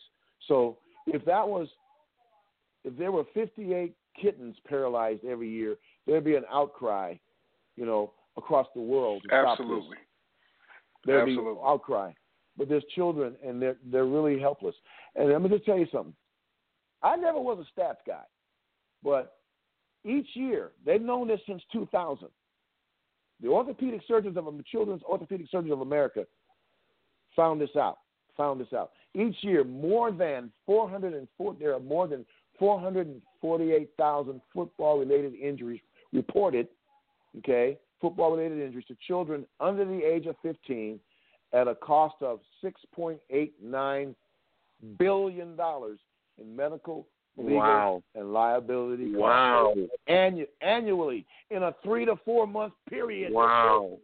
So 0.48 0.78
if 1.06 1.24
that 1.24 1.46
was, 1.46 1.68
if 2.84 2.96
there 2.98 3.12
were 3.12 3.24
58 3.32 3.94
kittens 4.20 4.56
paralyzed 4.68 5.24
every 5.24 5.48
year, 5.48 5.76
there'd 6.06 6.24
be 6.24 6.34
an 6.34 6.44
outcry, 6.52 7.14
you 7.76 7.86
know, 7.86 8.12
across 8.36 8.66
the 8.74 8.82
world. 8.82 9.22
To 9.22 9.28
stop 9.28 9.58
this. 9.58 9.64
Absolutely. 9.64 9.96
There'd 11.06 11.28
Absolutely. 11.28 11.54
be 11.54 11.60
outcry. 11.64 12.12
But 12.56 12.68
there's 12.68 12.84
children, 12.94 13.34
and 13.44 13.60
they're 13.60 13.76
they're 13.90 14.06
really 14.06 14.38
helpless. 14.38 14.74
And 15.16 15.30
let 15.30 15.42
me 15.42 15.48
just 15.48 15.64
tell 15.64 15.78
you 15.78 15.86
something. 15.92 16.14
I 17.02 17.16
never 17.16 17.40
was 17.40 17.58
a 17.58 17.80
stats 17.80 17.96
guy, 18.06 18.22
but 19.04 19.36
each 20.04 20.28
year 20.34 20.72
they've 20.84 21.00
known 21.00 21.28
this 21.28 21.40
since 21.46 21.62
2000. 21.72 22.28
The 23.40 23.48
orthopedic 23.48 24.00
surgeons 24.08 24.36
of 24.36 24.44
the 24.44 24.64
Children's 24.70 25.02
Orthopedic 25.02 25.46
Surgeons 25.50 25.72
of 25.72 25.80
America 25.80 26.24
found 27.36 27.60
this 27.60 27.76
out. 27.76 27.98
Found 28.36 28.60
this 28.60 28.72
out. 28.72 28.92
Each 29.14 29.36
year, 29.42 29.62
more 29.62 30.10
than 30.10 30.50
404. 30.66 31.56
There 31.60 31.74
are 31.74 31.80
more 31.80 32.08
than 32.08 32.24
448,000 32.58 34.40
football-related 34.52 35.34
injuries 35.34 35.80
reported. 36.12 36.68
Okay, 37.38 37.78
football-related 38.00 38.60
injuries 38.60 38.86
to 38.86 38.96
children 39.06 39.44
under 39.60 39.84
the 39.84 40.00
age 40.02 40.26
of 40.26 40.36
15 40.42 40.98
at 41.52 41.68
a 41.68 41.74
cost 41.74 42.16
of 42.20 42.40
6.89 42.62 44.14
billion 44.98 45.56
dollars 45.56 45.98
in 46.40 46.54
medical, 46.54 47.06
legal, 47.36 47.56
Wow. 47.58 48.02
and 48.14 48.32
liability 48.32 49.14
Wow. 49.14 49.74
annu- 50.08 50.48
annually 50.60 51.26
in 51.50 51.62
a 51.64 51.72
three 51.82 52.04
to 52.04 52.16
four 52.24 52.46
month 52.46 52.74
period. 52.88 53.32
Wow. 53.32 53.98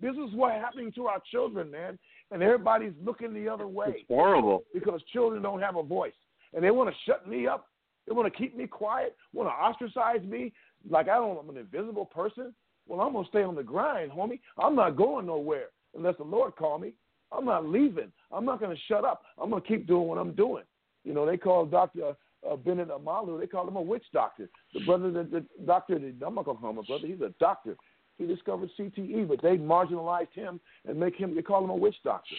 This 0.00 0.14
is 0.16 0.34
what's 0.34 0.54
happening 0.60 0.90
to 0.92 1.06
our 1.06 1.20
children, 1.30 1.70
man. 1.70 1.98
And 2.30 2.42
everybody's 2.42 2.94
looking 3.02 3.32
the 3.34 3.48
other 3.48 3.68
way 3.68 3.94
It's 3.98 4.08
horrible. 4.08 4.64
because 4.72 5.02
children 5.12 5.42
don't 5.42 5.60
have 5.60 5.76
a 5.76 5.82
voice. 5.82 6.14
And 6.54 6.64
they 6.64 6.70
want 6.70 6.90
to 6.90 6.96
shut 7.02 7.26
me 7.28 7.46
up. 7.46 7.68
They 8.06 8.12
want 8.12 8.32
to 8.32 8.36
keep 8.36 8.56
me 8.56 8.66
quiet, 8.66 9.16
want 9.32 9.48
to 9.48 9.52
ostracize 9.52 10.22
me. 10.24 10.52
like 10.90 11.08
I 11.08 11.14
don't. 11.14 11.38
I'm 11.38 11.48
an 11.48 11.56
invisible 11.58 12.06
person. 12.06 12.52
Well, 12.88 13.00
I'm 13.00 13.12
gonna 13.12 13.28
stay 13.28 13.44
on 13.44 13.54
the 13.54 13.62
grind, 13.62 14.10
homie. 14.10 14.40
I'm 14.58 14.74
not 14.74 14.96
going 14.96 15.26
nowhere 15.26 15.68
unless 15.94 16.16
the 16.16 16.24
Lord 16.24 16.56
call 16.56 16.76
me. 16.80 16.92
I'm 17.30 17.44
not 17.44 17.64
leaving. 17.66 18.10
I'm 18.32 18.44
not 18.44 18.58
gonna 18.60 18.74
shut 18.88 19.04
up. 19.04 19.22
I'm 19.40 19.50
gonna 19.50 19.62
keep 19.62 19.86
doing 19.86 20.08
what 20.08 20.18
I'm 20.18 20.32
doing. 20.32 20.64
You 21.04 21.14
know, 21.14 21.24
they 21.24 21.36
call 21.36 21.66
Doctor 21.66 22.04
uh, 22.08 22.12
uh, 22.50 22.56
Bennet 22.56 22.88
Omalu. 22.88 23.38
They 23.40 23.46
call 23.46 23.66
him 23.68 23.76
a 23.76 23.82
witch 23.82 24.04
doctor. 24.12 24.48
The 24.74 24.84
brother, 24.84 25.10
the, 25.10 25.22
the 25.24 25.44
doctor. 25.64 25.98
The, 25.98 26.12
I'm 26.26 26.34
not 26.34 26.44
gonna 26.44 26.58
call 26.58 26.70
him 26.70 26.78
a 26.78 26.82
brother. 26.82 27.06
He's 27.06 27.20
a 27.20 27.32
doctor. 27.40 27.76
He 28.18 28.26
discovered 28.26 28.70
CTE, 28.78 29.26
but 29.26 29.40
they 29.42 29.56
marginalized 29.56 30.32
him 30.34 30.60
and 30.86 30.98
make 30.98 31.16
him. 31.16 31.34
They 31.34 31.42
call 31.42 31.64
him 31.64 31.70
a 31.70 31.76
witch 31.76 31.96
doctor. 32.04 32.34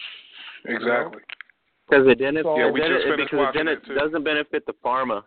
Exactly. 0.66 1.20
Because 1.88 2.06
it 2.06 2.18
didn't. 2.18 2.44
So- 2.44 2.56
Yeah, 2.56 2.70
we 2.70 2.80
it 2.80 2.88
just 2.88 3.04
didn't- 3.04 3.12
finished 3.16 3.30
because 3.32 3.32
it 3.32 3.36
watching 3.36 3.66
didn't, 3.66 3.90
it, 3.90 3.98
doesn't 3.98 4.24
benefit 4.24 4.66
the 4.66 4.72
pharma. 4.84 5.22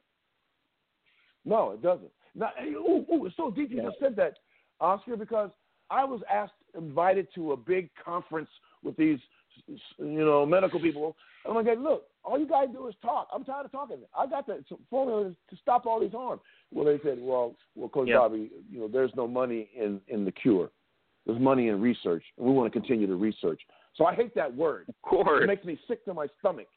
No, 1.45 1.71
it 1.71 1.81
doesn't. 1.81 2.11
Now, 2.35 2.51
hey, 2.57 2.69
ooh, 2.71 3.05
ooh, 3.11 3.25
it's 3.25 3.35
so 3.37 3.51
deep 3.51 3.71
you 3.71 3.81
just 3.81 3.99
said 3.99 4.15
that, 4.17 4.33
Oscar, 4.79 5.15
because 5.15 5.49
I 5.89 6.03
was 6.03 6.21
asked, 6.31 6.53
invited 6.77 7.27
to 7.35 7.53
a 7.53 7.57
big 7.57 7.89
conference 8.03 8.49
with 8.83 8.95
these, 8.97 9.19
you 9.67 9.79
know, 10.25 10.45
medical 10.45 10.79
people. 10.79 11.15
And 11.45 11.57
I'm 11.57 11.65
like, 11.65 11.77
look, 11.79 12.05
all 12.27 12.37
you 12.39 12.47
guys 12.47 12.67
do 12.71 12.87
is 12.87 12.95
talk. 13.01 13.27
I'm 13.33 13.43
tired 13.43 13.65
of 13.65 13.71
talking. 13.71 13.97
I 14.17 14.27
got 14.27 14.45
the 14.47 14.63
formula 14.89 15.29
to 15.49 15.55
stop 15.61 15.85
all 15.85 15.99
these 15.99 16.11
harm. 16.11 16.39
Well, 16.71 16.85
they 16.85 16.99
said, 17.03 17.17
well, 17.21 17.55
well, 17.75 17.89
Coach 17.89 18.07
Yeah. 18.09 18.17
Bobby, 18.17 18.51
you 18.69 18.79
know, 18.79 18.87
there's 18.87 19.11
no 19.15 19.27
money 19.27 19.69
in 19.75 20.01
in 20.07 20.25
the 20.25 20.31
cure. 20.31 20.69
There's 21.25 21.39
money 21.39 21.67
in 21.69 21.81
research, 21.81 22.23
and 22.37 22.45
we 22.47 22.53
want 22.53 22.71
to 22.71 22.79
continue 22.79 23.07
to 23.07 23.15
research. 23.15 23.61
So 23.95 24.05
I 24.05 24.13
hate 24.13 24.33
that 24.35 24.53
word. 24.55 24.85
Of 24.89 25.01
course. 25.01 25.43
It 25.43 25.47
makes 25.47 25.65
me 25.65 25.77
sick 25.87 26.05
to 26.05 26.13
my 26.13 26.27
stomach 26.39 26.67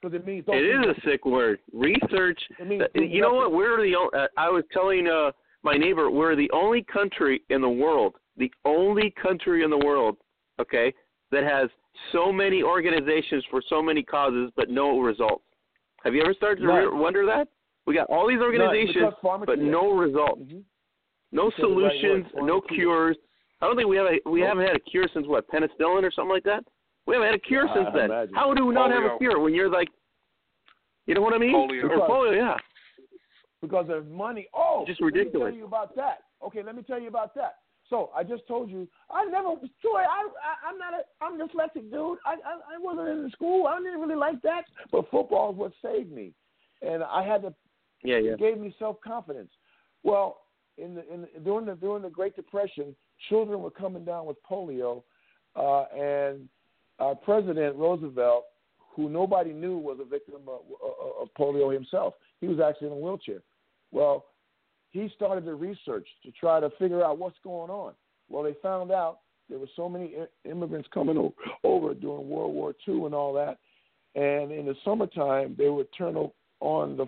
because 0.00 0.14
it 0.14 0.26
means 0.26 0.44
It 0.48 0.56
is 0.56 0.96
a 0.96 1.00
sick 1.08 1.24
word. 1.24 1.58
Research. 1.72 2.40
It 2.58 2.66
means 2.66 2.82
do 2.94 3.02
You 3.04 3.22
know 3.22 3.34
what? 3.34 3.52
We're 3.52 3.80
the. 3.82 3.94
o- 3.96 4.10
Uh, 4.14 4.26
I 4.36 4.48
was 4.50 4.64
telling 4.72 5.06
uh, 5.08 5.32
my 5.62 5.76
neighbor 5.76 6.10
we're 6.10 6.36
the 6.36 6.50
only 6.52 6.82
country 6.92 7.42
in 7.50 7.60
the 7.62 7.68
world, 7.84 8.16
the 8.36 8.50
only 8.64 9.10
country 9.22 9.62
in 9.64 9.70
the 9.70 9.78
world, 9.78 10.16
okay, 10.60 10.92
that 11.34 11.44
has 11.44 11.68
so 12.12 12.32
many 12.32 12.62
organizations 12.62 13.44
for 13.50 13.60
so 13.68 13.82
many 13.82 14.02
causes 14.02 14.50
but 14.56 14.70
no 14.70 14.98
results. 15.00 15.44
Have 16.04 16.14
you 16.14 16.22
ever 16.22 16.34
started 16.34 16.60
to 16.62 16.66
None. 16.66 16.76
re- 16.94 16.98
wonder 17.00 17.24
that? 17.26 17.48
We 17.86 17.94
got 17.94 18.08
all 18.08 18.26
these 18.26 18.40
organizations, 18.40 18.94
because 18.94 19.14
pharmacy- 19.20 19.46
but 19.46 19.58
no 19.58 19.92
results, 19.92 20.40
Mhm. 20.42 20.64
no 21.32 21.44
You 21.44 21.50
said 21.52 21.64
the 21.64 21.68
right 21.68 22.00
solutions, 22.00 22.26
no 22.36 22.60
cures. 22.62 23.16
I 23.60 23.66
don't 23.66 23.76
think 23.76 23.88
we 23.88 23.96
have 23.96 24.06
a 24.06 24.20
we 24.26 24.40
Nope. 24.40 24.48
haven't 24.48 24.66
had 24.66 24.76
a 24.76 24.80
cure 24.80 25.06
since 25.08 25.26
what 25.26 25.46
penicillin 25.48 26.02
or 26.04 26.10
something 26.10 26.32
like 26.32 26.44
that. 26.44 26.64
We 27.06 27.14
haven't 27.14 27.26
had 27.26 27.34
a 27.36 27.38
cure 27.50 27.68
I 27.68 27.74
since 27.74 27.88
then. 27.94 28.04
imagine. 28.10 28.34
How 28.34 28.52
do 28.54 28.64
we 28.66 28.74
not 28.74 28.90
have 28.90 29.04
a 29.04 29.18
cure 29.18 29.38
when 29.40 29.54
you're 29.54 29.68
like, 29.68 29.88
you 31.06 31.14
know 31.14 31.20
what 31.20 31.34
I 31.34 31.38
mean? 31.38 31.54
Polio. 31.54 31.84
Or 31.84 31.88
Because- 31.88 32.10
polio, 32.10 32.36
yeah. 32.36 32.58
because 33.60 33.86
there's 33.86 34.06
money. 34.06 34.48
Oh, 34.54 34.84
Just 34.86 35.00
ridiculous. 35.00 35.04
Let 35.04 35.04
me 35.04 35.10
ridiculous. 35.20 35.52
tell 35.52 35.58
you 35.58 35.64
about 35.66 35.94
that. 35.96 36.24
Okay, 36.42 36.62
let 36.62 36.74
me 36.74 36.82
tell 36.82 36.98
you 37.00 37.08
about 37.08 37.34
that. 37.34 37.56
So 37.90 38.10
I 38.16 38.24
just 38.24 38.46
told 38.48 38.70
you 38.70 38.88
I 39.10 39.24
never, 39.26 39.50
Joy. 39.82 39.98
I, 39.98 40.28
I 40.28 40.68
I'm 40.68 40.78
not 40.78 40.94
a 40.94 41.02
I'm 41.22 41.40
a 41.40 41.44
dyslexic 41.44 41.90
dude. 41.90 42.18
I, 42.24 42.34
I 42.34 42.74
I 42.74 42.78
wasn't 42.78 43.08
in 43.08 43.30
school. 43.30 43.66
I 43.66 43.78
didn't 43.78 44.00
really 44.00 44.14
like 44.14 44.40
that. 44.42 44.64
But 44.90 45.10
football 45.10 45.52
is 45.52 45.56
what 45.56 45.72
saved 45.82 46.10
me, 46.10 46.32
and 46.82 47.02
I 47.02 47.22
had 47.22 47.42
to. 47.42 47.54
Yeah, 48.02 48.18
yeah. 48.18 48.32
It 48.32 48.38
gave 48.38 48.58
me 48.58 48.74
self 48.78 49.00
confidence. 49.00 49.50
Well, 50.02 50.38
in 50.78 50.94
the 50.94 51.12
in 51.12 51.22
the, 51.22 51.28
during 51.44 51.66
the 51.66 51.74
during 51.74 52.02
the 52.02 52.10
Great 52.10 52.36
Depression, 52.36 52.96
children 53.28 53.60
were 53.60 53.70
coming 53.70 54.04
down 54.04 54.26
with 54.26 54.36
polio, 54.50 55.02
uh, 55.56 55.84
and 55.94 56.48
our 56.98 57.14
President 57.14 57.76
Roosevelt, 57.76 58.44
who 58.94 59.08
nobody 59.08 59.52
knew 59.52 59.76
was 59.76 59.98
a 60.00 60.04
victim 60.04 60.34
of, 60.46 60.60
of, 60.82 61.22
of 61.22 61.28
polio 61.38 61.72
himself, 61.72 62.14
he 62.40 62.46
was 62.46 62.60
actually 62.60 62.88
in 62.88 62.92
a 62.94 62.96
wheelchair. 62.96 63.40
Well, 63.92 64.26
he 64.94 65.10
started 65.16 65.44
the 65.44 65.54
research 65.54 66.06
to 66.24 66.30
try 66.30 66.60
to 66.60 66.70
figure 66.78 67.04
out 67.04 67.18
what's 67.18 67.36
going 67.42 67.68
on. 67.70 67.92
Well, 68.30 68.44
they 68.44 68.54
found 68.62 68.92
out 68.92 69.18
there 69.50 69.58
were 69.58 69.68
so 69.76 69.88
many 69.88 70.14
immigrants 70.48 70.88
coming 70.94 71.18
over, 71.18 71.34
over 71.64 71.94
during 71.94 72.28
World 72.28 72.54
War 72.54 72.74
II 72.88 73.04
and 73.04 73.14
all 73.14 73.32
that, 73.34 73.58
and 74.14 74.52
in 74.52 74.66
the 74.66 74.76
summertime 74.84 75.54
they 75.58 75.68
would 75.68 75.88
turn 75.98 76.16
on 76.60 76.96
the 76.96 77.06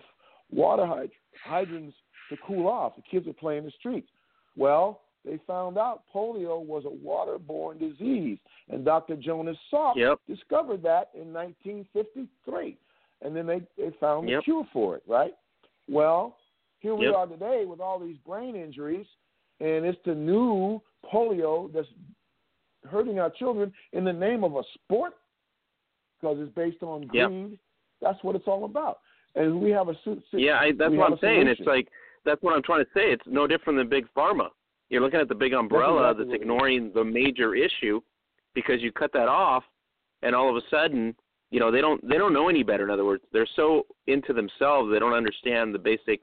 water 0.52 0.82
hyd- 0.82 1.10
hydrants 1.44 1.96
to 2.28 2.36
cool 2.46 2.66
off. 2.66 2.96
The 2.96 3.02
kids 3.02 3.26
would 3.26 3.38
play 3.38 3.56
in 3.56 3.64
the 3.64 3.70
streets. 3.78 4.08
Well, 4.56 5.02
they 5.24 5.38
found 5.46 5.78
out 5.78 6.02
polio 6.12 6.60
was 6.64 6.84
a 6.84 7.06
waterborne 7.06 7.78
disease, 7.78 8.38
and 8.68 8.84
Dr. 8.84 9.16
Jonas 9.16 9.56
Salk 9.72 9.94
Yep. 9.96 10.18
discovered 10.26 10.82
that 10.82 11.10
in 11.14 11.32
1953, 11.32 12.76
and 13.22 13.34
then 13.34 13.46
they 13.46 13.60
they 13.78 13.90
found 13.98 14.28
Yep. 14.28 14.40
the 14.40 14.44
cure 14.44 14.64
for 14.72 14.96
it. 14.96 15.02
Right? 15.06 15.34
Well, 15.88 16.36
here 16.86 16.94
we 16.94 17.06
Yep. 17.06 17.14
are 17.16 17.26
today 17.26 17.64
with 17.64 17.80
all 17.80 17.98
these 17.98 18.16
brain 18.18 18.54
injuries, 18.54 19.06
and 19.58 19.84
it's 19.84 20.00
the 20.04 20.14
new 20.14 20.80
polio 21.12 21.72
that's 21.72 21.88
hurting 22.88 23.18
our 23.18 23.30
children 23.30 23.72
in 23.92 24.04
the 24.04 24.12
name 24.12 24.44
of 24.44 24.54
a 24.54 24.62
sport 24.74 25.14
because 26.14 26.38
it's 26.38 26.54
based 26.54 26.84
on 26.84 27.10
Yep. 27.12 27.28
greed. 27.28 27.58
That's 28.00 28.22
what 28.22 28.36
it's 28.36 28.46
all 28.46 28.64
about. 28.66 29.00
And 29.34 29.60
we 29.60 29.70
have 29.72 29.88
a 29.88 29.96
su- 30.04 30.22
su- 30.30 30.38
Yeah, 30.38 30.60
I, 30.60 30.70
that's 30.72 30.94
what 30.94 31.10
I'm 31.10 31.18
saying. 31.18 31.48
It's 31.48 31.60
like 31.62 31.88
that's 32.24 32.40
what 32.42 32.54
I'm 32.54 32.62
trying 32.62 32.84
to 32.84 32.90
say. 32.92 33.10
It's 33.10 33.26
no 33.26 33.48
different 33.48 33.78
than 33.78 33.88
big 33.88 34.06
pharma. 34.14 34.50
You're 34.88 35.00
looking 35.00 35.20
at 35.20 35.28
the 35.28 35.34
big 35.34 35.54
umbrella 35.54 36.02
exactly 36.10 36.24
that's 36.24 36.36
is. 36.36 36.40
ignoring 36.42 36.92
the 36.92 37.04
major 37.04 37.56
issue 37.56 38.00
because 38.54 38.80
you 38.80 38.92
cut 38.92 39.12
that 39.12 39.28
off, 39.28 39.64
and 40.22 40.36
all 40.36 40.48
of 40.48 40.56
a 40.56 40.62
sudden, 40.68 41.16
you 41.50 41.58
know, 41.58 41.72
they 41.72 41.80
don't 41.80 42.00
they 42.08 42.16
don't 42.18 42.32
know 42.32 42.48
any 42.48 42.62
better. 42.62 42.84
In 42.84 42.90
other 42.90 43.04
words, 43.04 43.24
they're 43.32 43.48
so 43.56 43.86
into 44.06 44.32
themselves 44.32 44.92
they 44.92 45.00
don't 45.00 45.12
understand 45.12 45.74
the 45.74 45.78
basic 45.80 46.20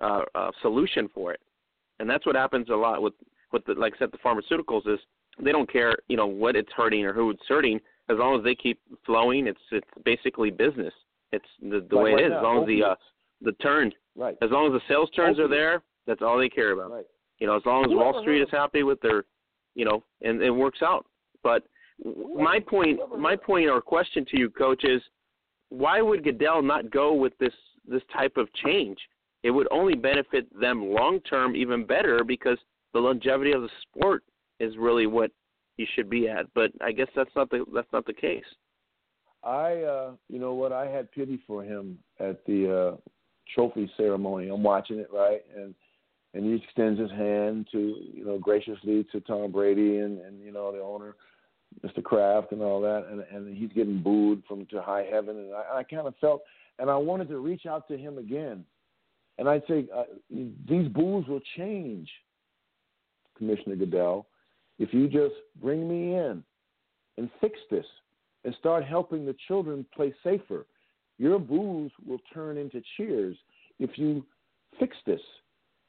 uh, 0.00 0.22
uh, 0.34 0.50
solution 0.62 1.08
for 1.14 1.32
it, 1.32 1.40
and 1.98 2.08
that's 2.08 2.26
what 2.26 2.36
happens 2.36 2.68
a 2.70 2.74
lot 2.74 3.02
with 3.02 3.14
with 3.52 3.64
the 3.66 3.74
like 3.74 3.94
I 3.96 3.98
said 3.98 4.10
the 4.12 4.18
pharmaceuticals 4.18 4.86
is 4.86 4.98
they 5.42 5.52
don't 5.52 5.70
care 5.70 5.96
you 6.08 6.16
know 6.16 6.26
what 6.26 6.56
it's 6.56 6.72
hurting 6.76 7.04
or 7.04 7.12
who 7.12 7.30
it's 7.30 7.42
hurting 7.48 7.80
as 8.08 8.16
long 8.18 8.36
as 8.38 8.44
they 8.44 8.54
keep 8.54 8.80
flowing. 9.06 9.46
It's 9.46 9.60
it's 9.70 9.86
basically 10.04 10.50
business. 10.50 10.92
It's 11.32 11.44
the, 11.62 11.86
the 11.88 11.96
Like 11.96 12.04
way 12.04 12.12
right 12.14 12.24
it 12.24 12.26
is. 12.26 12.30
now, 12.32 12.38
as 12.38 12.42
long 12.42 12.62
as 12.62 12.66
the 12.66 12.82
uh, 12.84 12.94
the 13.42 13.52
turn 13.52 13.92
right, 14.16 14.36
as 14.42 14.50
long 14.50 14.66
as 14.66 14.72
the 14.72 14.86
sales 14.92 15.10
turns 15.10 15.38
are 15.38 15.48
there, 15.48 15.82
that's 16.06 16.22
all 16.22 16.38
they 16.38 16.48
care 16.48 16.72
about. 16.72 16.90
right. 16.90 17.06
You 17.38 17.46
know, 17.46 17.56
as 17.56 17.62
long 17.64 17.84
as 17.84 17.90
Who 17.90 17.96
Wall 17.96 18.20
Street 18.20 18.42
is 18.42 18.48
happy 18.50 18.82
with 18.82 19.00
their, 19.00 19.24
you 19.74 19.86
know, 19.86 20.02
and 20.20 20.42
it 20.42 20.50
works 20.50 20.80
out. 20.82 21.06
But 21.42 21.62
my 22.04 22.60
point, 22.60 23.00
my 23.18 23.34
point 23.34 23.68
or 23.70 23.80
question 23.80 24.26
to 24.30 24.38
you, 24.38 24.50
coach, 24.50 24.84
is 24.84 25.00
why 25.70 26.02
would 26.02 26.22
Goodell 26.22 26.60
not 26.60 26.90
go 26.90 27.14
with 27.14 27.32
this 27.38 27.54
this 27.88 28.02
type 28.12 28.36
of 28.36 28.52
change? 28.54 28.98
It 29.42 29.50
would 29.50 29.68
only 29.70 29.94
benefit 29.94 30.46
them 30.58 30.90
long 30.90 31.20
term 31.20 31.56
even 31.56 31.86
better 31.86 32.24
because 32.24 32.58
the 32.92 33.00
longevity 33.00 33.52
of 33.52 33.62
the 33.62 33.70
sport 33.82 34.22
is 34.58 34.76
really 34.76 35.06
what 35.06 35.30
you 35.76 35.86
should 35.94 36.10
be 36.10 36.28
at. 36.28 36.46
But 36.54 36.70
I 36.80 36.92
guess 36.92 37.08
that's 37.16 37.34
not 37.34 37.50
the 37.50 37.64
that's 37.74 37.92
not 37.92 38.06
the 38.06 38.12
case. 38.12 38.44
I, 39.42 39.82
uh, 39.82 40.12
you 40.28 40.38
know 40.38 40.52
what? 40.52 40.72
I 40.72 40.86
had 40.86 41.10
pity 41.12 41.40
for 41.46 41.64
him 41.64 41.98
at 42.18 42.44
the 42.44 42.92
uh, 42.92 42.96
trophy 43.54 43.90
ceremony. 43.96 44.48
I'm 44.48 44.62
watching 44.62 44.98
it, 44.98 45.08
right, 45.12 45.40
and 45.56 45.74
and 46.34 46.44
he 46.44 46.62
extends 46.62 47.00
his 47.00 47.10
hand 47.10 47.66
to, 47.72 47.78
you 48.14 48.24
know, 48.24 48.38
graciously 48.38 49.04
to 49.10 49.20
Tom 49.20 49.50
Brady 49.50 49.98
and 49.98 50.20
and 50.20 50.44
you 50.44 50.52
know 50.52 50.72
the 50.72 50.80
owner, 50.80 51.16
Mr. 51.84 52.02
Kraft, 52.02 52.52
and 52.52 52.62
all 52.62 52.80
that, 52.82 53.06
and 53.10 53.24
and 53.32 53.56
he's 53.56 53.72
getting 53.72 54.02
booed 54.02 54.42
from 54.46 54.66
to 54.66 54.82
high 54.82 55.06
heaven, 55.10 55.36
and 55.36 55.54
I, 55.54 55.78
I 55.78 55.82
kind 55.84 56.06
of 56.06 56.14
felt, 56.20 56.42
and 56.78 56.90
I 56.90 56.96
wanted 56.96 57.28
to 57.28 57.38
reach 57.38 57.64
out 57.64 57.88
to 57.88 57.96
him 57.96 58.18
again, 58.18 58.64
and 59.40 59.48
I'd 59.48 59.62
say 59.66 59.86
uh, 59.96 60.02
these 60.30 60.86
boos 60.88 61.26
will 61.26 61.40
change, 61.56 62.10
Commissioner 63.38 63.74
Goodell, 63.74 64.26
if 64.78 64.92
you 64.92 65.08
just 65.08 65.34
bring 65.62 65.88
me 65.88 66.14
in 66.14 66.44
and 67.16 67.30
fix 67.40 67.58
this 67.70 67.86
and 68.44 68.54
start 68.60 68.84
helping 68.84 69.24
the 69.24 69.34
children 69.48 69.86
play 69.96 70.14
safer. 70.22 70.66
Your 71.18 71.38
boos 71.38 71.90
will 72.06 72.20
turn 72.32 72.58
into 72.58 72.82
cheers 72.98 73.34
if 73.78 73.96
you 73.96 74.26
fix 74.78 74.94
this. 75.06 75.20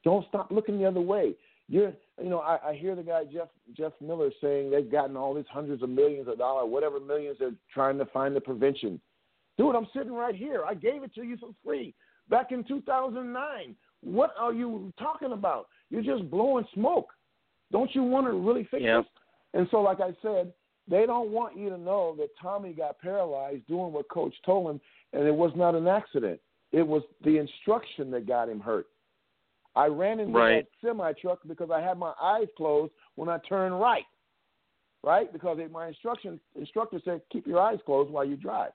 Don't 0.05 0.25
stop 0.29 0.49
looking 0.49 0.79
the 0.79 0.85
other 0.85 1.01
way. 1.01 1.35
You're, 1.67 1.91
you 2.23 2.29
know, 2.29 2.39
I, 2.39 2.69
I 2.69 2.75
hear 2.75 2.95
the 2.95 3.03
guy 3.03 3.23
Jeff 3.25 3.49
Jeff 3.75 3.91
Miller 3.99 4.29
saying 4.41 4.71
they've 4.71 4.91
gotten 4.91 5.17
all 5.17 5.33
these 5.33 5.45
hundreds 5.49 5.83
of 5.83 5.89
millions 5.89 6.29
of 6.29 6.37
dollars, 6.37 6.71
whatever 6.71 7.01
millions 7.01 7.37
they're 7.39 7.51
trying 7.73 7.97
to 7.97 8.05
find 8.05 8.33
the 8.33 8.41
prevention. 8.41 8.99
Dude, 9.57 9.75
I'm 9.75 9.87
sitting 9.93 10.13
right 10.13 10.35
here. 10.35 10.63
I 10.65 10.73
gave 10.73 11.03
it 11.03 11.13
to 11.15 11.23
you 11.23 11.35
for 11.35 11.49
free 11.65 11.93
back 12.31 12.51
in 12.51 12.63
2009. 12.63 13.75
What 14.01 14.33
are 14.39 14.51
you 14.53 14.91
talking 14.97 15.33
about? 15.33 15.67
You're 15.91 16.01
just 16.01 16.31
blowing 16.31 16.65
smoke. 16.73 17.09
Don't 17.71 17.93
you 17.93 18.01
want 18.01 18.25
to 18.25 18.33
really 18.33 18.63
fix 18.71 18.81
Yeah. 18.81 18.97
this? 19.01 19.05
And 19.53 19.67
so, 19.69 19.81
like 19.81 19.99
I 19.99 20.13
said, 20.23 20.51
they 20.87 21.05
don't 21.05 21.29
want 21.29 21.55
you 21.55 21.69
to 21.69 21.77
know 21.77 22.15
that 22.15 22.29
Tommy 22.41 22.73
got 22.73 22.99
paralyzed 22.99 23.67
doing 23.67 23.93
what 23.93 24.09
Coach 24.09 24.33
told 24.43 24.71
him, 24.71 24.81
and 25.13 25.27
it 25.27 25.35
was 25.35 25.51
not 25.55 25.75
an 25.75 25.87
accident. 25.87 26.41
It 26.71 26.81
was 26.87 27.03
the 27.23 27.37
instruction 27.37 28.09
that 28.11 28.25
got 28.25 28.49
him 28.49 28.59
hurt. 28.59 28.87
I 29.75 29.85
ran 29.87 30.19
into 30.19 30.37
Right. 30.37 30.65
that 30.81 30.87
semi 30.87 31.13
truck 31.13 31.39
because 31.47 31.69
I 31.69 31.79
had 31.81 31.97
my 31.97 32.13
eyes 32.19 32.47
closed 32.57 32.93
when 33.15 33.29
I 33.29 33.37
turned 33.39 33.79
right. 33.79 34.05
Right? 35.03 35.31
Because 35.31 35.59
it, 35.59 35.71
my 35.71 35.87
instruction 35.87 36.39
instructor 36.55 36.99
said, 37.03 37.21
keep 37.31 37.45
your 37.47 37.59
eyes 37.59 37.79
closed 37.85 38.11
while 38.11 38.25
you 38.25 38.35
drive. 38.35 38.71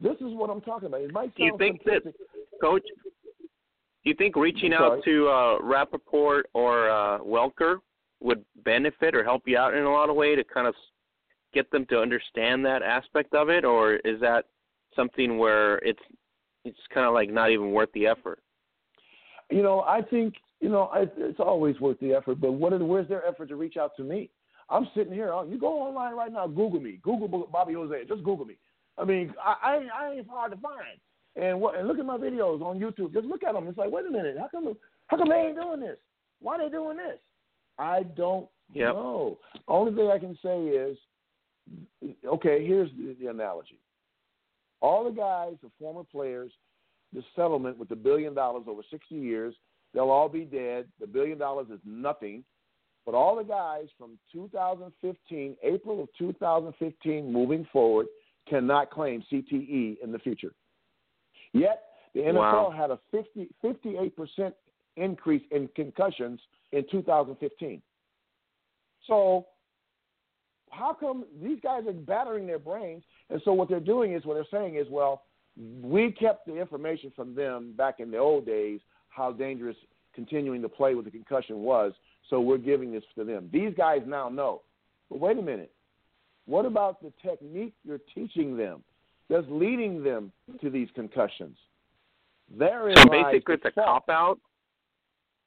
This 0.00 0.16
is 0.20 0.32
what 0.34 0.50
I'm 0.50 0.60
talking 0.60 0.86
about. 0.86 1.00
It 1.00 1.12
might 1.12 1.34
Do 1.34 1.42
you 1.44 1.50
sound 1.50 1.58
think 1.58 1.82
that- 1.84 2.04
simplistic. 2.04 2.14
Coach, 2.60 2.82
Do 2.84 4.10
you 4.10 4.14
think 4.14 4.36
reaching 4.36 4.72
out 4.72 5.02
to 5.04 5.28
uh, 5.28 5.58
Rappaport 5.60 6.42
or 6.54 6.90
uh, 6.90 7.18
Welker 7.18 7.78
would 8.20 8.44
benefit 8.64 9.14
or 9.14 9.22
help 9.22 9.42
you 9.46 9.56
out 9.58 9.74
in 9.74 9.84
a 9.84 9.92
lot 9.92 10.10
of 10.10 10.16
way 10.16 10.34
to 10.34 10.44
kind 10.44 10.66
of 10.66 10.74
get 11.54 11.70
them 11.70 11.86
to 11.86 12.00
understand 12.00 12.64
that 12.64 12.82
aspect 12.82 13.34
of 13.34 13.48
it, 13.48 13.64
or 13.64 13.94
is 13.96 14.20
that 14.20 14.44
something 14.94 15.38
where 15.38 15.76
it's 15.78 16.02
it's 16.64 16.78
kind 16.92 17.06
of 17.06 17.14
like 17.14 17.30
not 17.30 17.50
even 17.50 17.72
worth 17.72 17.90
the 17.94 18.06
effort? 18.06 18.40
You 19.50 19.62
know, 19.62 19.80
I 19.82 20.02
think 20.02 20.34
you 20.60 20.68
know 20.68 20.84
I, 20.92 21.06
it's 21.16 21.40
always 21.40 21.78
worth 21.80 21.98
the 22.00 22.12
effort. 22.12 22.40
But 22.40 22.52
what? 22.52 22.72
Are, 22.72 22.84
where's 22.84 23.08
their 23.08 23.26
effort 23.26 23.48
to 23.50 23.56
reach 23.56 23.76
out 23.76 23.96
to 23.96 24.02
me? 24.02 24.30
I'm 24.70 24.86
sitting 24.94 25.12
here. 25.12 25.32
oh, 25.32 25.48
You 25.48 25.58
go 25.58 25.80
online 25.80 26.14
right 26.14 26.32
now. 26.32 26.46
Google 26.46 26.80
me. 26.80 27.00
Google 27.02 27.48
Bobby 27.50 27.72
Hosea. 27.72 28.04
Just 28.04 28.22
Google 28.22 28.44
me. 28.44 28.58
I 28.98 29.04
mean, 29.04 29.32
I, 29.42 29.54
I, 29.62 30.04
I 30.04 30.12
ain't 30.14 30.28
hard 30.28 30.52
to 30.52 30.58
find. 30.58 30.98
And 31.40 31.60
what? 31.60 31.76
And 31.78 31.86
look 31.86 31.98
at 31.98 32.04
my 32.06 32.16
videos 32.18 32.60
on 32.62 32.80
YouTube. 32.80 33.12
Just 33.12 33.26
look 33.26 33.44
at 33.44 33.52
them. 33.54 33.68
It's 33.68 33.78
like, 33.78 33.90
wait 33.90 34.06
a 34.06 34.10
minute. 34.10 34.36
How 34.38 34.48
come? 34.48 34.74
How 35.06 35.16
come 35.16 35.28
they 35.28 35.36
ain't 35.36 35.56
doing 35.56 35.80
this? 35.80 35.96
Why 36.40 36.56
are 36.56 36.64
they 36.64 36.70
doing 36.70 36.96
this? 36.96 37.18
I 37.78 38.02
don't 38.02 38.48
Yep. 38.74 38.94
know. 38.94 39.38
Only 39.66 39.94
thing 39.94 40.10
I 40.10 40.18
can 40.18 40.36
say 40.42 40.58
is, 40.66 40.98
okay. 42.26 42.66
Here's 42.66 42.90
the, 42.92 43.16
the 43.20 43.26
analogy. 43.28 43.80
All 44.80 45.04
the 45.04 45.10
guys, 45.10 45.54
the 45.62 45.70
former 45.78 46.04
players, 46.04 46.52
the 47.12 47.22
settlement 47.34 47.78
with 47.78 47.88
the 47.88 47.96
billion 47.96 48.34
dollars 48.34 48.64
over 48.68 48.82
60 48.90 49.14
years, 49.14 49.54
they'll 49.94 50.10
all 50.10 50.28
be 50.28 50.44
dead. 50.44 50.86
The 51.00 51.06
billion 51.06 51.38
dollars 51.38 51.68
is 51.72 51.80
nothing. 51.84 52.44
But 53.06 53.14
all 53.14 53.36
the 53.36 53.44
guys 53.44 53.86
from 53.96 54.18
2015, 54.32 55.56
April 55.62 56.02
of 56.02 56.08
2015, 56.18 57.32
moving 57.32 57.66
forward, 57.72 58.06
cannot 58.48 58.90
claim 58.90 59.22
CTE 59.32 59.96
in 60.02 60.12
the 60.12 60.18
future. 60.18 60.52
Yet 61.52 61.84
the 62.14 62.20
NFL 62.20 62.34
Wow. 62.34 62.70
had 62.70 62.90
a 62.90 62.98
50, 63.10 63.48
58% 63.62 64.54
increase 64.96 65.42
in 65.50 65.68
concussions 65.68 66.40
in 66.72 66.84
2015. 66.90 67.80
So 69.06 69.46
how 70.70 70.92
come 70.92 71.24
these 71.42 71.58
guys 71.62 71.86
are 71.86 71.92
battering 71.92 72.46
their 72.46 72.58
brains? 72.58 73.02
And 73.30 73.40
so 73.44 73.52
what 73.52 73.68
they're 73.68 73.80
doing 73.80 74.12
is 74.14 74.24
what 74.24 74.34
they're 74.34 74.60
saying 74.60 74.76
is, 74.76 74.86
well, 74.90 75.22
we 75.82 76.12
kept 76.12 76.46
the 76.46 76.56
information 76.56 77.12
from 77.16 77.34
them 77.34 77.74
back 77.76 78.00
in 78.00 78.10
the 78.10 78.18
old 78.18 78.46
days 78.46 78.80
how 79.08 79.32
dangerous 79.32 79.76
continuing 80.14 80.62
to 80.62 80.68
play 80.68 80.94
with 80.94 81.04
the 81.04 81.10
concussion 81.10 81.60
was. 81.60 81.92
So 82.30 82.40
we're 82.40 82.58
giving 82.58 82.92
this 82.92 83.04
to 83.16 83.24
them. 83.24 83.48
These 83.52 83.72
guys 83.76 84.02
now 84.06 84.28
know. 84.28 84.62
But 85.10 85.20
wait 85.20 85.38
a 85.38 85.42
minute. 85.42 85.72
What 86.46 86.64
about 86.64 87.02
the 87.02 87.12
technique 87.22 87.74
you're 87.84 88.00
teaching 88.14 88.56
them 88.56 88.82
that's 89.28 89.46
leading 89.48 90.02
them 90.02 90.32
to 90.60 90.70
these 90.70 90.88
concussions? 90.94 91.56
Therein 92.56 92.96
So 92.96 93.08
basically, 93.08 93.54
it's 93.54 93.64
a 93.64 93.70
cop 93.72 94.08
out. 94.08 94.38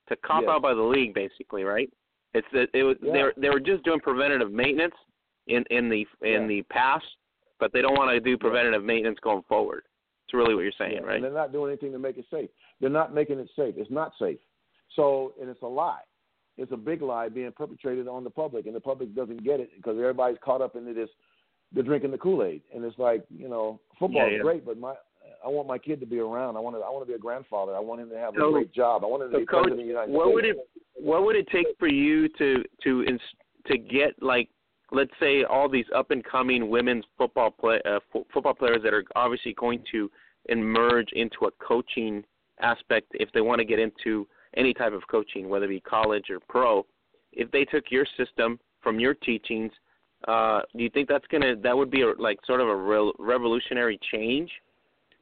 It's 0.07 0.19
a 0.23 0.27
cop 0.27 0.47
out 0.47 0.61
by 0.61 0.73
the 0.73 0.81
league, 0.81 1.13
basically, 1.13 1.63
right? 1.63 1.91
It's 2.33 2.47
that 2.53 2.69
it 2.73 2.83
was 2.83 2.97
Yeah. 3.01 3.13
they 3.13 3.23
were 3.23 3.33
they 3.37 3.49
were 3.49 3.59
just 3.59 3.83
doing 3.83 3.99
preventative 3.99 4.51
maintenance 4.51 4.95
in 5.47 5.63
in 5.69 5.89
the 5.89 6.07
in 6.21 6.43
Yeah. 6.43 6.47
the 6.47 6.61
past, 6.63 7.05
but 7.59 7.73
they 7.73 7.81
don't 7.81 7.97
want 7.97 8.11
to 8.11 8.19
do 8.19 8.37
preventative 8.37 8.83
maintenance 8.83 9.19
going 9.19 9.43
forward. 9.43 9.83
It's 10.25 10.33
really 10.33 10.55
what 10.55 10.61
you're 10.61 10.71
saying, 10.73 11.03
right? 11.03 11.15
And 11.15 11.23
they're 11.25 11.31
not 11.31 11.51
doing 11.51 11.71
anything 11.71 11.91
to 11.91 11.99
make 11.99 12.17
it 12.17 12.25
safe. 12.29 12.49
They're 12.79 12.89
not 12.89 13.13
making 13.13 13.39
it 13.39 13.49
safe. 13.55 13.75
It's 13.77 13.91
not 13.91 14.13
safe. 14.17 14.39
So, 14.95 15.33
and 15.41 15.49
it's 15.49 15.61
a 15.61 15.67
lie. 15.67 16.03
It's 16.57 16.71
a 16.71 16.77
big 16.77 17.01
lie 17.01 17.29
being 17.29 17.51
perpetrated 17.51 18.07
on 18.07 18.23
the 18.23 18.29
public, 18.29 18.65
and 18.65 18.75
the 18.75 18.79
public 18.79 19.13
doesn't 19.15 19.43
get 19.43 19.59
it 19.59 19.71
because 19.75 19.97
everybody's 19.97 20.37
caught 20.39 20.61
up 20.61 20.75
into 20.75 20.93
this. 20.93 21.09
They're 21.73 21.83
drinking 21.83 22.11
the 22.11 22.17
Kool 22.17 22.43
Aid, 22.43 22.61
and 22.73 22.83
it's 22.83 22.97
like 22.99 23.23
you 23.29 23.47
know, 23.47 23.79
football 23.99 24.23
Yeah, 24.27 24.27
is 24.27 24.33
yeah. 24.37 24.41
great, 24.43 24.65
but 24.65 24.77
my 24.77 24.95
I 25.43 25.47
want 25.47 25.67
my 25.67 25.77
kid 25.77 25.99
to 26.01 26.05
be 26.05 26.19
around. 26.19 26.55
I 26.57 26.59
want 26.59 26.75
to 26.75 26.81
I 26.81 26.89
want 26.89 27.03
to 27.05 27.07
be 27.07 27.15
a 27.15 27.19
grandfather. 27.19 27.75
I 27.75 27.79
want 27.79 28.01
him 28.01 28.09
to 28.09 28.17
have 28.17 28.33
So- 28.37 28.49
a 28.49 28.51
great 28.51 28.71
job. 28.73 29.03
I 29.03 29.07
want 29.07 29.23
him 29.23 29.29
to 29.31 29.35
So, 29.35 29.39
be 29.39 29.45
coach, 29.45 29.63
president 29.63 29.79
of 29.81 29.85
the 29.85 29.89
United 29.89 30.11
what 30.13 30.25
States. 30.25 30.35
would 30.35 30.45
it 30.45 30.57
what 30.95 31.23
would 31.23 31.35
it 31.35 31.47
take 31.47 31.67
for 31.79 31.87
you 31.87 32.27
to 32.29 32.63
to 32.83 33.03
ins- 33.05 33.21
to 33.67 33.77
get 33.77 34.21
like 34.21 34.49
let's 34.91 35.11
say 35.19 35.43
all 35.45 35.69
these 35.69 35.85
up 35.95 36.11
and 36.11 36.23
coming 36.25 36.69
women's 36.69 37.05
football 37.17 37.49
play 37.49 37.81
uh, 37.85 37.99
fo- 38.11 38.25
football 38.33 38.53
players 38.53 38.81
that 38.83 38.93
are 38.93 39.05
obviously 39.15 39.53
going 39.53 39.81
to 39.91 40.11
emerge 40.49 41.09
into 41.13 41.45
a 41.45 41.51
coaching 41.65 42.23
aspect 42.59 43.07
if 43.13 43.31
they 43.31 43.41
want 43.41 43.59
to 43.59 43.65
get 43.65 43.79
into 43.79 44.27
any 44.57 44.73
type 44.73 44.91
of 44.91 45.01
coaching, 45.07 45.47
whether 45.47 45.65
it 45.65 45.69
be 45.69 45.79
college 45.79 46.29
or 46.29 46.39
pro. 46.49 46.85
If 47.31 47.49
they 47.51 47.63
took 47.63 47.85
your 47.89 48.05
system 48.17 48.59
from 48.81 48.99
your 48.99 49.13
teachings, 49.13 49.71
uh, 50.27 50.61
do 50.75 50.83
you 50.83 50.89
think 50.89 51.07
that's 51.07 51.25
gonna 51.27 51.55
that 51.57 51.75
would 51.75 51.91
be 51.91 52.01
a, 52.01 52.13
like 52.19 52.39
sort 52.45 52.61
of 52.61 52.67
a 52.67 52.75
real 52.75 53.13
revolutionary 53.19 53.99
change 54.11 54.49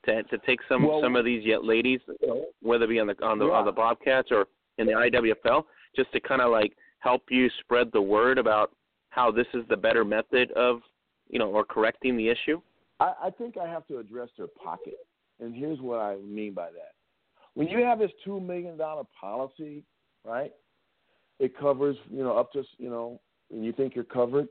to 0.06 0.24
to 0.24 0.38
take 0.40 0.60
some 0.68 0.88
Well- 0.88 1.02
some 1.02 1.16
of 1.16 1.26
these 1.26 1.44
yet 1.46 1.64
ladies, 1.64 2.02
whether 2.62 2.86
it 2.86 2.90
be 2.90 3.00
on 3.00 3.08
the 3.08 3.26
on 3.26 3.40
the 3.40 3.46
on 3.46 3.66
the 3.66 3.72
Bobcats 3.72 4.32
or 4.32 4.48
in 4.78 4.88
the 4.88 4.94
IWFL, 4.94 5.66
just 5.96 6.12
to 6.14 6.20
kind 6.20 6.42
of 6.42 6.52
like 6.52 6.76
help 7.00 7.24
you 7.30 7.50
spread 7.62 7.92
the 7.92 8.02
word 8.02 8.38
about 8.38 8.72
how 9.10 9.32
this 9.32 9.48
is 9.54 9.64
the 9.70 9.78
better 9.78 10.04
method 10.06 10.52
of 10.52 10.82
you 11.30 11.40
know 11.40 11.50
or 11.50 11.64
correcting 11.64 12.18
the 12.18 12.28
issue? 12.30 12.62
I, 13.00 13.14
I 13.24 13.30
think 13.30 13.58
I 13.58 13.68
have 13.68 13.88
to 13.88 14.00
address 14.00 14.30
their 14.38 14.48
pocket, 14.48 14.98
and 15.40 15.56
here's 15.56 15.80
what 15.80 16.00
I 16.00 16.18
mean 16.18 16.54
by 16.54 16.72
that. 16.72 16.94
When 17.54 17.68
you 17.68 17.80
have 17.80 18.00
this 18.00 18.12
two 18.24 18.40
million 18.40 18.78
dollar 18.78 19.04
policy, 19.20 19.84
right? 20.26 20.52
It 21.40 21.58
covers, 21.58 21.96
you 22.10 22.22
know, 22.22 22.38
up 22.38 22.52
to, 22.52 22.64
you 22.78 22.90
know, 22.90 23.22
and 23.52 23.64
you 23.64 23.72
think 23.72 23.96
you're 23.96 24.04
covered. 24.04 24.50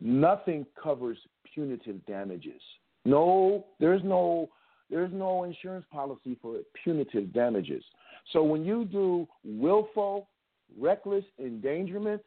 Nothing 0.00 0.66
covers 0.80 1.18
punitive 1.54 2.04
damages. 2.06 2.60
No, 3.04 3.66
there's 3.80 4.02
no, 4.04 4.50
there's 4.90 5.12
no 5.12 5.44
insurance 5.44 5.86
policy 5.90 6.36
for 6.42 6.58
punitive 6.84 7.32
damages. 7.32 7.84
So 8.32 8.42
when 8.42 8.64
you 8.64 8.84
do 8.84 9.26
willful, 9.44 10.28
reckless 10.78 11.24
endangerment, 11.38 12.22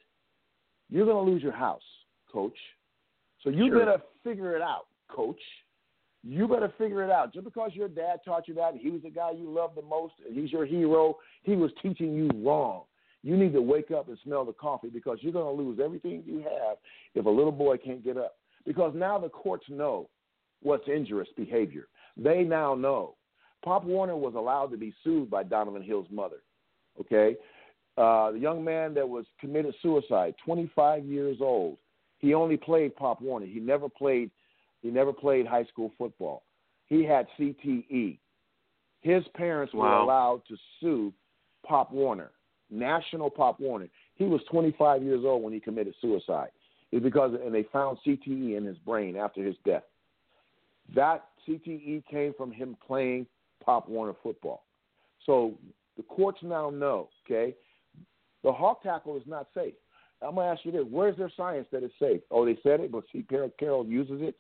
you're 0.90 1.06
going 1.06 1.24
to 1.24 1.32
lose 1.32 1.44
your 1.44 1.52
house, 1.52 1.84
coach. 2.32 2.58
So 3.44 3.50
you 3.50 3.68
Sure. 3.68 3.80
better 3.80 4.02
figure 4.24 4.56
it 4.56 4.62
out, 4.62 4.88
coach. 5.10 5.40
You 6.24 6.48
better 6.48 6.70
figure 6.78 7.04
it 7.04 7.10
out. 7.10 7.34
Just 7.34 7.46
because 7.46 7.72
your 7.74 7.88
dad 7.88 8.20
taught 8.26 8.48
you 8.48 8.54
that, 8.56 8.76
he 8.76 8.90
was 8.90 9.02
the 9.04 9.10
guy 9.10 9.32
you 9.32 9.50
loved 9.50 9.76
the 9.76 9.82
most, 9.82 10.16
and 10.26 10.36
he's 10.36 10.52
your 10.52 10.66
hero, 10.66 11.18
he 11.44 11.56
was 11.56 11.72
teaching 11.82 12.14
you 12.14 12.30
wrong. 12.44 12.84
You 13.24 13.36
need 13.36 13.54
to 13.54 13.62
wake 13.62 13.92
up 13.92 14.08
and 14.08 14.18
smell 14.24 14.46
the 14.46 14.54
coffee 14.54 14.90
because 14.90 15.18
you're 15.22 15.34
going 15.34 15.56
to 15.56 15.64
lose 15.64 15.80
everything 15.84 16.24
you 16.26 16.40
have 16.40 16.78
if 17.16 17.26
a 17.26 17.30
little 17.30 17.52
boy 17.52 17.78
can't 17.78 18.04
get 18.04 18.18
up. 18.18 18.36
Because 18.66 18.94
now 18.96 19.18
the 19.20 19.30
courts 19.30 19.66
know 19.70 20.10
what's 20.62 20.88
injurious 20.88 21.30
behavior. 21.36 21.88
They 22.18 22.44
now 22.44 22.76
know. 22.76 23.16
Pop 23.64 23.84
Warner 23.84 24.16
was 24.16 24.36
allowed 24.36 24.68
to 24.68 24.78
be 24.78 24.94
sued 25.04 25.30
by 25.30 25.44
Donovan 25.44 25.82
Hill's 25.82 26.08
mother. 26.10 26.38
Okay? 27.00 27.36
Uh, 27.98 28.32
the 28.32 28.40
young 28.40 28.64
man 28.64 28.94
that 28.94 29.08
was 29.08 29.26
committed 29.40 29.76
suicide, 29.82 30.34
25 30.46 31.06
years 31.06 31.38
old, 31.42 31.78
he 32.20 32.34
only 32.34 32.58
played 32.58 32.96
Pop 32.96 33.22
Warner. 33.22 33.46
He 33.46 33.60
never 33.60 33.90
played. 33.90 34.32
He 34.82 34.90
never 34.90 35.12
played 35.12 35.46
high 35.46 35.66
school 35.66 35.92
football. 35.98 36.44
He 36.88 37.04
had 37.04 37.28
CTE. 37.38 38.18
His 39.02 39.24
parents 39.36 39.74
were 39.74 39.92
allowed 39.94 40.42
to 40.50 40.56
sue 40.80 41.14
Pop 41.66 41.92
Warner, 41.92 42.32
National 42.70 43.30
Pop 43.30 43.60
Warner. 43.60 43.88
He 44.16 44.26
was 44.26 44.42
25 44.52 45.04
years 45.04 45.22
old 45.26 45.44
when 45.44 45.54
he 45.54 45.60
committed 45.60 45.94
suicide. 46.02 46.50
It's 46.92 47.04
because 47.04 47.38
and 47.44 47.54
they 47.54 47.64
found 47.72 47.98
CTE 48.06 48.58
in 48.58 48.66
his 48.66 48.78
brain 48.80 49.16
after 49.16 49.44
his 49.44 49.56
death. 49.66 49.84
That 50.96 51.26
CTE 51.48 52.06
came 52.08 52.34
from 52.36 52.52
him 52.52 52.76
playing 52.86 53.28
Pop 53.64 53.88
Warner 53.88 54.16
football. 54.24 54.64
So 55.26 55.54
the 55.98 56.04
courts 56.04 56.40
now 56.42 56.70
know, 56.70 57.10
okay, 57.26 57.56
the 58.44 58.52
hawk 58.52 58.82
tackle 58.84 59.18
is 59.18 59.24
not 59.28 59.48
safe. 59.54 59.74
I'm 60.22 60.36
gonna 60.36 60.52
ask 60.52 60.66
you 60.66 60.72
this: 60.72 60.86
Where's 60.90 61.18
their 61.18 61.32
science 61.38 61.68
that 61.72 61.84
it's 61.84 61.94
safe? 62.00 62.22
Oh, 62.32 62.46
they 62.46 62.58
said 62.64 62.80
it, 62.80 62.92
but 62.92 63.04
see, 63.12 63.24
Carol, 63.24 63.52
Carroll 63.60 63.86
uses 63.86 64.22
it. 64.22 64.36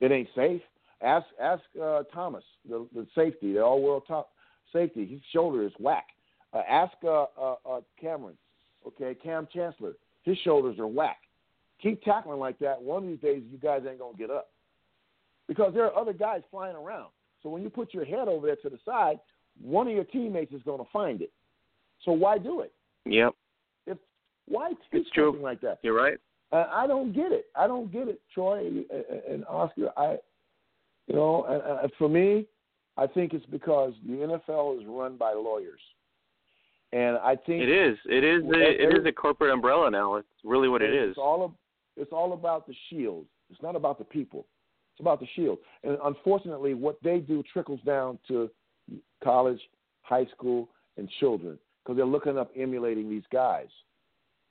It 0.00 0.12
ain't 0.12 0.28
safe. 0.34 0.62
Ask 1.02 1.26
ask 1.40 1.62
uh, 1.80 2.04
Thomas, 2.12 2.44
the, 2.68 2.86
the 2.94 3.06
safety, 3.14 3.52
the 3.52 3.60
all-world 3.62 4.04
top 4.08 4.30
safety. 4.72 5.06
His 5.06 5.20
shoulder 5.32 5.62
is 5.62 5.72
whack. 5.78 6.06
Uh, 6.52 6.62
ask 6.68 6.92
uh, 7.04 7.26
uh, 7.40 7.56
uh, 7.68 7.80
Cameron, 8.00 8.36
okay, 8.86 9.14
Kam 9.20 9.46
Chancellor. 9.52 9.94
His 10.22 10.38
shoulders 10.38 10.78
are 10.78 10.86
whack. 10.86 11.18
Keep 11.82 12.02
tackling 12.02 12.38
like 12.40 12.58
that. 12.60 12.80
One 12.80 13.02
of 13.04 13.08
these 13.08 13.20
days, 13.20 13.42
you 13.50 13.58
guys 13.58 13.82
ain't 13.88 13.98
gonna 13.98 14.16
get 14.16 14.30
up 14.30 14.48
because 15.48 15.74
there 15.74 15.84
are 15.84 15.96
other 15.96 16.12
guys 16.12 16.42
flying 16.50 16.76
around. 16.76 17.10
So 17.42 17.50
when 17.50 17.62
you 17.62 17.70
put 17.70 17.92
your 17.92 18.04
head 18.04 18.28
over 18.28 18.46
there 18.46 18.56
to 18.56 18.70
the 18.70 18.78
side, 18.84 19.20
one 19.60 19.86
of 19.86 19.92
your 19.92 20.04
teammates 20.04 20.52
is 20.52 20.62
gonna 20.62 20.84
find 20.92 21.20
it. 21.22 21.32
So 22.04 22.12
why 22.12 22.38
do 22.38 22.60
it? 22.60 22.72
Yep, 23.04 23.34
If 23.86 23.98
why 24.46 24.72
teach 24.90 25.06
something 25.14 25.42
like 25.42 25.60
that? 25.60 25.78
you're 25.82 25.94
right. 25.94 26.18
I 26.52 26.86
don't 26.86 27.12
get 27.12 27.32
it. 27.32 27.46
I 27.54 27.66
don't 27.66 27.90
get 27.92 28.08
it, 28.08 28.20
Troy 28.32 28.66
and- 28.66 28.90
and 28.90 29.44
Oscar. 29.46 29.92
I, 29.96 30.18
you 31.06 31.14
know, 31.14 31.44
and, 31.44 31.62
uh, 31.62 31.88
for 31.98 32.08
me, 32.08 32.46
I 32.96 33.06
think 33.06 33.34
it's 33.34 33.44
because 33.46 33.94
the 34.06 34.22
NFL 34.22 34.72
is 34.80 34.86
run 34.86 35.16
by 35.16 35.32
lawyers, 35.34 35.80
and 36.92 37.16
I 37.18 37.36
think 37.36 37.62
It 37.62 37.68
is. 37.68 37.98
It 38.06 38.24
is. 38.24 38.42
A, 38.44 38.82
it 38.82 38.98
is 38.98 39.06
a 39.06 39.12
corporate 39.12 39.52
umbrella 39.52 39.90
now. 39.90 40.16
It's 40.16 40.28
really 40.44 40.68
what 40.68 40.82
it 40.82 40.94
is. 40.94 41.10
It's 41.10 41.18
all 41.18 41.44
of, 41.44 41.52
it's 41.96 42.12
all 42.12 42.32
about 42.32 42.66
the 42.66 42.74
shield. 42.88 43.26
It's 43.50 43.62
not 43.62 43.76
about 43.76 43.98
the 43.98 44.04
people. 44.04 44.46
It's 44.92 45.00
about 45.00 45.20
the 45.20 45.26
shield. 45.34 45.58
And 45.84 45.98
unfortunately, 46.04 46.74
what 46.74 46.96
they 47.02 47.18
do 47.18 47.42
trickles 47.52 47.80
down 47.84 48.18
to 48.28 48.50
college, 49.22 49.60
high 50.02 50.26
school, 50.34 50.68
and 50.96 51.08
children 51.20 51.58
because 51.82 51.96
they're 51.96 52.06
looking 52.06 52.38
up 52.38 52.50
emulating 52.56 53.08
these 53.08 53.22
guys. 53.32 53.68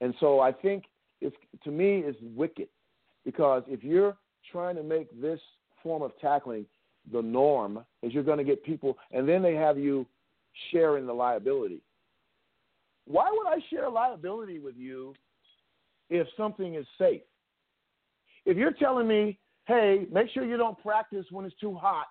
And 0.02 0.14
so 0.20 0.40
I 0.40 0.52
think 0.52 0.86
it's 1.22 1.36
to 1.64 1.72
me 1.72 2.04
it's 2.06 2.18
wicked 2.36 2.68
because 3.24 3.64
if 3.68 3.84
you're 3.84 4.16
trying 4.52 4.76
to 4.76 4.84
make 4.84 5.10
this 5.22 5.40
form 5.82 6.02
of 6.02 6.12
tackling 6.20 6.66
the 7.12 7.22
norm, 7.22 7.86
is 8.02 8.14
you're 8.14 8.24
going 8.24 8.38
to 8.38 8.44
get 8.44 8.64
people, 8.64 8.98
and 9.12 9.28
then 9.28 9.42
they 9.42 9.54
have 9.54 9.78
you 9.78 10.06
sharing 10.72 11.06
the 11.06 11.14
liability. 11.14 11.82
Why 13.08 13.30
would 13.32 13.48
I 13.48 13.60
share 13.70 13.90
liability 13.90 14.60
with 14.60 14.76
you 14.78 15.14
if 16.10 16.28
something 16.36 16.76
is 16.76 16.86
safe? 16.98 17.22
If 18.46 18.58
you're 18.58 18.72
telling 18.72 19.08
me, 19.08 19.40
hey, 19.68 20.06
make 20.12 20.30
sure 20.32 20.46
you 20.46 20.58
don't 20.58 20.82
practice 20.82 21.26
when 21.32 21.46
it's 21.46 21.56
too 21.60 21.76
hot, 21.76 22.06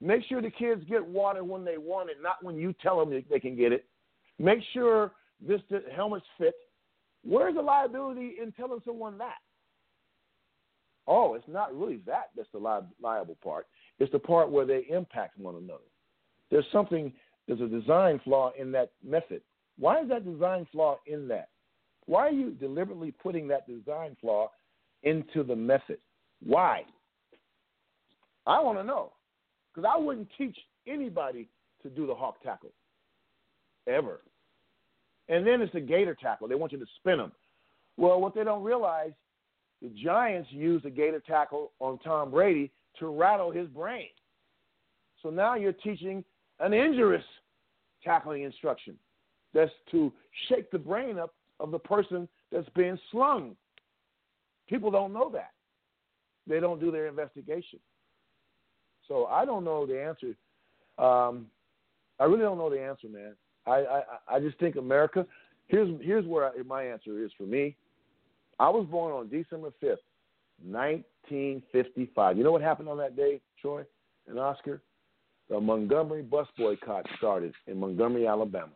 make 0.00 0.24
sure 0.28 0.42
the 0.42 0.50
kids 0.50 0.82
get 0.88 1.04
water 1.04 1.42
when 1.44 1.64
they 1.64 1.78
want 1.78 2.10
it, 2.10 2.16
not 2.22 2.42
when 2.42 2.56
you 2.56 2.74
tell 2.82 2.98
them 2.98 3.22
they 3.30 3.40
can 3.40 3.56
get 3.56 3.72
it. 3.72 3.86
Make 4.38 4.60
sure 4.72 5.12
this 5.40 5.60
the 5.70 5.82
helmets 5.94 6.26
fit. 6.38 6.54
Where's 7.24 7.54
the 7.54 7.62
liability 7.62 8.34
in 8.40 8.52
telling 8.52 8.80
someone 8.84 9.18
that? 9.18 9.38
Oh, 11.08 11.34
it's 11.34 11.48
not 11.48 11.76
really 11.76 12.00
that 12.06 12.30
that's 12.36 12.48
the 12.52 12.58
li- 12.58 12.86
liable 13.00 13.36
part. 13.42 13.66
It's 13.98 14.12
the 14.12 14.18
part 14.18 14.50
where 14.50 14.66
they 14.66 14.86
impact 14.90 15.38
one 15.38 15.56
another. 15.56 15.84
There's 16.50 16.66
something, 16.72 17.12
there's 17.46 17.60
a 17.60 17.66
design 17.66 18.20
flaw 18.24 18.52
in 18.58 18.72
that 18.72 18.90
method. 19.04 19.40
Why 19.78 20.00
is 20.00 20.08
that 20.08 20.24
design 20.24 20.66
flaw 20.72 20.98
in 21.06 21.28
that? 21.28 21.48
Why 22.06 22.28
are 22.28 22.32
you 22.32 22.50
deliberately 22.52 23.12
putting 23.12 23.48
that 23.48 23.66
design 23.66 24.16
flaw 24.20 24.50
into 25.02 25.42
the 25.42 25.56
method? 25.56 25.98
Why? 26.44 26.82
I 28.46 28.60
want 28.60 28.78
to 28.78 28.84
know. 28.84 29.12
Because 29.74 29.90
I 29.92 29.98
wouldn't 29.98 30.28
teach 30.38 30.56
anybody 30.86 31.48
to 31.82 31.90
do 31.90 32.06
the 32.06 32.14
hawk 32.14 32.42
tackle 32.42 32.72
ever. 33.86 34.20
And 35.28 35.46
then 35.46 35.60
it's 35.60 35.72
the 35.72 35.80
gator 35.80 36.14
tackle. 36.14 36.48
They 36.48 36.54
want 36.54 36.72
you 36.72 36.78
to 36.78 36.86
spin 36.98 37.18
them. 37.18 37.32
Well, 37.96 38.20
what 38.20 38.34
they 38.34 38.44
don't 38.44 38.62
realize, 38.62 39.12
the 39.82 39.88
Giants 39.88 40.48
used 40.52 40.84
the 40.84 40.90
gator 40.90 41.20
tackle 41.20 41.72
on 41.80 41.98
Tom 41.98 42.30
Brady 42.30 42.70
to 42.98 43.08
rattle 43.08 43.50
his 43.50 43.68
brain. 43.68 44.08
So 45.22 45.30
now 45.30 45.56
you're 45.56 45.72
teaching 45.72 46.24
an 46.60 46.72
injurious 46.72 47.24
tackling 48.04 48.42
instruction. 48.42 48.96
That's 49.56 49.72
to 49.92 50.12
shake 50.48 50.70
the 50.70 50.78
brain 50.78 51.18
up 51.18 51.32
of 51.58 51.70
the 51.70 51.78
person 51.78 52.28
that's 52.52 52.68
being 52.76 52.98
slung. 53.10 53.56
People 54.68 54.90
don't 54.90 55.14
know 55.14 55.30
that. 55.30 55.52
They 56.46 56.60
don't 56.60 56.78
do 56.78 56.90
their 56.90 57.06
investigation. 57.06 57.80
So 59.08 59.26
I 59.26 59.46
don't 59.46 59.64
know 59.64 59.86
the 59.86 60.00
answer. 60.00 60.34
Um, 60.98 61.46
I 62.20 62.24
really 62.24 62.42
don't 62.42 62.58
know 62.58 62.70
the 62.70 62.80
answer, 62.80 63.08
man. 63.08 63.34
I, 63.66 63.76
I 63.76 64.02
I 64.36 64.40
just 64.40 64.58
think 64.58 64.76
America. 64.76 65.26
Here's 65.68 65.88
here's 66.02 66.26
where 66.26 66.46
I, 66.46 66.50
my 66.66 66.82
answer 66.84 67.24
is 67.24 67.30
for 67.38 67.44
me. 67.44 67.76
I 68.58 68.68
was 68.68 68.86
born 68.90 69.12
on 69.12 69.28
December 69.28 69.70
fifth, 69.80 70.00
nineteen 70.64 71.62
fifty 71.72 72.10
five. 72.14 72.36
You 72.36 72.44
know 72.44 72.52
what 72.52 72.62
happened 72.62 72.88
on 72.88 72.98
that 72.98 73.16
day, 73.16 73.40
Troy 73.60 73.82
and 74.28 74.38
Oscar? 74.38 74.82
The 75.48 75.60
Montgomery 75.60 76.22
bus 76.22 76.48
boycott 76.58 77.06
started 77.18 77.54
in 77.66 77.78
Montgomery, 77.78 78.26
Alabama, 78.26 78.72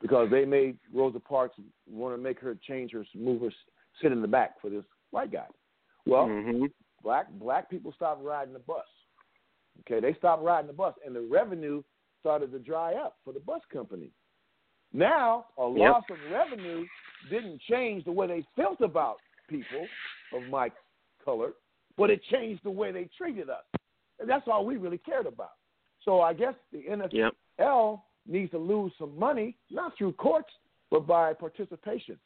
because 0.00 0.30
they 0.30 0.44
made 0.44 0.78
Rosa 0.92 1.20
Parks 1.20 1.56
want 1.88 2.14
to 2.14 2.22
make 2.22 2.40
her 2.40 2.56
change 2.66 2.92
her 2.92 3.04
move 3.14 3.42
her 3.42 3.50
sit 4.00 4.12
in 4.12 4.22
the 4.22 4.28
back 4.28 4.60
for 4.60 4.70
this 4.70 4.84
white 5.10 5.32
guy. 5.32 5.46
Well, 6.06 6.26
mm-hmm. 6.26 6.66
black 7.02 7.30
black 7.32 7.70
people 7.70 7.92
stopped 7.94 8.22
riding 8.22 8.52
the 8.52 8.60
bus. 8.60 8.84
Okay, 9.80 10.00
they 10.00 10.16
stopped 10.18 10.42
riding 10.42 10.66
the 10.66 10.72
bus, 10.72 10.94
and 11.04 11.14
the 11.14 11.20
revenue 11.20 11.82
started 12.20 12.52
to 12.52 12.58
dry 12.58 12.94
up 12.94 13.16
for 13.24 13.32
the 13.32 13.40
bus 13.40 13.62
company. 13.72 14.10
Now, 14.92 15.46
a 15.56 15.62
loss 15.62 16.04
yep. 16.08 16.18
of 16.18 16.32
revenue 16.32 16.84
didn't 17.30 17.60
change 17.70 18.04
the 18.04 18.12
way 18.12 18.26
they 18.26 18.44
felt 18.56 18.80
about 18.80 19.16
people 19.48 19.86
of 20.34 20.42
my 20.50 20.70
color, 21.24 21.52
but 21.96 22.10
it 22.10 22.20
changed 22.30 22.62
the 22.64 22.70
way 22.70 22.92
they 22.92 23.08
treated 23.16 23.48
us. 23.48 23.64
And 24.18 24.28
that's 24.28 24.46
all 24.48 24.66
we 24.66 24.76
really 24.76 24.98
cared 24.98 25.26
about. 25.26 25.52
So 26.04 26.20
I 26.20 26.32
guess 26.34 26.54
the 26.72 26.82
NFL 26.90 27.12
yep. 27.12 27.32
Needs 28.26 28.50
to 28.52 28.58
lose 28.58 28.92
some 28.98 29.18
money, 29.18 29.56
not 29.70 29.96
through 29.96 30.12
courts, 30.12 30.50
but 30.90 31.06
by 31.06 31.32
participation. 31.32 32.18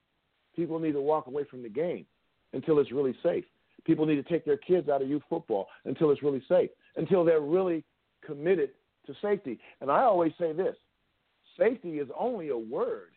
People 0.57 0.79
need 0.79 0.93
to 0.93 1.01
walk 1.01 1.27
away 1.27 1.45
from 1.51 1.63
the 1.63 1.69
game 1.69 2.07
until 2.53 2.79
it's 2.79 2.93
really 2.93 3.15
safe. 3.23 3.45
People 3.85 4.07
need 4.07 4.17
to 4.17 4.23
take 4.23 4.45
their 4.45 4.57
kids 4.57 4.89
out 4.89 5.03
of 5.03 5.09
youth 5.09 5.23
football 5.29 5.67
until 5.85 6.11
it's 6.11 6.23
really 6.23 6.43
safe, 6.49 6.71
until 6.97 7.25
they're 7.25 7.41
really 7.41 7.85
committed 8.25 8.71
to 9.07 9.15
safety. 9.21 9.59
And 9.81 9.91
I 9.91 10.03
always 10.03 10.33
say 10.39 10.53
this 10.53 10.77
safety 11.59 11.99
is 11.99 12.09
only 12.19 12.49
a 12.49 12.59
word 12.59 13.11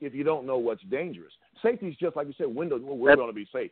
if 0.00 0.14
you 0.14 0.24
don't 0.24 0.46
know 0.46 0.58
what's 0.58 0.82
dangerous. 0.84 1.32
Safety 1.62 1.88
is 1.88 1.96
just 1.96 2.16
like 2.16 2.26
you 2.26 2.34
said, 2.36 2.46
windows. 2.46 2.80
Well, 2.82 2.96
we're 2.96 3.16
going 3.16 3.28
to 3.28 3.34
be 3.34 3.46
safe. 3.52 3.70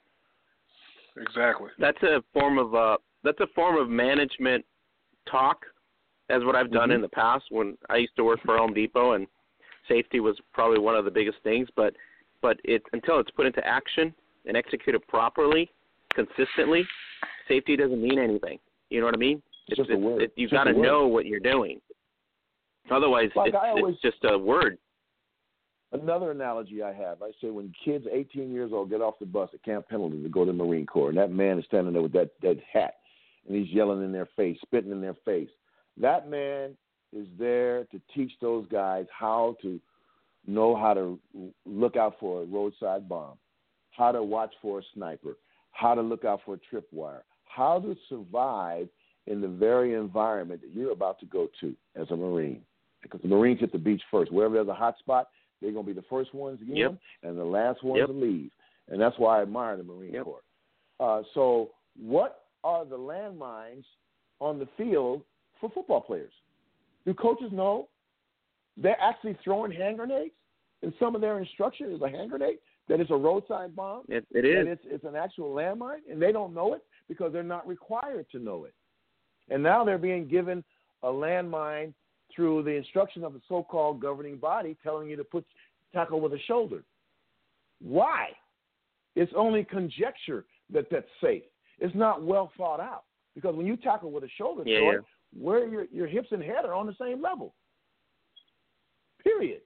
Exactly. 1.17 1.69
That's 1.79 2.03
a 2.03 2.23
form 2.33 2.59
of 2.59 2.75
uh, 2.75 2.97
that's 3.25 3.41
a 3.41 3.47
form 3.55 3.77
of 3.77 3.89
management 3.89 4.65
talk, 5.31 5.65
as 6.33 6.43
what 6.45 6.57
I've 6.57 6.71
done 6.71 6.89
mm-hmm. 6.89 6.97
in 6.97 7.03
the 7.03 7.09
past 7.09 7.45
when 7.51 7.77
I 7.91 7.97
used 7.97 8.17
to 8.17 8.25
work 8.25 8.41
for 8.45 8.57
Home 8.57 8.73
Depot, 8.73 9.13
and 9.13 9.27
safety 9.89 10.21
was 10.21 10.37
probably 10.53 10.79
one 10.79 10.97
of 10.97 11.05
the 11.05 11.11
biggest 11.11 11.39
things. 11.45 11.69
But 11.77 11.95
but 12.41 12.59
it 12.65 12.83
until 12.93 13.21
it's 13.21 13.31
put 13.31 13.47
into 13.47 13.65
action 13.67 14.15
and 14.47 14.57
executed 14.57 15.07
properly, 15.07 15.71
consistently, 16.15 16.85
safety 17.47 17.77
doesn't 17.77 18.03
mean 18.03 18.19
anything. 18.19 18.59
You 18.91 19.01
know 19.01 19.07
what 19.07 19.15
I 19.15 19.19
mean? 19.19 19.43
It's, 19.69 19.77
just 19.77 19.91
a 19.91 19.97
word. 19.97 20.23
It, 20.23 20.33
you've 20.37 20.51
got 20.51 20.65
to 20.65 20.73
know 20.73 21.07
what 21.07 21.27
you're 21.27 21.41
doing. 21.41 21.81
Otherwise, 22.91 23.31
like 23.37 23.49
it's, 23.49 23.57
always, 23.61 23.95
it's 23.95 24.03
just 24.03 24.25
a 24.25 24.37
word. 24.37 24.77
Another 25.93 26.31
analogy 26.31 26.83
I 26.83 26.93
have, 26.93 27.23
I 27.23 27.31
say 27.41 27.51
when 27.51 27.73
kids 27.85 28.07
18 28.11 28.51
years 28.51 28.71
old 28.73 28.91
get 28.91 29.01
off 29.01 29.19
the 29.21 29.27
bus 29.27 29.51
at 29.53 29.63
Camp 29.63 29.89
Pendleton 29.89 30.23
to 30.23 30.29
go 30.29 30.45
to 30.45 30.51
the 30.51 30.57
Marine 30.57 30.87
Corps, 30.87 31.11
and 31.11 31.19
that 31.19 31.31
man 31.31 31.59
is 31.59 31.65
standing 31.67 31.93
there 31.93 32.03
with 32.03 32.13
that, 32.13 32.31
that 32.43 32.57
hat, 32.71 32.95
and 33.47 33.57
he's 33.57 33.73
yelling 33.73 34.03
in 34.03 34.11
their 34.11 34.29
face, 34.37 34.59
spitting 34.63 34.91
in 34.91 35.01
their 35.01 35.17
face. 35.25 35.51
That 36.01 36.29
man 36.29 36.77
is 37.13 37.27
there 37.39 37.85
to 37.85 38.01
teach 38.15 38.33
those 38.41 38.67
guys 38.69 39.07
how 39.17 39.57
to 39.63 39.81
know 40.47 40.75
how 40.75 40.95
to 40.95 41.19
look 41.67 41.97
out 41.97 42.17
for 42.19 42.43
a 42.43 42.47
roadside 42.47 43.09
bomb, 43.09 43.37
how 43.91 44.13
to 44.13 44.23
watch 44.23 44.53
for 44.61 44.81
a 44.81 44.83
sniper, 44.95 45.37
how 45.73 45.95
to 45.95 46.03
look 46.03 46.25
out 46.25 46.41
for 46.45 46.55
a 46.55 46.59
tripwire, 46.75 47.21
how 47.45 47.79
to 47.81 47.97
survive 48.09 48.89
in 49.27 49.41
the 49.41 49.49
very 49.49 49.95
environment 49.95 50.61
that 50.63 50.73
you're 50.73 50.93
about 50.93 51.21
to 51.21 51.27
go 51.27 51.49
to 51.61 51.75
as 51.95 52.11
a 52.11 52.17
Marine. 52.17 52.63
Because 53.03 53.21
the 53.21 53.29
Marines 53.29 53.61
hit 53.61 53.73
the 53.73 53.79
beach 53.79 54.03
first. 54.11 54.33
Wherever 54.33 54.55
there's 54.55 54.69
a 54.69 54.75
hot 54.75 54.99
spot, 54.99 55.29
they're 55.61 55.73
going 55.73 55.85
to 55.87 55.95
be 55.95 55.99
the 55.99 56.07
first 56.09 56.35
ones 56.35 56.59
in 56.67 56.75
yep. 56.75 56.99
and 57.23 57.39
the 57.39 57.45
last 57.45 57.83
ones 57.83 57.99
yep. 58.01 58.09
to 58.09 58.13
leave. 58.13 58.51
And 58.89 59.01
that's 59.01 59.19
why 59.19 59.39
I 59.39 59.43
admire 59.43 59.77
the 59.77 59.85
Marine 59.85 60.15
yep. 60.15 60.25
Corps. 60.25 60.43
Uh, 60.99 61.23
so, 61.35 61.71
what 62.01 62.45
are 62.65 62.85
the 62.85 62.99
landmines 62.99 63.85
on 64.41 64.59
the 64.59 64.69
field 64.77 65.23
for 65.63 65.71
football 65.71 66.01
players? 66.01 66.33
Do 67.07 67.15
coaches 67.15 67.51
know 67.53 67.89
they're 68.77 69.01
actually 69.01 69.39
throwing 69.43 69.73
hand 69.73 69.97
grenades? 69.97 70.35
And 70.83 70.93
some 70.99 71.15
of 71.15 71.21
their 71.21 71.39
instruction 71.39 71.93
is 71.93 72.03
a 72.03 72.09
hand 72.09 72.31
grenade 72.31 72.59
that 72.89 72.99
it's 72.99 73.13
a 73.13 73.17
roadside 73.17 73.77
bomb. 73.77 74.03
It, 74.09 74.27
it 74.33 74.45
is. 74.45 74.67
It's, 74.69 74.83
it's 74.87 75.05
an 75.05 75.15
actual 75.15 75.55
landmine, 75.55 76.01
and 76.11 76.21
they 76.21 76.33
don't 76.33 76.53
know 76.53 76.75
it 76.75 76.83
because 77.09 77.33
they're 77.33 77.45
not 77.45 77.67
required 77.67 78.27
to 78.33 78.41
know 78.41 78.65
it. 78.65 78.75
And 79.49 79.63
now 79.63 79.85
they're 79.85 79.99
being 79.99 80.27
given 80.27 80.65
a 81.05 81.07
landmine 81.07 81.95
through 82.35 82.65
the 82.65 82.71
instruction 82.71 83.23
of 83.23 83.35
the 83.35 83.41
so-called 83.49 84.01
governing 84.01 84.39
body 84.39 84.77
telling 84.83 85.09
you 85.09 85.17
to 85.17 85.25
put 85.25 85.45
tackle 85.95 86.21
with 86.21 86.33
a 86.33 86.39
shoulder. 86.49 86.83
Why? 87.81 88.31
It's 89.15 89.33
only 89.37 89.63
conjecture 89.63 90.45
that 90.73 90.87
that's 90.91 91.07
safe. 91.23 91.43
It's 91.79 91.95
not 91.95 92.25
well 92.25 92.51
thought 92.57 92.81
out 92.81 93.05
because 93.35 93.55
when 93.55 93.67
you 93.67 93.77
tackle 93.77 94.11
with 94.11 94.25
a 94.25 94.29
shoulder, 94.39 94.63
yeah, 94.67 94.79
Troy, 94.79 94.93
yeah. 94.93 94.99
Where 95.39 95.67
your 95.67 95.87
your 95.93 96.07
hips 96.07 96.29
and 96.31 96.43
head 96.43 96.65
are 96.65 96.75
on 96.75 96.87
the 96.87 96.97
same 97.01 97.23
level. 97.23 97.55
Period. 99.23 99.61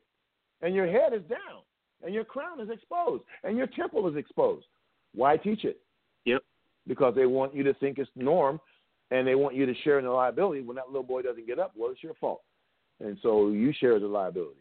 And 0.63 0.75
your 0.75 0.87
head 0.87 1.13
is 1.13 1.23
down, 1.29 1.63
and 2.03 2.15
your 2.15 2.25
crown 2.25 2.61
is 2.61 2.71
exposed, 2.71 3.25
and 3.45 3.57
your 3.57 3.67
temple 3.67 4.09
is 4.09 4.17
exposed. 4.17 4.67
Why 5.15 5.37
teach 5.37 5.65
it? 5.65 5.81
Yep. 6.25 6.43
Because 6.87 7.15
they 7.15 7.27
want 7.27 7.55
you 7.55 7.63
to 7.65 7.75
think 7.75 7.99
it's 7.99 8.11
norm, 8.17 8.61
and 9.11 9.27
they 9.27 9.35
want 9.35 9.55
you 9.55 9.67
to 9.67 9.75
share 9.83 9.99
in 9.99 10.05
the 10.05 10.11
liability. 10.11 10.63
When 10.63 10.77
that 10.77 10.89
little 10.89 11.03
boy 11.03 11.23
doesn't 11.23 11.47
get 11.47 11.59
up, 11.59 11.73
well, 11.77 11.91
it's 11.91 12.03
your 12.03 12.15
fault, 12.15 12.43
and 13.01 13.19
so 13.23 13.49
you 13.49 13.73
share 13.79 13.99
the 13.99 14.07
liability. 14.07 14.61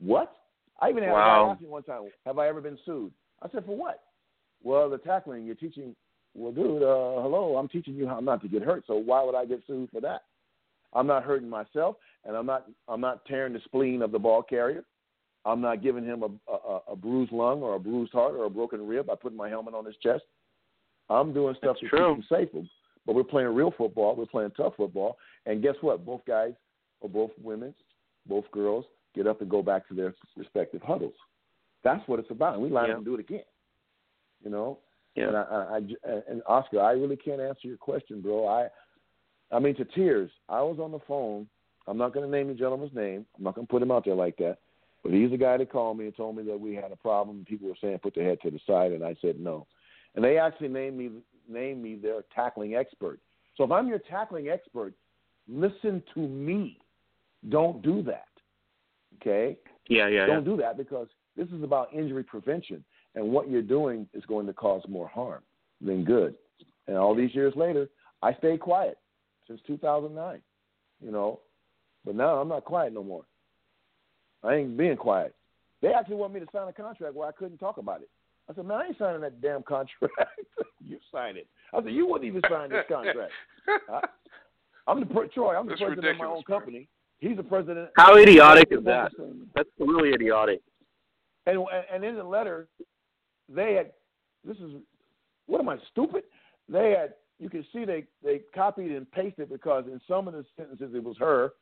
What? 0.00 0.36
I 0.80 0.90
even 0.90 1.04
had 1.04 1.12
wow. 1.12 1.44
a 1.44 1.46
guy 1.46 1.52
ask 1.52 1.60
me 1.62 1.68
one 1.68 1.82
time, 1.84 2.02
"Have 2.26 2.38
I 2.38 2.48
ever 2.48 2.60
been 2.60 2.78
sued?" 2.84 3.12
I 3.42 3.48
said, 3.50 3.64
"For 3.64 3.76
what?" 3.76 4.02
Well, 4.62 4.90
the 4.90 4.98
tackling 4.98 5.46
you're 5.46 5.54
teaching. 5.54 5.94
Well, 6.34 6.52
dude, 6.52 6.82
uh, 6.82 7.22
hello, 7.22 7.56
I'm 7.56 7.68
teaching 7.68 7.94
you 7.94 8.08
how 8.08 8.18
not 8.18 8.42
to 8.42 8.48
get 8.48 8.62
hurt. 8.62 8.84
So 8.86 8.96
why 8.96 9.22
would 9.22 9.36
I 9.36 9.44
get 9.44 9.62
sued 9.66 9.90
for 9.90 10.00
that? 10.00 10.22
I'm 10.94 11.06
not 11.06 11.24
hurting 11.24 11.48
myself, 11.48 11.96
and 12.24 12.36
I'm 12.36 12.46
not 12.46 12.66
I'm 12.88 13.00
not 13.00 13.24
tearing 13.26 13.52
the 13.52 13.60
spleen 13.64 14.02
of 14.02 14.12
the 14.12 14.18
ball 14.18 14.42
carrier. 14.42 14.84
I'm 15.44 15.60
not 15.60 15.82
giving 15.82 16.04
him 16.04 16.22
a, 16.22 16.50
a, 16.50 16.80
a 16.92 16.96
bruised 16.96 17.32
lung 17.32 17.62
or 17.62 17.74
a 17.74 17.80
bruised 17.80 18.12
heart 18.12 18.34
or 18.34 18.44
a 18.44 18.50
broken 18.50 18.86
rib 18.86 19.06
by 19.06 19.14
putting 19.14 19.36
my 19.36 19.48
helmet 19.48 19.74
on 19.74 19.84
his 19.84 19.96
chest. 20.02 20.22
I'm 21.10 21.34
doing 21.34 21.54
stuff 21.58 21.76
That's 21.80 21.80
to 21.80 21.88
true. 21.88 22.14
keep 22.16 22.30
him 22.30 22.50
safe. 22.54 22.64
But 23.04 23.14
we're 23.14 23.24
playing 23.24 23.48
real 23.48 23.74
football. 23.76 24.16
We're 24.16 24.24
playing 24.24 24.52
tough 24.56 24.72
football. 24.78 25.18
And 25.44 25.62
guess 25.62 25.74
what? 25.82 26.06
Both 26.06 26.22
guys 26.26 26.54
or 27.00 27.10
both 27.10 27.30
women 27.42 27.74
both 28.26 28.50
girls 28.52 28.84
get 29.14 29.26
up 29.26 29.40
and 29.40 29.50
go 29.50 29.62
back 29.62 29.86
to 29.88 29.94
their 29.94 30.14
respective 30.36 30.82
huddles. 30.82 31.14
That's 31.82 32.06
what 32.08 32.18
it's 32.18 32.30
about, 32.30 32.54
and 32.54 32.62
we 32.62 32.70
line 32.70 32.86
yeah. 32.86 32.92
up 32.92 32.98
and 32.98 33.06
do 33.06 33.14
it 33.14 33.20
again. 33.20 33.44
You 34.42 34.50
know, 34.50 34.78
yeah. 35.14 35.28
And 35.28 35.36
I, 35.36 35.40
I, 35.40 35.76
I, 35.76 36.20
and 36.28 36.42
Oscar, 36.46 36.80
I 36.80 36.92
really 36.92 37.16
can't 37.16 37.40
answer 37.40 37.68
your 37.68 37.76
question, 37.76 38.20
bro. 38.20 38.46
I, 38.46 38.68
I 39.54 39.60
mean, 39.60 39.76
to 39.76 39.84
tears. 39.84 40.30
I 40.48 40.62
was 40.62 40.78
on 40.80 40.90
the 40.90 40.98
phone. 41.06 41.46
I'm 41.86 41.96
not 41.96 42.12
going 42.12 42.28
to 42.28 42.36
name 42.36 42.48
the 42.48 42.54
gentleman's 42.54 42.94
name. 42.94 43.24
I'm 43.36 43.44
not 43.44 43.54
going 43.54 43.66
to 43.66 43.70
put 43.70 43.82
him 43.82 43.92
out 43.92 44.04
there 44.04 44.14
like 44.14 44.36
that. 44.38 44.58
But 45.02 45.12
he's 45.12 45.30
the 45.30 45.36
guy 45.36 45.56
that 45.56 45.70
called 45.70 45.98
me 45.98 46.06
and 46.06 46.16
told 46.16 46.36
me 46.36 46.42
that 46.44 46.58
we 46.58 46.74
had 46.74 46.90
a 46.90 46.96
problem. 46.96 47.44
People 47.48 47.68
were 47.68 47.76
saying 47.80 47.98
put 47.98 48.14
their 48.14 48.24
head 48.24 48.38
to 48.42 48.50
the 48.50 48.58
side, 48.66 48.92
and 48.92 49.04
I 49.04 49.14
said 49.20 49.38
no. 49.38 49.66
And 50.14 50.24
they 50.24 50.38
actually 50.38 50.68
named 50.68 50.96
me 50.96 51.10
named 51.48 51.82
me 51.82 51.96
their 51.96 52.22
tackling 52.34 52.74
expert. 52.74 53.20
So 53.56 53.64
if 53.64 53.70
I'm 53.70 53.86
your 53.86 53.98
tackling 53.98 54.48
expert, 54.48 54.94
listen 55.46 56.02
to 56.14 56.20
me. 56.20 56.78
Don't 57.50 57.82
do 57.82 58.02
that. 58.04 58.28
Okay? 59.20 59.58
Yeah, 59.88 60.08
yeah. 60.08 60.24
Don't 60.24 60.44
yeah. 60.44 60.52
do 60.52 60.56
that 60.62 60.78
because 60.78 61.08
this 61.36 61.48
is 61.48 61.62
about 61.62 61.92
injury 61.92 62.24
prevention, 62.24 62.82
and 63.14 63.28
what 63.28 63.50
you're 63.50 63.60
doing 63.60 64.08
is 64.14 64.24
going 64.24 64.46
to 64.46 64.54
cause 64.54 64.82
more 64.88 65.06
harm 65.06 65.42
than 65.82 66.02
good. 66.02 66.34
And 66.88 66.96
all 66.96 67.14
these 67.14 67.34
years 67.34 67.52
later, 67.54 67.90
I 68.22 68.32
stayed 68.34 68.60
quiet 68.60 68.96
since 69.46 69.60
2009. 69.66 70.40
You 71.02 71.10
know, 71.10 71.40
but 72.04 72.14
now 72.14 72.36
I'm 72.36 72.48
not 72.48 72.64
quiet 72.64 72.92
no 72.92 73.02
more. 73.02 73.24
I 74.42 74.54
ain't 74.54 74.76
being 74.76 74.96
quiet. 74.96 75.34
They 75.82 75.92
actually 75.92 76.16
want 76.16 76.32
me 76.32 76.40
to 76.40 76.46
sign 76.52 76.68
a 76.68 76.72
contract 76.72 77.14
where 77.14 77.28
I 77.28 77.32
couldn't 77.32 77.58
talk 77.58 77.78
about 77.78 78.00
it. 78.02 78.08
I 78.48 78.54
said, 78.54 78.66
man, 78.66 78.78
I 78.78 78.86
ain't 78.86 78.98
signing 78.98 79.22
that 79.22 79.40
damn 79.40 79.62
contract. 79.62 80.12
you 80.84 80.98
sign 81.12 81.36
it. 81.36 81.46
I 81.72 81.82
said, 81.82 81.92
you 81.92 82.06
wouldn't 82.06 82.28
even 82.28 82.42
sign 82.48 82.70
this 82.70 82.84
contract. 82.88 83.32
I, 83.90 84.00
I'm 84.86 85.00
the 85.00 85.06
Troy. 85.34 85.56
I'm 85.56 85.66
the 85.66 85.70
That's 85.70 85.80
president 85.80 86.06
of 86.06 86.16
my 86.18 86.26
own 86.26 86.32
ridiculous, 86.36 86.44
company. 86.46 86.88
He's 87.18 87.36
the 87.36 87.42
president. 87.42 87.90
How 87.96 88.16
idiotic 88.16 88.68
is 88.70 88.84
that? 88.84 89.12
That's 89.54 89.68
really 89.78 90.12
idiotic. 90.12 90.60
And 91.46 91.64
and 91.92 92.04
in 92.04 92.16
the 92.16 92.24
letter, 92.24 92.68
they 93.48 93.74
had 93.74 93.92
this 94.44 94.56
is 94.58 94.72
what 95.46 95.60
am 95.60 95.68
I 95.68 95.76
stupid? 95.90 96.24
They 96.68 96.90
had 96.98 97.14
you 97.38 97.50
can 97.50 97.64
see 97.72 97.84
they 97.84 98.04
they 98.22 98.40
copied 98.54 98.92
and 98.92 99.10
pasted 99.10 99.48
because 99.50 99.84
in 99.86 100.00
some 100.08 100.28
of 100.28 100.34
the 100.34 100.44
sentences 100.56 100.92
it 100.94 101.02
was 101.02 101.16
her, 101.18 101.52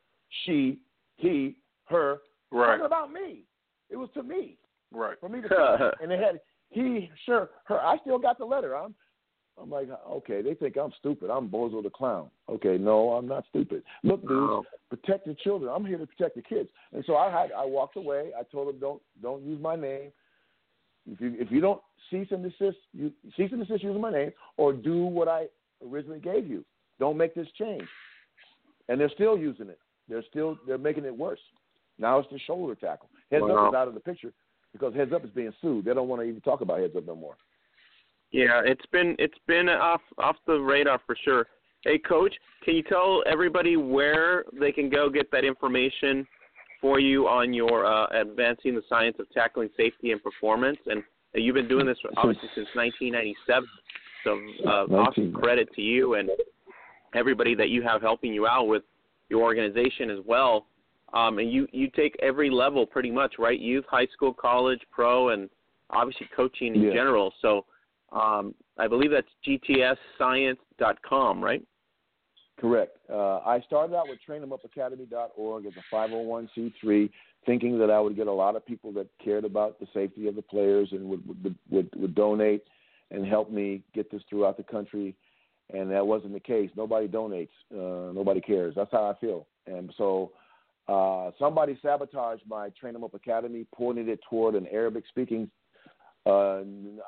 she, 0.45 0.79
he, 1.17 1.55
her. 1.85 2.19
Right. 2.51 2.77
Talking 2.77 2.85
about 2.85 3.11
me. 3.11 3.43
It 3.89 3.95
was 3.97 4.09
to 4.15 4.23
me 4.23 4.57
Right. 4.91 5.17
for 5.19 5.29
me 5.29 5.41
to 5.41 5.47
sign. 5.49 5.91
and 6.01 6.11
they 6.11 6.17
had 6.17 6.39
he, 6.69 7.09
sure, 7.25 7.49
her. 7.65 7.79
I 7.81 7.97
still 7.99 8.17
got 8.19 8.37
the 8.37 8.45
letter. 8.45 8.75
I'm 8.75 8.93
I'm 9.61 9.69
like, 9.69 9.87
okay, 10.09 10.41
they 10.41 10.55
think 10.55 10.77
I'm 10.77 10.91
stupid. 10.97 11.29
I'm 11.29 11.47
Bozo 11.47 11.83
the 11.83 11.89
clown. 11.91 12.29
Okay, 12.49 12.75
no, 12.79 13.11
I'm 13.11 13.27
not 13.27 13.43
stupid. 13.49 13.83
Look, 14.03 14.21
dudes, 14.27 14.33
Oh. 14.51 14.65
protect 14.89 15.27
the 15.27 15.35
children. 15.35 15.71
I'm 15.71 15.85
here 15.85 15.99
to 15.99 16.07
protect 16.07 16.35
the 16.35 16.41
kids. 16.41 16.69
And 16.91 17.03
so 17.05 17.15
I 17.17 17.29
had 17.29 17.51
I 17.51 17.63
walked 17.65 17.95
away. 17.95 18.31
I 18.39 18.41
told 18.43 18.67
them 18.69 18.79
don't 18.79 19.01
don't 19.21 19.43
use 19.43 19.61
my 19.61 19.75
name. 19.75 20.11
If 21.11 21.21
you 21.21 21.35
if 21.37 21.51
you 21.51 21.61
don't 21.61 21.81
cease 22.09 22.27
and 22.31 22.41
desist, 22.43 22.77
you 22.93 23.11
cease 23.37 23.51
and 23.51 23.59
desist 23.61 23.83
using 23.83 24.01
my 24.01 24.11
name, 24.11 24.31
or 24.57 24.73
do 24.73 25.03
what 25.05 25.27
I 25.27 25.45
originally 25.89 26.19
gave 26.19 26.47
you. 26.47 26.63
Don't 26.99 27.17
make 27.17 27.35
this 27.35 27.47
change. 27.57 27.87
And 28.89 28.99
they're 28.99 29.09
still 29.09 29.37
using 29.37 29.69
it. 29.69 29.79
They're 30.09 30.23
still 30.29 30.57
they're 30.67 30.77
making 30.77 31.05
it 31.05 31.17
worse. 31.17 31.39
Now 31.97 32.19
it's 32.19 32.29
the 32.31 32.39
shoulder 32.39 32.75
tackle. 32.75 33.09
Heads 33.31 33.43
Wow. 33.47 33.67
up 33.67 33.73
is 33.73 33.77
out 33.77 33.87
of 33.87 33.93
the 33.93 33.99
picture 33.99 34.33
because 34.73 34.93
heads 34.93 35.13
up 35.13 35.23
is 35.23 35.31
being 35.31 35.53
sued. 35.61 35.85
They 35.85 35.93
don't 35.93 36.07
want 36.07 36.21
to 36.21 36.27
even 36.27 36.41
talk 36.41 36.61
about 36.61 36.79
heads 36.79 36.95
up 36.95 37.05
no 37.05 37.15
more. 37.15 37.35
Yeah, 38.31 38.61
it's 38.65 38.85
been 38.91 39.15
it's 39.19 39.37
been 39.47 39.69
off 39.69 40.01
off 40.17 40.35
the 40.47 40.59
radar 40.59 40.99
for 41.05 41.15
sure. 41.23 41.45
Hey, 41.85 41.99
coach, 41.99 42.33
can 42.63 42.75
you 42.75 42.83
tell 42.83 43.23
everybody 43.29 43.75
where 43.77 44.45
they 44.59 44.71
can 44.71 44.89
go 44.89 45.09
get 45.09 45.29
that 45.31 45.43
information 45.43 46.25
for 46.81 46.99
you 46.99 47.27
on 47.27 47.53
your 47.53 47.85
uh, 47.85 48.07
advancing 48.07 48.73
the 48.75 48.81
science 48.87 49.17
of 49.19 49.29
tackling 49.31 49.69
safety 49.77 50.11
and 50.11 50.23
performance? 50.23 50.77
And 50.87 51.03
you've 51.35 51.55
been 51.55 51.67
doing 51.67 51.85
this 51.85 51.97
obviously 52.17 52.49
since 52.55 52.67
1997. 52.73 53.67
So 54.23 54.39
uh, 54.65 54.69
awesome 54.93 55.31
19. 55.31 55.33
credit 55.33 55.73
to 55.75 55.81
you 55.81 56.15
and 56.15 56.29
everybody 57.15 57.55
that 57.55 57.69
you 57.69 57.81
have 57.83 58.01
helping 58.01 58.33
you 58.33 58.47
out 58.47 58.67
with 58.67 58.83
your 59.29 59.41
organization 59.41 60.09
as 60.09 60.19
well. 60.25 60.67
Um, 61.13 61.37
and 61.39 61.51
you 61.51 61.67
you 61.71 61.89
take 61.95 62.15
every 62.21 62.49
level 62.49 62.85
pretty 62.85 63.11
much, 63.11 63.35
right? 63.37 63.59
Youth, 63.59 63.85
high 63.87 64.07
school, 64.13 64.33
college, 64.33 64.81
pro, 64.91 65.29
and 65.29 65.49
obviously 65.91 66.27
coaching 66.35 66.75
in 66.75 66.81
Yeah. 66.83 66.93
general. 66.93 67.33
So 67.41 67.65
um, 68.11 68.55
I 68.77 68.87
believe 68.87 69.11
that's 69.11 69.27
gtscience.com, 69.47 71.43
right? 71.43 71.63
Correct. 72.59 72.97
Uh, 73.09 73.39
I 73.39 73.61
started 73.65 73.95
out 73.95 74.07
with 74.07 74.19
trainemupacademy.org 74.27 75.65
as 75.65 75.73
a 75.75 75.95
501c3, 75.95 77.09
thinking 77.45 77.77
that 77.79 77.89
I 77.91 77.99
would 77.99 78.15
get 78.15 78.27
a 78.27 78.31
lot 78.31 78.55
of 78.55 78.65
people 78.65 78.91
that 78.93 79.07
cared 79.23 79.43
about 79.43 79.79
the 79.79 79.87
safety 79.93 80.27
of 80.27 80.35
the 80.35 80.41
players 80.41 80.89
and 80.91 81.09
would 81.09 81.27
would, 81.27 81.55
would, 81.69 81.89
would 81.95 82.15
donate 82.15 82.63
and 83.11 83.25
help 83.25 83.51
me 83.51 83.83
get 83.93 84.11
this 84.11 84.21
throughout 84.29 84.57
the 84.57 84.63
country. 84.63 85.15
And 85.73 85.89
that 85.91 86.05
wasn't 86.05 86.33
the 86.33 86.39
case. 86.39 86.69
Nobody 86.75 87.07
donates. 87.07 87.49
Uh, 87.71 88.11
nobody 88.11 88.41
cares. 88.41 88.73
That's 88.75 88.91
how 88.91 89.05
I 89.05 89.19
feel. 89.19 89.47
And 89.65 89.93
so 89.97 90.31
uh, 90.87 91.31
somebody 91.39 91.77
sabotaged 91.81 92.43
my 92.47 92.69
Train 92.69 92.95
'em 92.95 93.03
Up 93.03 93.13
Academy, 93.13 93.65
pointed 93.73 94.09
it 94.09 94.19
toward 94.29 94.55
an 94.55 94.67
Arabic 94.67 95.05
speaking. 95.07 95.49
Uh, 96.25 96.61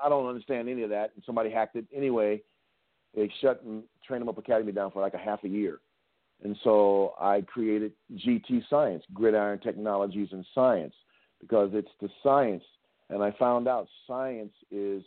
I 0.04 0.10
don't 0.10 0.28
understand 0.28 0.70
any 0.70 0.84
of 0.84 0.90
that. 0.90 1.12
And 1.16 1.24
somebody 1.26 1.50
hacked 1.50 1.76
it 1.76 1.86
anyway. 1.94 2.42
They 3.14 3.32
shut 3.42 3.64
Train 4.06 4.22
'em 4.22 4.30
Up 4.30 4.38
Academy 4.38 4.72
down 4.72 4.92
for 4.92 5.02
like 5.02 5.14
a 5.14 5.20
half 5.20 5.44
a 5.44 5.50
year. 5.50 5.80
And 6.44 6.58
so 6.64 7.14
I 7.20 7.42
created 7.42 7.94
GT 8.14 8.64
Science, 8.70 9.04
Gridiron 9.14 9.60
Technologies 9.60 10.30
and 10.32 10.46
Science, 10.54 10.94
because 11.40 11.72
it's 11.74 11.92
the 12.02 12.10
science. 12.24 12.64
And 13.10 13.24
I 13.24 13.32
found 13.32 13.68
out 13.68 13.88
science 14.08 14.54
is 14.72 15.04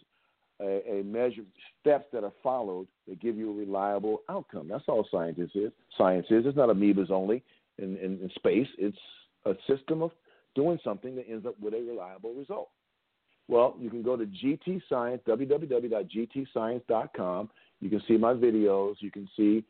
a, 0.60 1.00
a 1.00 1.04
measure 1.04 1.42
steps 1.80 2.06
that 2.12 2.24
are 2.24 2.32
followed 2.42 2.88
that 3.06 3.20
give 3.20 3.36
you 3.36 3.50
a 3.50 3.54
reliable 3.54 4.22
outcome. 4.28 4.66
That's 4.68 4.82
all 4.88 5.06
science 5.10 5.38
is. 5.38 5.50
Science 5.96 6.26
is. 6.30 6.46
It's 6.46 6.56
not 6.56 6.68
amoebas 6.68 7.10
only 7.10 7.42
in, 7.78 7.96
in, 7.96 8.18
in 8.20 8.30
space. 8.34 8.66
It's 8.78 8.98
a 9.44 9.54
system 9.68 10.02
of 10.02 10.10
doing 10.54 10.78
something 10.82 11.14
that 11.16 11.26
ends 11.28 11.44
up 11.46 11.60
with 11.60 11.74
a 11.74 11.80
reliable 11.80 12.32
result. 12.34 12.70
Well, 13.48 13.76
you 13.78 13.90
can 13.90 14.02
go 14.02 14.16
to 14.16 14.24
GT 14.26 14.80
Science, 14.88 15.20
www.gtscience.com. 15.26 17.50
You 17.80 17.90
can 17.90 18.02
see 18.06 18.16
my 18.16 18.34
videos. 18.34 18.94
You 19.00 19.10
can 19.10 19.28
see, 19.36 19.64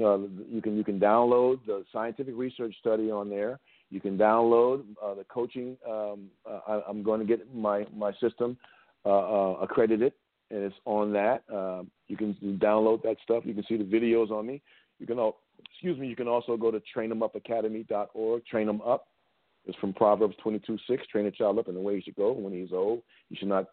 uh, 0.00 0.18
you 0.48 0.60
can 0.62 0.76
you 0.76 0.84
can 0.84 0.98
download 0.98 1.60
the 1.66 1.84
scientific 1.92 2.34
research 2.36 2.74
study 2.80 3.08
on 3.10 3.30
there. 3.30 3.60
You 3.90 4.00
can 4.00 4.18
download 4.18 4.82
uh, 5.02 5.14
the 5.14 5.24
coaching. 5.24 5.76
Um, 5.88 6.26
uh, 6.48 6.60
I, 6.66 6.82
I'm 6.88 7.04
going 7.04 7.20
to 7.20 7.26
get 7.26 7.54
my 7.54 7.86
my 7.94 8.12
system 8.14 8.56
uh, 9.04 9.08
uh, 9.08 9.58
accredited, 9.62 10.12
and 10.50 10.64
it's 10.64 10.76
on 10.84 11.12
that. 11.12 11.42
Uh, 11.52 11.82
you 12.08 12.16
can 12.16 12.34
download 12.62 13.02
that 13.02 13.16
stuff. 13.22 13.44
You 13.46 13.54
can 13.54 13.64
see 13.68 13.76
the 13.76 13.84
videos 13.84 14.30
on 14.30 14.46
me. 14.46 14.62
You 14.98 15.06
can, 15.06 15.18
al- 15.18 15.38
excuse 15.72 15.98
me. 15.98 16.08
You 16.08 16.16
can 16.16 16.28
also 16.28 16.56
go 16.56 16.70
to 16.70 16.82
trainemupacademy.org. 16.94 18.46
Train 18.46 18.66
them 18.66 18.80
up. 18.82 19.06
It's 19.66 19.78
from 19.78 19.92
Proverbs 19.92 20.34
22:6. 20.44 20.78
Train 21.10 21.26
a 21.26 21.30
child 21.30 21.58
up 21.58 21.68
in 21.68 21.74
the 21.74 21.80
way 21.80 21.96
he 21.96 22.02
should 22.02 22.16
go. 22.16 22.32
When 22.32 22.52
he's 22.52 22.72
old, 22.72 23.02
he 23.28 23.36
should 23.36 23.48
not 23.48 23.66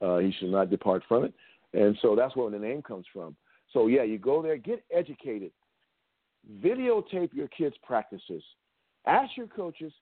uh, 0.00 0.18
he 0.18 0.32
should 0.38 0.50
not 0.50 0.70
depart 0.70 1.02
from 1.08 1.24
it. 1.24 1.34
And 1.72 1.96
so 2.02 2.16
that's 2.16 2.34
where 2.34 2.50
the 2.50 2.58
name 2.58 2.82
comes 2.82 3.06
from. 3.12 3.36
So 3.72 3.86
yeah, 3.86 4.02
you 4.02 4.18
go 4.18 4.42
there, 4.42 4.56
get 4.56 4.82
educated, 4.92 5.52
videotape 6.60 7.32
your 7.32 7.48
kids' 7.48 7.76
practices, 7.84 8.42
ask 9.06 9.36
your 9.36 9.46
coaches, 9.46 9.92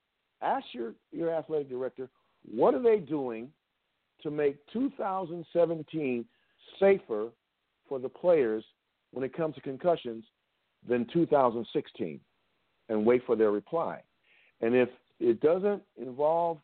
ask 0.41 0.65
your 0.73 0.95
your 1.13 1.35
athletic 1.35 1.69
director, 1.69 2.09
what 2.51 2.75
are 2.75 2.83
they 2.83 2.99
doing 2.99 3.51
to 4.23 4.31
make 4.31 4.57
2017 4.73 6.25
safer 6.81 7.29
for 7.89 7.99
the 7.99 8.09
players 8.09 8.65
when 9.13 9.25
it 9.25 9.35
comes 9.35 9.55
to 9.55 9.61
concussions 9.61 10.25
than 10.89 11.07
2016, 11.13 12.21
and 12.89 13.05
wait 13.05 13.23
for 13.27 13.37
their 13.37 13.51
reply. 13.51 14.01
And 14.61 14.75
if 14.75 14.89
it 15.21 15.41
doesn't 15.41 15.83
involve 15.97 16.59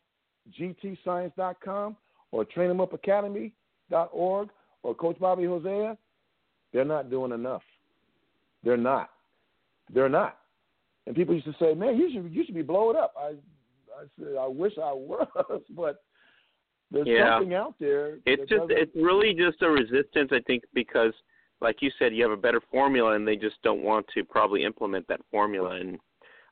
gtscience.com 0.59 1.95
or 2.31 2.45
trainemupacademy.org 2.45 4.49
or 4.83 4.95
Coach 4.95 5.19
Bobby 5.19 5.45
Hosea, 5.45 5.97
they're 6.73 6.85
not 6.85 7.09
doing 7.09 7.31
enough. 7.31 7.63
They're 8.63 8.77
not. 8.77 9.09
They're 9.93 10.09
not. 10.09 10.37
And 11.07 11.15
people 11.15 11.35
used 11.35 11.45
to 11.45 11.55
say, 11.59 11.73
"Man, 11.73 11.97
you 11.97 12.11
should 12.11 12.33
you 12.33 12.43
should 12.43 12.55
be 12.55 12.63
blowing 12.63 12.97
up." 12.97 13.13
I 13.17 13.35
I 13.97 14.05
said, 14.17 14.35
"I 14.39 14.47
wish 14.47 14.73
I 14.77 14.91
was, 14.93 15.61
but 15.69 16.03
there's 16.91 17.07
Yeah. 17.07 17.37
something 17.37 17.53
out 17.53 17.75
there." 17.79 18.19
It's 18.25 18.49
just 18.49 18.67
doesn't- 18.67 18.77
it's 18.77 18.95
really 18.95 19.33
just 19.33 19.61
a 19.61 19.69
resistance, 19.69 20.31
I 20.31 20.39
think, 20.41 20.63
because 20.73 21.13
like 21.61 21.81
you 21.81 21.89
said, 21.97 22.13
you 22.13 22.21
have 22.23 22.31
a 22.31 22.37
better 22.37 22.59
formula, 22.59 23.13
and 23.13 23.27
they 23.27 23.35
just 23.35 23.61
don't 23.63 23.81
want 23.81 24.07
to 24.09 24.23
probably 24.23 24.63
implement 24.63 25.07
that 25.07 25.21
formula. 25.31 25.71
And 25.71 25.99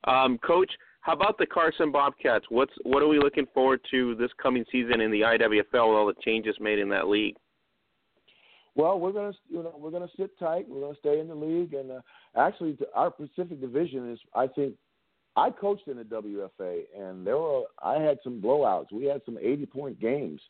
um, 0.05 0.37
coach, 0.39 0.71
how 1.01 1.13
about 1.13 1.37
the 1.37 1.45
Carson 1.45 1.91
Bobcats? 1.91 2.45
What's 2.49 2.73
what 2.83 3.03
are 3.03 3.07
we 3.07 3.19
looking 3.19 3.45
forward 3.53 3.81
to 3.91 4.15
this 4.15 4.31
coming 4.41 4.65
season 4.71 5.01
in 5.01 5.11
the 5.11 5.21
IWFL? 5.21 5.89
with 5.89 5.97
All 5.97 6.05
the 6.05 6.13
changes 6.21 6.55
made 6.59 6.79
in 6.79 6.89
that 6.89 7.07
league. 7.07 7.35
Well, 8.75 8.99
we're 8.99 9.11
gonna 9.11 9.33
you 9.49 9.61
know 9.61 9.75
we're 9.77 9.91
gonna 9.91 10.09
sit 10.17 10.37
tight. 10.39 10.67
We're 10.67 10.81
gonna 10.81 10.97
stay 10.97 11.19
in 11.19 11.27
the 11.27 11.35
league, 11.35 11.73
and 11.73 11.91
uh, 11.91 12.01
actually, 12.35 12.77
our 12.95 13.11
Pacific 13.11 13.61
Division 13.61 14.11
is 14.11 14.19
I 14.33 14.47
think 14.47 14.75
I 15.35 15.49
coached 15.49 15.87
in 15.87 15.97
the 15.97 16.03
WFA, 16.03 16.83
and 16.97 17.25
there 17.25 17.37
were 17.37 17.63
I 17.81 17.99
had 17.99 18.19
some 18.23 18.41
blowouts. 18.41 18.91
We 18.91 19.05
had 19.05 19.21
some 19.25 19.37
80 19.41 19.65
point 19.65 19.99
games. 19.99 20.41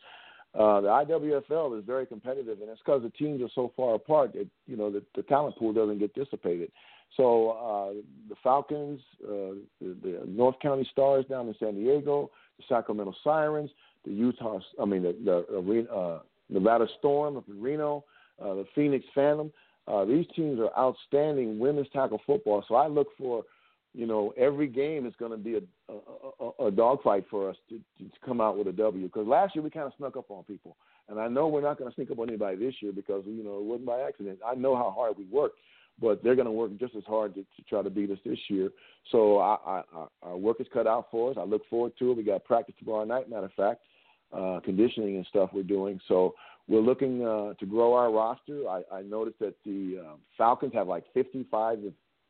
Uh, 0.53 0.81
the 0.81 0.87
IWFL 0.87 1.79
is 1.79 1.85
very 1.85 2.05
competitive, 2.05 2.59
and 2.61 2.69
it's 2.69 2.81
because 2.85 3.01
the 3.01 3.09
teams 3.09 3.41
are 3.41 3.49
so 3.55 3.71
far 3.75 3.95
apart 3.95 4.33
that 4.33 4.47
you 4.67 4.75
know 4.75 4.91
the, 4.91 5.01
the 5.15 5.23
talent 5.23 5.55
pool 5.57 5.73
doesn't 5.73 5.99
get 5.99 6.13
dissipated. 6.13 6.71
So 7.17 7.49
uh, 7.51 8.01
the 8.29 8.35
Falcons, 8.43 8.99
uh, 9.23 9.55
the, 9.79 9.95
the 10.01 10.21
North 10.27 10.55
County 10.61 10.87
Stars 10.91 11.25
down 11.29 11.47
in 11.47 11.55
San 11.59 11.75
Diego, 11.75 12.31
the 12.57 12.63
Sacramento 12.67 13.13
Sirens, 13.23 13.69
the 14.05 14.11
Utah, 14.11 14.59
I 14.81 14.85
mean 14.85 15.03
the, 15.03 15.15
the 15.23 15.87
uh, 15.93 16.19
Nevada 16.49 16.87
Storm 16.99 17.37
of 17.37 17.43
Reno, 17.47 18.03
uh, 18.41 18.55
the 18.55 18.65
Phoenix 18.75 19.05
Phantom. 19.13 19.51
Uh, 19.87 20.05
these 20.05 20.25
teams 20.35 20.59
are 20.59 20.71
outstanding 20.77 21.59
women's 21.59 21.89
tackle 21.91 22.21
football. 22.25 22.63
So 22.67 22.75
I 22.75 22.87
look 22.87 23.07
for, 23.17 23.43
you 23.93 24.07
know, 24.07 24.33
every 24.37 24.67
game 24.67 25.05
is 25.05 25.13
going 25.19 25.31
to 25.31 25.37
be 25.37 25.55
a, 25.55 25.61
a, 25.91 25.95
a 26.39 26.67
a 26.67 26.71
dogfight 26.71 27.25
for 27.29 27.49
us 27.49 27.55
to, 27.69 27.77
to 27.99 28.09
come 28.25 28.41
out 28.41 28.57
with 28.57 28.67
a 28.67 28.71
W. 28.71 29.05
Because 29.05 29.27
last 29.27 29.55
year 29.55 29.63
we 29.63 29.69
kind 29.69 29.85
of 29.85 29.93
snuck 29.97 30.17
up 30.17 30.29
on 30.29 30.43
people, 30.43 30.75
and 31.09 31.19
I 31.19 31.27
know 31.27 31.47
we're 31.47 31.61
not 31.61 31.77
going 31.77 31.89
to 31.89 31.95
sneak 31.95 32.09
up 32.09 32.19
on 32.19 32.29
anybody 32.29 32.57
this 32.57 32.75
year 32.81 32.91
because 32.91 33.23
you 33.25 33.43
know 33.43 33.57
it 33.57 33.63
wasn't 33.63 33.85
by 33.85 34.01
accident. 34.01 34.39
I 34.45 34.55
know 34.55 34.75
how 34.75 34.91
hard 34.91 35.17
we 35.17 35.25
worked, 35.25 35.59
but 36.01 36.23
they're 36.23 36.35
going 36.35 36.47
to 36.47 36.51
work 36.51 36.71
just 36.79 36.95
as 36.95 37.03
hard 37.05 37.35
to, 37.35 37.41
to 37.41 37.61
try 37.69 37.83
to 37.83 37.89
beat 37.89 38.09
us 38.09 38.17
this 38.25 38.39
year. 38.49 38.69
So 39.11 39.37
I, 39.37 39.57
I, 39.65 39.83
our 40.23 40.37
work 40.37 40.59
is 40.59 40.67
cut 40.73 40.87
out 40.87 41.07
for 41.11 41.31
us. 41.31 41.37
I 41.39 41.43
look 41.43 41.61
forward 41.69 41.93
to 41.99 42.11
it. 42.11 42.17
We 42.17 42.23
got 42.23 42.43
practice 42.45 42.75
tomorrow 42.79 43.05
night. 43.05 43.29
Matter 43.29 43.45
of 43.45 43.53
fact, 43.53 43.81
uh, 44.31 44.59
conditioning 44.63 45.17
and 45.17 45.25
stuff 45.27 45.51
we're 45.53 45.63
doing. 45.63 45.99
So 46.07 46.33
we're 46.67 46.81
looking 46.81 47.25
uh, 47.25 47.53
to 47.59 47.65
grow 47.65 47.93
our 47.93 48.11
roster. 48.11 48.67
I, 48.67 48.81
I 48.91 49.01
noticed 49.03 49.39
that 49.39 49.55
the 49.65 50.03
uh, 50.03 50.15
Falcons 50.37 50.73
have 50.73 50.87
like 50.87 51.03
55 51.13 51.79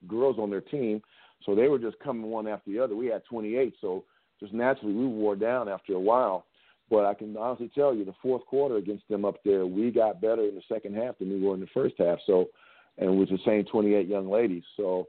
girls 0.07 0.38
on 0.40 0.49
their 0.49 0.61
team, 0.61 1.02
so 1.45 1.56
they 1.56 1.68
were 1.68 1.80
just 1.80 1.99
coming 1.99 2.30
one 2.30 2.48
after 2.48 2.72
the 2.72 2.80
other. 2.80 2.95
We 2.95 3.07
had 3.07 3.24
28, 3.26 3.76
so 3.82 4.03
just 4.40 4.53
naturally 4.53 4.94
we 4.94 5.06
wore 5.06 5.36
down 5.36 5.70
after 5.70 5.94
a 5.94 5.99
while. 5.99 6.45
But 6.90 7.06
I 7.06 7.14
can 7.14 7.36
honestly 7.38 7.72
tell 7.74 7.94
you, 7.95 8.06
the 8.06 8.14
fourth 8.22 8.45
quarter 8.45 8.78
against 8.78 9.07
them 9.07 9.26
up 9.26 9.36
there, 9.44 9.65
we 9.65 9.90
got 9.90 10.22
better 10.22 10.44
in 10.44 10.56
the 10.56 10.61
second 10.68 10.95
half 10.95 11.18
than 11.18 11.30
we 11.30 11.40
were 11.40 11.53
in 11.53 11.61
the 11.61 11.68
first 11.74 11.95
half. 11.98 12.20
So, 12.26 12.49
and 12.98 13.10
it 13.10 13.14
was 13.14 13.30
the 13.30 13.40
same 13.45 13.65
28 13.65 14.07
young 14.07 14.30
ladies. 14.30 14.64
So, 14.78 15.07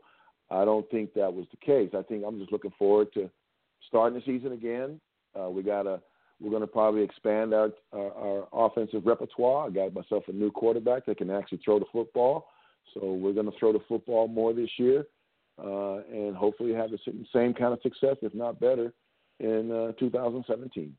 I 0.50 0.64
don't 0.64 0.88
think 0.90 1.14
that 1.14 1.32
was 1.32 1.46
the 1.50 1.56
case. 1.56 1.90
I 1.96 2.02
think 2.02 2.22
I'm 2.26 2.38
just 2.38 2.52
looking 2.52 2.72
forward 2.78 3.12
to 3.14 3.30
starting 3.88 4.18
the 4.18 4.24
season 4.24 4.52
again. 4.52 5.00
Uh, 5.38 5.50
we 5.50 5.62
got 5.62 5.86
a 5.86 6.00
we're 6.40 6.50
going 6.50 6.62
to 6.62 6.66
probably 6.66 7.02
expand 7.02 7.54
our, 7.54 7.70
our, 7.92 8.12
our 8.12 8.48
offensive 8.52 9.06
repertoire. 9.06 9.68
I 9.68 9.70
got 9.70 9.94
myself 9.94 10.24
a 10.28 10.32
new 10.32 10.50
quarterback 10.50 11.06
that 11.06 11.18
can 11.18 11.30
actually 11.30 11.60
throw 11.64 11.78
the 11.78 11.86
football, 11.92 12.48
so 12.92 13.14
we're 13.14 13.32
going 13.32 13.50
to 13.50 13.58
throw 13.58 13.72
the 13.72 13.82
football 13.88 14.26
more 14.26 14.52
this 14.52 14.70
year, 14.76 15.06
uh, 15.62 15.98
and 16.12 16.36
hopefully 16.36 16.72
have 16.72 16.90
the 16.90 16.98
same 17.32 17.54
kind 17.54 17.72
of 17.72 17.80
success, 17.82 18.16
if 18.22 18.34
not 18.34 18.58
better, 18.60 18.92
in 19.40 19.70
uh, 19.70 19.92
2017. 19.98 20.94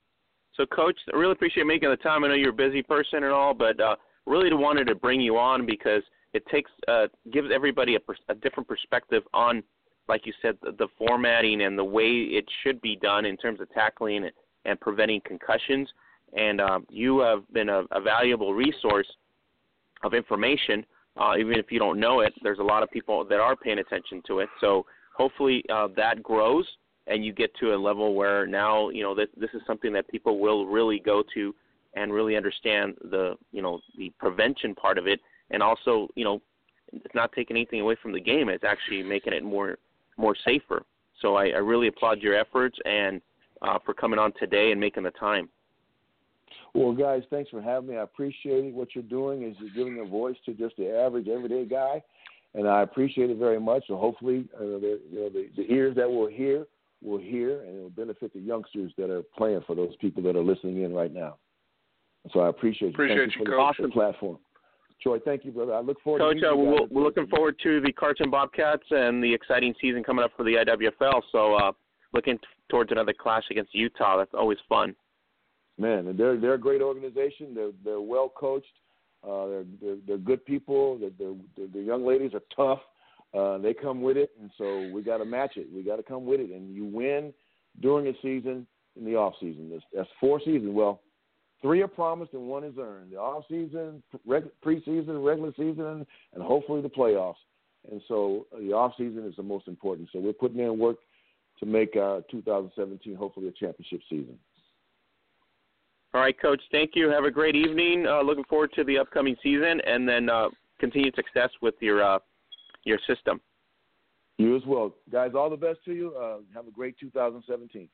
So, 0.56 0.66
Coach, 0.66 0.98
I 1.14 1.18
really 1.18 1.34
appreciate 1.34 1.66
making 1.66 1.90
the 1.90 1.98
time. 1.98 2.24
I 2.24 2.30
know 2.30 2.34
you're 2.34 2.52
a 2.52 2.54
busy 2.54 2.82
person 2.82 3.24
and 3.24 3.34
all, 3.34 3.54
but 3.54 3.80
uh, 3.80 3.96
really 4.26 4.54
wanted 4.54 4.88
to 4.88 4.96
bring 4.96 5.20
you 5.20 5.38
on 5.38 5.66
because 5.66 6.02
it 6.34 6.46
takes 6.48 6.72
uh, 6.88 7.08
gives 7.32 7.50
everybody 7.54 7.96
a, 7.96 8.00
pers- 8.00 8.20
a 8.30 8.36
different 8.36 8.68
perspective 8.68 9.24
on, 9.34 9.64
like 10.08 10.26
you 10.26 10.34
said, 10.42 10.58
the, 10.62 10.72
the 10.72 10.88
formatting 10.98 11.62
and 11.62 11.78
the 11.78 11.84
way 11.84 12.08
it 12.08 12.46
should 12.64 12.82
be 12.82 12.96
done 12.96 13.26
in 13.26 13.38
terms 13.38 13.60
of 13.60 13.72
tackling 13.74 14.24
it 14.24 14.36
and 14.66 14.80
preventing 14.80 15.22
concussions. 15.26 15.90
And 16.38 16.60
um, 16.60 16.86
you 16.90 17.20
have 17.20 17.44
been 17.54 17.70
a, 17.70 17.84
a 17.92 18.02
valuable 18.02 18.54
resource 18.54 19.08
of 20.04 20.14
information. 20.14 20.86
Uh, 21.18 21.34
even 21.40 21.54
if 21.54 21.72
you 21.72 21.80
don't 21.80 22.00
know 22.00 22.20
it, 22.20 22.34
there's 22.44 22.60
a 22.60 22.64
lot 22.64 22.84
of 22.84 22.92
people 22.92 23.24
that 23.26 23.40
are 23.40 23.56
paying 23.56 23.80
attention 23.80 24.22
to 24.28 24.40
it. 24.40 24.50
So 24.60 24.86
hopefully 25.16 25.64
uh, 25.70 25.88
that 25.96 26.22
grows 26.22 26.66
and 27.08 27.24
you 27.24 27.34
get 27.34 27.56
to 27.60 27.74
a 27.74 27.78
level 27.78 28.16
where 28.16 28.48
now 28.48 28.90
you 28.90 29.04
know 29.04 29.16
this, 29.16 29.28
this 29.38 29.50
is 29.54 29.62
something 29.68 29.94
that 29.94 30.08
people 30.10 30.40
will 30.40 30.66
really 30.66 31.00
go 31.00 31.24
to 31.34 31.54
and 31.96 32.12
really 32.12 32.36
understand 32.36 32.96
the 33.12 33.36
you 33.52 33.62
know 33.62 33.80
the 33.98 34.12
prevention 34.20 34.76
part 34.76 34.98
of 34.98 35.08
it, 35.08 35.20
and 35.52 35.62
also 35.62 36.08
you 36.16 36.24
know 36.24 36.42
it's 36.94 37.16
not 37.16 37.32
taking 37.34 37.56
anything 37.56 37.82
away 37.82 37.96
from 38.02 38.12
the 38.12 38.20
game. 38.20 38.50
It's 38.50 38.64
actually 38.64 39.04
making 39.04 39.34
it 39.34 39.44
more 39.44 39.78
more 40.18 40.36
safer. 40.46 40.84
So 41.22 41.36
I, 41.36 41.46
I 41.46 41.58
really 41.58 41.88
applaud 41.88 42.22
your 42.22 42.36
efforts 42.36 42.78
and 42.86 43.22
uh, 43.62 43.80
for 43.86 43.94
coming 43.94 44.20
on 44.20 44.34
today 44.40 44.72
and 44.72 44.80
making 44.80 45.04
the 45.04 45.12
time. 45.12 45.50
Well, 46.76 46.92
guys, 46.92 47.24
thanks 47.30 47.50
for 47.50 47.62
having 47.62 47.90
me. 47.90 47.96
I 47.96 48.04
appreciate 48.04 48.66
it. 48.66 48.74
What 48.74 48.90
you're 48.94 49.04
doing 49.06 49.44
is 49.44 49.56
you're 49.60 49.74
giving 49.74 50.06
a 50.06 50.10
voice 50.10 50.36
to 50.46 50.54
just 50.54 50.76
the 50.76 50.94
average, 50.94 51.30
everyday 51.30 51.64
guy, 51.64 52.04
and 52.54 52.68
I 52.68 52.82
appreciate 52.82 53.30
it 53.30 53.38
very 53.38 53.62
much. 53.62 53.86
So 53.88 53.96
hopefully, 53.96 54.46
uh, 54.54 54.60
the, 54.60 55.00
you 55.10 55.20
know, 55.20 55.30
the, 55.30 55.50
the 55.56 55.72
ears 55.72 55.96
that 55.96 56.10
will 56.10 56.28
hear 56.28 56.68
will 57.02 57.18
hear, 57.18 57.62
and 57.62 57.78
it 57.78 57.82
will 57.82 57.90
benefit 57.92 58.34
the 58.34 58.42
youngsters 58.42 58.92
that 58.98 59.10
are 59.10 59.24
playing 59.38 59.62
for 59.66 59.74
those 59.74 59.96
people 60.02 60.22
that 60.24 60.36
are 60.36 60.44
listening 60.44 60.82
in 60.84 60.94
right 60.94 61.14
now. 61.14 61.38
So 62.34 62.42
I 62.42 62.50
appreciate 62.50 62.90
you. 62.90 62.94
Appreciate 62.94 63.18
you, 63.36 63.40
you 63.40 63.46
for 63.46 63.56
Coach. 63.56 63.78
the 63.80 63.88
platform. 63.88 64.38
Troy, 65.02 65.20
thank 65.20 65.46
you, 65.46 65.52
brother. 65.52 65.76
I 65.76 65.80
look 65.80 66.02
forward 66.02 66.20
Coach, 66.20 66.42
to 66.42 66.50
uh, 66.50 66.56
we're, 66.56 66.86
we're 66.90 67.04
looking 67.04 67.28
forward 67.28 67.56
to 67.64 67.80
the 67.80 67.92
Carson 67.94 68.30
Bobcats 68.30 68.84
and 68.92 69.24
the 69.24 69.34
exciting 69.34 69.74
season 69.80 70.04
coming 70.04 70.26
up 70.26 70.32
for 70.36 70.44
the 70.44 70.56
IWFL. 70.56 71.22
So 71.32 71.56
uh, 71.56 71.72
looking 72.14 72.38
t- 72.38 72.44
towards 72.70 72.92
another 72.92 73.14
clash 73.18 73.44
against 73.50 73.74
Utah. 73.74 74.18
That's 74.18 74.34
always 74.34 74.58
fun. 74.68 74.96
Man, 75.78 76.16
they're 76.18 76.40
they're 76.40 76.54
a 76.54 76.60
great 76.60 76.82
organization. 76.82 77.54
They're 77.54 77.72
they're 77.84 78.02
well 78.02 78.30
coached. 78.30 78.68
Uh, 79.24 79.48
they're, 79.48 79.66
they're 79.82 79.98
they're 80.08 80.18
good 80.18 80.46
people. 80.46 80.98
They're, 80.98 81.68
the 81.74 81.82
young 81.82 82.06
ladies 82.06 82.32
are 82.34 82.42
tough. 82.56 82.80
Uh, 83.34 83.58
they 83.58 83.74
come 83.74 84.02
with 84.02 84.16
it, 84.16 84.32
and 84.40 84.50
so 84.58 84.90
we 84.94 85.02
got 85.02 85.18
to 85.18 85.26
match 85.26 85.58
it. 85.58 85.68
We 85.74 85.84
got 85.84 85.98
to 85.98 86.04
come 86.04 86.26
with 86.26 86.40
it, 86.40 86.52
and 86.52 86.74
you 86.74 86.86
win 86.86 87.34
during 87.82 88.06
the 88.06 88.16
season 88.22 88.66
in 88.96 89.06
the 89.06 89.16
off 89.16 89.34
season. 89.40 89.70
That's, 89.70 89.84
that's 89.94 90.10
four 90.20 90.40
seasons. 90.40 90.70
Well, 90.74 91.02
three 91.62 91.82
are 91.82 91.88
promised 91.88 92.34
and 92.34 92.48
one 92.48 92.64
is 92.64 92.76
earned. 92.80 93.12
The 93.12 93.18
off 93.18 93.44
season, 93.50 94.02
reg- 94.26 94.52
preseason, 94.64 95.24
regular 95.24 95.52
season, 95.58 96.06
and 96.34 96.44
hopefully 96.44 96.82
the 96.82 96.90
playoffs. 96.90 97.36
And 97.92 98.02
so 98.08 98.48
uh, 98.56 98.60
the 98.60 98.74
off 98.74 98.94
season 98.98 99.26
is 99.28 99.36
the 99.36 99.44
most 99.44 99.68
important. 99.68 100.10
So 100.14 100.20
we're 100.20 100.34
putting 100.34 100.60
in 100.60 100.80
work 100.80 100.98
to 101.60 101.66
make 101.66 101.96
uh, 101.96 102.22
2017 102.32 103.16
hopefully 103.16 103.48
a 103.48 103.52
championship 103.52 104.02
season. 104.10 104.38
All 106.16 106.22
right, 106.22 106.42
Coach. 106.42 106.62
Thank 106.72 106.92
you. 106.94 107.10
Have 107.10 107.26
a 107.26 107.30
great 107.30 107.58
evening. 107.58 108.06
Uh, 108.08 108.22
looking 108.22 108.46
forward 108.46 108.72
to 108.76 108.86
the 108.86 108.98
upcoming 108.98 109.36
season, 109.44 109.82
and 109.86 110.08
then 110.08 110.30
uh, 110.30 110.48
continued 110.80 111.14
success 111.14 111.50
with 111.62 111.74
your 111.82 112.02
uh, 112.02 112.20
your 112.86 113.00
system. 113.06 113.42
You 114.38 114.56
as 114.56 114.62
well, 114.66 114.94
guys. 115.12 115.32
All 115.36 115.50
the 115.50 115.58
best 115.58 115.80
to 115.84 115.94
you. 115.94 116.16
Uh, 116.16 116.38
have 116.54 116.70
a 116.70 116.72
great 116.72 116.98
2017. 117.02 117.90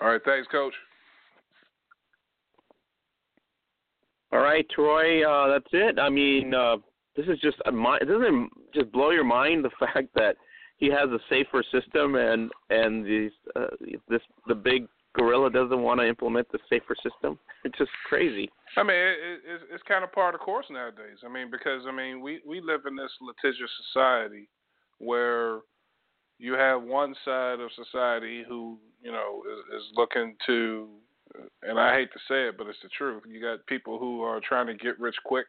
All 0.00 0.08
right, 0.08 0.20
thanks, 0.24 0.48
Coach. 0.50 0.72
All 4.32 4.40
right, 4.40 4.66
Troy. 4.74 5.22
Uh, 5.22 5.48
that's 5.48 5.70
it. 5.72 5.98
I 5.98 6.08
mean, 6.08 6.54
uh, 6.54 6.76
this 7.14 7.26
is 7.26 7.38
just 7.40 7.58
a 7.66 7.72
mind. 7.72 8.04
Doesn't 8.08 8.24
it 8.24 8.50
just 8.74 8.90
blow 8.90 9.10
your 9.10 9.22
mind 9.22 9.66
the 9.66 9.70
fact 9.78 10.08
that 10.14 10.36
he 10.78 10.86
has 10.86 11.10
a 11.10 11.18
safer 11.28 11.62
system 11.70 12.14
and 12.14 12.50
and 12.70 13.04
these 13.04 13.32
uh, 13.54 13.66
this 14.08 14.22
the 14.46 14.54
big 14.54 14.86
gorilla 15.14 15.50
doesn't 15.50 15.82
want 15.82 16.00
to 16.00 16.06
implement 16.06 16.50
the 16.52 16.58
safer 16.68 16.94
system. 17.02 17.38
It's 17.64 17.78
just 17.78 17.90
crazy. 18.06 18.50
I 18.76 18.82
mean, 18.82 18.94
it, 18.94 19.40
it, 19.48 19.60
it's 19.72 19.82
kind 19.88 20.04
of 20.04 20.12
part 20.12 20.34
of 20.34 20.42
course 20.42 20.66
nowadays. 20.70 21.16
I 21.24 21.32
mean, 21.32 21.50
because 21.50 21.84
I 21.88 21.92
mean, 21.92 22.20
we 22.20 22.40
we 22.46 22.60
live 22.60 22.82
in 22.86 22.94
this 22.94 23.10
litigious 23.22 23.70
society 23.86 24.50
where 24.98 25.60
you 26.38 26.52
have 26.52 26.82
one 26.82 27.14
side 27.24 27.60
of 27.60 27.70
society 27.72 28.44
who 28.46 28.76
you 29.02 29.10
know 29.10 29.42
is, 29.50 29.80
is 29.80 29.88
looking 29.96 30.36
to, 30.46 30.88
and 31.62 31.80
I 31.80 31.94
hate 31.94 32.12
to 32.12 32.18
say 32.28 32.48
it, 32.48 32.58
but 32.58 32.66
it's 32.66 32.82
the 32.82 32.90
truth. 32.98 33.22
You 33.26 33.40
got 33.40 33.64
people 33.66 33.98
who 33.98 34.20
are 34.20 34.40
trying 34.46 34.66
to 34.66 34.74
get 34.74 35.00
rich 35.00 35.16
quick 35.24 35.46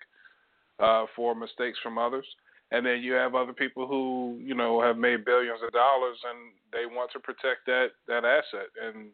uh, 0.80 1.06
for 1.18 1.36
mistakes 1.36 1.80
from 1.84 1.98
others, 1.98 2.26
and 2.72 2.86
then 2.86 3.02
you 3.02 3.12
have 3.12 3.36
other 3.36 3.52
people 3.52 3.88
who 3.88 4.40
you 4.42 4.56
know 4.56 4.82
have 4.82 4.98
made 4.98 5.26
billions 5.26 5.60
of 5.66 5.74
dollars 5.74 6.18
and 6.24 6.54
they 6.72 6.86
want 6.86 7.12
to 7.12 7.20
protect 7.20 7.66
that 7.66 7.88
that 8.08 8.24
asset 8.24 8.70
and 8.82 9.10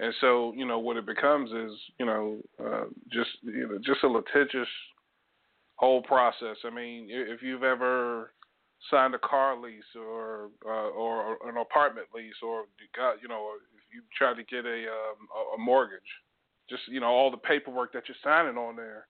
and 0.00 0.14
so, 0.20 0.52
you 0.56 0.64
know, 0.64 0.78
what 0.78 0.96
it 0.96 1.06
becomes 1.06 1.50
is, 1.50 1.72
you 1.98 2.06
know, 2.06 2.38
uh, 2.64 2.84
just 3.12 3.30
you 3.42 3.68
know, 3.68 3.78
just 3.78 4.04
a 4.04 4.08
litigious 4.08 4.68
whole 5.76 6.02
process. 6.02 6.56
I 6.64 6.70
mean, 6.70 7.08
if 7.10 7.42
you've 7.42 7.64
ever 7.64 8.32
signed 8.90 9.14
a 9.14 9.18
car 9.18 9.60
lease 9.60 9.82
or 9.96 10.50
uh, 10.64 10.90
or 10.90 11.36
an 11.48 11.56
apartment 11.56 12.08
lease, 12.14 12.34
or 12.42 12.64
got, 12.96 13.20
you 13.22 13.28
know, 13.28 13.50
if 13.74 13.94
you 13.94 14.02
try 14.16 14.34
to 14.34 14.44
get 14.44 14.64
a 14.64 14.84
um, 14.86 15.28
a 15.56 15.58
mortgage, 15.58 16.00
just 16.70 16.82
you 16.88 17.00
know, 17.00 17.06
all 17.06 17.30
the 17.30 17.36
paperwork 17.36 17.92
that 17.92 18.04
you're 18.06 18.16
signing 18.22 18.56
on 18.56 18.76
there, 18.76 19.06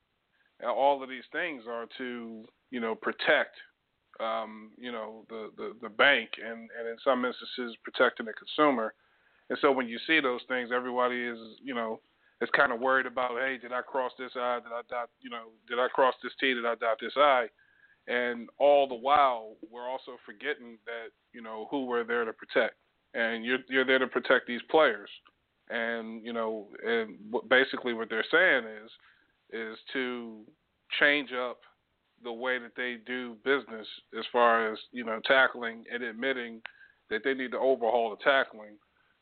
all 0.67 1.03
of 1.03 1.09
these 1.09 1.25
things 1.33 1.65
are 1.69 1.87
to 1.99 2.45
you 2.71 2.81
know 2.81 2.95
protect 2.95 3.57
um, 4.21 4.71
you 4.79 4.91
know 4.91 5.27
the, 5.29 5.51
the 5.59 5.75
the 5.83 5.89
bank 5.89 6.31
and 6.43 6.71
and 6.79 6.89
in 6.89 6.97
some 7.05 7.25
instances 7.25 7.77
protecting 7.85 8.27
the 8.27 8.33
consumer 8.33 8.95
and 9.51 9.59
so 9.61 9.73
when 9.73 9.89
you 9.89 9.99
see 10.07 10.21
those 10.21 10.41
things, 10.49 10.71
everybody 10.75 11.23
is, 11.23 11.39
you 11.63 11.75
know, 11.75 12.01
is 12.41 12.49
kind 12.57 12.73
of 12.73 12.81
worried 12.81 13.07
about, 13.07 13.33
hey, 13.39 13.59
did 13.61 13.73
I 13.73 13.81
cross 13.83 14.13
this 14.19 14.33
I? 14.37 14.61
Did 14.61 14.73
I 14.73 14.83
dot, 14.89 15.11
you 15.21 15.31
know, 15.31 15.51
did 15.69 15.79
I 15.79 15.89
cross 15.89 16.15
this 16.23 16.33
T? 16.41 16.55
Did 16.55 16.67
I 16.67 16.75
dot 16.75 16.99
this 17.01 17.15
I? 17.17 17.47
and 18.09 18.49
all 18.59 18.89
the 18.89 18.95
while 18.95 19.55
we're 19.71 19.89
also 19.89 20.13
forgetting 20.25 20.79
that 20.87 21.11
you 21.33 21.43
know 21.43 21.69
who 21.71 21.85
we're 21.85 22.05
there 22.05 22.25
to 22.25 22.33
protect, 22.33 22.75
and 23.15 23.45
you're 23.45 23.59
you're 23.69 23.85
there 23.85 23.99
to 23.99 24.07
protect 24.07 24.47
these 24.47 24.63
players, 24.71 25.11
and 25.69 26.25
you 26.25 26.33
know, 26.33 26.69
and 26.85 27.17
basically 27.49 27.93
what 27.93 28.09
they're 28.11 28.25
saying 28.31 28.65
is 28.85 28.91
is 29.51 29.79
to 29.93 30.41
change 30.99 31.31
up 31.33 31.61
the 32.25 32.33
way 32.33 32.59
that 32.59 32.75
they 32.77 32.97
do 33.07 33.37
business 33.45 33.87
as 34.19 34.25
far 34.33 34.73
as 34.73 34.79
you 34.91 35.05
know 35.05 35.21
tackling 35.27 35.85
and 35.93 36.03
admitting 36.03 36.61
that 37.11 37.21
they 37.25 37.35
need 37.35 37.53
to 37.53 37.59
overhaul 37.59 38.11
the 38.11 38.25
tackling 38.25 38.77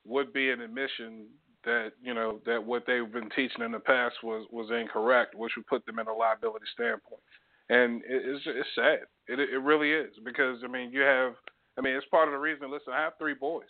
would 0.06 0.32
be 0.32 0.50
an 0.50 0.60
admission 0.60 1.26
that 1.64 1.90
you 2.02 2.14
know 2.14 2.40
that 2.46 2.64
what 2.64 2.84
they've 2.86 3.12
been 3.12 3.28
teaching 3.30 3.62
in 3.64 3.72
the 3.72 3.80
past 3.80 4.14
was 4.22 4.46
was 4.50 4.70
incorrect, 4.70 5.34
which 5.34 5.52
would 5.56 5.66
put 5.66 5.84
them 5.84 5.98
in 5.98 6.06
a 6.06 6.14
liability 6.14 6.66
standpoint. 6.72 7.20
And 7.68 8.02
it, 8.02 8.22
it's 8.24 8.44
it's 8.46 8.68
sad. 8.74 9.00
It 9.28 9.40
it 9.40 9.62
really 9.62 9.92
is 9.92 10.12
because 10.24 10.58
I 10.64 10.68
mean 10.68 10.92
you 10.92 11.00
have 11.00 11.34
I 11.76 11.80
mean 11.82 11.94
it's 11.94 12.06
part 12.06 12.28
of 12.28 12.32
the 12.32 12.38
reason. 12.38 12.70
Listen, 12.70 12.92
I 12.94 13.02
have 13.02 13.14
three 13.18 13.34
boys. 13.34 13.68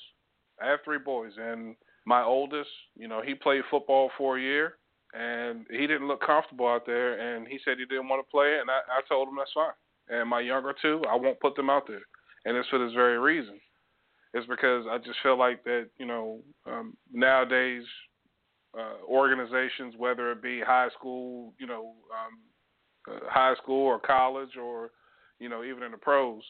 I 0.63 0.69
have 0.69 0.81
three 0.85 0.99
boys, 0.99 1.33
and 1.39 1.77
my 2.07 2.23
oldest, 2.23 2.71
you 2.97 3.09
know, 3.09 3.21
he 3.21 3.35
played 3.35 3.63
football 3.71 4.11
for 4.17 4.39
a 4.39 4.41
year, 4.41 4.75
and 5.13 5.67
he 5.71 5.87
didn't 5.87 6.09
look 6.09 6.25
comfortable 6.25 6.67
out 6.67 6.87
there, 6.87 7.19
and 7.19 7.47
he 7.47 7.59
said 7.63 7.77
he 7.77 7.85
didn't 7.85 8.09
want 8.09 8.25
to 8.27 8.31
play, 8.31 8.57
and 8.59 8.71
I, 8.71 8.79
I 8.89 9.01
told 9.07 9.29
him 9.29 9.35
that's 9.37 9.51
fine. 9.53 9.77
And 10.09 10.31
my 10.31 10.41
younger 10.41 10.75
two, 10.81 11.03
I 11.11 11.17
won't 11.17 11.41
put 11.41 11.57
them 11.57 11.69
out 11.69 11.87
there, 11.87 12.01
and 12.47 12.57
it's 12.57 12.69
for 12.71 12.79
this 12.79 12.95
very 12.95 13.19
reason 13.19 13.61
is 14.37 14.45
because 14.49 14.85
I 14.91 14.99
just 14.99 15.19
feel 15.23 15.39
like 15.39 15.65
that 15.65 15.89
you 15.99 16.07
know 16.07 16.41
um, 16.67 16.97
nowadays 17.13 17.85
uh, 18.79 19.05
organizations, 19.09 19.95
whether 19.97 20.33
it 20.33 20.43
be 20.43 20.61
high 20.61 20.89
school, 20.99 21.55
you 21.59 21.67
know, 21.67 21.95
um, 22.13 23.15
uh, 23.15 23.21
high 23.31 23.55
school 23.63 23.87
or 23.87 23.99
college, 23.99 24.57
or 24.61 24.91
you 25.39 25.49
know 25.49 25.65
even 25.65 25.83
in 25.83 25.93
the 25.93 25.99
pros, 25.99 26.43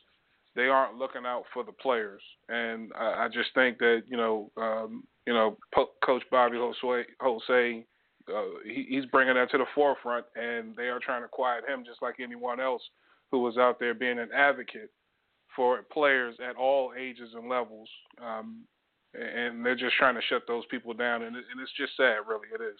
they 0.54 0.64
aren't 0.64 0.98
looking 0.98 1.26
out 1.26 1.44
for 1.52 1.62
the 1.62 1.72
players, 1.72 2.22
and 2.48 2.92
I, 2.98 3.24
I 3.24 3.28
just 3.28 3.50
think 3.54 3.78
that 3.78 4.02
you 4.08 4.16
know 4.16 4.50
um, 4.56 5.04
you 5.26 5.32
know 5.32 5.56
po- 5.74 5.90
Coach 6.04 6.22
Bobby 6.30 6.56
Hosea, 6.56 7.04
Hosea 7.20 7.82
uh, 8.28 8.42
he, 8.64 8.86
he's 8.88 9.06
bringing 9.06 9.34
that 9.34 9.50
to 9.50 9.58
the 9.58 9.66
forefront, 9.74 10.26
and 10.34 10.74
they 10.76 10.88
are 10.88 10.98
trying 10.98 11.22
to 11.22 11.28
quiet 11.28 11.64
him 11.68 11.84
just 11.86 12.02
like 12.02 12.16
anyone 12.20 12.60
else 12.60 12.82
who 13.30 13.40
was 13.40 13.56
out 13.56 13.78
there 13.78 13.94
being 13.94 14.18
an 14.18 14.30
advocate 14.34 14.90
for 15.56 15.82
players 15.90 16.36
at 16.46 16.56
all 16.56 16.92
ages 16.96 17.30
and 17.34 17.48
levels, 17.48 17.88
um, 18.22 18.64
and 19.14 19.64
they're 19.64 19.74
just 19.74 19.96
trying 19.96 20.14
to 20.14 20.20
shut 20.28 20.42
those 20.46 20.64
people 20.70 20.92
down, 20.92 21.22
and, 21.22 21.34
it, 21.34 21.44
and 21.50 21.60
it's 21.60 21.72
just 21.76 21.96
sad, 21.96 22.18
really, 22.28 22.48
it 22.54 22.62
is. 22.62 22.78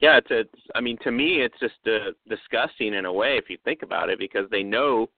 Yeah, 0.00 0.18
it's, 0.18 0.26
it's. 0.30 0.60
I 0.74 0.80
mean, 0.80 0.98
to 1.02 1.10
me, 1.10 1.40
it's 1.40 1.58
just 1.60 1.74
uh, 1.86 2.12
disgusting 2.28 2.94
in 2.94 3.06
a 3.06 3.12
way 3.12 3.38
if 3.38 3.48
you 3.48 3.56
think 3.64 3.82
about 3.82 4.10
it, 4.10 4.18
because 4.18 4.48
they 4.50 4.62
know, 4.62 5.08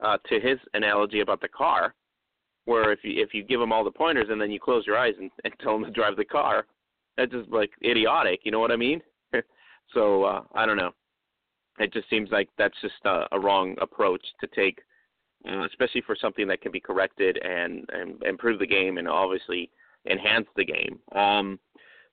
uh, 0.00 0.18
to 0.28 0.38
his 0.40 0.58
analogy 0.74 1.20
about 1.20 1.40
the 1.40 1.48
car, 1.48 1.94
where 2.66 2.92
if 2.92 3.00
you 3.02 3.20
if 3.20 3.34
you 3.34 3.42
give 3.42 3.60
them 3.60 3.72
all 3.72 3.82
the 3.82 3.90
pointers 3.90 4.28
and 4.30 4.40
then 4.40 4.50
you 4.50 4.60
close 4.60 4.86
your 4.86 4.96
eyes 4.96 5.14
and, 5.18 5.30
and 5.44 5.52
tell 5.60 5.72
them 5.72 5.84
to 5.84 5.90
drive 5.90 6.16
the 6.16 6.24
car, 6.24 6.66
that's 7.16 7.32
just 7.32 7.50
like 7.50 7.70
idiotic. 7.84 8.40
You 8.44 8.52
know 8.52 8.60
what 8.60 8.70
I 8.70 8.76
mean? 8.76 9.00
so 9.94 10.24
uh, 10.24 10.42
I 10.54 10.66
don't 10.66 10.76
know. 10.76 10.92
It 11.78 11.92
just 11.92 12.10
seems 12.10 12.30
like 12.30 12.48
that's 12.58 12.78
just 12.82 12.94
a, 13.04 13.24
a 13.32 13.40
wrong 13.40 13.74
approach 13.80 14.24
to 14.40 14.46
take 14.48 14.80
especially 15.46 16.02
for 16.02 16.16
something 16.20 16.46
that 16.48 16.60
can 16.60 16.72
be 16.72 16.80
corrected 16.80 17.38
and, 17.38 17.88
and 17.92 18.22
improve 18.24 18.58
the 18.58 18.66
game 18.66 18.98
and 18.98 19.08
obviously 19.08 19.70
enhance 20.10 20.46
the 20.56 20.64
game. 20.64 20.98
Um, 21.14 21.58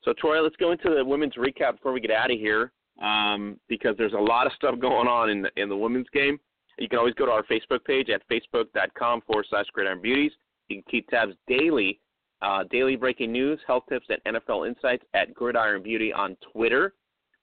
so, 0.04 0.14
Troy, 0.18 0.41
let's 0.41 0.56
go 0.56 0.72
into 0.72 0.94
the 0.94 1.04
women's 1.04 1.34
recap 1.36 1.74
before 1.74 1.91
we 1.91 1.99
get 1.99 2.12
out 2.12 2.32
of 2.32 2.38
here 2.38 2.72
um, 3.02 3.60
because 3.68 3.95
there's 3.98 4.14
a 4.14 4.18
lot 4.18 4.45
of 4.45 4.54
stuff 4.54 4.80
going 4.80 5.08
on 5.08 5.30
in 5.30 5.41
the, 5.41 5.52
in 5.58 5.70
the 5.70 5.76
women's 5.76 6.08
game. 6.14 6.40
You 6.80 6.88
can 6.88 6.99
always 6.99 7.16
go 7.16 7.26
to 7.26 7.32
our 7.32 7.44
Facebook 7.44 7.84
page 7.86 8.10
at 8.10 8.22
facebook.com 8.30 9.22
forward 9.22 9.45
slash 9.49 9.66
gridiron 9.74 10.02
beauties. 10.02 10.32
You 10.68 10.78
can 10.78 10.84
keep 10.90 11.10
tabs 11.10 11.34
daily, 11.48 11.99
uh, 12.41 12.66
daily 12.70 12.95
breaking 12.95 13.32
news, 13.32 13.60
health 13.66 13.84
tips, 13.90 14.08
and 14.10 14.36
NFL 14.36 14.68
insights 14.68 15.04
at 15.14 15.34
Gridiron 15.34 15.82
Beauty 15.82 16.14
on 16.14 16.38
Twitter. 16.52 16.94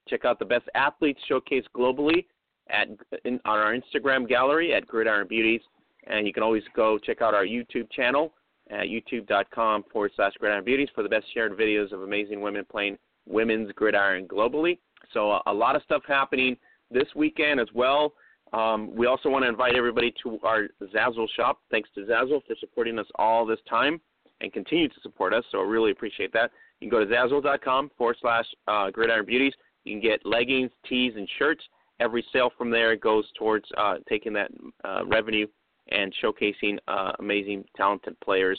Check 0.08 0.24
out 0.24 0.38
the 0.38 0.44
best 0.44 0.68
athletes 0.74 1.20
showcased 1.28 1.66
globally 1.76 2.26
at 2.70 2.88
in, 3.24 3.40
on 3.44 3.58
our 3.58 3.74
Instagram 3.74 4.28
gallery 4.28 4.72
at 4.72 4.86
Gridiron 4.86 5.26
Beauties. 5.26 5.60
And 6.06 6.26
you 6.26 6.32
can 6.32 6.42
always 6.42 6.62
go 6.74 6.98
check 6.98 7.22
out 7.22 7.34
our 7.34 7.44
YouTube 7.44 7.90
channel 7.90 8.34
at 8.70 8.86
youtube.com 8.86 9.84
forward 9.92 10.12
slash 10.16 10.32
gridiron 10.38 10.64
beauties 10.64 10.88
for 10.94 11.02
the 11.02 11.08
best 11.08 11.26
shared 11.34 11.52
videos 11.56 11.92
of 11.92 12.02
amazing 12.02 12.40
women 12.40 12.64
playing 12.70 12.96
women's 13.26 13.70
gridiron 13.72 14.26
globally. 14.26 14.78
So 15.12 15.32
a, 15.32 15.42
a 15.46 15.52
lot 15.52 15.76
of 15.76 15.82
stuff 15.82 16.02
happening 16.06 16.56
this 16.90 17.08
weekend 17.14 17.60
as 17.60 17.68
well. 17.74 18.14
Um, 18.52 18.94
we 18.94 19.06
also 19.06 19.28
want 19.28 19.44
to 19.44 19.48
invite 19.48 19.74
everybody 19.74 20.14
to 20.22 20.38
our 20.42 20.68
Zazzle 20.94 21.28
shop. 21.36 21.58
Thanks 21.70 21.88
to 21.94 22.02
Zazzle 22.02 22.44
for 22.46 22.54
supporting 22.60 22.98
us 22.98 23.06
all 23.16 23.44
this 23.44 23.58
time 23.68 24.00
and 24.40 24.52
continue 24.52 24.88
to 24.88 25.00
support 25.02 25.34
us. 25.34 25.44
So 25.50 25.58
I 25.58 25.64
really 25.64 25.90
appreciate 25.90 26.32
that. 26.34 26.50
You 26.80 26.88
can 26.88 26.98
go 26.98 27.04
to 27.04 27.10
zazzle.com 27.10 27.90
forward 27.96 28.16
slash 28.20 28.46
uh, 28.68 28.90
gridiron 28.90 29.26
beauties. 29.26 29.54
You 29.84 29.94
can 29.94 30.00
get 30.00 30.24
leggings, 30.24 30.70
tees, 30.88 31.14
and 31.16 31.28
shirts. 31.38 31.64
Every 32.00 32.24
sale 32.32 32.50
from 32.56 32.70
there 32.70 32.96
goes 32.96 33.24
towards 33.38 33.66
uh, 33.76 33.96
taking 34.08 34.32
that 34.34 34.50
uh, 34.84 35.04
revenue 35.06 35.46
and 35.90 36.14
showcasing 36.22 36.78
uh, 36.88 37.12
amazing, 37.18 37.64
talented 37.76 38.18
players 38.20 38.58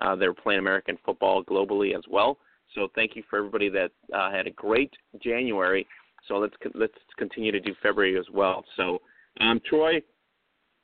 uh, 0.00 0.14
that 0.16 0.26
are 0.26 0.34
playing 0.34 0.60
American 0.60 0.98
football 1.04 1.42
globally 1.44 1.96
as 1.96 2.02
well. 2.10 2.38
So 2.74 2.88
thank 2.94 3.16
you 3.16 3.22
for 3.28 3.38
everybody 3.38 3.68
that 3.70 3.90
uh, 4.14 4.30
had 4.30 4.46
a 4.46 4.50
great 4.50 4.92
January. 5.22 5.86
So 6.28 6.38
let's 6.38 6.54
let's 6.74 6.94
continue 7.16 7.52
to 7.52 7.60
do 7.60 7.74
February 7.82 8.18
as 8.18 8.26
well. 8.32 8.64
So 8.76 9.00
um, 9.40 9.60
Troy, 9.64 10.02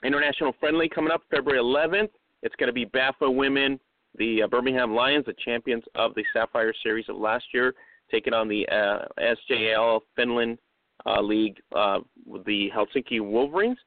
International 0.05 0.55
Friendly 0.61 0.89
coming 0.89 1.13
up 1.13 1.23
February 1.31 1.61
11th. 1.61 2.11
It's 2.43 2.55
going 2.57 2.69
to 2.69 2.73
be 2.73 2.87
BAFA 2.87 3.35
women, 3.35 3.79
the 4.19 4.43
uh, 4.43 4.47
Birmingham 4.49 4.95
Lions, 4.95 5.27
the 5.27 5.35
champions 5.45 5.85
of 5.95 6.15
the 6.15 6.25
Sapphire 6.33 6.73
Series 6.83 7.09
of 7.09 7.17
last 7.17 7.45
year, 7.53 7.75
taking 8.11 8.35
on 8.35 8.49
the 8.49 8.67
uh, 8.69 9.05
SJL 9.51 10.01
Finland 10.17 10.59
uh, 11.07 11.21
League, 11.21 11.59
uh, 11.75 12.01
the 12.47 12.71
Helsinki 12.75 13.21
Wolverines. 13.21 13.79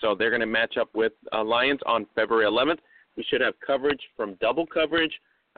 So 0.00 0.14
they're 0.14 0.30
going 0.30 0.40
to 0.40 0.46
match 0.46 0.76
up 0.80 0.88
with 0.94 1.12
uh, 1.32 1.44
Lions 1.44 1.80
on 1.86 2.06
February 2.14 2.46
11th. 2.46 2.78
We 3.16 3.24
should 3.24 3.40
have 3.40 3.54
coverage 3.64 4.00
from 4.16 4.34
double 4.40 4.66
coverage 4.66 5.12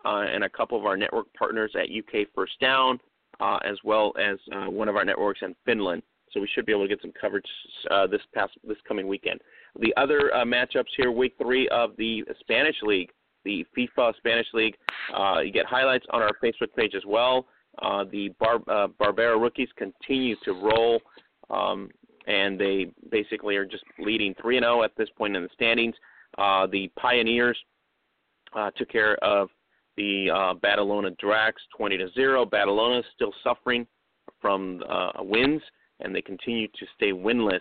uh, 0.04 0.24
and 0.32 0.44
a 0.44 0.48
couple 0.48 0.78
of 0.78 0.84
our 0.84 0.96
network 0.96 1.26
partners 1.34 1.72
at 1.74 1.86
UK 1.86 2.26
First 2.34 2.52
Down, 2.60 3.00
uh, 3.40 3.58
as 3.64 3.78
well 3.84 4.12
as 4.20 4.38
uh, 4.52 4.70
one 4.70 4.88
of 4.88 4.96
our 4.96 5.04
networks 5.04 5.40
in 5.42 5.54
Finland. 5.64 6.02
So 6.32 6.40
we 6.40 6.48
should 6.54 6.66
be 6.66 6.72
able 6.72 6.82
to 6.82 6.88
get 6.88 7.00
some 7.00 7.12
coverage 7.18 7.46
uh, 7.90 8.06
this 8.06 8.20
past 8.34 8.52
this 8.64 8.76
coming 8.86 9.08
weekend. 9.08 9.40
The 9.78 9.94
other 9.96 10.34
uh, 10.34 10.44
matchups 10.44 10.90
here, 10.96 11.10
week 11.10 11.34
three 11.40 11.68
of 11.68 11.96
the 11.96 12.24
Spanish 12.40 12.76
League, 12.82 13.10
the 13.44 13.64
FEFA 13.76 14.14
Spanish 14.16 14.46
League. 14.52 14.76
you 15.42 15.52
get 15.52 15.66
highlights 15.66 16.04
on 16.10 16.20
our 16.20 16.32
Facebook 16.42 16.74
page 16.76 16.94
as 16.94 17.04
well. 17.06 17.46
the 17.80 18.34
Bar- 18.38 18.90
Barbera 19.00 19.40
rookies 19.40 19.68
continue 19.76 20.36
to 20.44 20.52
roll. 20.52 21.00
Um, 21.48 21.90
and 22.26 22.58
they 22.58 22.86
basically 23.10 23.56
are 23.56 23.64
just 23.64 23.84
leading 23.98 24.34
3 24.40 24.58
and 24.58 24.64
0 24.64 24.82
at 24.82 24.92
this 24.96 25.08
point 25.16 25.36
in 25.36 25.42
the 25.42 25.48
standings. 25.54 25.94
Uh, 26.38 26.66
the 26.66 26.90
Pioneers 26.98 27.56
uh, 28.54 28.70
took 28.76 28.90
care 28.90 29.16
of 29.24 29.48
the 29.96 30.30
uh, 30.30 30.54
Badalona 30.54 31.16
Dracs 31.22 31.52
20 31.76 31.98
to 31.98 32.10
0. 32.12 32.44
Badalona 32.46 33.00
is 33.00 33.04
still 33.14 33.32
suffering 33.42 33.86
from 34.40 34.82
uh, 34.88 35.12
wins, 35.18 35.62
and 36.00 36.14
they 36.14 36.22
continue 36.22 36.68
to 36.68 36.86
stay 36.96 37.12
winless. 37.12 37.60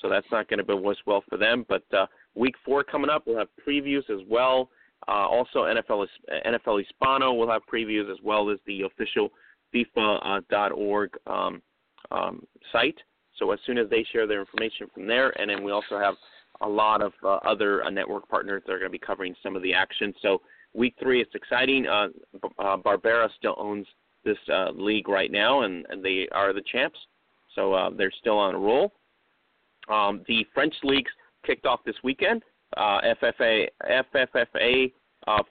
So 0.00 0.08
that's 0.08 0.26
not 0.30 0.48
going 0.48 0.58
to 0.58 0.64
be 0.64 0.72
as 0.90 0.96
well 1.06 1.22
for 1.28 1.36
them. 1.36 1.64
But 1.68 1.84
uh, 1.96 2.06
week 2.34 2.54
four 2.64 2.84
coming 2.84 3.10
up, 3.10 3.24
we'll 3.26 3.38
have 3.38 3.48
previews 3.66 4.08
as 4.10 4.20
well. 4.28 4.68
Uh, 5.08 5.26
also, 5.26 5.64
NFL 5.64 6.06
NFL 6.46 6.82
Hispano 6.82 7.32
will 7.32 7.50
have 7.50 7.62
previews 7.72 8.10
as 8.10 8.18
well 8.22 8.50
as 8.50 8.58
the 8.66 8.82
official 8.82 9.30
FEFA.org 9.74 11.10
uh, 11.26 11.30
um, 11.30 11.62
um, 12.10 12.46
site. 12.72 12.98
So 13.42 13.50
as 13.50 13.58
soon 13.66 13.76
as 13.76 13.90
they 13.90 14.06
share 14.12 14.28
their 14.28 14.38
information 14.38 14.86
from 14.94 15.08
there, 15.08 15.30
and 15.40 15.50
then 15.50 15.64
we 15.64 15.72
also 15.72 15.98
have 15.98 16.14
a 16.60 16.68
lot 16.68 17.02
of 17.02 17.12
uh, 17.24 17.38
other 17.44 17.82
uh, 17.82 17.90
network 17.90 18.28
partners 18.28 18.62
that 18.64 18.72
are 18.72 18.78
going 18.78 18.88
to 18.88 18.96
be 18.96 19.04
covering 19.04 19.34
some 19.42 19.56
of 19.56 19.62
the 19.62 19.74
action. 19.74 20.14
So 20.22 20.42
week 20.74 20.94
three, 21.02 21.20
it's 21.20 21.34
exciting. 21.34 21.88
Uh, 21.88 22.08
uh, 22.60 22.76
Barbera 22.76 23.28
still 23.36 23.56
owns 23.58 23.84
this 24.24 24.38
uh, 24.48 24.70
league 24.70 25.08
right 25.08 25.32
now, 25.32 25.62
and, 25.62 25.84
and 25.90 26.04
they 26.04 26.28
are 26.30 26.52
the 26.52 26.62
champs. 26.70 27.00
So 27.56 27.72
uh, 27.72 27.90
they're 27.90 28.12
still 28.20 28.38
on 28.38 28.54
a 28.54 28.58
roll. 28.58 28.92
Um, 29.88 30.22
the 30.28 30.46
French 30.54 30.74
leagues 30.84 31.10
kicked 31.44 31.66
off 31.66 31.80
this 31.84 31.96
weekend. 32.04 32.44
Uh, 32.76 33.00
FFA 33.20 33.66
FFFA 34.14 34.92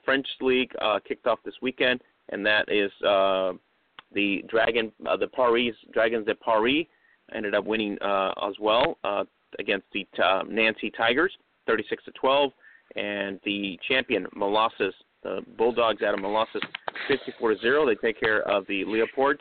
French 0.02 0.26
league 0.40 0.72
kicked 1.06 1.26
off 1.26 1.40
this 1.44 1.54
weekend, 1.60 2.00
and 2.30 2.44
that 2.46 2.72
is 2.72 2.90
the 3.02 4.42
Dragon 4.48 4.90
the 5.20 5.28
Paris 5.28 5.74
Dragons 5.92 6.24
de 6.24 6.34
Paris 6.34 6.86
ended 7.34 7.54
up 7.54 7.64
winning 7.64 7.98
uh, 8.00 8.32
as 8.48 8.54
well 8.60 8.98
uh, 9.04 9.24
against 9.58 9.86
the 9.92 10.06
uh, 10.22 10.42
Nancy 10.48 10.90
Tigers, 10.90 11.32
36 11.66 12.04
to 12.04 12.10
12, 12.12 12.52
and 12.96 13.40
the 13.44 13.78
champion 13.88 14.26
Molosses, 14.36 14.92
the 15.22 15.40
Bulldogs 15.56 16.02
out 16.02 16.14
of 16.14 16.20
Molosses, 16.20 16.62
54 17.08 17.54
to 17.54 17.58
0. 17.60 17.86
They 17.86 17.94
take 17.94 18.18
care 18.18 18.42
of 18.42 18.66
the 18.66 18.84
Leopards. 18.84 19.40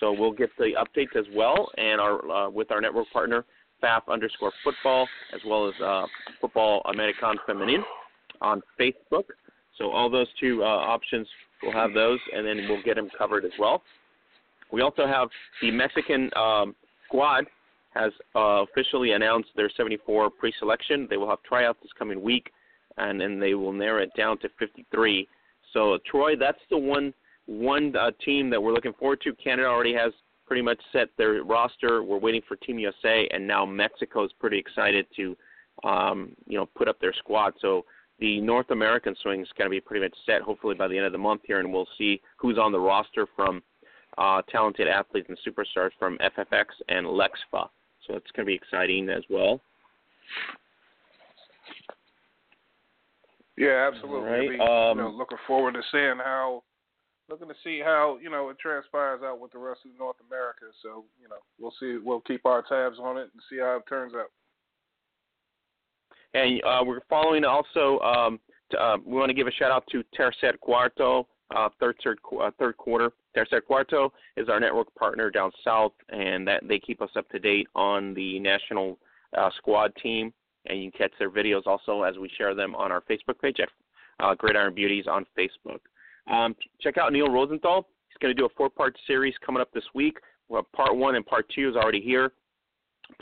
So 0.00 0.12
we'll 0.12 0.32
get 0.32 0.50
the 0.58 0.70
updates 0.78 1.18
as 1.18 1.26
well, 1.34 1.70
and 1.76 2.00
our 2.00 2.48
with 2.50 2.70
our 2.70 2.80
network 2.80 3.10
partner 3.12 3.44
FAF 3.82 4.02
underscore 4.08 4.52
football, 4.64 5.08
as 5.34 5.40
well 5.46 5.68
as 5.68 5.74
uh, 5.82 6.06
Football 6.40 6.82
American 6.92 7.36
Feminine 7.46 7.84
on 8.40 8.62
Facebook. 8.78 9.24
So 9.76 9.90
all 9.90 10.10
those 10.10 10.26
two 10.40 10.62
uh, 10.62 10.66
options, 10.66 11.26
we'll 11.62 11.72
have 11.72 11.94
those, 11.94 12.18
and 12.34 12.46
then 12.46 12.66
we'll 12.68 12.82
get 12.82 12.96
them 12.96 13.08
covered 13.16 13.44
as 13.44 13.52
well. 13.58 13.82
We 14.72 14.82
also 14.82 15.06
have 15.06 15.28
the 15.62 15.70
Mexican 15.70 16.30
um, 16.36 16.74
squad 17.08 17.44
has 17.94 18.12
uh, 18.36 18.62
officially 18.62 19.12
announced 19.12 19.48
their 19.56 19.70
74 19.76 20.30
pre-selection. 20.30 21.06
They 21.08 21.16
will 21.16 21.28
have 21.28 21.42
tryouts 21.42 21.78
this 21.82 21.90
coming 21.98 22.22
week, 22.22 22.50
and 22.98 23.20
then 23.20 23.40
they 23.40 23.54
will 23.54 23.72
narrow 23.72 24.02
it 24.02 24.10
down 24.16 24.38
to 24.38 24.48
53. 24.58 25.26
So 25.72 25.98
Troy, 26.10 26.36
that's 26.36 26.58
the 26.70 26.78
one 26.78 27.12
one 27.46 27.96
uh, 27.96 28.10
team 28.22 28.50
that 28.50 28.62
we're 28.62 28.74
looking 28.74 28.92
forward 28.92 29.22
to. 29.22 29.32
Canada 29.34 29.68
already 29.68 29.94
has 29.94 30.12
pretty 30.46 30.60
much 30.62 30.78
set 30.92 31.08
their 31.16 31.42
roster. 31.42 32.02
We're 32.02 32.18
waiting 32.18 32.42
for 32.46 32.56
Team 32.56 32.78
USA, 32.78 33.26
and 33.32 33.46
now 33.46 33.64
Mexico 33.64 34.24
is 34.24 34.30
pretty 34.38 34.58
excited 34.58 35.06
to, 35.16 35.36
um, 35.82 36.32
you 36.46 36.58
know, 36.58 36.66
put 36.76 36.88
up 36.88 37.00
their 37.00 37.14
squad. 37.14 37.54
So 37.60 37.86
the 38.18 38.40
North 38.40 38.70
American 38.70 39.14
swing 39.22 39.40
is 39.40 39.48
going 39.56 39.66
to 39.66 39.70
be 39.70 39.80
pretty 39.80 40.04
much 40.04 40.14
set. 40.26 40.42
Hopefully 40.42 40.74
by 40.74 40.88
the 40.88 40.96
end 40.96 41.06
of 41.06 41.12
the 41.12 41.18
month 41.18 41.42
here, 41.46 41.60
and 41.60 41.72
we'll 41.72 41.88
see 41.96 42.20
who's 42.36 42.58
on 42.58 42.72
the 42.72 42.80
roster 42.80 43.26
from 43.34 43.62
uh, 44.18 44.42
talented 44.50 44.88
athletes 44.88 45.28
and 45.28 45.38
superstars 45.46 45.90
from 45.98 46.18
FFX 46.18 46.66
and 46.88 47.06
Lexfa. 47.06 47.68
So 48.06 48.14
it's 48.14 48.30
going 48.34 48.44
to 48.44 48.44
be 48.44 48.54
exciting 48.54 49.08
as 49.08 49.22
well. 49.30 49.60
Yeah, 53.56 53.90
absolutely. 53.92 54.30
Right. 54.30 54.50
Be, 54.50 54.60
Um, 54.60 54.98
you 54.98 55.04
know, 55.04 55.10
looking 55.10 55.38
forward 55.46 55.74
to 55.74 55.82
seeing 55.90 56.18
how, 56.18 56.62
looking 57.28 57.48
to 57.48 57.54
see 57.64 57.80
how 57.80 58.18
you 58.22 58.30
know 58.30 58.48
it 58.50 58.58
transpires 58.58 59.20
out 59.24 59.40
with 59.40 59.52
the 59.52 59.58
rest 59.58 59.80
of 59.84 59.90
North 59.98 60.16
America. 60.28 60.66
So 60.82 61.04
you 61.20 61.28
know, 61.28 61.38
we'll 61.58 61.74
see. 61.80 61.98
We'll 62.02 62.20
keep 62.20 62.46
our 62.46 62.62
tabs 62.62 62.98
on 63.00 63.16
it 63.16 63.28
and 63.32 63.42
see 63.50 63.58
how 63.58 63.76
it 63.76 63.88
turns 63.88 64.14
out. 64.14 64.30
And 66.34 66.62
uh, 66.64 66.84
we're 66.84 67.00
following 67.08 67.44
also. 67.44 67.98
Um, 68.00 68.40
to, 68.70 68.80
uh, 68.80 68.96
we 69.04 69.16
want 69.16 69.30
to 69.30 69.34
give 69.34 69.46
a 69.46 69.52
shout 69.52 69.70
out 69.70 69.84
to 69.90 70.04
Tercer 70.16 70.52
Cuarto, 70.62 71.24
uh, 71.54 71.68
third 71.80 71.96
third 72.04 72.18
uh, 72.40 72.50
third 72.58 72.76
quarter. 72.76 73.12
Tercer 73.36 73.60
Cuarto 73.68 74.10
is 74.36 74.48
our 74.48 74.60
network 74.60 74.94
partner 74.94 75.30
down 75.30 75.50
south, 75.64 75.92
and 76.10 76.46
that 76.46 76.66
they 76.66 76.78
keep 76.78 77.00
us 77.00 77.10
up 77.16 77.28
to 77.30 77.38
date 77.38 77.68
on 77.74 78.14
the 78.14 78.38
national 78.40 78.98
uh, 79.36 79.50
squad 79.56 79.92
team. 80.02 80.32
And 80.66 80.82
you 80.82 80.90
can 80.90 80.98
catch 80.98 81.12
their 81.18 81.30
videos 81.30 81.66
also 81.66 82.02
as 82.02 82.18
we 82.18 82.30
share 82.36 82.54
them 82.54 82.74
on 82.74 82.92
our 82.92 83.02
Facebook 83.02 83.40
page 83.40 83.58
at 83.60 83.68
uh, 84.20 84.70
Beauties 84.70 85.06
on 85.06 85.24
Facebook. 85.38 85.80
Um, 86.30 86.54
check 86.80 86.98
out 86.98 87.12
Neil 87.12 87.30
Rosenthal. 87.30 87.88
He's 88.08 88.18
going 88.20 88.34
to 88.34 88.40
do 88.40 88.46
a 88.46 88.54
four-part 88.56 88.96
series 89.06 89.34
coming 89.44 89.62
up 89.62 89.72
this 89.72 89.84
week. 89.94 90.18
Well, 90.48 90.66
part 90.74 90.96
one 90.96 91.14
and 91.14 91.24
part 91.24 91.46
two 91.54 91.70
is 91.70 91.76
already 91.76 92.00
here. 92.00 92.32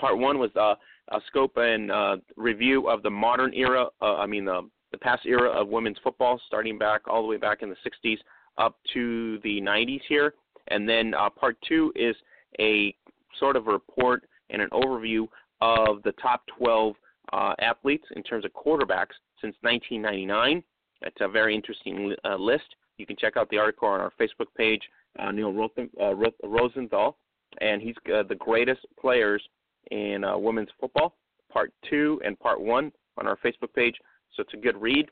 Part 0.00 0.18
one 0.18 0.38
was 0.38 0.50
uh, 0.56 0.74
a 1.14 1.20
scope 1.28 1.56
and 1.56 1.92
uh, 1.92 2.16
review 2.36 2.88
of 2.88 3.02
the 3.02 3.10
modern 3.10 3.52
era. 3.54 3.86
Uh, 4.02 4.16
I 4.16 4.26
mean, 4.26 4.44
the 4.44 4.68
the 4.92 4.98
past 4.98 5.26
era 5.26 5.50
of 5.50 5.68
women's 5.68 5.98
football, 6.02 6.40
starting 6.46 6.78
back 6.78 7.02
all 7.08 7.22
the 7.22 7.28
way 7.28 7.36
back 7.36 7.62
in 7.62 7.68
the 7.68 7.76
60s 7.86 8.18
up 8.58 8.76
to 8.94 9.38
the 9.42 9.60
90s 9.60 10.00
here. 10.08 10.34
And 10.68 10.88
then 10.88 11.14
uh, 11.14 11.30
part 11.30 11.56
two 11.68 11.92
is 11.94 12.16
a 12.58 12.94
sort 13.38 13.56
of 13.56 13.68
a 13.68 13.72
report 13.72 14.24
and 14.50 14.62
an 14.62 14.70
overview 14.70 15.26
of 15.60 16.02
the 16.02 16.12
top 16.12 16.42
12 16.58 16.94
uh, 17.32 17.54
athletes 17.60 18.04
in 18.14 18.22
terms 18.22 18.44
of 18.44 18.52
quarterbacks 18.52 19.14
since 19.40 19.54
1999. 19.60 20.62
It's 21.02 21.16
a 21.20 21.28
very 21.28 21.54
interesting 21.54 22.14
uh, 22.24 22.36
list. 22.36 22.64
You 22.98 23.06
can 23.06 23.16
check 23.16 23.36
out 23.36 23.50
the 23.50 23.58
article 23.58 23.88
on 23.88 24.00
our 24.00 24.12
Facebook 24.18 24.46
page, 24.56 24.82
uh, 25.18 25.30
Neil 25.30 25.68
uh, 26.00 26.14
Rosenthal, 26.44 27.16
and 27.60 27.82
he's 27.82 27.94
uh, 28.14 28.22
the 28.22 28.36
greatest 28.36 28.80
players 28.98 29.42
in 29.90 30.24
women's 30.42 30.70
football, 30.80 31.14
part 31.52 31.72
two 31.88 32.20
and 32.24 32.38
part 32.40 32.60
one 32.60 32.90
on 33.18 33.26
our 33.26 33.36
Facebook 33.36 33.72
page. 33.74 33.94
So 34.36 34.42
it's 34.42 34.54
a 34.54 34.58
good 34.58 34.80
read. 34.80 35.08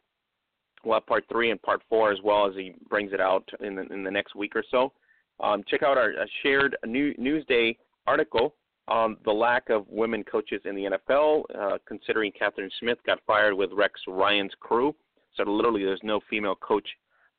We'll 0.85 0.95
have 0.95 1.07
part 1.07 1.25
three 1.31 1.51
and 1.51 1.61
part 1.63 1.83
four 1.89 2.13
as 2.13 2.19
well 2.23 2.47
as 2.47 2.55
he 2.55 2.75
brings 2.89 3.13
it 3.13 3.21
out 3.21 3.49
in 3.61 3.75
the, 3.75 3.83
in 3.93 4.05
the 4.05 4.11
next 4.11 4.35
week 4.35 4.55
or 4.55 4.65
so. 4.71 4.93
Um, 5.41 5.65
check 5.67 5.83
out 5.83 5.99
our 5.99 6.11
uh, 6.11 6.27
shared 6.43 6.77
new, 6.87 7.15
Newsday 7.15 7.77
article 8.07 8.55
on 8.87 9.17
the 9.25 9.33
lack 9.33 9.71
of 9.71 9.89
women 9.89 10.23
coaches 10.23 10.61
in 10.65 10.75
the 10.77 10.99
NFL, 11.11 11.45
uh, 11.59 11.79
considering 11.89 12.33
Kathryn 12.33 12.71
Smith 12.81 12.99
got 13.07 13.19
fired 13.27 13.55
with 13.55 13.71
Rex 13.73 13.99
Ryan's 14.07 14.53
crew. 14.61 14.95
So 15.37 15.45
literally, 15.45 15.85
there's 15.85 16.01
no 16.03 16.21
female 16.29 16.55
coach 16.55 16.87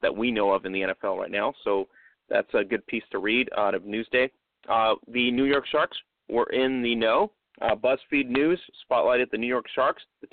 that 0.02 0.16
we 0.16 0.32
know 0.32 0.52
of 0.52 0.66
in 0.66 0.72
the 0.72 0.82
NFL 0.82 1.18
right 1.20 1.32
now. 1.32 1.54
So 1.64 1.88
that's 2.30 2.52
a 2.54 2.64
good 2.64 2.86
piece 2.88 3.04
to 3.12 3.20
read 3.20 3.50
out 3.58 3.76
of 3.76 3.84
Newsday. 3.84 4.30
Uh, 4.68 4.96
the 5.08 5.32
New 5.32 5.46
York 5.46 5.66
Sharks 5.72 5.98
were 6.28 6.50
in 6.52 6.82
the 6.82 6.96
know. 6.96 7.32
Uh, 7.62 7.76
BuzzFeed 7.76 8.28
News 8.28 8.60
spotlighted 8.90 9.30
the 9.32 9.38
New 9.38 9.48
York 9.48 9.66
Sharks, 9.74 10.04
the 10.22 10.28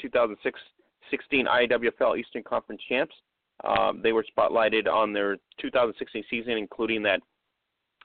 2016 1.12 1.46
IWFL 1.46 2.18
Eastern 2.18 2.42
Conference 2.42 2.80
champs. 2.88 3.14
Um, 3.64 4.00
they 4.02 4.12
were 4.12 4.24
spotlighted 4.36 4.88
on 4.88 5.12
their 5.12 5.36
2016 5.60 6.24
season, 6.30 6.52
including 6.52 7.02
that 7.04 7.20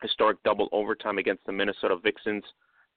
historic 0.02 0.42
double 0.44 0.70
overtime 0.72 1.18
against 1.18 1.46
the 1.46 1.52
Minnesota 1.52 1.96
Vixens 2.04 2.44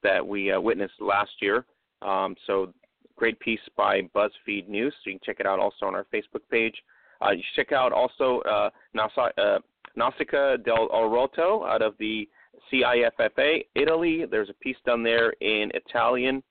that 0.03 0.27
we 0.27 0.53
uh, 0.53 0.61
witnessed 0.61 1.01
last 1.01 1.31
year. 1.41 1.65
Um, 2.03 2.35
so, 2.47 2.73
great 3.17 3.39
piece 3.41 3.61
by 3.77 4.03
BuzzFeed 4.15 4.69
News. 4.69 4.95
So 5.05 5.11
you 5.11 5.19
can 5.19 5.21
check 5.25 5.41
it 5.41 5.47
out 5.47 5.59
also 5.59 5.87
on 5.87 5.95
our 5.95 6.07
Facebook 6.13 6.43
page. 6.51 6.75
Uh, 7.23 7.31
you 7.31 7.43
check 7.55 7.73
out 7.73 7.93
also 7.93 8.41
uh, 8.41 8.71
Nasa, 8.97 9.31
uh, 9.37 9.59
Nausicaa 9.95 10.57
Dell'Orto 10.57 11.69
out 11.69 11.83
of 11.83 11.95
the 11.99 12.27
CIFFA, 12.73 13.65
Italy. 13.75 14.25
There's 14.31 14.49
a 14.49 14.55
piece 14.55 14.77
done 14.87 15.03
there 15.03 15.31
in 15.41 15.71
Italian. 15.75 16.43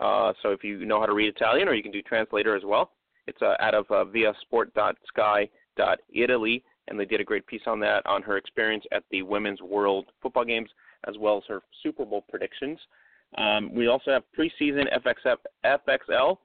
Uh, 0.00 0.32
so 0.42 0.50
if 0.50 0.64
you 0.64 0.84
know 0.86 0.98
how 0.98 1.06
to 1.06 1.14
read 1.14 1.28
Italian, 1.28 1.68
or 1.68 1.74
you 1.74 1.82
can 1.82 1.92
do 1.92 2.02
translator 2.02 2.56
as 2.56 2.62
well. 2.64 2.92
It's 3.26 3.42
uh, 3.42 3.54
out 3.60 3.74
of 3.74 3.90
uh, 3.90 4.04
viasport.sky.italy, 4.04 6.64
and 6.88 7.00
they 7.00 7.04
did 7.04 7.20
a 7.20 7.24
great 7.24 7.46
piece 7.46 7.62
on 7.66 7.80
that 7.80 8.06
on 8.06 8.22
her 8.22 8.36
experience 8.36 8.84
at 8.92 9.02
the 9.10 9.22
Women's 9.22 9.62
World 9.62 10.06
Football 10.22 10.44
Games 10.44 10.70
as 11.06 11.16
well 11.18 11.38
as 11.38 11.44
her 11.48 11.62
Super 11.82 12.04
Bowl 12.04 12.24
predictions. 12.28 12.78
Um, 13.36 13.74
we 13.74 13.88
also 13.88 14.12
have 14.12 14.22
preseason 14.38 14.84
FXF, 14.94 15.38
FXL 15.64 16.38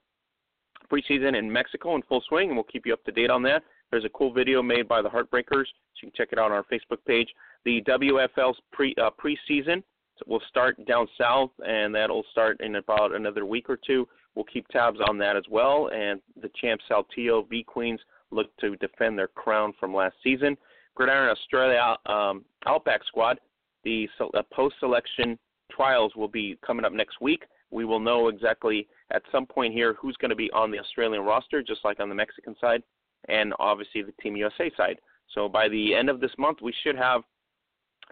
preseason 0.91 1.37
in 1.37 1.51
Mexico 1.51 1.95
in 1.95 2.01
full 2.03 2.23
swing, 2.27 2.49
and 2.49 2.57
we'll 2.57 2.63
keep 2.63 2.85
you 2.85 2.93
up 2.93 3.03
to 3.05 3.11
date 3.11 3.29
on 3.29 3.43
that. 3.43 3.63
There's 3.91 4.05
a 4.05 4.09
cool 4.09 4.33
video 4.33 4.61
made 4.61 4.87
by 4.87 5.01
the 5.01 5.09
Heartbreakers, 5.09 5.65
so 5.65 6.01
you 6.01 6.09
can 6.09 6.11
check 6.15 6.29
it 6.31 6.39
out 6.39 6.45
on 6.45 6.51
our 6.51 6.63
Facebook 6.63 7.03
page. 7.05 7.27
The 7.65 7.81
WFL's 7.83 8.57
pre 8.71 8.95
uh, 9.01 9.09
preseason 9.23 9.83
will 10.27 10.41
start 10.49 10.83
down 10.85 11.07
south, 11.17 11.51
and 11.65 11.93
that'll 11.93 12.25
start 12.31 12.59
in 12.61 12.75
about 12.75 13.15
another 13.15 13.45
week 13.45 13.69
or 13.69 13.77
two. 13.77 14.07
We'll 14.39 14.45
keep 14.45 14.69
tabs 14.69 14.99
on 15.05 15.17
that 15.17 15.35
as 15.35 15.43
well. 15.51 15.89
And 15.93 16.21
the 16.41 16.49
champ 16.61 16.79
Saltillo 16.89 17.45
V 17.49 17.61
Queens 17.61 17.99
look 18.31 18.55
to 18.61 18.77
defend 18.77 19.19
their 19.19 19.27
crown 19.27 19.73
from 19.77 19.93
last 19.93 20.15
season. 20.23 20.57
Gridiron 20.95 21.29
Australia 21.29 21.97
um, 22.05 22.45
Outback 22.65 23.01
Squad 23.05 23.37
the 23.83 24.07
uh, 24.21 24.41
post-selection 24.53 25.37
trials 25.69 26.15
will 26.15 26.29
be 26.29 26.57
coming 26.65 26.85
up 26.85 26.93
next 26.93 27.19
week. 27.19 27.43
We 27.69 27.83
will 27.83 27.99
know 27.99 28.29
exactly 28.29 28.87
at 29.11 29.23
some 29.29 29.45
point 29.45 29.73
here 29.73 29.95
who's 29.99 30.15
going 30.21 30.29
to 30.29 30.37
be 30.37 30.49
on 30.51 30.71
the 30.71 30.79
Australian 30.79 31.23
roster, 31.23 31.61
just 31.61 31.81
like 31.83 31.99
on 31.99 32.07
the 32.07 32.15
Mexican 32.15 32.55
side, 32.61 32.81
and 33.27 33.53
obviously 33.59 34.03
the 34.03 34.13
Team 34.21 34.37
USA 34.37 34.71
side. 34.77 34.99
So 35.35 35.49
by 35.49 35.67
the 35.67 35.93
end 35.93 36.09
of 36.09 36.21
this 36.21 36.31
month, 36.37 36.59
we 36.61 36.73
should 36.81 36.95
have 36.95 37.23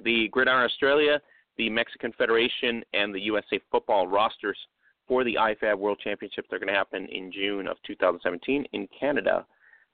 the 0.04 0.28
Gridiron 0.34 0.66
Australia, 0.66 1.22
the 1.58 1.70
Mexican 1.70 2.12
Federation, 2.18 2.84
and 2.94 3.16
the 3.16 3.22
USA 3.22 3.62
Football 3.72 4.08
rosters 4.08 4.58
for 5.08 5.24
the 5.24 5.36
IFAF 5.36 5.78
World 5.78 6.00
Championships. 6.04 6.48
They're 6.50 6.60
going 6.60 6.68
to 6.72 6.74
happen 6.74 7.08
in 7.12 7.32
June 7.32 7.68
of 7.68 7.78
2017 7.86 8.66
in 8.74 8.88
Canada. 8.98 9.46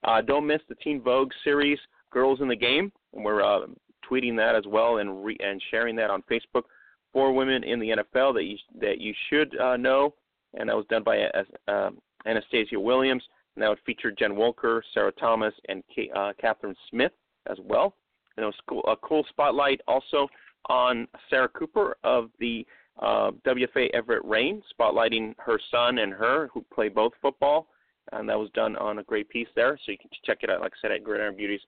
Uh, 0.04 0.22
don't 0.22 0.48
miss 0.48 0.62
the 0.68 0.76
Teen 0.76 1.02
Vogue 1.02 1.32
series, 1.44 1.80
Girls 2.12 2.42
in 2.42 2.48
the 2.48 2.56
Game. 2.56 2.92
We're 3.14 3.42
uh, 3.42 3.68
tweeting 4.10 4.36
that 4.38 4.56
as 4.56 4.66
well 4.68 4.98
and 4.98 5.24
re- 5.24 5.38
and 5.40 5.62
sharing 5.72 5.96
that 5.98 6.10
on 6.10 6.24
Facebook. 6.30 6.64
for 7.12 7.32
women 7.32 7.64
in 7.64 7.80
the 7.80 7.90
NFL 7.90 8.34
that 8.34 8.44
you 8.44 8.58
that 8.82 9.00
you 9.00 9.14
should 9.30 9.58
uh, 9.60 9.78
know, 9.78 10.14
and 10.56 10.68
that 10.70 10.76
was 10.76 10.86
done 10.90 11.04
by 11.04 11.20
uh, 11.22 11.72
um, 11.72 12.00
Anastasia 12.26 12.80
Williams. 12.80 13.24
And 13.56 13.62
that 13.62 13.70
would 13.70 13.80
feature 13.86 14.12
Jen 14.12 14.36
Welter, 14.36 14.84
Sarah 14.94 15.12
Thomas, 15.12 15.54
and 15.70 15.84
Kay, 15.94 16.10
uh, 16.16 16.34
Kathryn 16.44 16.76
Smith 16.90 17.12
as 17.50 17.58
well. 17.64 17.96
And 18.36 18.44
it 18.44 18.48
was 18.48 18.56
cool, 18.68 18.82
a 18.88 18.96
cool 18.96 19.24
spotlight 19.30 19.80
also 19.88 20.28
on 20.70 21.08
Sarah 21.30 21.50
Cooper 21.50 21.98
of 22.04 22.30
the 22.40 22.66
uh, 23.00 23.32
WFA 23.46 23.90
Everett 23.94 24.24
Rain, 24.26 24.62
spotlighting 24.80 25.34
her 25.40 25.60
son 25.72 26.00
and 26.00 26.14
her, 26.14 26.50
who 26.54 26.64
play 26.74 26.90
both 26.90 27.14
football. 27.22 27.68
And 28.12 28.28
that 28.30 28.38
was 28.38 28.50
done 28.54 28.76
on 28.76 29.00
a 29.00 29.04
great 29.04 29.30
piece 29.30 29.48
there. 29.56 29.80
So 29.86 29.92
you 29.92 29.98
can 29.98 30.10
check 30.26 30.40
it 30.42 30.50
out, 30.50 30.62
like 30.62 30.74
I 30.74 30.82
said, 30.82 30.92
at 30.92 31.04
Gridiron 31.04 31.36
Beauties 31.36 31.62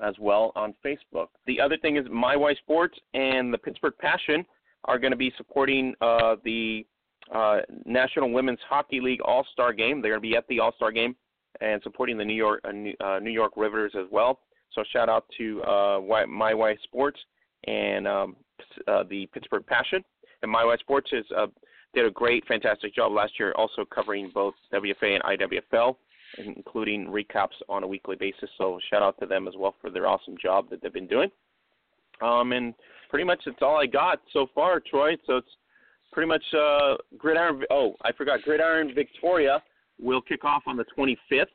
as 0.00 0.14
well 0.18 0.52
on 0.56 0.74
Facebook. 0.84 1.28
The 1.46 1.60
other 1.60 1.76
thing 1.76 1.96
is 1.96 2.06
My 2.10 2.36
Y 2.36 2.54
Sports 2.54 2.98
and 3.14 3.52
the 3.52 3.58
Pittsburgh 3.58 3.96
Passion 3.98 4.44
are 4.84 4.98
going 4.98 5.10
to 5.10 5.16
be 5.16 5.32
supporting 5.36 5.94
uh, 6.00 6.36
the 6.44 6.86
uh, 7.34 7.58
National 7.84 8.30
Women's 8.30 8.58
Hockey 8.68 9.00
League 9.00 9.20
All 9.22 9.46
Star 9.52 9.72
Game. 9.72 10.00
They're 10.00 10.12
going 10.12 10.22
to 10.22 10.28
be 10.28 10.36
at 10.36 10.46
the 10.48 10.60
All 10.60 10.72
Star 10.76 10.92
Game 10.92 11.16
and 11.60 11.82
supporting 11.82 12.18
the 12.18 12.24
New 12.24 12.34
York 12.34 12.60
uh, 12.64 12.72
New, 12.72 12.94
uh, 13.02 13.20
York 13.20 13.52
Riveters 13.56 13.92
as 13.98 14.06
well. 14.10 14.40
So 14.72 14.82
shout 14.92 15.08
out 15.08 15.24
to 15.38 15.62
uh, 15.62 16.00
My 16.28 16.54
Y 16.54 16.76
Sports 16.84 17.18
and 17.66 18.06
um, 18.06 18.36
uh, 18.86 19.04
the 19.08 19.26
Pittsburgh 19.32 19.66
Passion. 19.66 20.04
And 20.46 20.52
My 20.52 20.76
Sports 20.78 21.10
is 21.12 21.26
did 21.92 22.06
a 22.06 22.10
great, 22.10 22.46
fantastic 22.46 22.94
job 22.94 23.10
last 23.10 23.32
year, 23.38 23.52
also 23.56 23.84
covering 23.84 24.30
both 24.32 24.54
WFA 24.72 25.18
and 25.18 25.22
IWFL, 25.24 25.96
including 26.38 27.06
recaps 27.06 27.56
on 27.68 27.82
a 27.82 27.86
weekly 27.86 28.14
basis. 28.14 28.48
So 28.56 28.78
shout 28.88 29.02
out 29.02 29.18
to 29.18 29.26
them 29.26 29.48
as 29.48 29.54
well 29.56 29.74
for 29.80 29.90
their 29.90 30.06
awesome 30.06 30.36
job 30.40 30.70
that 30.70 30.82
they've 30.82 30.92
been 30.92 31.08
doing. 31.08 31.30
Um, 32.22 32.52
and 32.52 32.74
pretty 33.10 33.24
much 33.24 33.40
that's 33.44 33.58
all 33.60 33.76
I 33.76 33.86
got 33.86 34.20
so 34.32 34.46
far, 34.54 34.78
Troy. 34.78 35.16
So 35.26 35.38
it's 35.38 35.48
pretty 36.12 36.28
much 36.28 36.44
uh, 36.54 36.96
Gridiron. 37.18 37.62
Oh, 37.70 37.96
I 38.02 38.12
forgot 38.12 38.42
Gridiron 38.42 38.94
Victoria 38.94 39.60
will 40.00 40.20
kick 40.20 40.44
off 40.44 40.62
on 40.66 40.76
the 40.76 40.84
25th. 40.96 41.46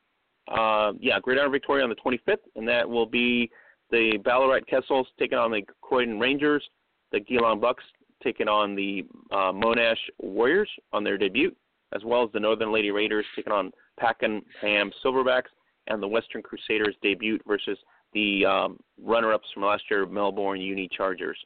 Uh, 0.50 0.94
yeah, 1.00 1.20
Gridiron 1.22 1.52
Victoria 1.52 1.86
on 1.86 1.90
the 1.90 1.96
25th, 1.96 2.44
and 2.56 2.68
that 2.68 2.90
will 2.90 3.06
be 3.06 3.50
the 3.90 4.18
Ballarat 4.26 4.62
Kessels 4.70 5.08
taking 5.18 5.38
on 5.38 5.52
the 5.52 5.62
Croydon 5.82 6.20
Rangers, 6.20 6.64
the 7.12 7.20
Geelong 7.20 7.60
Bucks 7.60 7.84
taking 8.24 8.48
on 8.48 8.76
the 8.76 9.06
uh, 9.32 9.52
Monash 9.52 9.98
Warriors 10.20 10.70
on 10.94 11.04
their 11.04 11.18
debut, 11.18 11.56
as 11.94 12.04
well 12.04 12.24
as 12.24 12.30
the 12.34 12.40
Northern 12.40 12.72
Lady 12.72 12.92
Raiders 12.92 13.26
taking 13.36 13.54
on 13.54 13.72
Pakenham 14.00 14.92
Silverbacks, 15.04 15.52
and 15.88 16.02
the 16.02 16.08
Western 16.08 16.42
Crusaders 16.42 16.96
debut 17.02 17.40
versus 17.48 17.78
the 18.14 18.46
um, 18.46 18.78
runner-ups 19.02 19.48
from 19.54 19.64
last 19.64 19.84
year, 19.90 20.06
Melbourne 20.06 20.62
Uni 20.62 20.90
Chargers. 20.96 21.38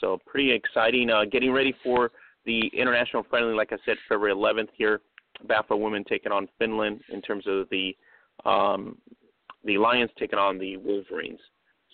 So 0.00 0.18
pretty 0.26 0.52
exciting. 0.52 1.10
Uh, 1.10 1.24
getting 1.24 1.52
ready 1.52 1.74
for 1.82 2.10
the 2.46 2.68
international 2.68 3.24
friendly, 3.28 3.54
like 3.54 3.72
I 3.72 3.76
said, 3.84 3.96
February 4.08 4.34
11th 4.34 4.68
here. 4.76 5.00
BAFA 5.46 5.78
women 5.78 6.04
taking 6.04 6.32
on 6.32 6.48
Finland 6.58 7.00
in 7.08 7.20
terms 7.20 7.44
of 7.46 7.68
the 7.70 7.96
um, 8.44 8.96
the 9.64 9.78
Lions 9.78 10.10
taking 10.18 10.38
on 10.38 10.58
the 10.58 10.76
Wolverines. 10.76 11.40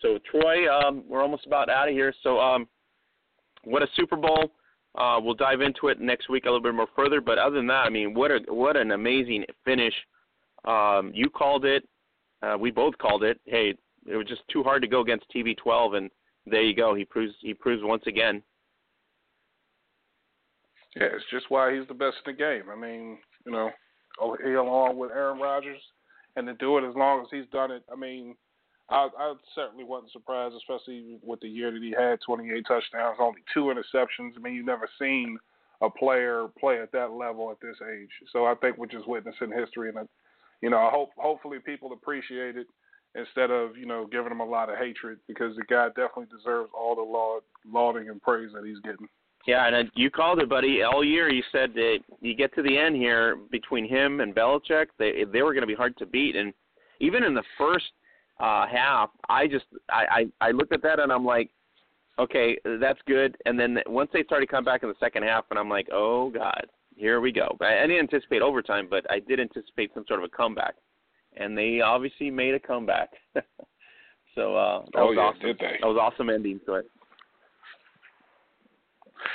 So 0.02 0.19
Troy, 0.31 0.73
um, 0.73 1.05
we're 1.09 1.23
almost 1.23 1.47
about 1.47 1.69
out 1.70 1.89
of 1.89 1.94
here. 1.94 2.12
So 2.23 2.39
um, 2.39 2.66
what 3.65 3.82
a 3.82 3.87
Super 3.97 4.16
Bowl! 4.16 4.51
Uh, 4.97 5.20
we'll 5.23 5.35
dive 5.35 5.61
into 5.61 5.89
it 5.89 6.01
next 6.01 6.28
week 6.28 6.45
a 6.45 6.49
little 6.49 6.62
bit 6.62 6.74
more 6.74 6.89
further. 6.97 7.20
But 7.20 7.39
other 7.39 7.57
than 7.57 7.66
that, 7.69 7.87
I 7.87 7.91
mean, 7.91 8.15
what 8.15 8.31
a 8.31 8.41
what 8.49 8.77
an 8.77 8.93
amazing 8.93 9.45
finish. 9.65 9.95
Um, 10.65 11.12
you 11.15 11.31
called 11.31 11.65
it. 11.65 11.87
Uh, 12.43 12.57
we 12.59 12.70
both 12.70 12.97
called 12.99 13.23
it. 13.23 13.41
Hey, 13.45 13.74
it 14.07 14.16
was 14.16 14.27
just 14.27 14.43
too 14.51 14.62
hard 14.62 14.82
to 14.82 14.89
go 14.89 15.01
against 15.01 15.27
TB12, 15.35 15.97
and 15.97 16.11
there 16.47 16.62
you 16.62 16.74
go. 16.74 16.95
He 16.95 17.05
proves 17.05 17.35
he 17.41 17.55
proves 17.55 17.82
once 17.85 18.03
again. 18.07 18.43
Yeah, 20.97 21.09
it's 21.15 21.24
just 21.31 21.47
why 21.51 21.77
he's 21.77 21.87
the 21.87 21.95
best 21.95 22.16
in 22.27 22.32
the 22.32 22.39
game. 22.39 22.65
I 22.70 22.74
mean, 22.74 23.19
you 23.47 23.53
know, 23.53 23.70
oh, 24.20 24.37
along 24.45 24.99
with 24.99 25.12
Aaron 25.12 25.39
Rodgers, 25.39 25.81
and 26.35 26.47
to 26.49 26.55
do 26.55 26.78
it 26.78 26.89
as 26.89 26.97
long 26.97 27.20
as 27.20 27.28
he's 27.31 27.49
done 27.53 27.70
it. 27.70 27.85
I 27.93 27.97
mean, 27.97 28.35
I, 28.91 29.09
I 29.17 29.35
certainly 29.55 29.85
wasn't 29.85 30.12
surprised, 30.12 30.55
especially 30.57 31.19
with 31.23 31.41
the 31.41 31.49
year 31.49 31.71
that 31.71 31.83
he 31.83 31.95
had 31.97 32.19
28 32.27 32.65
touchdowns, 32.67 33.19
only 33.21 33.41
two 33.55 33.73
interceptions. 33.73 34.33
I 34.37 34.41
mean, 34.41 34.55
you've 34.55 34.67
never 34.67 34.89
seen 34.99 35.39
a 35.81 35.89
player 35.89 36.49
play 36.59 36.81
at 36.81 36.93
that 36.93 37.12
level 37.12 37.51
at 37.51 37.61
this 37.61 37.77
age. 37.95 38.11
So 38.33 38.45
I 38.45 38.55
think 38.57 38.77
we're 38.77 38.87
just 38.87 39.09
witnessing 39.09 39.53
history, 39.57 39.91
and 39.95 40.09
you 40.61 40.71
know, 40.71 40.79
I 40.79 40.91
hope 40.91 41.11
hopefully 41.17 41.59
people 41.65 41.93
appreciate 41.93 42.57
it 42.57 42.67
instead 43.15 43.51
of 43.51 43.77
you 43.77 43.87
know 43.87 44.09
giving 44.11 44.33
him 44.33 44.41
a 44.41 44.45
lot 44.45 44.71
of 44.71 44.77
hatred 44.77 45.19
because 45.27 45.57
the 45.57 45.65
guy 45.65 45.89
definitely 45.89 46.27
deserves 46.37 46.71
all 46.77 46.95
the 46.95 47.03
laud, 47.03 47.43
lauding 47.67 48.09
and 48.09 48.21
praise 48.21 48.51
that 48.55 48.65
he's 48.65 48.81
getting. 48.81 49.09
Yeah, 49.47 49.67
and 49.67 49.89
uh, 49.89 49.91
you 49.95 50.11
called 50.11 50.41
it, 50.41 50.49
buddy. 50.49 50.83
All 50.83 51.03
year 51.03 51.31
you 51.31 51.43
said 51.51 51.73
that 51.75 51.99
you 52.21 52.35
get 52.35 52.55
to 52.57 52.62
the 52.62 52.77
end 52.77 52.97
here 52.97 53.39
between 53.51 53.89
him 53.89 54.21
and 54.21 54.35
Belichick, 54.35 54.87
they 54.99 55.25
they 55.33 55.43
were 55.43 55.55
going 55.55 55.62
to 55.62 55.67
be 55.67 55.75
hard 55.75 55.97
to 55.99 56.07
beat, 56.07 56.37
and 56.37 56.53
even 57.01 57.23
in 57.23 57.35
the 57.35 57.45
first 57.57 57.87
uh, 58.41 58.67
half, 58.67 59.11
I 59.29 59.47
just 59.47 59.67
I, 59.91 60.27
I 60.41 60.49
I 60.49 60.51
looked 60.51 60.73
at 60.73 60.83
that 60.83 60.99
and 60.99 61.12
I'm 61.12 61.25
like, 61.25 61.51
okay, 62.19 62.59
that's 62.81 63.01
good. 63.07 63.37
And 63.47 63.59
then 63.59 63.79
once 63.87 64.11
they 64.12 64.25
started 64.25 64.49
coming 64.49 64.65
back 64.65 64.83
in 64.83 64.89
the 64.89 64.95
second 65.01 65.25
half, 65.25 65.45
and 65.51 65.59
I'm 65.59 65.69
like, 65.69 65.89
oh 65.93 66.31
god, 66.31 66.67
here 66.97 67.21
we 67.21 67.33
go. 67.33 67.57
I, 67.61 67.79
I 67.79 67.87
didn't 67.87 68.11
anticipate 68.12 68.43
overtime, 68.43 68.89
but 68.89 69.05
I 69.11 69.21
did 69.21 69.41
anticipate 69.41 69.93
some 69.95 70.05
sort 70.09 70.21
of 70.21 70.25
a 70.25 70.37
comeback 70.37 70.75
and 71.37 71.57
they 71.57 71.81
obviously 71.81 72.31
made 72.31 72.55
a 72.55 72.61
comeback. 72.61 73.11
so 74.35 74.57
uh, 74.57 74.85
that 74.93 74.99
oh, 74.99 75.07
was 75.07 75.15
yeah, 75.17 75.23
awesome. 75.23 75.41
Did 75.43 75.59
they? 75.59 75.79
That 75.81 75.87
was 75.87 75.99
awesome 76.01 76.31
ending 76.31 76.61
to 76.67 76.75
it. 76.75 76.87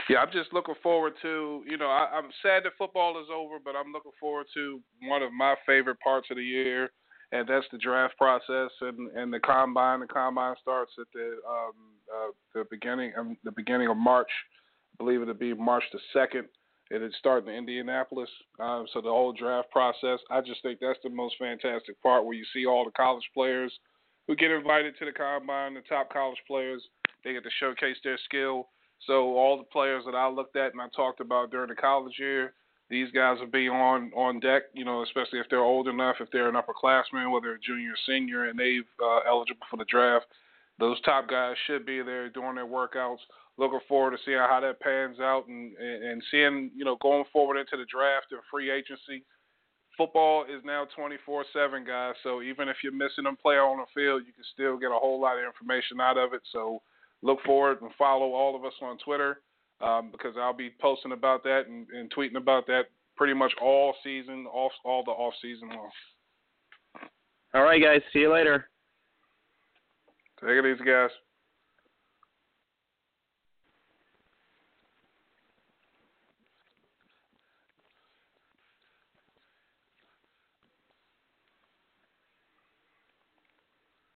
Yeah, 0.09 0.17
I'm 0.17 0.31
just 0.31 0.51
looking 0.53 0.75
forward 0.81 1.13
to. 1.21 1.63
You 1.67 1.77
know, 1.77 1.87
I, 1.87 2.09
I'm 2.13 2.29
sad 2.41 2.63
that 2.63 2.73
football 2.77 3.19
is 3.21 3.27
over, 3.33 3.57
but 3.63 3.75
I'm 3.75 3.91
looking 3.91 4.11
forward 4.19 4.47
to 4.55 4.81
one 5.03 5.21
of 5.21 5.31
my 5.31 5.55
favorite 5.65 5.99
parts 5.99 6.27
of 6.31 6.37
the 6.37 6.43
year, 6.43 6.89
and 7.39 7.47
that's 7.47 7.65
the 7.71 7.77
draft 7.77 8.17
process 8.17 8.71
and 8.81 9.11
and 9.15 9.33
the 9.33 9.39
combine. 9.39 9.99
The 9.99 10.07
combine 10.07 10.55
starts 10.61 10.91
at 10.99 11.07
the 11.13 11.37
um, 11.47 11.73
uh, 12.13 12.31
the 12.53 12.65
beginning 12.69 13.13
um, 13.17 13.37
the 13.43 13.51
beginning 13.51 13.89
of 13.89 13.97
March. 13.97 14.29
I 14.93 15.03
believe 15.03 15.21
it'll 15.21 15.33
be 15.33 15.53
March 15.53 15.83
the 15.91 15.99
second. 16.13 16.47
It'll 16.91 17.09
start 17.17 17.47
in 17.47 17.53
Indianapolis. 17.53 18.29
Um, 18.59 18.85
so 18.93 19.01
the 19.01 19.09
whole 19.09 19.33
draft 19.33 19.71
process, 19.71 20.19
I 20.29 20.41
just 20.41 20.61
think 20.61 20.79
that's 20.79 20.99
the 21.03 21.09
most 21.09 21.35
fantastic 21.39 22.01
part 22.01 22.23
where 22.25 22.35
you 22.35 22.45
see 22.53 22.65
all 22.65 22.85
the 22.85 22.91
college 22.91 23.27
players 23.33 23.73
who 24.27 24.35
get 24.35 24.51
invited 24.51 24.93
to 24.99 25.05
the 25.05 25.11
combine, 25.11 25.73
the 25.73 25.81
top 25.89 26.13
college 26.13 26.37
players, 26.47 26.83
they 27.23 27.33
get 27.33 27.43
to 27.43 27.49
showcase 27.59 27.97
their 28.03 28.19
skill. 28.25 28.69
So 29.07 29.35
all 29.35 29.57
the 29.57 29.63
players 29.63 30.03
that 30.05 30.15
I 30.15 30.29
looked 30.29 30.55
at 30.55 30.73
and 30.73 30.81
I 30.81 30.87
talked 30.95 31.19
about 31.19 31.51
during 31.51 31.69
the 31.69 31.75
college 31.75 32.15
year, 32.19 32.53
these 32.89 33.09
guys 33.11 33.37
will 33.39 33.47
be 33.47 33.67
on 33.67 34.11
on 34.15 34.39
deck. 34.39 34.63
You 34.73 34.85
know, 34.85 35.03
especially 35.03 35.39
if 35.39 35.47
they're 35.49 35.59
old 35.59 35.87
enough, 35.87 36.17
if 36.19 36.29
they're 36.31 36.49
an 36.49 36.55
upperclassman, 36.55 37.31
whether 37.31 37.53
a 37.53 37.59
junior 37.59 37.91
or 37.91 37.97
senior, 38.05 38.45
and 38.49 38.59
they've 38.59 38.83
uh, 39.03 39.19
eligible 39.27 39.65
for 39.69 39.77
the 39.77 39.85
draft. 39.85 40.25
Those 40.77 40.99
top 41.01 41.29
guys 41.29 41.55
should 41.67 41.85
be 41.85 42.01
there 42.01 42.29
doing 42.29 42.55
their 42.55 42.65
workouts 42.65 43.19
looking 43.57 43.79
forward 43.87 44.11
to 44.11 44.17
seeing 44.25 44.37
how 44.37 44.59
that 44.61 44.79
pans 44.79 45.19
out 45.19 45.47
and, 45.47 45.75
and 45.77 46.21
seeing, 46.29 46.71
you 46.75 46.83
know, 46.83 46.97
going 47.01 47.23
forward 47.31 47.57
into 47.57 47.77
the 47.77 47.85
draft 47.85 48.27
and 48.31 48.41
free 48.51 48.71
agency. 48.71 49.23
Football 49.97 50.43
is 50.43 50.61
now 50.65 50.85
24 50.95 51.45
7, 51.53 51.85
guys. 51.85 52.15
So 52.23 52.41
even 52.41 52.67
if 52.67 52.77
you're 52.83 52.91
missing 52.91 53.25
a 53.31 53.35
player 53.35 53.63
on 53.63 53.77
the 53.77 53.85
field, 53.95 54.23
you 54.27 54.33
can 54.33 54.43
still 54.53 54.77
get 54.77 54.91
a 54.91 54.99
whole 54.99 55.21
lot 55.21 55.37
of 55.37 55.45
information 55.45 56.01
out 56.01 56.17
of 56.17 56.33
it. 56.33 56.41
So 56.51 56.81
look 57.21 57.39
forward 57.45 57.81
and 57.81 57.91
follow 57.97 58.33
all 58.33 58.55
of 58.55 58.65
us 58.65 58.73
on 58.81 58.97
Twitter 58.97 59.39
um, 59.81 60.09
because 60.11 60.35
I'll 60.39 60.53
be 60.53 60.71
posting 60.79 61.11
about 61.11 61.43
that 61.43 61.63
and, 61.67 61.87
and, 61.89 62.13
tweeting 62.13 62.37
about 62.37 62.65
that 62.67 62.83
pretty 63.17 63.33
much 63.33 63.51
all 63.61 63.95
season, 64.03 64.45
off, 64.47 64.71
all 64.83 65.03
the 65.03 65.11
off 65.11 65.33
season 65.41 65.69
long. 65.69 65.89
All 67.53 67.63
right, 67.63 67.81
guys. 67.81 68.01
See 68.13 68.19
you 68.19 68.33
later. 68.33 68.69
Take 70.41 70.49
it 70.49 70.65
easy, 70.65 70.83
guys. 70.83 71.09